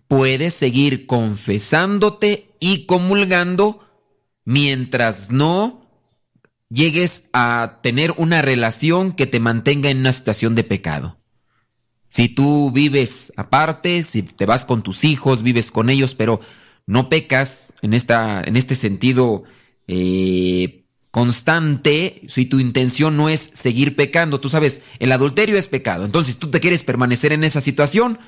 puedes 0.07 0.55
seguir 0.55 1.05
confesándote 1.05 2.55
y 2.59 2.85
comulgando 2.85 3.85
mientras 4.45 5.29
no 5.29 5.86
llegues 6.69 7.25
a 7.33 7.79
tener 7.81 8.13
una 8.17 8.41
relación 8.41 9.13
que 9.13 9.27
te 9.27 9.39
mantenga 9.39 9.89
en 9.89 9.99
una 9.99 10.13
situación 10.13 10.55
de 10.55 10.63
pecado. 10.63 11.17
Si 12.09 12.29
tú 12.29 12.71
vives 12.71 13.33
aparte, 13.35 14.03
si 14.03 14.23
te 14.23 14.45
vas 14.45 14.65
con 14.65 14.81
tus 14.81 15.03
hijos, 15.03 15.43
vives 15.43 15.71
con 15.71 15.89
ellos, 15.89 16.15
pero 16.15 16.39
no 16.85 17.09
pecas 17.09 17.73
en, 17.81 17.93
esta, 17.93 18.41
en 18.41 18.55
este 18.55 18.75
sentido 18.75 19.43
eh, 19.87 20.85
constante 21.11 22.21
si 22.27 22.45
tu 22.45 22.59
intención 22.59 23.17
no 23.17 23.29
es 23.29 23.49
seguir 23.53 23.95
pecando. 23.95 24.39
Tú 24.39 24.49
sabes, 24.49 24.81
el 24.99 25.11
adulterio 25.11 25.57
es 25.57 25.67
pecado. 25.67 26.05
Entonces, 26.05 26.37
tú 26.37 26.49
te 26.49 26.59
quieres 26.59 26.83
permanecer 26.83 27.33
en 27.33 27.43
esa 27.43 27.61
situación, 27.61 28.19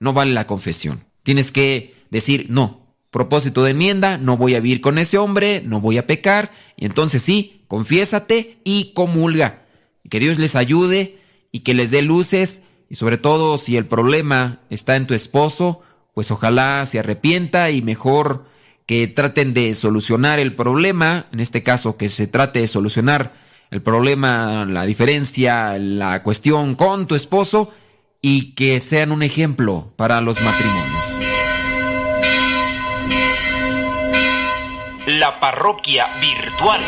no 0.00 0.12
vale 0.12 0.32
la 0.32 0.46
confesión. 0.46 1.04
Tienes 1.22 1.52
que 1.52 1.94
decir, 2.10 2.46
no, 2.48 2.94
propósito 3.10 3.64
de 3.64 3.72
enmienda, 3.72 4.18
no 4.18 4.36
voy 4.36 4.54
a 4.54 4.60
vivir 4.60 4.80
con 4.80 4.98
ese 4.98 5.18
hombre, 5.18 5.62
no 5.64 5.80
voy 5.80 5.98
a 5.98 6.06
pecar. 6.06 6.52
Y 6.76 6.86
entonces 6.86 7.22
sí, 7.22 7.55
confiésate 7.68 8.58
y 8.64 8.92
comulga. 8.94 9.62
Que 10.08 10.20
Dios 10.20 10.38
les 10.38 10.56
ayude 10.56 11.18
y 11.52 11.60
que 11.60 11.74
les 11.74 11.90
dé 11.90 12.02
luces. 12.02 12.62
Y 12.88 12.96
sobre 12.96 13.18
todo, 13.18 13.58
si 13.58 13.76
el 13.76 13.86
problema 13.86 14.60
está 14.70 14.96
en 14.96 15.06
tu 15.06 15.14
esposo, 15.14 15.82
pues 16.14 16.30
ojalá 16.30 16.86
se 16.86 16.98
arrepienta 16.98 17.70
y 17.70 17.82
mejor 17.82 18.46
que 18.86 19.08
traten 19.08 19.52
de 19.52 19.74
solucionar 19.74 20.38
el 20.38 20.54
problema, 20.54 21.26
en 21.32 21.40
este 21.40 21.62
caso 21.62 21.96
que 21.96 22.08
se 22.08 22.28
trate 22.28 22.60
de 22.60 22.68
solucionar 22.68 23.34
el 23.70 23.82
problema, 23.82 24.64
la 24.64 24.86
diferencia, 24.86 25.76
la 25.78 26.22
cuestión 26.22 26.76
con 26.76 27.06
tu 27.06 27.16
esposo 27.16 27.72
y 28.22 28.54
que 28.54 28.80
sean 28.80 29.12
un 29.12 29.22
ejemplo 29.22 29.92
para 29.96 30.20
los 30.20 30.40
matrimonios. 30.40 31.04
La 35.06 35.38
parroquia 35.40 36.06
virtual. 36.20 36.80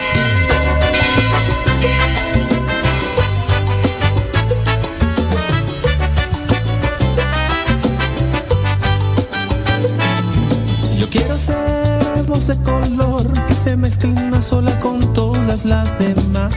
Quiero 11.11 11.39
ser 11.39 11.99
de 12.47 12.57
color 12.62 13.47
que 13.47 13.55
se 13.55 13.77
mezcla 13.77 14.11
una 14.11 14.41
sola 14.41 14.78
con 14.81 15.01
todas 15.12 15.65
las 15.65 15.99
demás. 15.99 16.55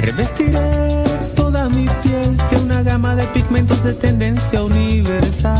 Revestiré 0.00 1.04
toda 1.34 1.68
mi 1.70 1.86
piel 2.02 2.36
de 2.36 2.56
una 2.56 2.82
gama 2.82 3.14
de 3.14 3.24
pigmentos 3.28 3.82
de 3.82 3.94
tendencia 3.94 4.62
universal. 4.62 5.54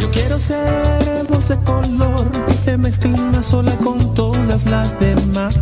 Yo 0.00 0.10
quiero 0.10 0.38
ser 0.38 1.24
voz 1.28 1.48
de 1.48 1.56
color 1.58 2.30
que 2.46 2.54
se 2.54 2.76
mezcla 2.76 3.10
una 3.10 3.42
sola 3.42 3.74
con 3.78 4.14
todas 4.14 4.64
las 4.66 4.98
demás. 5.00 5.56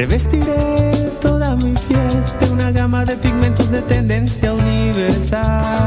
Revestiré 0.00 1.10
toda 1.20 1.56
mi 1.56 1.74
piel 1.74 2.24
de 2.40 2.50
una 2.50 2.70
gama 2.70 3.04
de 3.04 3.16
pigmentos 3.16 3.70
de 3.70 3.82
tendencia 3.82 4.50
universal. 4.54 5.79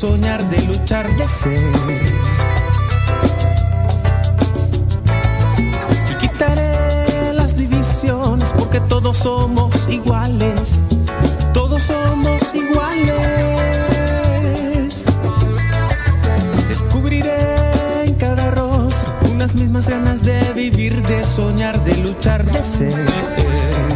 soñar, 0.00 0.42
de 0.48 0.62
luchar, 0.62 1.06
de 1.14 1.24
hacer. 1.24 1.60
Y 6.10 6.14
quitaré 6.14 7.34
las 7.34 7.54
divisiones 7.54 8.50
porque 8.56 8.80
todos 8.80 9.18
somos 9.18 9.70
iguales. 9.90 10.80
Todos 11.52 11.82
somos 11.82 12.40
iguales. 12.54 13.14
Descubriré 16.68 18.04
en 18.06 18.14
cada 18.14 18.50
rostro 18.52 19.12
unas 19.30 19.54
mismas 19.54 19.86
ganas 19.86 20.22
de 20.22 20.40
vivir, 20.54 21.02
de 21.02 21.22
soñar, 21.26 21.84
de 21.84 21.94
luchar, 21.98 22.42
de 22.46 22.64
ser. 22.64 23.89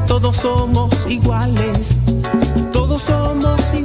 todos 0.00 0.36
somos 0.36 1.06
iguales, 1.08 1.98
todos 2.72 3.02
somos 3.02 3.60
iguales 3.72 3.83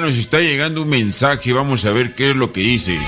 nos 0.00 0.16
está 0.16 0.40
llegando 0.40 0.82
un 0.82 0.88
mensaje, 0.88 1.52
vamos 1.52 1.84
a 1.84 1.92
ver 1.92 2.14
qué 2.14 2.30
es 2.30 2.36
lo 2.36 2.52
que 2.52 2.60
dice. 2.60 2.98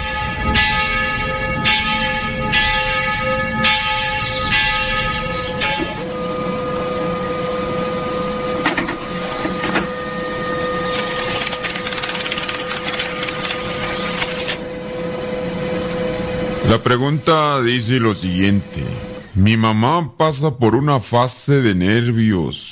La 16.68 16.78
pregunta 16.78 17.62
dice 17.62 17.98
lo 17.98 18.12
siguiente. 18.12 18.84
Mi 19.34 19.56
mamá 19.56 20.16
pasa 20.16 20.58
por 20.58 20.74
una 20.74 21.00
fase 21.00 21.62
de 21.62 21.74
nervios 21.74 22.67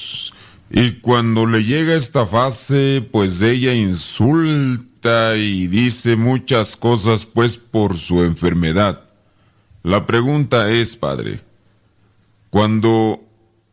y 0.78 1.00
cuando 1.00 1.46
le 1.46 1.64
llega 1.64 1.94
esta 1.94 2.26
fase, 2.26 3.02
pues 3.10 3.40
ella 3.40 3.72
insulta 3.72 5.34
y 5.34 5.68
dice 5.68 6.16
muchas 6.16 6.76
cosas 6.76 7.24
pues 7.24 7.56
por 7.56 7.96
su 7.96 8.22
enfermedad. 8.22 9.04
La 9.82 10.04
pregunta 10.04 10.70
es, 10.70 10.94
padre, 10.94 11.40
cuando 12.50 13.24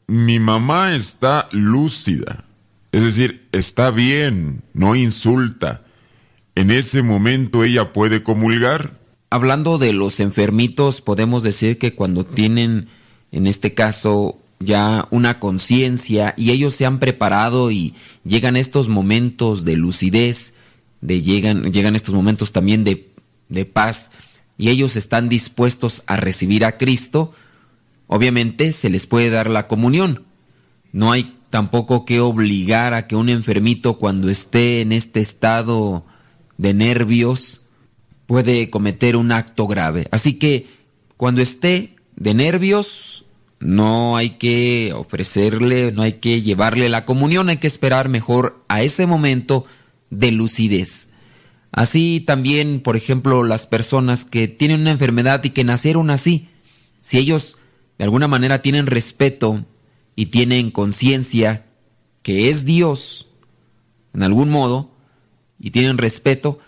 mi 0.08 0.40
mamá 0.40 0.96
está 0.96 1.50
lúcida, 1.52 2.46
es 2.94 3.04
decir, 3.04 3.50
está 3.52 3.92
bien, 3.92 4.64
no 4.74 4.96
insulta, 4.96 5.82
¿en 6.56 6.72
ese 6.72 7.02
momento 7.04 7.66
ella 7.66 7.92
puede 7.92 8.24
comulgar? 8.24 8.98
Hablando 9.30 9.78
de 9.78 9.92
los 9.92 10.22
enfermitos, 10.22 11.02
podemos 11.02 11.44
decir 11.44 11.78
que 11.78 11.96
cuando 11.96 12.24
tienen, 12.24 12.88
en 13.34 13.46
este 13.46 13.74
caso, 13.74 14.40
ya 14.64 15.08
una 15.12 15.40
conciencia 15.40 16.34
y 16.38 16.52
ellos 16.52 16.74
se 16.74 16.86
han 16.86 17.00
preparado 17.00 17.72
y 17.72 17.94
llegan 18.24 18.56
estos 18.56 18.88
momentos 18.88 19.64
de 19.64 19.78
lucidez, 19.78 20.56
de 21.02 21.22
llegan, 21.22 21.72
llegan 21.72 21.96
estos 21.96 22.14
momentos 22.14 22.52
también 22.52 22.84
de, 22.84 23.10
de 23.50 23.66
paz 23.66 24.12
y 24.58 24.70
ellos 24.70 24.96
están 24.96 25.30
dispuestos 25.30 26.04
a 26.08 26.16
recibir 26.16 26.66
a 26.66 26.78
Cristo, 26.78 27.34
obviamente 28.08 28.72
se 28.74 28.90
les 28.90 29.08
puede 29.08 29.30
dar 29.30 29.50
la 29.50 29.68
comunión. 29.68 30.24
No 30.92 31.12
hay 31.12 31.36
tampoco 31.50 32.06
que 32.06 32.20
obligar 32.20 32.94
a 32.94 33.08
que 33.08 33.16
un 33.16 33.30
enfermito 33.30 33.98
cuando 33.98 34.30
esté 34.30 34.82
en 34.82 34.92
este 34.92 35.20
estado 35.20 36.06
de 36.58 36.74
nervios 36.74 37.62
puede 38.26 38.70
cometer 38.70 39.16
un 39.16 39.32
acto 39.32 39.68
grave. 39.68 40.08
Así 40.12 40.36
que 40.36 40.68
cuando 41.18 41.42
esté 41.42 41.96
de 42.16 42.34
nervios, 42.34 43.23
no 43.64 44.18
hay 44.18 44.32
que 44.32 44.92
ofrecerle, 44.94 45.94
no 45.94 46.02
hay 46.02 46.14
que 46.14 46.42
llevarle 46.42 46.90
la 46.90 47.06
comunión, 47.06 47.48
hay 47.48 47.58
que 47.58 47.68
esperar 47.68 48.10
mejor 48.10 48.62
a 48.68 48.82
ese 48.82 49.06
momento 49.06 49.66
de 50.10 50.34
lucidez. 50.34 51.08
Así 51.72 52.20
también, 52.20 52.82
por 52.82 52.98
ejemplo, 52.98 53.42
las 53.44 53.66
personas 53.66 54.26
que 54.26 54.50
tienen 54.50 54.82
una 54.82 54.92
enfermedad 54.92 55.42
y 55.46 55.52
que 55.52 55.64
nacieron 55.64 56.10
así, 56.10 56.50
si 57.00 57.18
ellos 57.18 57.56
de 57.98 58.04
alguna 58.04 58.28
manera 58.28 58.62
tienen 58.62 58.86
respeto 58.86 59.66
y 60.18 60.26
tienen 60.26 60.70
conciencia 60.70 61.66
que 62.22 62.50
es 62.50 62.66
Dios, 62.66 63.28
en 64.14 64.24
algún 64.24 64.50
modo, 64.50 64.92
y 65.58 65.72
tienen 65.72 65.98
respeto, 65.98 66.60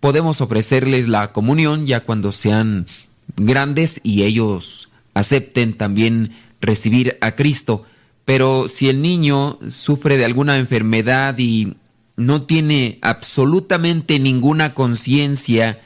podemos 0.00 0.40
ofrecerles 0.40 1.08
la 1.08 1.30
comunión 1.32 1.86
ya 1.86 2.00
cuando 2.00 2.32
sean 2.32 2.86
grandes 3.36 4.00
y 4.02 4.22
ellos 4.22 4.88
acepten 5.14 5.74
también 5.74 6.32
recibir 6.60 7.18
a 7.20 7.32
Cristo. 7.32 7.84
Pero 8.24 8.68
si 8.68 8.88
el 8.88 9.02
niño 9.02 9.58
sufre 9.68 10.16
de 10.16 10.24
alguna 10.24 10.58
enfermedad 10.58 11.36
y 11.38 11.76
no 12.16 12.42
tiene 12.42 12.98
absolutamente 13.02 14.18
ninguna 14.18 14.74
conciencia 14.74 15.80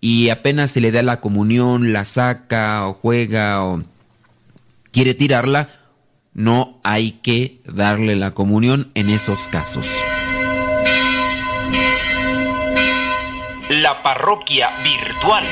y 0.00 0.28
apenas 0.28 0.70
se 0.70 0.80
le 0.80 0.92
da 0.92 1.02
la 1.02 1.20
comunión, 1.20 1.92
la 1.92 2.04
saca 2.04 2.86
o 2.86 2.92
juega 2.92 3.64
o 3.64 3.82
quiere 4.92 5.14
tirarla, 5.14 5.70
no 6.34 6.78
hay 6.84 7.12
que 7.12 7.60
darle 7.64 8.14
la 8.16 8.32
comunión 8.32 8.90
en 8.94 9.08
esos 9.08 9.48
casos. 9.48 9.86
La 13.70 14.02
parroquia 14.02 14.70
virtual. 14.82 15.44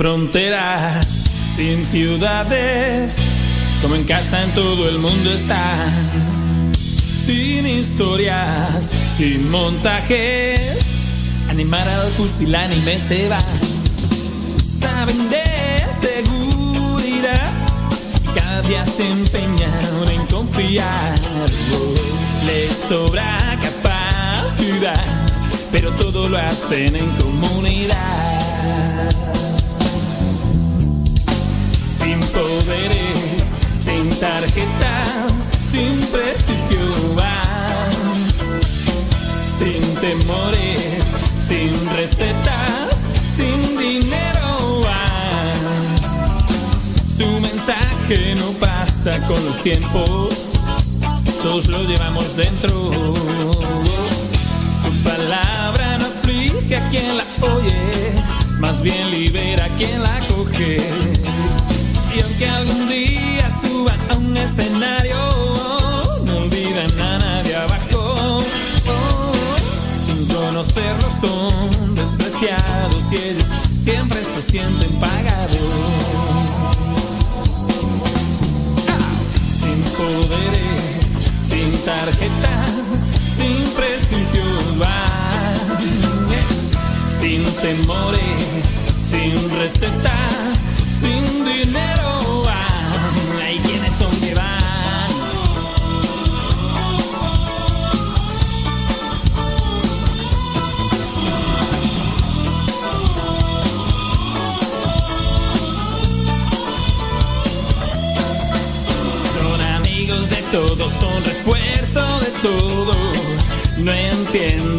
fronteras, 0.00 1.06
sin 1.56 1.84
ciudades, 1.88 3.16
como 3.82 3.96
en 3.96 4.04
casa 4.04 4.42
en 4.44 4.50
todo 4.54 4.88
el 4.88 4.98
mundo 4.98 5.30
están. 5.30 6.72
Sin 6.74 7.66
historias, 7.66 8.90
sin 9.18 9.50
montajes, 9.50 10.78
animar 11.50 11.86
al 11.86 12.08
pusilánime 12.12 12.98
se 12.98 13.28
va. 13.28 13.44
Saben 14.80 15.28
de 15.28 15.84
seguridad, 16.00 17.52
cada 18.34 18.62
día 18.62 18.86
se 18.86 19.06
empeñan 19.06 20.08
en 20.14 20.26
confiar. 20.28 21.20
Les 22.46 22.72
sobra 22.72 23.58
capacidad, 23.60 25.04
pero 25.70 25.90
todo 25.96 26.26
lo 26.26 26.38
hacen 26.38 26.96
en 26.96 27.10
común 27.16 27.59
tarjeta 34.20 35.02
sin 35.70 35.98
prestigio 36.12 37.16
va. 37.16 37.88
Sin 39.58 39.82
temores, 39.96 41.04
sin 41.48 41.72
recetas, 41.96 43.00
sin 43.34 43.78
dinero 43.78 44.82
va. 44.84 45.52
Su 47.16 47.40
mensaje 47.40 48.34
no 48.36 48.50
pasa 48.58 49.26
con 49.26 49.42
los 49.44 49.62
tiempos, 49.62 50.52
todos 51.42 51.66
lo 51.68 51.82
llevamos 51.84 52.36
dentro. 52.36 52.90
Su 54.82 54.92
palabra 55.02 55.98
no 55.98 56.06
aplica 56.06 56.78
a 56.78 56.90
quien 56.90 57.16
la 57.16 57.24
oye, 57.54 58.12
más 58.58 58.82
bien 58.82 59.10
libera 59.10 59.64
a 59.64 59.76
quien 59.76 60.02
la 60.02 60.18
coge. 60.28 60.76
Y 62.16 62.20
aunque 62.20 62.48
algún 62.48 62.88
día 62.88 63.09
escenario, 64.44 65.18
no 66.24 66.36
olvidan 66.38 67.00
a 67.00 67.18
nadie 67.18 67.56
abajo. 67.56 68.38
Sin 70.06 70.26
conocerlos 70.28 71.12
son 71.20 71.94
despreciados 71.94 73.02
y 73.12 73.16
ellos 73.16 73.44
siempre 73.82 74.24
se 74.24 74.42
sienten 74.42 74.92
pagados. 74.98 75.58
Sin 79.58 79.82
poderes, 79.98 81.06
sin 81.48 81.72
tarjeta, 81.84 82.66
sin 83.36 83.62
prestigio. 83.74 84.60
Sin 87.20 87.44
temores, 87.44 88.42
sin 89.10 89.34
recetas 89.58 90.19
边。 114.32 114.69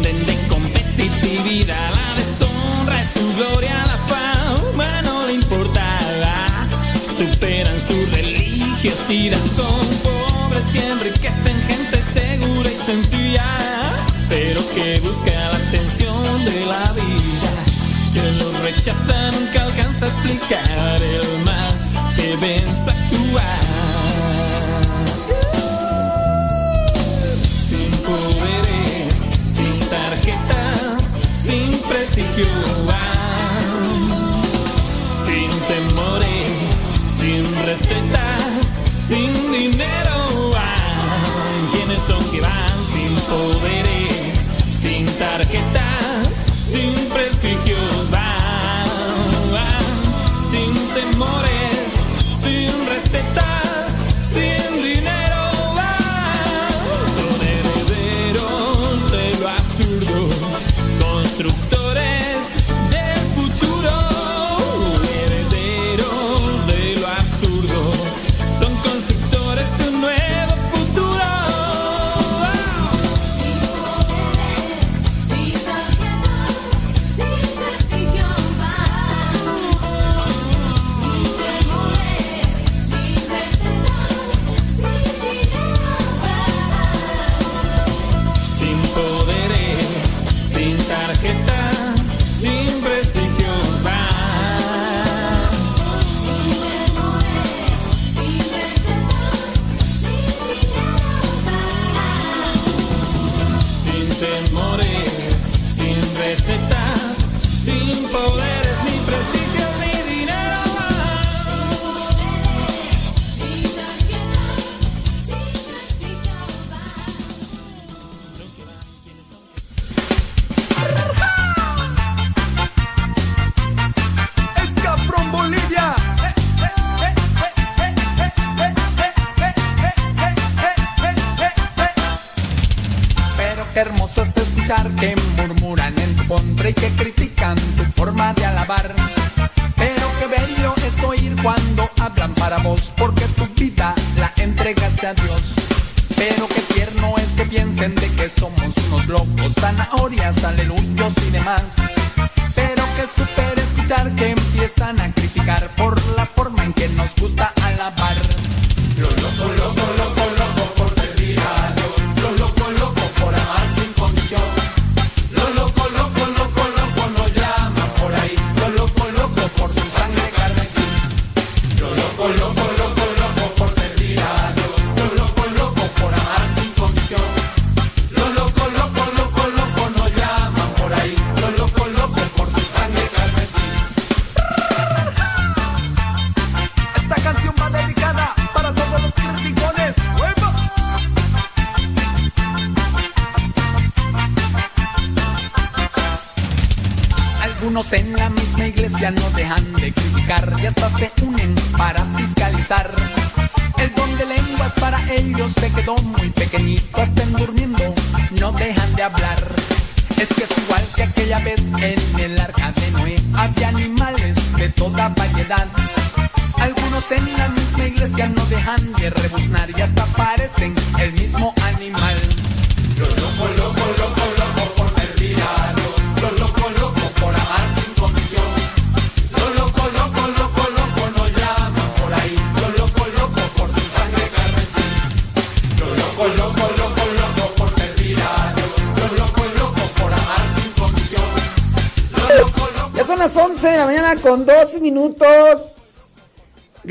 Yeah. 39.82 40.11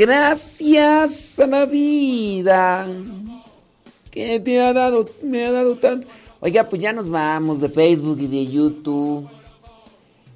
Gracias 0.01 1.37
a 1.37 1.45
la 1.45 1.67
vida 1.67 2.87
que 4.09 4.39
te 4.39 4.59
ha 4.59 4.73
dado, 4.73 5.07
me 5.21 5.45
ha 5.45 5.51
dado 5.51 5.75
tanto. 5.75 6.07
Oiga, 6.39 6.63
pues 6.63 6.81
ya 6.81 6.91
nos 6.91 7.07
vamos 7.07 7.61
de 7.61 7.69
Facebook 7.69 8.17
y 8.19 8.25
de 8.25 8.47
YouTube. 8.47 9.29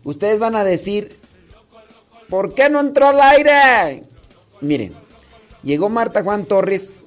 Ustedes 0.04 0.38
van 0.38 0.56
a 0.56 0.64
decir, 0.64 1.18
¿por 2.30 2.54
qué 2.54 2.70
no 2.70 2.80
entró 2.80 3.08
al 3.08 3.20
aire? 3.20 4.04
Miren, 4.62 4.94
llegó 5.64 5.90
Marta 5.90 6.22
Juan 6.22 6.46
Torres, 6.46 7.04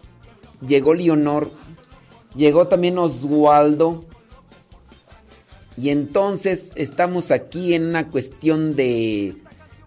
llegó 0.67 0.95
Leonor, 0.95 1.53
llegó 2.35 2.67
también 2.67 2.99
Oswaldo. 2.99 4.05
Y 5.77 5.91
entonces 5.91 6.73
estamos 6.75 7.31
aquí 7.31 7.75
en 7.75 7.87
una 7.87 8.09
cuestión 8.09 8.75
de, 8.75 9.37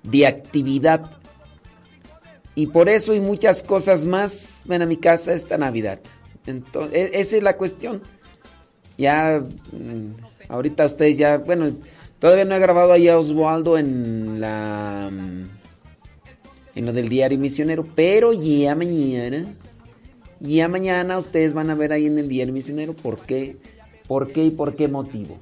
de 0.04 0.26
actividad. 0.26 1.21
Y 2.56 2.68
por 2.68 2.90
eso 2.90 3.14
y 3.14 3.22
muchas 3.22 3.64
cosas 3.64 4.04
más 4.04 4.64
ven 4.66 4.82
a 4.82 4.86
mi 4.86 4.98
casa 4.98 5.34
esta 5.34 5.58
Navidad. 5.58 6.00
Entonces, 6.46 7.12
esa 7.14 7.38
es 7.38 7.44
la 7.44 7.56
cuestión. 7.56 8.02
Ya, 8.98 9.42
mm, 9.72 10.50
ahorita 10.50 10.86
ustedes 10.86 11.18
ya, 11.18 11.38
bueno, 11.38 11.72
todavía 12.20 12.46
no 12.46 12.56
he 12.56 12.60
grabado 12.60 12.92
ahí 12.92 13.08
a 13.08 13.18
Oswaldo 13.18 13.78
en 13.78 14.42
la, 14.42 15.10
mm, 15.12 15.50
en 16.76 16.86
lo 16.86 16.94
del 16.94 17.08
diario 17.08 17.40
misionero, 17.40 17.88
pero 17.96 18.34
ya 18.34 18.76
mañana, 18.76 19.46
ya 20.40 20.68
mañana 20.68 21.18
ustedes 21.18 21.54
van 21.54 21.70
a 21.70 21.76
ver 21.76 21.94
ahí 21.94 22.08
en 22.08 22.20
el 22.20 22.28
diario 22.28 22.54
misionero 22.54 22.94
por 22.94 23.18
qué, 23.20 23.58
por 24.08 24.32
qué 24.34 24.46
y 24.46 24.52
por 24.52 24.76
qué 24.76 24.88
motivo. 24.88 25.38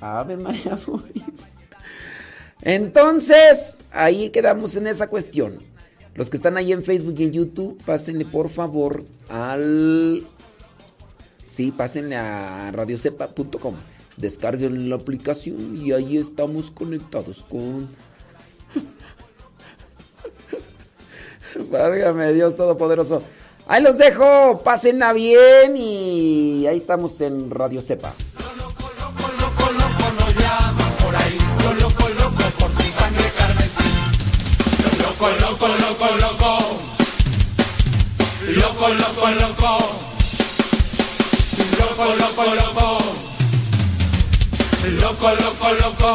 Ave 0.00 0.36
María. 0.36 0.78
Entonces, 2.62 3.78
ahí 3.92 4.30
quedamos 4.30 4.76
en 4.76 4.88
esa 4.88 5.08
cuestión. 5.08 5.58
Los 6.16 6.30
que 6.30 6.38
están 6.38 6.56
ahí 6.56 6.72
en 6.72 6.82
Facebook 6.82 7.14
y 7.18 7.24
en 7.24 7.32
YouTube, 7.32 7.78
pásenle 7.84 8.24
por 8.24 8.48
favor 8.48 9.04
al... 9.28 10.26
Sí, 11.46 11.72
pásenle 11.72 12.16
a 12.16 12.70
radiocepa.com. 12.72 13.74
Descarguen 14.16 14.88
la 14.88 14.96
aplicación 14.96 15.76
y 15.76 15.92
ahí 15.92 16.16
estamos 16.16 16.70
conectados 16.70 17.42
con... 17.42 17.88
Válgame 21.70 22.32
Dios 22.32 22.56
Todopoderoso. 22.56 23.22
Ahí 23.66 23.82
los 23.82 23.98
dejo, 23.98 24.62
pásenla 24.64 25.12
bien 25.12 25.76
y 25.76 26.66
ahí 26.66 26.78
estamos 26.78 27.20
en 27.20 27.50
Radio 27.50 27.82
Cepa. 27.82 28.14
Loco, 35.18 35.30
loco, 35.40 35.68
loco, 35.68 36.16
loco. 36.16 36.78
Loco, 38.48 38.88
loco, 38.88 39.30
loco. 39.30 39.72
Loco, 41.78 42.04
loco, 42.16 42.44
loco. 42.54 42.98
Loco, 45.00 45.28
loco, 45.30 45.72
loco. 45.72 46.12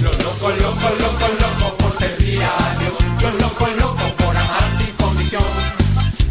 Lo 0.00 0.12
loco, 0.12 0.48
loco, 0.50 0.88
loco, 1.00 1.26
loco 1.40 1.76
por 1.78 1.98
servir 1.98 2.42
a 2.42 2.76
Dios. 2.78 3.22
Lo 3.22 3.30
loco, 3.38 3.66
loco 3.80 4.04
por 4.18 4.36
amar 4.36 4.70
sin 4.76 4.92
condición. 4.96 5.44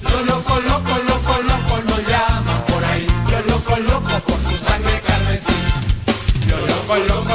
Lo 0.03 0.21
loco, 0.23 0.59
loco, 0.59 0.93
loco, 1.07 1.33
loco 1.41 1.81
nos 1.87 2.07
llaman 2.07 2.61
por 2.67 2.83
ahí. 2.85 3.07
Lo 3.31 3.41
loco, 3.51 3.75
loco 3.77 4.19
por 4.27 4.39
su 4.43 4.57
sangre 4.63 5.01
carmesí. 5.05 5.53
Lo 6.49 6.57
loco, 6.59 6.95
loco 6.95 7.34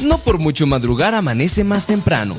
No 0.00 0.18
por 0.18 0.38
mucho 0.38 0.66
madrugar 0.66 1.14
amanece 1.14 1.64
más 1.64 1.86
temprano. 1.86 2.36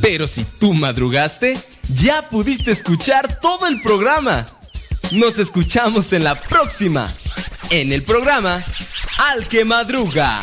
Pero 0.00 0.26
si 0.28 0.44
tú 0.44 0.74
madrugaste, 0.74 1.58
ya 1.94 2.28
pudiste 2.28 2.70
escuchar 2.70 3.40
todo 3.40 3.66
el 3.66 3.80
programa. 3.80 4.46
Nos 5.12 5.38
escuchamos 5.38 6.12
en 6.12 6.24
la 6.24 6.34
próxima. 6.34 7.10
En 7.70 7.92
el 7.92 8.02
programa 8.02 8.62
Al 9.18 9.48
que 9.48 9.64
Madruga. 9.64 10.40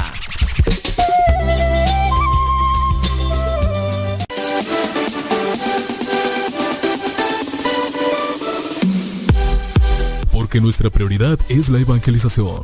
Porque 10.31 10.61
nuestra 10.61 10.89
prioridad 10.89 11.39
es 11.49 11.69
la 11.69 11.79
evangelización. 11.79 12.63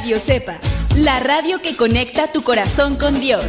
Radio 0.00 0.18
Cepa, 0.18 0.58
la 0.96 1.20
radio 1.20 1.60
que 1.60 1.76
conecta 1.76 2.32
tu 2.32 2.42
corazón 2.42 2.96
con 2.96 3.20
Dios. 3.20 3.44